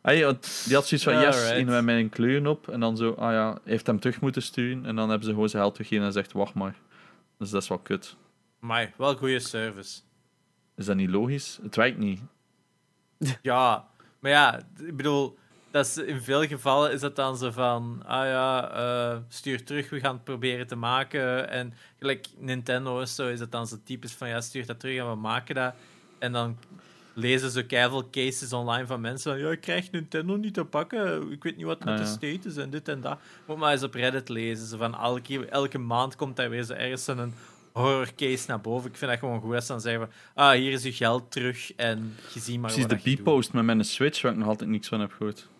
Ah, 0.00 0.16
ja, 0.16 0.24
want 0.24 0.62
die 0.64 0.74
had 0.74 0.86
zoiets 0.86 1.06
van, 1.06 1.20
yes, 1.20 1.50
een 1.50 1.66
met 1.66 1.84
mijn 1.84 2.08
kleuren 2.08 2.46
op. 2.46 2.68
En 2.68 2.80
dan 2.80 2.96
zo, 2.96 3.12
ah 3.12 3.32
ja, 3.32 3.58
heeft 3.64 3.86
hem 3.86 4.00
terug 4.00 4.20
moeten 4.20 4.42
sturen. 4.42 4.86
En 4.86 4.96
dan 4.96 5.08
hebben 5.08 5.26
ze 5.26 5.32
gewoon 5.32 5.48
zijn 5.48 5.62
geld 5.62 5.74
teruggegeven 5.74 6.08
en 6.08 6.14
zegt, 6.14 6.32
wacht 6.32 6.54
maar. 6.54 6.74
Dus 7.38 7.50
dat 7.50 7.62
is 7.62 7.68
wel 7.68 7.78
kut. 7.78 8.16
Maar 8.58 8.92
wel 8.96 9.16
goede 9.16 9.38
service. 9.38 10.00
Is 10.76 10.86
dat 10.86 10.96
niet 10.96 11.10
logisch? 11.10 11.58
Het 11.62 11.76
werkt 11.76 11.98
niet. 11.98 12.20
Ja, 13.42 13.88
maar 14.18 14.30
ja, 14.30 14.58
ik 14.78 14.96
bedoel, 14.96 15.38
dat 15.74 15.86
is, 15.86 15.96
in 15.96 16.20
veel 16.20 16.46
gevallen 16.46 16.92
is 16.92 17.00
dat 17.00 17.16
dan 17.16 17.36
zo 17.36 17.50
van, 17.50 18.02
ah 18.06 18.24
ja, 18.26 18.70
eh, 18.70 19.18
stuur 19.28 19.64
terug, 19.64 19.90
we 19.90 20.00
gaan 20.00 20.14
het 20.14 20.24
proberen 20.24 20.66
te 20.66 20.76
maken. 20.76 21.50
En 21.50 21.74
gelijk 21.98 22.26
Nintendo 22.38 23.00
of 23.00 23.08
zo 23.08 23.28
is 23.28 23.38
dat 23.38 23.52
dan 23.52 23.66
zo 23.66 23.76
typisch 23.84 24.12
van, 24.12 24.28
ja, 24.28 24.40
stuur 24.40 24.66
dat 24.66 24.80
terug 24.80 24.98
en 24.98 25.10
we 25.10 25.16
maken 25.16 25.54
dat. 25.54 25.74
En 26.18 26.32
dan 26.32 26.56
lezen 27.14 27.50
ze 27.50 27.66
keiveel 27.66 28.10
cases 28.10 28.52
online 28.52 28.86
van 28.86 29.00
mensen 29.00 29.32
van, 29.32 29.40
ja, 29.40 29.50
ik 29.50 29.60
krijg 29.60 29.90
Nintendo 29.90 30.36
niet 30.36 30.54
te 30.54 30.64
pakken, 30.64 31.30
ik 31.32 31.42
weet 31.42 31.56
niet 31.56 31.66
wat 31.66 31.84
met 31.84 31.88
Ah, 31.88 31.98
de 31.98 32.06
state 32.06 32.48
is 32.48 32.56
en 32.56 32.70
dit 32.70 32.88
en 32.88 33.00
dat. 33.00 33.18
Moet 33.46 33.56
maar 33.56 33.72
eens 33.72 33.82
op 33.82 33.94
Reddit 33.94 34.28
lezen, 34.28 34.66
zo 34.66 34.76
van, 34.76 34.94
elke, 34.94 35.46
elke 35.46 35.78
maand 35.78 36.16
komt 36.16 36.36
daar 36.36 36.50
weer 36.50 36.62
zo 36.62 36.72
ergens 36.72 37.06
een 37.06 37.34
horror 37.72 38.14
case 38.16 38.44
naar 38.46 38.60
boven. 38.60 38.90
Ik 38.90 38.96
vind 38.96 39.10
dat 39.10 39.20
gewoon 39.20 39.40
goed 39.40 39.54
als 39.54 39.66
ze 39.66 39.72
dan 39.72 39.80
zeggen 39.80 40.10
ah, 40.34 40.52
hier 40.52 40.72
is 40.72 40.84
uw 40.84 40.92
geld 40.92 41.30
terug 41.30 41.74
en 41.74 42.14
je 42.34 42.40
ziet 42.40 42.60
maar 42.60 42.72
Precies 42.72 42.90
wat 42.90 43.02
de. 43.02 43.16
B-post 43.16 43.52
met 43.52 43.64
mijn 43.64 43.84
Switch, 43.84 44.22
waar 44.22 44.32
ik 44.32 44.38
nog 44.38 44.48
altijd 44.48 44.70
niks 44.70 44.88
van 44.88 45.00
heb 45.00 45.12
gehoord. 45.12 45.52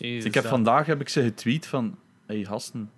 Ik 0.00 0.34
heb 0.34 0.44
vandaag 0.44 0.86
heb 0.86 1.00
ik 1.00 1.08
ze 1.08 1.22
getweet 1.22 1.66
van, 1.66 1.96
hey 2.26 2.44
gasten, 2.44 2.90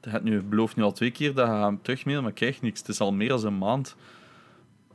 je 0.00 0.10
hebt 0.10 0.24
nu 0.24 0.42
beloofd 0.42 0.76
nu 0.76 0.82
al 0.82 0.92
twee 0.92 1.10
keer 1.10 1.34
dat 1.34 1.46
je 1.46 1.52
hem 1.52 1.82
terugmailen, 1.82 2.22
maar 2.22 2.32
krijg 2.32 2.62
niks. 2.62 2.78
Het 2.78 2.88
is 2.88 3.00
al 3.00 3.12
meer 3.12 3.28
dan 3.28 3.44
een 3.44 3.58
maand. 3.58 3.96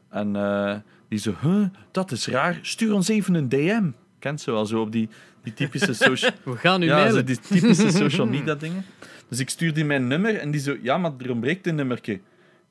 En 0.10 0.36
eh, 0.36 0.76
die 1.08 1.20
zo, 1.20 1.34
huh, 1.42 1.66
dat 1.92 2.12
is 2.12 2.28
raar, 2.28 2.60
stuur 2.62 2.94
ons 2.94 3.08
even 3.08 3.34
een 3.34 3.50
DM. 3.50 3.90
Kent 4.20 4.42
ze 4.42 4.52
wel, 4.52 4.66
zo 4.66 4.82
op 4.82 4.92
die, 4.92 5.10
die 5.44 5.54
typische 5.54 5.94
social... 5.94 6.32
We 6.44 6.56
gaan 6.56 6.80
nu 6.80 6.86
ja, 6.86 6.96
mailen. 6.96 7.14
zo 7.14 7.24
die 7.24 7.40
typische 7.40 7.92
social 8.02 8.28
media 8.28 8.56
dingen. 8.56 8.86
Dus 9.28 9.40
ik 9.40 9.50
stuur 9.50 9.74
die 9.74 9.86
mijn 9.86 10.08
nummer 10.08 10.38
en 10.38 10.52
die 10.52 10.62
zo, 10.62 10.78
ja, 10.82 10.98
maar 10.98 11.12
er 11.18 11.32
ontbreekt 11.32 11.68
een 11.68 11.76
nummertje. 11.76 12.20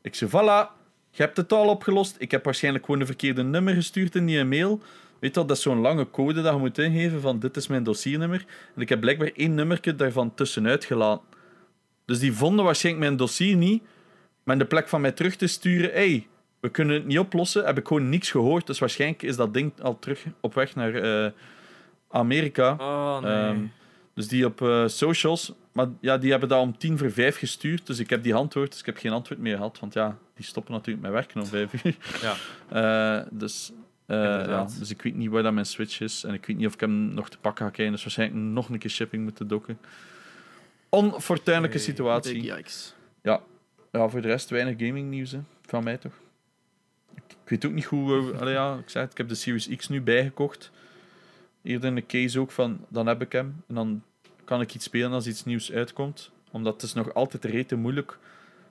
Ik 0.02 0.14
zo, 0.14 0.26
voilà, 0.26 0.78
je 1.10 1.22
hebt 1.22 1.36
het 1.36 1.52
al 1.52 1.68
opgelost. 1.68 2.16
Ik 2.18 2.30
heb 2.30 2.44
waarschijnlijk 2.44 2.84
gewoon 2.84 3.00
een 3.00 3.06
verkeerde 3.06 3.42
nummer 3.42 3.74
gestuurd 3.74 4.14
in 4.14 4.26
die 4.26 4.44
mail. 4.44 4.82
Weet 5.20 5.34
wel, 5.34 5.46
dat 5.46 5.56
is 5.56 5.62
zo'n 5.62 5.80
lange 5.80 6.10
code 6.10 6.42
dat 6.42 6.54
je 6.54 6.58
moet 6.58 6.78
ingeven 6.78 7.20
van 7.20 7.38
dit 7.38 7.56
is 7.56 7.66
mijn 7.66 7.82
dossiernummer. 7.82 8.44
En 8.74 8.82
ik 8.82 8.88
heb 8.88 9.00
blijkbaar 9.00 9.30
één 9.34 9.54
nummertje 9.54 9.96
daarvan 9.96 10.34
tussenuit 10.34 10.84
gelaten. 10.84 11.26
Dus 12.04 12.18
die 12.18 12.32
vonden 12.32 12.64
waarschijnlijk 12.64 13.04
mijn 13.04 13.16
dossier 13.16 13.56
niet. 13.56 13.82
Maar 14.44 14.54
in 14.54 14.62
de 14.62 14.68
plek 14.68 14.88
van 14.88 15.00
mij 15.00 15.12
terug 15.12 15.36
te 15.36 15.46
sturen, 15.46 15.90
hey, 15.92 16.26
we 16.60 16.68
kunnen 16.68 16.94
het 16.94 17.06
niet 17.06 17.18
oplossen, 17.18 17.64
heb 17.64 17.78
ik 17.78 17.86
gewoon 17.86 18.08
niks 18.08 18.30
gehoord. 18.30 18.66
Dus 18.66 18.78
waarschijnlijk 18.78 19.22
is 19.22 19.36
dat 19.36 19.54
ding 19.54 19.72
al 19.82 19.98
terug 19.98 20.24
op 20.40 20.54
weg 20.54 20.74
naar 20.74 20.94
eh, 20.94 21.30
Amerika. 22.08 22.76
Oh, 22.78 23.20
nee. 23.20 23.32
Ehm, 23.32 23.58
dus 24.14 24.28
die 24.28 24.44
op 24.44 24.62
eh, 24.62 24.86
socials. 24.86 25.52
Maar 25.72 25.86
ja, 26.00 26.18
die 26.18 26.30
hebben 26.30 26.48
dat 26.48 26.60
om 26.60 26.78
tien 26.78 26.98
voor 26.98 27.10
vijf 27.10 27.36
gestuurd. 27.38 27.86
Dus 27.86 27.98
ik 27.98 28.10
heb 28.10 28.22
die 28.22 28.34
antwoord. 28.34 28.70
Dus 28.70 28.80
ik 28.80 28.86
heb 28.86 28.96
geen 28.96 29.12
antwoord 29.12 29.40
meer 29.40 29.56
gehad. 29.56 29.78
Want 29.80 29.92
ja, 29.92 30.18
die 30.34 30.44
stoppen 30.44 30.72
natuurlijk 30.72 31.02
met 31.02 31.12
werken 31.12 31.40
om 31.40 31.46
vijf 31.46 31.84
uur. 31.84 31.96
ja. 32.20 32.34
Eh, 32.70 33.26
dus, 33.30 33.72
eh, 34.10 34.46
ja, 34.46 34.66
dus 34.78 34.90
ik 34.90 35.02
weet 35.02 35.14
niet 35.14 35.30
waar 35.30 35.42
dat 35.42 35.52
mijn 35.52 35.66
Switch 35.66 36.00
is. 36.00 36.24
En 36.24 36.34
ik 36.34 36.46
weet 36.46 36.56
niet 36.56 36.66
of 36.66 36.74
ik 36.74 36.80
hem 36.80 37.14
nog 37.14 37.28
te 37.30 37.38
pakken 37.38 37.64
ga 37.64 37.70
krijgen. 37.70 37.94
Dus 37.94 38.04
waarschijnlijk 38.04 38.40
nog 38.40 38.68
een 38.68 38.78
keer 38.78 38.90
shipping 38.90 39.22
moeten 39.22 39.48
dokken. 39.48 39.78
Onfortuinlijke 40.88 41.76
Hey, 41.76 41.86
situatie. 41.86 42.40
Yikes. 42.42 42.94
Ja, 43.92 44.08
voor 44.08 44.20
de 44.20 44.28
rest 44.28 44.50
weinig 44.50 44.86
gaming 44.86 45.10
nieuws. 45.10 45.32
Hè. 45.32 45.38
Van 45.66 45.84
mij 45.84 45.96
toch. 45.96 46.12
Ik, 47.14 47.22
ik 47.28 47.48
weet 47.48 47.64
ook 47.66 47.72
niet 47.72 47.84
hoe. 47.84 48.22
we- 48.22 48.36
allee, 48.40 48.52
ja, 48.54 48.76
ik 48.78 48.88
zei 48.90 49.02
het, 49.04 49.12
ik 49.12 49.18
heb 49.18 49.28
de 49.28 49.34
Series 49.34 49.76
X 49.76 49.88
nu 49.88 50.00
bijgekocht. 50.02 50.70
Eerder 51.62 51.88
in 51.88 51.94
de 51.94 52.06
case 52.06 52.40
ook 52.40 52.50
van, 52.50 52.84
dan 52.88 53.06
heb 53.06 53.22
ik 53.22 53.32
hem. 53.32 53.62
En 53.68 53.74
dan 53.74 54.02
kan 54.44 54.60
ik 54.60 54.74
iets 54.74 54.84
spelen 54.84 55.12
als 55.12 55.26
iets 55.26 55.44
nieuws 55.44 55.72
uitkomt. 55.72 56.30
Omdat 56.50 56.72
het 56.72 56.82
is 56.82 56.92
nog 56.92 57.14
altijd 57.14 57.44
rete 57.44 57.76
moeilijk. 57.76 58.10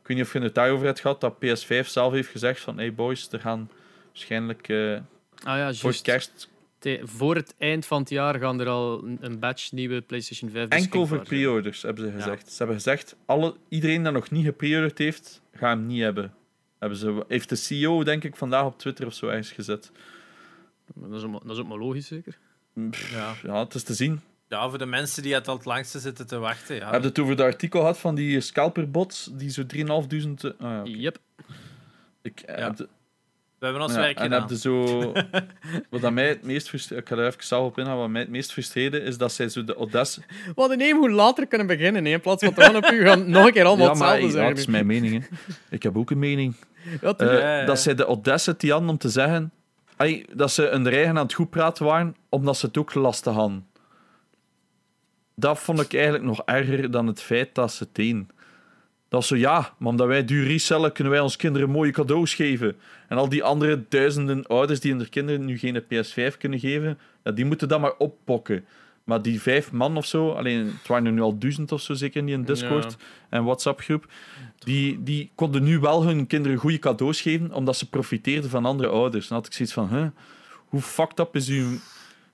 Ik 0.02 0.07
weet 0.07 0.18
niet 0.18 0.26
of 0.26 0.34
je 0.34 0.40
het 0.40 0.56
daarover 0.56 0.86
hebt 0.86 0.99
gehad, 0.99 1.22
dat 1.22 1.36
PS5 1.36 1.86
zelf 1.88 2.14
heeft 2.14 2.30
gezegd 2.30 2.61
van, 2.61 2.78
hey 2.78 2.94
boys, 2.94 3.32
er 3.32 3.40
gaan 3.40 3.70
waarschijnlijk 4.07 4.70
eh, 4.70 4.98
Ah 5.44 5.57
ja, 5.57 5.74
voor 5.74 5.95
kerst 6.02 6.49
Te- 6.80 7.02
voor 7.03 7.36
het 7.36 7.56
eind 7.57 7.86
van 7.86 7.99
het 7.99 8.10
jaar 8.10 8.40
gaan 8.40 8.60
er 8.60 8.68
al 8.68 9.03
een, 9.20 9.40
batch 9.40 9.72
nieuwe 9.72 10.02
PlayStation 10.02 10.49
5 10.52 10.70
enkel 10.70 11.07
voor 11.07 11.20
pre-orders, 11.20 11.82
hebben 11.82 12.06
ze 12.06 12.11
gezegd. 12.11 12.49
Ze 12.52 12.57
hebben 12.57 12.76
gezegd, 12.76 13.16
alle, 13.26 13.56
iedereen 13.70 14.03
dat 14.03 14.14
nog 14.14 14.32
niet 14.32 14.45
gepreorderd 14.45 14.98
heeft, 14.98 15.41
gaat 15.53 15.78
hem 15.78 15.86
niet 15.88 16.02
hebben. 16.02 16.34
hebben 16.80 16.98
ze, 16.98 17.26
heeft 17.28 17.49
de 17.49 17.56
CEO, 17.56 18.03
denk 18.03 18.24
ik, 18.24 18.36
vandaag 18.36 18.66
op 18.66 18.78
Twitter 18.80 19.06
of 19.06 19.14
zo 19.14 19.28
ergens 19.28 19.52
gezet. 19.52 19.91
Dat 20.95 21.11
is, 21.20 21.24
ook, 21.24 21.32
maar- 21.32 21.40
dat 21.44 21.52
is 21.52 21.57
ook 21.61 21.68
maar 21.68 21.78
logisch, 21.78 22.07
zeker. 22.07 22.38
Pff, 22.90 23.11
Ja. 23.11 23.34
ja, 23.44 23.60
het 23.64 23.74
is 23.76 23.84
te 23.84 23.94
zien. 23.94 24.22
ja, 24.48 24.70
voor 24.70 24.78
de 24.78 24.86
mensen 24.86 25.24
die 25.24 25.34
het 25.34 25.48
al 25.48 25.56
het 25.56 25.66
langste 25.66 25.99
zitten 25.99 26.28
te 26.28 26.38
wachten. 26.38 26.76
Ja. 26.76 26.91
Heb 26.91 27.02
je 27.02 27.07
het 27.07 27.20
over 27.20 27.32
het 27.32 27.41
artikel 27.41 27.80
gehad 27.80 27.98
van 27.99 28.16
die 28.16 28.41
scalperbots 28.41 29.30
die 29.34 29.49
zo 29.49 29.64
3.500... 29.66 30.44
eh, 30.44 30.52
Ah, 30.60 30.86
ja. 30.88 30.95
Yep. 30.95 31.18
Ik, 32.22 32.40
eh, 32.40 32.57
Ja. 32.57 32.64
heb 32.64 32.76
de- 32.76 32.88
We 33.60 33.65
hebben 33.65 33.84
ons 33.84 33.94
ja, 33.94 33.99
werk 33.99 34.18
en 34.18 34.23
gedaan. 34.23 34.40
heb 34.41 34.49
je 34.49 34.57
zo... 34.57 35.11
wat 35.90 36.02
dat 36.02 36.11
mij 36.11 36.27
het 36.27 36.44
meest 36.44 36.69
frustreerde... 36.69 37.03
Ik 37.03 37.10
ga 37.10 37.15
er 37.15 37.27
even 37.27 37.44
zelf 37.44 37.65
op 37.65 37.77
ingaan. 37.77 37.98
Wat 37.98 38.10
mij 38.10 38.22
het 38.22 38.30
meest 38.30 38.52
frustreerde 38.52 38.99
is 38.99 39.18
dat 39.18 39.31
zij 39.31 39.49
zo 39.49 39.64
de 39.64 39.77
Odessa... 39.77 40.22
We 40.27 40.52
hadden 40.56 40.81
even 40.81 40.98
hoe 40.98 41.11
later 41.11 41.48
kunnen 41.48 41.68
beginnen, 41.68 42.06
hè, 42.06 42.11
in 42.11 42.22
plaats 42.22 42.44
van 42.44 42.53
te 42.53 42.61
gaan 42.61 42.76
op 42.76 42.91
u 42.91 43.06
gaan 43.06 43.30
nog 43.30 43.45
een 43.45 43.52
keer 43.52 43.65
allemaal 43.65 43.88
ja, 43.88 43.94
maar 43.94 44.07
hetzelfde 44.07 44.26
ja, 44.26 44.31
zeggen. 44.31 44.49
dat 44.49 44.60
is 44.60 44.65
mijn 44.65 44.86
mening. 44.86 45.27
Hè. 45.30 45.38
Ik 45.69 45.84
heb 45.84 45.98
ook 45.98 46.10
een 46.11 46.19
mening. 46.19 46.56
Ja, 47.02 47.14
Eh. 47.18 47.40
Ja, 47.40 47.60
ja. 47.60 47.65
Dat 47.65 47.80
zij 47.80 47.95
de 47.95 48.06
audacity 48.06 48.69
hadden 48.69 48.90
om 48.90 48.98
te 48.98 49.10
zeggen... 49.10 49.52
Ay, 49.95 50.26
dat 50.34 50.52
ze 50.52 50.69
een 50.69 50.88
eigen 50.88 51.18
aan 51.18 51.23
het 51.23 51.34
goed 51.34 51.49
praten 51.49 51.86
waren, 51.86 52.15
omdat 52.30 52.57
ze 52.57 52.65
het 52.65 52.77
ook 52.77 52.94
lastig 52.94 53.34
hadden. 53.34 53.68
Dat 55.36 55.60
vond 55.60 55.81
ik 55.81 55.94
eigenlijk 55.94 56.23
nog 56.23 56.41
erger 56.45 56.91
dan 56.91 57.07
het 57.07 57.22
feit 57.22 57.56
dat 57.56 57.72
ze 57.72 57.84
het 57.84 57.95
deden. 57.95 58.30
Dat 59.10 59.22
is 59.22 59.27
zo, 59.27 59.36
ja, 59.36 59.73
maar 59.77 59.90
omdat 59.90 60.07
wij 60.07 60.26
duur 60.26 60.48
resellen, 60.48 60.91
kunnen 60.91 61.14
wij 61.14 61.22
ons 61.22 61.36
kinderen 61.36 61.69
mooie 61.69 61.91
cadeaus 61.91 62.34
geven. 62.34 62.76
En 63.07 63.18
al 63.18 63.30
die 63.30 63.44
andere 63.44 63.84
duizenden 63.90 64.48
ouders 64.48 64.80
die 64.80 64.94
hun 64.94 65.10
kinderen 65.10 65.45
nu 65.45 65.57
geen 65.57 65.84
PS5 65.84 66.38
kunnen 66.38 66.60
geven, 66.60 66.99
ja, 67.23 67.31
die 67.31 67.45
moeten 67.45 67.68
dat 67.68 67.80
maar 67.80 67.95
oppokken. 67.98 68.65
Maar 69.03 69.22
die 69.22 69.41
vijf 69.41 69.72
man 69.72 69.98
of 69.98 70.06
zo, 70.06 70.31
alleen 70.31 70.65
het 70.65 70.88
waren 70.88 71.06
er 71.06 71.11
nu 71.11 71.22
al 71.22 71.38
duizend 71.38 71.72
of 71.72 71.81
zo 71.81 71.94
zeker 71.94 72.19
in 72.19 72.26
die 72.26 72.44
Discord 72.44 72.98
en 73.30 73.44
WhatsApp 73.44 73.80
groep, 73.80 74.07
die, 74.60 75.03
die 75.03 75.31
konden 75.36 75.64
nu 75.64 75.80
wel 75.80 76.03
hun 76.03 76.27
kinderen 76.27 76.57
goede 76.57 76.80
cadeaus 76.80 77.22
geven, 77.22 77.53
omdat 77.53 77.77
ze 77.77 77.90
profiteerden 77.90 78.49
van 78.49 78.65
andere 78.65 78.90
ouders. 78.90 79.27
Dan 79.27 79.38
had 79.38 79.48
ik 79.48 79.53
zoiets 79.53 79.73
van, 79.73 79.90
huh, 79.90 80.07
hoe 80.65 80.81
fucked 80.81 81.19
up 81.19 81.36
is 81.36 81.48
uw, 81.48 81.77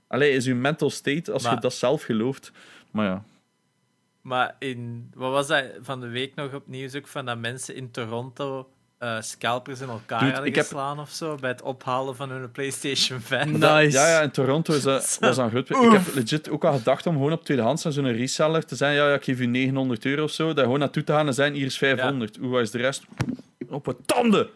allez, 0.07 0.35
is 0.35 0.45
uw 0.45 0.55
mental 0.55 0.89
state 0.89 1.31
als 1.31 1.43
je 1.43 1.57
dat 1.59 1.73
zelf 1.73 2.03
gelooft? 2.03 2.51
Maar 2.91 3.05
ja. 3.05 3.23
Maar 4.25 4.55
in, 4.59 5.11
wat 5.13 5.31
was 5.31 5.47
dat 5.47 5.63
van 5.81 5.99
de 5.99 6.07
week 6.07 6.35
nog 6.35 6.53
opnieuw 6.53 6.89
ook 6.95 7.07
van 7.07 7.25
dat 7.25 7.37
mensen 7.37 7.75
in 7.75 7.91
Toronto 7.91 8.69
uh, 8.99 9.21
scalpers 9.21 9.81
in 9.81 9.89
elkaar 9.89 10.19
Dude, 10.19 10.33
hadden 10.33 10.53
geslaan 10.53 10.97
heb... 10.97 11.05
of 11.05 11.11
zo 11.11 11.35
bij 11.35 11.49
het 11.49 11.61
ophalen 11.61 12.15
van 12.15 12.29
hun 12.29 12.51
PlayStation 12.51 13.19
5. 13.19 13.45
Nice. 13.45 13.97
Ja, 13.97 14.07
ja, 14.07 14.21
in 14.21 14.31
Toronto 14.31 14.73
is 14.73 14.81
dat, 14.81 15.17
was 15.19 15.35
dat 15.35 15.51
goed. 15.51 15.69
Ik 15.69 15.91
heb 15.91 16.13
legit 16.13 16.49
ook 16.49 16.65
al 16.65 16.73
gedacht 16.73 17.07
om 17.07 17.13
gewoon 17.13 17.31
op 17.31 17.43
tweedehands 17.43 17.85
aan 17.85 17.91
zo'n 17.91 18.11
reseller 18.11 18.65
te 18.65 18.75
zijn. 18.75 18.95
Ja, 18.95 19.07
ja, 19.07 19.13
ik 19.13 19.23
geef 19.23 19.39
u 19.39 19.45
900 19.45 20.05
euro 20.05 20.23
of 20.23 20.31
zo. 20.31 20.53
Daar 20.53 20.63
gewoon 20.63 20.79
naartoe 20.79 21.03
te 21.03 21.11
gaan 21.11 21.27
en 21.27 21.33
zijn 21.33 21.53
hier 21.53 21.65
is 21.65 21.77
500. 21.77 22.37
Hoe 22.41 22.61
is 22.61 22.71
de 22.71 22.77
rest? 22.77 23.03
Op 23.69 23.85
het 23.85 23.97
tanden! 24.05 24.49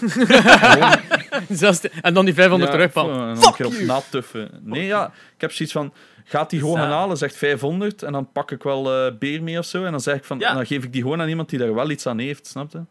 en 2.02 2.14
dan 2.14 2.24
die 2.24 2.34
500 2.34 2.72
ja, 2.72 2.88
dan 2.92 3.44
een 3.44 3.52
keer 3.52 3.66
op 3.66 3.80
natuffen. 3.80 4.50
Nee, 4.62 4.86
ja, 4.86 5.12
ik 5.34 5.40
heb 5.40 5.52
zoiets 5.52 5.74
van 5.74 5.92
gaat 6.28 6.50
die 6.50 6.60
gewoon 6.60 6.76
gaan 6.76 6.90
halen, 6.90 7.16
zegt 7.16 7.36
500 7.36 8.02
en 8.02 8.12
dan 8.12 8.32
pak 8.32 8.50
ik 8.50 8.62
wel 8.62 9.06
uh, 9.06 9.18
beer 9.18 9.42
mee 9.42 9.58
of 9.58 9.64
zo. 9.64 9.84
En 9.84 9.90
dan, 9.90 10.00
zeg 10.00 10.16
ik 10.16 10.24
van, 10.24 10.38
dan 10.38 10.66
geef 10.66 10.84
ik 10.84 10.92
die 10.92 11.02
gewoon 11.02 11.20
aan 11.20 11.28
iemand 11.28 11.50
die 11.50 11.58
daar 11.58 11.74
wel 11.74 11.90
iets 11.90 12.06
aan 12.06 12.18
heeft, 12.18 12.46
snap 12.46 12.72
je? 12.72 12.82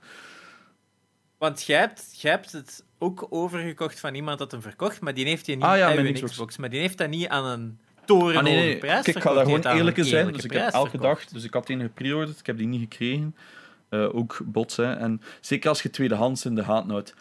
Want 1.38 1.64
jij 1.64 1.80
hebt, 1.80 2.22
jij 2.22 2.32
hebt 2.32 2.52
het 2.52 2.84
ook 2.98 3.28
overgekocht 3.30 4.00
van 4.00 4.16
iemand 4.16 4.40
dat 4.40 4.52
hem 4.52 4.62
verkocht, 4.62 5.02
maar 5.02 5.14
die 5.14 5.26
heeft 5.26 5.46
je 5.46 5.56
niet 5.56 5.64
ah, 5.64 5.78
ja, 5.78 5.94
mijn 5.94 6.14
Xbox. 6.14 6.58
Maar 6.58 6.70
die 6.70 6.80
heeft 6.80 6.98
dat 6.98 7.10
niet 7.10 7.28
aan 7.28 7.46
een 7.46 7.80
torenhoge 8.06 8.38
ah, 8.38 8.44
nee, 8.44 8.56
nee. 8.56 8.78
prijs 8.78 9.04
Kijk, 9.04 9.16
ik 9.16 9.22
ga 9.22 9.34
daar 9.34 9.46
gewoon 9.46 9.66
eerlijk 9.66 9.98
in 9.98 10.06
zijn. 10.06 10.34
Dus 10.34 10.44
ik 10.44 10.52
heb 10.52 10.74
elke 10.74 10.98
dag, 10.98 11.26
dus 11.26 11.44
ik 11.44 11.54
had 11.54 11.70
een 11.70 11.82
gepreorderd, 11.82 12.40
ik 12.40 12.46
heb 12.46 12.58
die 12.58 12.68
niet 12.68 12.82
gekregen. 12.82 13.36
Uh, 13.90 14.16
ook 14.16 14.40
bots, 14.46 14.76
hè. 14.76 14.94
En 14.94 15.22
zeker 15.42 15.70
als 15.70 15.82
je 15.82 15.90
tweedehands 15.90 16.46
in 16.46 16.56
de 16.56 16.64
hand 16.64 16.92
houdt. 16.92 17.14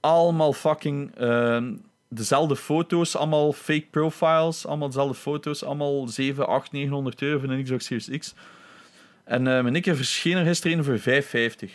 Allemaal 0.00 0.52
fucking 0.52 1.20
uh, 1.20 1.62
dezelfde 2.08 2.56
foto's, 2.56 3.16
allemaal 3.16 3.52
fake 3.52 3.86
profiles, 3.90 4.66
allemaal 4.66 4.88
dezelfde 4.88 5.14
foto's, 5.14 5.64
allemaal 5.64 6.08
7, 6.08 6.46
8, 6.46 6.72
900 6.72 7.22
euro 7.22 7.38
voor 7.38 7.48
een 7.48 7.62
Xbox 7.62 7.84
Series 7.84 8.18
X. 8.18 8.34
En 9.24 9.46
uh, 9.46 9.62
mijn 9.62 9.80
keer 9.80 9.96
verscheen 9.96 10.36
er 10.36 10.44
gisteren 10.44 10.84
voor 10.84 10.98
5,50. 10.98 11.02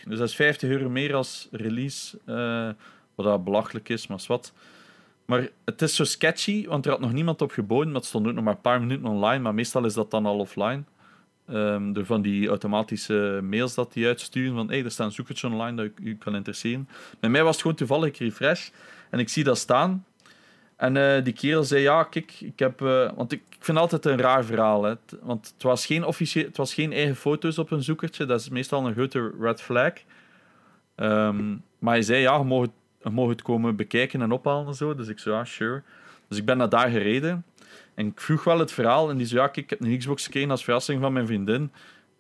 Dus 0.06 0.18
dat 0.18 0.28
is 0.30 0.36
50 0.36 0.70
euro 0.70 0.90
meer 0.90 1.16
als 1.16 1.48
release. 1.52 2.18
Uh, 2.26 2.70
wat 3.16 3.26
dat 3.26 3.44
belachelijk 3.44 3.90
is, 3.90 4.08
maar 4.08 4.20
wat. 4.28 4.54
Maar 5.26 5.48
het 5.66 5.82
is 5.82 5.96
zo 5.96 6.04
sketchy, 6.04 6.68
want 6.68 6.86
er 6.86 6.92
had 6.92 7.00
nog 7.00 7.14
niemand 7.14 7.42
op 7.42 7.52
geboden. 7.52 7.92
Maar 7.92 8.04
stond 8.04 8.28
ook 8.28 8.34
nog 8.34 8.44
maar 8.44 8.54
een 8.54 8.62
paar 8.62 8.80
minuten 8.80 9.06
online. 9.06 9.44
Maar 9.44 9.54
meestal 9.54 9.86
is 9.86 9.94
dat 9.94 10.12
dan 10.12 10.26
al 10.26 10.40
offline. 10.40 10.84
Um, 11.50 11.94
door 11.94 12.06
van 12.06 12.22
die 12.22 12.48
automatische 12.48 13.40
mails 13.44 13.74
dat 13.74 13.94
die 13.94 14.06
uitsturen. 14.06 14.56
Van 14.56 14.68
hey, 14.68 14.84
er 14.84 14.92
staan 14.92 15.12
zoekertjes 15.12 15.52
online 15.52 15.78
dat 15.78 15.92
u 16.02 16.18
kan 16.18 16.36
interesseren. 16.36 16.90
Bij 17.20 17.30
mij 17.30 17.44
was 17.44 17.52
het 17.52 17.62
gewoon 17.62 17.78
toevallig 17.78 18.18
refresh. 18.18 18.70
En 19.10 19.20
ik 19.20 19.30
zie 19.30 19.44
dat 19.44 19.58
staan. 19.58 20.06
En 20.84 20.96
uh, 20.96 21.24
die 21.24 21.34
kerel 21.34 21.64
zei, 21.64 21.82
ja, 21.82 22.04
kijk, 22.04 22.32
ik 22.40 22.60
heb... 22.60 22.82
Uh, 22.82 23.12
want 23.16 23.32
ik, 23.32 23.42
vind 23.60 23.78
altijd 23.78 24.06
een 24.06 24.18
raar 24.18 24.46
verhaal. 24.46 24.84
Hè. 24.84 24.94
Want 25.22 25.52
het 25.54 25.64
was, 25.64 25.86
geen 25.86 26.06
officieel, 26.06 26.46
het 26.46 26.58
was 26.58 26.74
geen 26.74 26.94
eigen 26.94 27.16
foto's 27.16 27.58
op 27.58 27.72
een 27.72 27.84
zoekertje. 27.84 28.26
Dat 28.26 28.40
is 28.40 28.50
meestal 28.50 28.86
een 28.86 28.94
grote 28.94 29.32
red 29.40 29.62
flag. 29.62 29.94
Um, 30.96 31.64
maar 31.80 31.94
hij 31.94 32.02
zei, 32.02 32.22
ja, 32.22 32.38
je 32.38 32.70
mag, 33.10 33.30
het 33.30 33.42
komen 33.42 33.76
bekijken 33.76 34.22
en 34.22 34.32
ophalen 34.32 34.68
en 34.68 34.74
zo. 34.74 34.96
Dus 34.96 35.08
ik 35.08 35.20
zei, 35.20 35.36
ja, 35.36 35.46
sure. 35.46 35.82
Dus 36.28 36.38
ik 36.38 36.46
ben 36.46 36.58
naar 36.58 36.70
daar 36.70 36.90
gereden. 36.90 37.46
En 37.94 38.06
ik 38.06 38.22
vroeg 38.22 38.44
wel 38.44 38.60
het 38.60 38.72
verhaal. 38.72 39.10
En 39.10 39.18
die 39.18 39.26
zei, 39.26 39.42
ja, 39.42 39.52
ik 39.54 39.70
heb 39.70 39.82
een 39.82 39.98
Xbox 39.98 40.26
gekregen 40.26 40.52
als 40.52 40.64
verrassing 40.64 41.02
van 41.02 41.14
mijn 41.14 41.28
vriendin. 41.28 41.72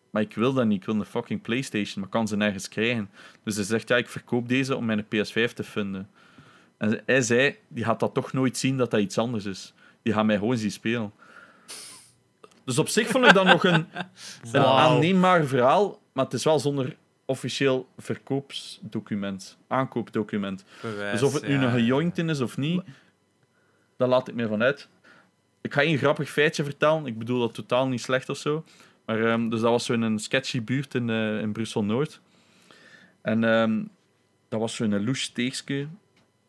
Maar 0.09 0.21
ik 0.21 0.33
wil 0.33 0.53
dat 0.53 0.65
niet. 0.65 0.79
Ik 0.79 0.85
wil 0.85 0.95
een 0.95 1.05
fucking 1.05 1.41
Playstation. 1.41 1.99
Maar 1.99 2.09
kan 2.09 2.27
ze 2.27 2.35
nergens 2.35 2.69
krijgen. 2.69 3.09
Dus 3.43 3.55
hij 3.55 3.65
zegt, 3.65 3.87
ja, 3.87 3.97
ik 3.97 4.09
verkoop 4.09 4.47
deze 4.47 4.75
om 4.75 4.85
mijn 4.85 5.05
PS5 5.05 5.53
te 5.53 5.63
vinden. 5.63 6.09
En 6.83 7.01
hij 7.05 7.21
zei, 7.21 7.57
die 7.67 7.83
gaat 7.83 7.99
dat 7.99 8.13
toch 8.13 8.33
nooit 8.33 8.57
zien 8.57 8.77
dat 8.77 8.91
dat 8.91 8.99
iets 8.99 9.17
anders 9.17 9.45
is. 9.45 9.73
Die 10.01 10.13
gaat 10.13 10.25
mij 10.25 10.37
gewoon 10.37 10.57
zien 10.57 10.71
spelen. 10.71 11.11
Dus 12.65 12.79
op 12.79 12.87
zich 12.87 13.07
vond 13.07 13.25
ik 13.25 13.33
dat 13.33 13.45
nog 13.45 13.63
een, 13.63 13.85
een 14.51 14.63
aanneembaar 14.63 15.45
verhaal, 15.45 15.99
maar 16.13 16.25
het 16.25 16.33
is 16.33 16.43
wel 16.43 16.59
zonder 16.59 16.95
officieel 17.25 17.87
verkoopsdocument, 17.97 19.57
aankoopdocument. 19.67 20.65
dus 21.11 21.23
of 21.23 21.33
het 21.33 21.47
nu 21.47 21.57
nog 21.57 21.73
een 21.73 21.85
jointin 21.85 22.29
is 22.29 22.41
of 22.41 22.57
niet, 22.57 22.81
daar 23.97 24.07
laat 24.07 24.27
ik 24.27 24.35
me 24.35 24.47
vanuit. 24.47 24.87
Ik 25.61 25.73
ga 25.73 25.81
één 25.81 25.97
grappig 25.97 26.29
feitje 26.29 26.63
vertellen. 26.63 27.05
Ik 27.05 27.17
bedoel 27.17 27.39
dat 27.39 27.53
totaal 27.53 27.87
niet 27.87 28.01
slecht 28.01 28.29
of 28.29 28.37
zo. 28.37 28.63
Maar, 29.05 29.19
um, 29.19 29.49
dus 29.49 29.61
dat 29.61 29.71
was 29.71 29.85
zo 29.85 29.93
in 29.93 30.01
een 30.01 30.19
sketchy 30.19 30.61
buurt 30.61 30.95
in, 30.95 31.09
uh, 31.09 31.39
in 31.39 31.51
Brussel-Noord. 31.51 32.21
En 33.21 33.43
um, 33.43 33.89
dat 34.49 34.59
was 34.59 34.75
zo'n 34.75 35.03
louche 35.03 35.21
steekje. 35.21 35.87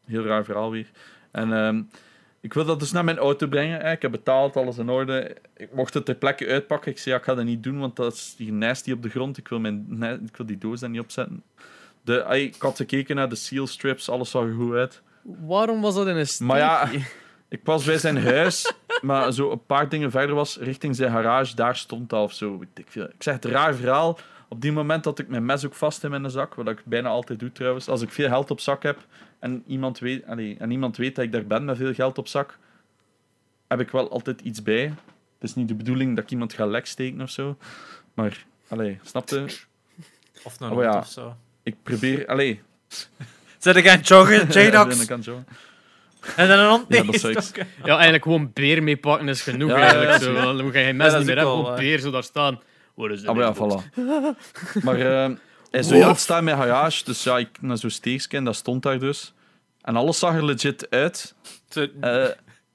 Heel 0.05 0.24
raar 0.24 0.44
verhaal 0.44 0.70
weer. 0.70 0.90
En 1.31 1.52
um, 1.52 1.89
ik 2.44 2.55
wil 2.55 2.64
dat 2.64 2.81
dus 2.81 2.93
naar 2.93 3.05
mijn 3.05 3.18
auto 3.18 3.47
brengen. 3.47 3.93
Ik 3.93 4.02
heb 4.02 4.10
betaald, 4.10 4.56
alles 4.56 4.78
in 4.78 4.89
orde. 4.89 5.36
Ik 5.56 5.74
mocht 5.74 5.94
het 5.94 6.05
ter 6.05 6.14
plekke 6.14 6.47
uitpakken. 6.47 6.90
Ik 6.90 6.98
zei, 6.98 7.14
ja, 7.14 7.20
ik 7.20 7.26
ga 7.26 7.35
dat 7.35 7.44
niet 7.44 7.62
doen, 7.62 7.78
want 7.78 7.97
dat 7.97 8.12
is 8.12 8.35
die 8.36 8.52
nasty 8.52 8.93
op 8.93 9.02
de 9.02 9.09
grond. 9.09 9.39
Ik 9.39 9.48
wil, 9.48 9.60
mijn, 9.60 10.20
ik 10.26 10.36
wil 10.36 10.47
die 10.47 10.59
doos 10.59 10.81
daar 10.81 10.90
niet 10.90 11.01
opzetten. 11.01 11.43
De, 12.02 12.24
ik 12.31 12.55
had 12.59 12.76
gekeken 12.76 13.16
naar 13.16 13.28
de 13.28 13.35
seal 13.35 13.66
strips, 13.66 14.09
alles 14.09 14.31
zag 14.31 14.43
er 14.43 14.55
goed 14.55 14.74
uit. 14.74 15.02
Waarom 15.22 15.81
was 15.81 15.94
dat 15.94 16.06
in 16.06 16.16
een 16.16 16.26
steek? 16.26 16.47
Maar 16.47 16.59
ja, 16.59 16.89
ik 17.48 17.60
was 17.64 17.85
bij 17.85 17.98
zijn 17.98 18.22
huis, 18.22 18.74
maar 19.02 19.32
zo 19.32 19.51
een 19.51 19.66
paar 19.66 19.89
dingen 19.89 20.10
verder 20.10 20.35
was, 20.35 20.56
richting 20.56 20.97
zijn 20.97 21.10
garage, 21.10 21.55
daar 21.55 21.76
stond 21.76 22.10
dat 22.10 22.22
of 22.22 22.32
zo. 22.32 22.60
Ik, 22.74 22.94
ik 22.94 23.22
zeg 23.22 23.35
het 23.35 23.44
raar 23.44 23.74
verhaal. 23.74 24.18
Op 24.48 24.60
die 24.60 24.72
moment 24.72 25.05
had 25.05 25.18
ik 25.18 25.28
mijn 25.28 25.44
mes 25.44 25.66
ook 25.66 25.74
vast 25.74 26.05
in 26.05 26.10
mijn 26.10 26.31
zak, 26.31 26.55
wat 26.55 26.68
ik 26.68 26.82
bijna 26.85 27.09
altijd 27.09 27.39
doe 27.39 27.52
trouwens. 27.52 27.89
Als 27.89 28.02
ik 28.02 28.10
veel 28.10 28.28
geld 28.28 28.51
op 28.51 28.60
zak 28.60 28.82
heb, 28.82 28.98
en 29.45 29.62
iemand, 29.66 29.99
weet, 29.99 30.27
allee, 30.27 30.57
en 30.59 30.71
iemand 30.71 30.97
weet 30.97 31.15
dat 31.15 31.25
ik 31.25 31.33
daar 31.33 31.47
ben 31.47 31.65
met 31.65 31.77
veel 31.77 31.95
geld 31.95 32.19
op 32.19 32.29
zak, 32.29 32.59
heb 33.69 33.81
ik 33.81 33.91
wel 33.91 34.11
altijd 34.11 34.41
iets 34.41 34.62
bij. 34.62 34.83
Het 35.39 35.51
is 35.51 35.55
niet 35.55 35.69
de 35.69 35.75
bedoeling 35.75 36.15
dat 36.15 36.25
ik 36.25 36.31
iemand 36.31 36.53
ga 36.53 36.66
lek 36.66 36.87
steken 36.87 37.21
of 37.21 37.31
zo. 37.31 37.57
Maar, 38.15 38.45
allee, 38.69 38.99
snapte? 39.03 39.47
Of 40.43 40.61
een 40.61 40.71
oh, 40.71 40.83
ja, 40.83 40.99
of 40.99 41.09
zo. 41.09 41.37
Ik 41.62 41.75
probeer, 41.83 42.27
allee. 42.27 42.62
Zet 43.59 43.77
ik 43.77 43.89
aan 43.89 44.01
joggen, 44.01 44.49
J-Docs? 44.61 45.03
ik 45.03 45.11
aan 45.11 45.21
joggen. 45.21 45.47
En 46.37 46.49
dan 46.49 46.59
een 46.59 46.69
hond? 46.69 46.85
Ja, 46.95 47.03
dat 47.33 47.53
ja, 47.85 47.95
eigenlijk 47.95 48.23
gewoon 48.23 48.51
beer 48.53 48.83
mee 48.83 48.97
pakken 48.97 49.29
is 49.29 49.43
genoeg. 49.43 49.71
ja, 49.71 49.77
eigenlijk, 49.77 50.23
zo. 50.23 50.33
Dan 50.33 50.73
ga 50.73 50.79
je 50.79 50.85
geen 50.85 50.97
mes 50.97 51.15
niet 51.15 51.27
meer 51.27 51.37
hebben, 51.37 51.55
gewoon 51.55 51.77
beer 51.77 51.99
zo 51.99 52.11
daar 52.11 52.23
staan. 52.23 52.61
Wat 52.95 53.11
is 53.11 53.27
ah, 53.27 53.37
ja, 53.37 53.55
voilà. 53.55 54.01
maar... 54.83 54.99
Uh, 54.99 55.37
hij 55.74 55.82
zo, 55.82 56.14
staat 56.14 56.38
in 56.38 56.44
mijn 56.44 56.56
garage. 56.56 57.05
Dus 57.05 57.22
ja, 57.22 57.38
ik 57.38 57.48
naar 57.60 57.78
zo'n 57.78 57.90
steeksje 57.90 58.42
dat 58.42 58.56
stond 58.56 58.82
daar 58.82 58.98
dus. 58.98 59.32
En 59.80 59.96
alles 59.96 60.18
zag 60.18 60.34
er 60.34 60.44
legit 60.44 60.90
uit. 60.90 61.34
Zo, 61.68 61.86
uh, 62.01 62.26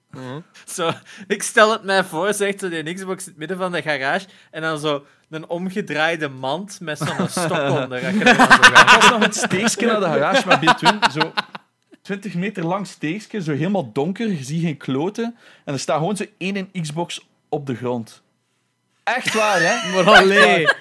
zo, 0.75 0.91
ik 1.27 1.43
stel 1.43 1.71
het 1.71 1.83
mij 1.83 2.03
voor, 2.03 2.33
zegt 2.33 2.59
ze 2.59 2.69
die 2.69 2.93
Xbox 2.93 3.23
in 3.23 3.29
het 3.29 3.39
midden 3.39 3.57
van 3.57 3.71
de 3.71 3.81
garage. 3.81 4.27
En 4.51 4.61
dan 4.61 4.79
zo 4.79 5.05
een 5.29 5.49
omgedraaide 5.49 6.29
mand 6.29 6.79
met 6.79 6.97
zo'n 6.97 7.29
stok 7.45 7.69
onder. 7.69 8.03
Het 8.03 8.95
was 8.95 9.09
nog 9.09 9.23
het 9.23 9.35
steeksje 9.35 9.85
naar 9.85 9.99
de 9.99 10.05
garage, 10.05 10.47
maar 10.47 10.59
between, 10.59 10.99
zo 11.11 11.33
20 12.01 12.33
meter 12.33 12.65
lang 12.65 12.87
steeksje, 12.87 13.41
zo 13.41 13.51
helemaal 13.51 13.91
donker, 13.91 14.27
je 14.27 14.43
ziet 14.43 14.63
geen 14.63 14.77
kloten. 14.77 15.35
En 15.65 15.73
er 15.73 15.79
staat 15.79 15.97
gewoon 15.97 16.17
zo 16.17 16.25
één 16.37 16.71
Xbox 16.81 17.27
op 17.49 17.65
de 17.65 17.75
grond. 17.75 18.21
Echt 19.03 19.33
waar, 19.33 19.59
hè? 19.61 19.75
Maar 19.93 20.15
alleen. 20.15 20.73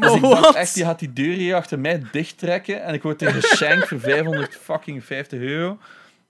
Dus 0.00 0.14
ik 0.14 0.20
dacht 0.20 0.54
echt, 0.54 0.74
die 0.74 0.84
gaat 0.84 0.98
die 0.98 1.12
deur 1.12 1.34
hier 1.34 1.54
achter 1.54 1.78
mij 1.78 2.02
dicht 2.12 2.38
trekken 2.38 2.82
en 2.82 2.94
ik 2.94 3.02
word 3.02 3.18
tegen 3.18 3.42
shank 3.42 3.86
voor 3.86 4.00
550 4.00 5.40
euro. 5.40 5.78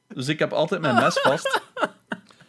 Dus 0.09 0.29
ik 0.29 0.39
heb 0.39 0.53
altijd 0.53 0.81
mijn 0.81 0.95
mes 0.95 1.21
vast. 1.21 1.63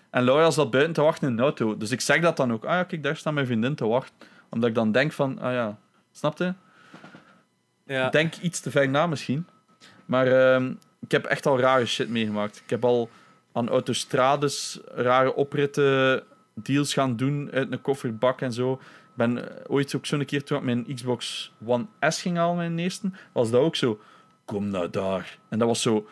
En 0.09 0.23
Laura 0.23 0.51
zat 0.51 0.71
buiten 0.71 0.93
te 0.93 1.01
wachten 1.01 1.27
in 1.27 1.35
de 1.35 1.41
auto. 1.41 1.77
Dus 1.77 1.91
ik 1.91 2.01
zeg 2.01 2.21
dat 2.21 2.37
dan 2.37 2.53
ook. 2.53 2.65
Ah 2.65 2.71
ja, 2.71 2.83
kijk, 2.83 3.03
daar 3.03 3.15
staat 3.15 3.33
mijn 3.33 3.45
vriendin 3.45 3.75
te 3.75 3.87
wachten. 3.87 4.15
Omdat 4.49 4.69
ik 4.69 4.75
dan 4.75 4.91
denk 4.91 5.11
van, 5.11 5.39
ah 5.39 5.53
ja, 5.53 5.77
snapte? 6.11 6.53
Ja. 7.85 8.09
Denk 8.09 8.35
iets 8.35 8.59
te 8.59 8.71
ver 8.71 8.89
na 8.89 9.07
misschien. 9.07 9.47
Maar 10.05 10.27
uh, 10.27 10.69
ik 10.99 11.11
heb 11.11 11.25
echt 11.25 11.45
al 11.45 11.59
rare 11.59 11.85
shit 11.85 12.09
meegemaakt. 12.09 12.61
Ik 12.63 12.69
heb 12.69 12.85
al 12.85 13.09
aan 13.53 13.69
autostrades 13.69 14.79
rare 14.95 15.35
opritten 15.35 16.23
deals 16.53 16.93
gaan 16.93 17.15
doen 17.15 17.49
uit 17.53 17.71
een 17.71 17.81
kofferbak 17.81 18.41
en 18.41 18.53
zo 18.53 18.81
ben 19.15 19.49
eh, 19.49 19.63
ooit 19.67 19.95
ook 19.95 20.05
zo'n 20.05 20.25
keer 20.25 20.43
toen 20.43 20.57
ik 20.57 20.63
mijn 20.63 20.95
Xbox 20.95 21.53
One 21.65 21.85
S 21.99 22.21
ging 22.21 22.37
halen, 22.37 22.55
mijn 22.55 22.79
eerste, 22.79 23.11
was 23.31 23.51
dat 23.51 23.61
ook 23.61 23.75
zo. 23.75 23.99
Kom 24.45 24.67
nou 24.67 24.89
daar. 24.89 25.37
En 25.49 25.59
dat 25.59 25.67
was 25.67 25.81
zo 25.81 26.07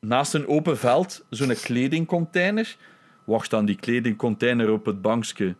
naast 0.00 0.34
een 0.34 0.46
open 0.46 0.78
veld, 0.78 1.24
zo'n 1.30 1.54
kledingcontainer. 1.54 2.76
Wacht 3.24 3.50
dan 3.50 3.64
die 3.64 3.76
kledingcontainer 3.76 4.70
op 4.70 4.86
het 4.86 5.02
bankje. 5.02 5.54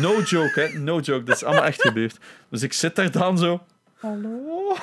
No 0.00 0.20
joke, 0.20 0.60
hè? 0.60 0.78
No 0.78 1.00
joke. 1.00 1.24
Dat 1.24 1.36
is 1.36 1.44
allemaal 1.44 1.64
echt 1.64 1.82
gebeurd. 1.82 2.18
Dus 2.50 2.62
ik 2.62 2.72
zit 2.72 2.96
daar 2.96 3.10
dan 3.10 3.38
zo. 3.38 3.62
hallo. 3.94 4.76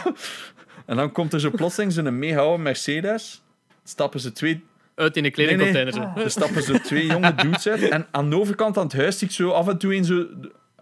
En 0.85 0.95
dan 0.95 1.11
komt 1.11 1.33
er 1.33 1.39
zo 1.39 1.51
plotseling 1.51 1.91
zo'n 1.91 2.19
mega 2.19 2.39
oude 2.39 2.63
Mercedes. 2.63 3.43
Stappen 3.83 4.19
ze 4.19 4.31
twee 4.31 4.63
Uit 4.95 5.17
in 5.17 5.25
een 5.25 5.31
kledingcontainer. 5.31 5.99
Nee. 5.99 6.23
Er 6.23 6.31
stappen 6.31 6.63
zo 6.63 6.77
twee 6.77 7.05
jonge 7.05 7.35
dudes 7.35 7.67
uit. 7.67 7.89
En 7.89 8.07
aan 8.11 8.29
de 8.29 8.39
overkant 8.39 8.77
aan 8.77 8.83
het 8.83 8.93
huis 8.93 9.17
zie 9.17 9.27
ik 9.27 9.33
zo 9.33 9.49
af 9.49 9.67
en 9.67 9.77
toe 9.77 9.95
een 9.95 10.05
zo... 10.05 10.27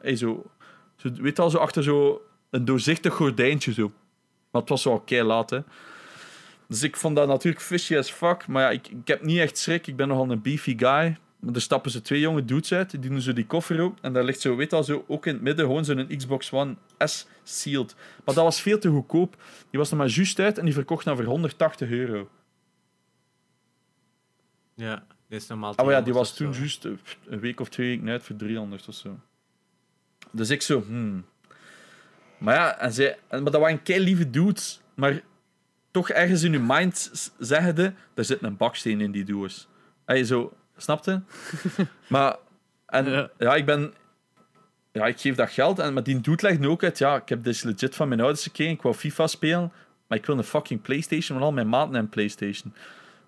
Hey, 0.02 0.16
zo, 0.16 0.52
zo 0.96 1.10
weet 1.12 1.40
al, 1.40 1.50
zo 1.50 1.58
achter 1.58 1.84
zo 1.84 2.22
een 2.50 2.66
doorzichtig 2.66 3.14
gordijntje 3.14 3.74
zo. 3.74 3.92
Maar 4.52 4.62
het 4.62 4.70
was 4.70 4.82
zo 4.82 5.00
kei 5.00 5.24
laat, 5.24 5.50
hè. 5.50 5.60
Dus 6.68 6.84
ik 6.84 6.98
vond 6.98 7.16
dat 7.16 7.28
natuurlijk 7.28 7.64
fishy 7.64 7.98
as 7.98 8.12
fuck. 8.12 8.48
Maar 8.48 8.64
ja, 8.64 8.70
ik, 8.70 8.88
ik 8.88 9.08
heb 9.08 9.24
niet 9.24 9.38
echt 9.38 9.58
schrik. 9.58 9.88
Ik 9.88 9.96
ben 9.96 10.08
nogal 10.08 10.32
een 10.32 10.42
beefy 10.42 10.78
guy. 10.78 11.18
Maar 11.40 11.54
er 11.54 11.62
stappen 11.62 11.92
ze 11.92 12.02
twee 12.02 12.20
jonge 12.20 12.46
dudes 12.46 12.74
uit. 12.74 12.92
Die 12.92 13.00
doen 13.00 13.22
zo 13.22 13.34
die 13.34 13.46
koffer 13.46 13.84
op. 13.84 13.98
En 14.02 14.14
daar 14.14 14.24
ligt 14.24 14.42
zo, 14.42 14.56
weet 14.56 14.74
al, 14.74 14.84
zo 14.84 15.06
ook 15.08 15.26
in 15.26 15.34
het 15.34 15.42
midden 15.42 15.66
gewoon 15.66 15.86
zo'n 15.86 16.08
Xbox 16.18 16.52
One 16.52 16.76
S 16.98 17.28
sealed. 17.44 17.96
Maar 18.26 18.36
dat 18.36 18.44
was 18.44 18.62
veel 18.62 18.80
te 18.80 18.90
goedkoop. 18.90 19.36
Die 19.70 19.80
was 19.80 19.92
er 19.92 19.98
maar 19.98 20.08
juist 20.08 20.40
uit 20.40 20.58
en 20.58 20.66
die 20.66 20.74
verkocht 20.74 21.06
dan 21.06 21.16
voor 21.16 21.26
180 21.26 21.90
euro. 21.90 22.30
Ja, 24.74 25.06
dit 25.28 25.42
is 25.42 25.48
normaal. 25.48 25.74
Maar 25.76 25.86
ja, 25.86 26.02
300 26.02 26.06
die 26.06 26.14
was 26.14 26.36
toen 26.36 26.52
juist 26.52 26.86
eh, 26.86 26.92
een 27.26 27.40
week 27.40 27.60
of 27.60 27.70
twee 27.70 27.88
weken 27.88 28.10
uit 28.10 28.24
voor 28.24 28.36
300 28.36 28.88
of 28.88 28.96
zo. 28.96 29.20
Dus 30.32 30.50
ik 30.50 30.62
zo, 30.62 30.84
hmm. 30.88 31.26
Maar 32.38 32.56
ja, 32.56 32.80
en 32.80 32.94
zij, 32.94 33.18
en, 33.28 33.44
maar 33.44 33.52
dat 33.52 33.62
waren 33.62 33.84
kei 33.84 34.00
lieve 34.00 34.30
dudes. 34.30 34.82
Maar 34.94 35.22
toch 35.92 36.10
ergens 36.10 36.44
in 36.44 36.52
je 36.52 36.60
mind 36.60 37.30
zeggen 37.40 37.76
de, 37.76 37.94
er 38.14 38.26
zit 38.26 38.44
een 38.44 38.58
baksteen 38.58 39.02
in 39.02 39.12
die 39.12 39.24
doos. 39.24 39.68
Hey, 40.06 40.24
zo, 40.24 40.54
snapte? 40.78 41.22
maar, 42.08 42.36
en 42.86 43.10
ja. 43.10 43.30
Ja. 43.38 43.56
ik 43.56 43.66
ben... 43.66 43.94
Ja, 44.92 45.06
ik 45.06 45.20
geef 45.20 45.36
dat 45.36 45.50
geld, 45.50 45.80
en, 45.80 45.94
maar 45.94 46.04
die 46.04 46.22
dude 46.22 46.48
legt 46.48 46.60
nu 46.60 46.68
ook 46.68 46.84
uit, 46.84 46.98
ja, 46.98 47.16
ik 47.16 47.30
heb 47.30 47.44
dus 47.44 47.64
legit 47.64 47.96
van 47.96 48.08
mijn 48.08 48.20
ouders 48.20 48.44
gekregen, 48.44 48.74
ik 48.74 48.82
wou 48.82 48.96
FIFA 48.96 49.28
spelen, 49.28 49.72
maar 50.08 50.18
ik 50.18 50.26
wil 50.26 50.38
een 50.38 50.44
fucking 50.44 50.82
Playstation, 50.82 51.38
want 51.38 51.50
al 51.50 51.56
mijn 51.56 51.70
maten 51.70 51.96
een 51.96 52.10
Playstation. 52.10 52.74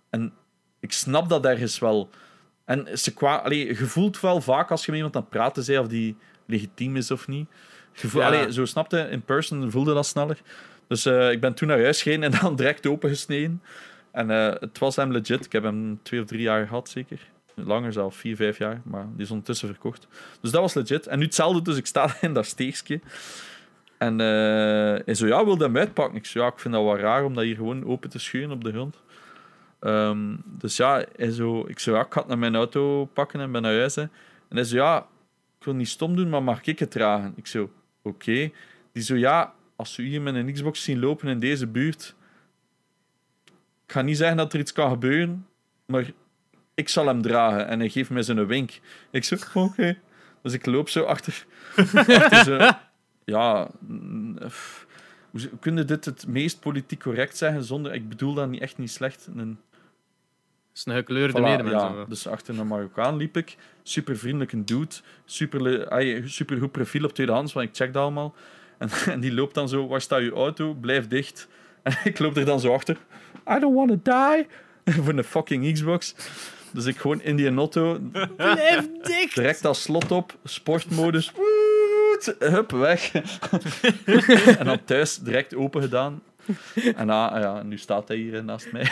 En 0.09 0.33
ik 0.79 0.91
snap 0.91 1.29
dat 1.29 1.45
ergens 1.45 1.79
wel. 1.79 2.09
En 2.65 2.97
ze 2.97 3.13
kwa 3.13 3.35
allee, 3.35 3.67
je 3.67 3.75
voelt 3.75 4.19
wel 4.19 4.41
vaak 4.41 4.71
als 4.71 4.85
je 4.85 4.91
met 4.91 4.97
iemand 4.97 5.15
aan 5.15 5.21
het 5.21 5.29
praten 5.29 5.65
bent 5.65 5.79
of 5.79 5.87
die 5.87 6.17
legitiem 6.45 6.95
is 6.95 7.11
of 7.11 7.27
niet. 7.27 7.47
Ja. 8.11 8.25
allee, 8.25 8.53
zo 8.53 8.65
snapte, 8.65 8.97
in 8.97 9.21
person 9.21 9.71
voelde 9.71 9.93
dat 9.93 10.05
sneller. 10.05 10.41
Dus 10.87 11.05
eh, 11.05 11.31
ik 11.31 11.41
ben 11.41 11.53
toen 11.53 11.67
naar 11.67 11.81
huis 11.81 12.01
gegaan 12.01 12.23
en 12.23 12.31
dan 12.41 12.55
direct 12.55 12.87
opengesneden. 12.87 13.61
En 14.11 14.31
eh, 14.31 14.59
het 14.59 14.79
was 14.79 14.95
hem 14.95 15.11
legit. 15.11 15.45
Ik 15.45 15.51
heb 15.51 15.63
hem 15.63 15.99
twee 16.03 16.21
of 16.21 16.27
drie 16.27 16.41
jaar 16.41 16.67
gehad, 16.67 16.89
zeker. 16.89 17.19
Langer 17.55 17.93
zelf, 17.93 18.15
vier, 18.15 18.35
vijf 18.35 18.57
jaar. 18.57 18.81
Maar 18.83 19.05
die 19.13 19.23
is 19.25 19.31
ondertussen 19.31 19.67
verkocht. 19.67 20.07
Dus 20.41 20.51
dat 20.51 20.61
was 20.61 20.73
legit. 20.73 21.07
En 21.07 21.19
nu 21.19 21.25
hetzelfde, 21.25 21.61
dus 21.61 21.77
ik 21.77 21.85
sta 21.85 22.15
in 22.21 22.33
dat 22.33 22.45
steegje. 22.45 22.99
En 23.97 24.19
eh, 24.19 25.05
hij 25.05 25.13
zo, 25.13 25.27
ja, 25.27 25.45
wil 25.45 25.57
hem 25.57 25.77
uitpakken? 25.77 26.17
Ik 26.17 26.25
zo, 26.25 26.39
ja, 26.39 26.47
ik 26.47 26.59
vind 26.59 26.73
dat 26.73 26.83
wel 26.83 26.97
raar 26.97 27.23
om 27.23 27.33
dat 27.33 27.43
hier 27.43 27.55
gewoon 27.55 27.85
open 27.85 28.09
te 28.09 28.19
scheuren 28.19 28.51
op 28.51 28.63
de 28.63 28.71
grond. 28.71 29.01
Ehm, 29.79 30.35
dus 30.45 30.77
ja, 30.77 31.03
hij 31.15 31.31
zo, 31.31 31.63
ik 31.67 31.79
zo, 31.79 31.93
ja, 31.93 32.01
ik 32.01 32.13
ga 32.13 32.19
het 32.19 32.27
naar 32.27 32.37
mijn 32.37 32.55
auto 32.55 33.05
pakken 33.05 33.39
en 33.39 33.51
ben 33.51 33.61
naar 33.61 33.73
huis. 33.73 33.95
hè. 33.95 34.01
En 34.01 34.55
hij 34.55 34.63
zo, 34.63 34.75
ja, 34.75 35.05
ik 35.63 35.69
wil 35.69 35.77
niet 35.77 35.89
stom 35.89 36.15
doen, 36.15 36.29
maar 36.29 36.43
mag 36.43 36.63
ik 36.63 36.79
het 36.79 36.91
dragen? 36.91 37.33
Ik 37.35 37.47
zo, 37.47 37.71
oké. 38.01 38.51
Die 38.91 39.03
zo, 39.03 39.15
ja, 39.15 39.53
als 39.75 39.95
we 39.95 40.03
hier 40.03 40.21
met 40.21 40.35
een 40.35 40.53
Xbox 40.53 40.83
zien 40.83 40.99
lopen 40.99 41.27
in 41.27 41.39
deze 41.39 41.67
buurt, 41.67 42.15
ik 43.85 43.91
ga 43.91 44.01
niet 44.01 44.17
zeggen 44.17 44.37
dat 44.37 44.53
er 44.53 44.59
iets 44.59 44.71
kan 44.71 44.89
gebeuren, 44.89 45.47
maar 45.85 46.11
ik 46.73 46.89
zal 46.89 47.07
hem 47.07 47.21
dragen. 47.21 47.67
En 47.67 47.79
hij 47.79 47.89
geeft 47.89 48.09
mij 48.09 48.23
zo'n 48.23 48.45
wink. 48.47 48.79
Ik 49.11 49.23
zo, 49.23 49.35
oké. 49.53 49.97
Dus 50.41 50.53
ik 50.53 50.65
loop 50.65 50.89
zo 50.89 51.03
achter, 51.03 51.45
achter 51.75 52.43
zo, 52.43 52.69
ja, 53.25 53.69
pff, 54.39 54.87
hoe 55.31 55.39
ze- 55.39 55.49
kun 55.59 55.75
je 55.77 55.85
dit 55.85 56.05
het 56.05 56.27
meest 56.27 56.59
politiek 56.59 56.99
correct 56.99 57.37
zeggen 57.37 57.63
zonder, 57.63 57.93
ik 57.93 58.09
bedoel 58.09 58.33
dat 58.33 58.49
niet 58.49 58.61
echt 58.61 58.77
niet 58.77 58.91
slecht, 58.91 59.27
een 59.35 59.59
is 60.73 60.85
een 60.85 60.93
gekleurde 60.93 61.39
Voilà, 61.39 61.41
medemens. 61.41 61.73
ja, 61.81 62.05
dus 62.07 62.27
achter 62.27 62.59
een 62.59 62.67
Marokkaan 62.67 63.17
liep 63.17 63.37
ik. 63.37 63.55
Super 63.83 64.17
vriendelijke 64.17 64.63
dude. 64.63 64.95
Super, 65.25 65.87
ay, 65.89 66.23
super 66.27 66.57
goed 66.57 66.71
profiel 66.71 67.03
op 67.03 67.13
tweedehands, 67.13 67.53
want 67.53 67.67
ik 67.69 67.75
check 67.75 67.93
dat 67.93 68.01
allemaal. 68.01 68.35
En, 68.77 68.89
en 69.13 69.19
die 69.19 69.33
loopt 69.33 69.53
dan 69.55 69.69
zo: 69.69 69.87
waar 69.87 70.01
staat 70.01 70.21
je 70.21 70.31
auto? 70.31 70.73
Blijf 70.73 71.07
dicht. 71.07 71.47
En 71.83 71.93
ik 72.11 72.19
loop 72.19 72.37
er 72.37 72.45
dan 72.45 72.59
zo 72.59 72.73
achter. 72.73 72.97
I 73.49 73.59
don't 73.59 73.75
want 73.75 73.89
to 74.03 74.11
die. 74.35 74.47
Voor 75.03 75.13
een 75.13 75.23
fucking 75.23 75.73
Xbox. 75.73 76.15
Dus 76.71 76.85
ik 76.85 76.97
gewoon 76.97 77.21
in 77.21 77.35
die 77.35 77.53
auto. 77.55 77.99
Blijf 78.35 78.87
dicht! 79.01 79.35
Direct 79.35 79.61
dat 79.61 79.77
slot 79.77 80.11
op. 80.11 80.37
Sportmodus. 80.43 81.31
Woet, 81.31 82.35
Hup, 82.39 82.71
weg. 82.71 83.11
en 84.57 84.65
dan 84.65 84.83
thuis 84.85 85.17
direct 85.17 85.55
open 85.55 85.81
gedaan. 85.81 86.21
En 86.95 87.09
ah, 87.09 87.41
ja, 87.41 87.63
nu 87.63 87.77
staat 87.77 88.07
hij 88.07 88.17
hier 88.17 88.43
naast 88.43 88.71
mij. 88.71 88.91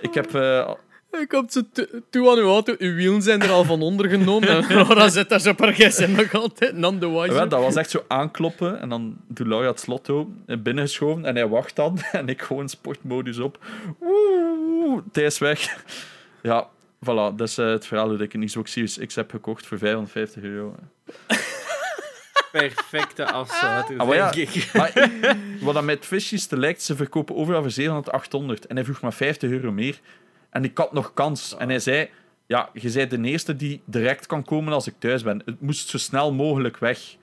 Ik 0.00 0.14
heb 0.14 0.34
eh, 0.34 0.70
Hij 1.16 1.26
komt 1.26 1.52
zo 1.52 1.60
to- 1.72 1.86
toe 2.10 2.30
aan 2.30 2.38
uw 2.38 2.48
auto, 2.48 2.74
uw 2.78 2.94
wielen 2.94 3.22
zijn 3.22 3.42
er 3.42 3.50
al 3.50 3.64
van 3.64 3.82
onder 3.82 4.08
genomen. 4.08 4.48
En 4.48 4.66
Laura 4.68 5.08
zit 5.08 5.28
daar 5.28 5.40
zo 5.40 5.52
per 5.52 5.72
gsm 5.72 6.10
nog 6.16 6.34
altijd, 6.34 6.76
non 6.76 6.98
the 6.98 7.06
Ja, 7.06 7.20
wiser. 7.22 7.48
dat 7.48 7.60
was 7.60 7.74
echt 7.74 7.90
zo 7.90 8.04
aankloppen 8.08 8.80
en 8.80 8.88
dan 8.88 9.16
doet 9.28 9.46
Laura 9.46 9.66
het 9.68 9.80
slot 9.80 10.10
open 10.10 10.42
en 10.46 10.62
binnengeschoven 10.62 11.24
en 11.24 11.34
hij 11.34 11.48
wacht 11.48 11.76
dan 11.76 11.98
en 12.12 12.28
ik 12.28 12.42
gewoon 12.42 12.68
sportmodus 12.68 13.38
op. 13.38 13.58
Woe, 13.98 15.02
Thijs 15.12 15.38
weg. 15.38 15.84
Ja, 16.42 16.68
voilà. 17.04 17.34
Dat 17.36 17.40
is 17.40 17.58
eh, 17.58 17.66
het 17.66 17.86
verhaal 17.86 18.08
dat 18.08 18.20
ik 18.20 18.34
een 18.34 18.44
Xbox 18.46 18.72
Series 18.72 18.98
X 19.06 19.14
heb 19.14 19.30
gekocht 19.30 19.66
voor 19.66 19.78
550 19.78 20.42
euro. 20.42 20.74
Perfecte 22.52 23.24
afsluiting, 23.32 24.00
Ah, 24.00 24.06
maar 24.06 24.16
ja. 24.16 24.30
denk 24.30 24.48
ik. 24.48 24.70
Maar 24.72 25.10
wat 25.60 25.74
dat 25.74 25.82
met 25.84 26.06
visjes 26.06 26.46
te 26.46 26.56
lijkt, 26.58 26.82
ze 26.82 26.96
verkopen 26.96 27.36
overal 27.36 27.60
voor 27.62 27.70
700, 27.70 28.12
800 28.12 28.66
en 28.66 28.76
hij 28.76 28.84
vroeg 28.84 29.00
maar 29.00 29.12
50 29.12 29.50
euro 29.50 29.72
meer. 29.72 30.00
En 30.54 30.64
ik 30.64 30.78
had 30.78 30.92
nog 30.92 31.14
kans. 31.14 31.56
En 31.56 31.68
hij 31.68 31.78
zei, 31.78 32.08
ja, 32.46 32.70
je 32.72 32.92
bent 32.92 33.10
de 33.10 33.22
eerste 33.22 33.56
die 33.56 33.82
direct 33.84 34.26
kan 34.26 34.44
komen 34.44 34.72
als 34.72 34.86
ik 34.86 34.94
thuis 34.98 35.22
ben. 35.22 35.42
Het 35.44 35.60
moest 35.60 35.88
zo 35.88 35.98
snel 35.98 36.32
mogelijk 36.32 36.76
weg. 36.76 37.16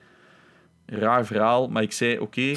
Raar 0.86 1.26
verhaal, 1.26 1.68
maar 1.68 1.82
ik 1.82 1.92
zei, 1.92 2.18
oké, 2.18 2.54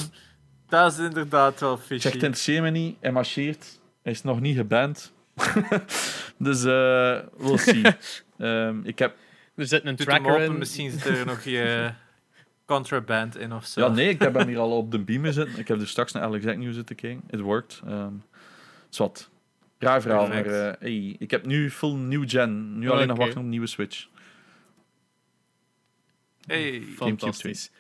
Dat 0.68 0.92
is 0.92 1.00
inderdaad 1.00 1.60
wel 1.60 1.78
fishy. 1.78 2.08
het 2.08 2.14
interesseert 2.14 2.62
me 2.62 2.70
niet. 2.70 2.98
Hij 3.00 3.12
marcheert. 3.12 3.80
Hij 4.04 4.12
is 4.12 4.24
nog 4.24 4.40
niet 4.40 4.58
geband. 4.58 5.14
dus 6.38 6.64
eh 6.64 7.20
we'll 7.38 7.58
see. 7.58 7.84
Ehm, 8.38 8.80
ik 8.84 9.00
heb... 9.00 9.16
Er 9.56 9.68
zit 9.68 9.86
een 9.86 9.96
tracker 9.96 10.32
open, 10.32 10.44
in. 10.44 10.58
misschien 10.58 10.92
zit 10.92 11.06
er 11.06 11.26
nog 11.26 11.44
je 11.44 11.92
contraband 12.66 13.38
in 13.38 13.54
of 13.54 13.66
zo. 13.66 13.82
Ja, 13.82 13.88
nee, 13.88 14.10
ik 14.10 14.20
heb 14.20 14.34
hem 14.34 14.48
hier 14.48 14.60
al 14.60 14.78
op 14.78 14.92
de 14.92 15.00
beamer 15.00 15.34
zitten. 15.34 15.60
Ik 15.60 15.68
heb 15.68 15.80
dus 15.80 15.90
straks 15.90 16.12
naar 16.12 16.24
Alex 16.24 16.46
Agnew 16.46 16.74
zitten 16.74 16.96
kijken. 16.96 17.24
Het 17.28 17.40
worked. 17.40 17.82
Um, 17.88 18.24
Zwat. 18.90 19.30
Raar 19.78 20.02
verhaal, 20.02 20.28
maar 20.28 20.46
eh, 20.46 20.74
hey, 20.80 21.16
ik 21.20 21.32
heb 21.32 21.46
nu 21.46 21.72
full 21.72 21.94
new 21.96 22.30
gen. 22.30 22.80
Nu 22.80 22.90
alleen 22.90 23.08
nog 23.08 23.18
wachten 23.18 23.38
op 23.38 23.44
een 23.44 23.50
nieuwe 23.50 23.68
Switch. 23.68 24.08
Hey. 26.46 26.82
Fantastisch. 26.96 27.72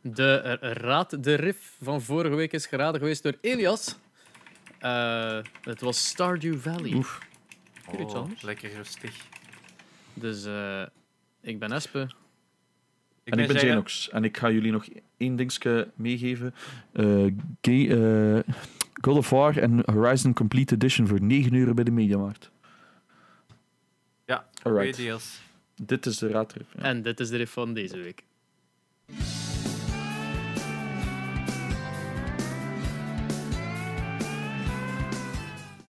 De 0.00 0.36
Raad 0.60 1.24
de 1.24 1.34
Riff 1.34 1.76
van 1.82 2.02
vorige 2.02 2.34
week 2.34 2.52
is 2.52 2.66
geraden 2.66 3.00
geweest 3.00 3.22
door 3.22 3.34
Elias. 3.40 3.98
Eh, 4.78 5.38
het 5.62 5.80
was 5.80 6.06
Stardew 6.08 6.58
Valley. 6.58 6.92
Oef. 6.94 7.18
Oh, 7.98 8.30
lekker 8.40 8.70
rustig. 8.72 9.16
Dus 10.14 10.44
eh, 10.44 10.82
ik 11.40 11.58
ben 11.58 11.72
Espe. 11.72 11.98
en 11.98 12.06
ik 13.24 13.34
ben 13.34 13.46
zeggen- 13.46 13.68
Janox. 13.68 14.10
En 14.10 14.24
ik 14.24 14.36
ga 14.36 14.50
jullie 14.50 14.72
nog 14.72 14.86
één 15.16 15.36
dingetje 15.36 15.88
meegeven. 15.94 16.54
Eh, 16.92 17.26
Gay, 17.60 17.90
eh, 17.90 18.42
God 19.04 19.16
of 19.16 19.30
War 19.30 19.58
en 19.58 19.82
Horizon 19.92 20.32
Complete 20.32 20.74
Edition 20.74 21.06
voor 21.06 21.22
9 21.22 21.54
euro 21.54 21.74
bij 21.74 21.84
de 21.84 21.90
Mediamarkt. 21.90 22.50
Ja, 24.24 24.46
Alright. 24.62 24.94
Goeie 24.94 25.08
deals. 25.08 25.40
Dit 25.74 26.06
is 26.06 26.18
de 26.18 26.28
raadtrip. 26.28 26.66
Ja. 26.76 26.82
En 26.82 27.02
dit 27.02 27.20
is 27.20 27.28
de 27.28 27.36
riff 27.36 27.52
van 27.52 27.74
deze 27.74 27.96
week. 27.96 28.24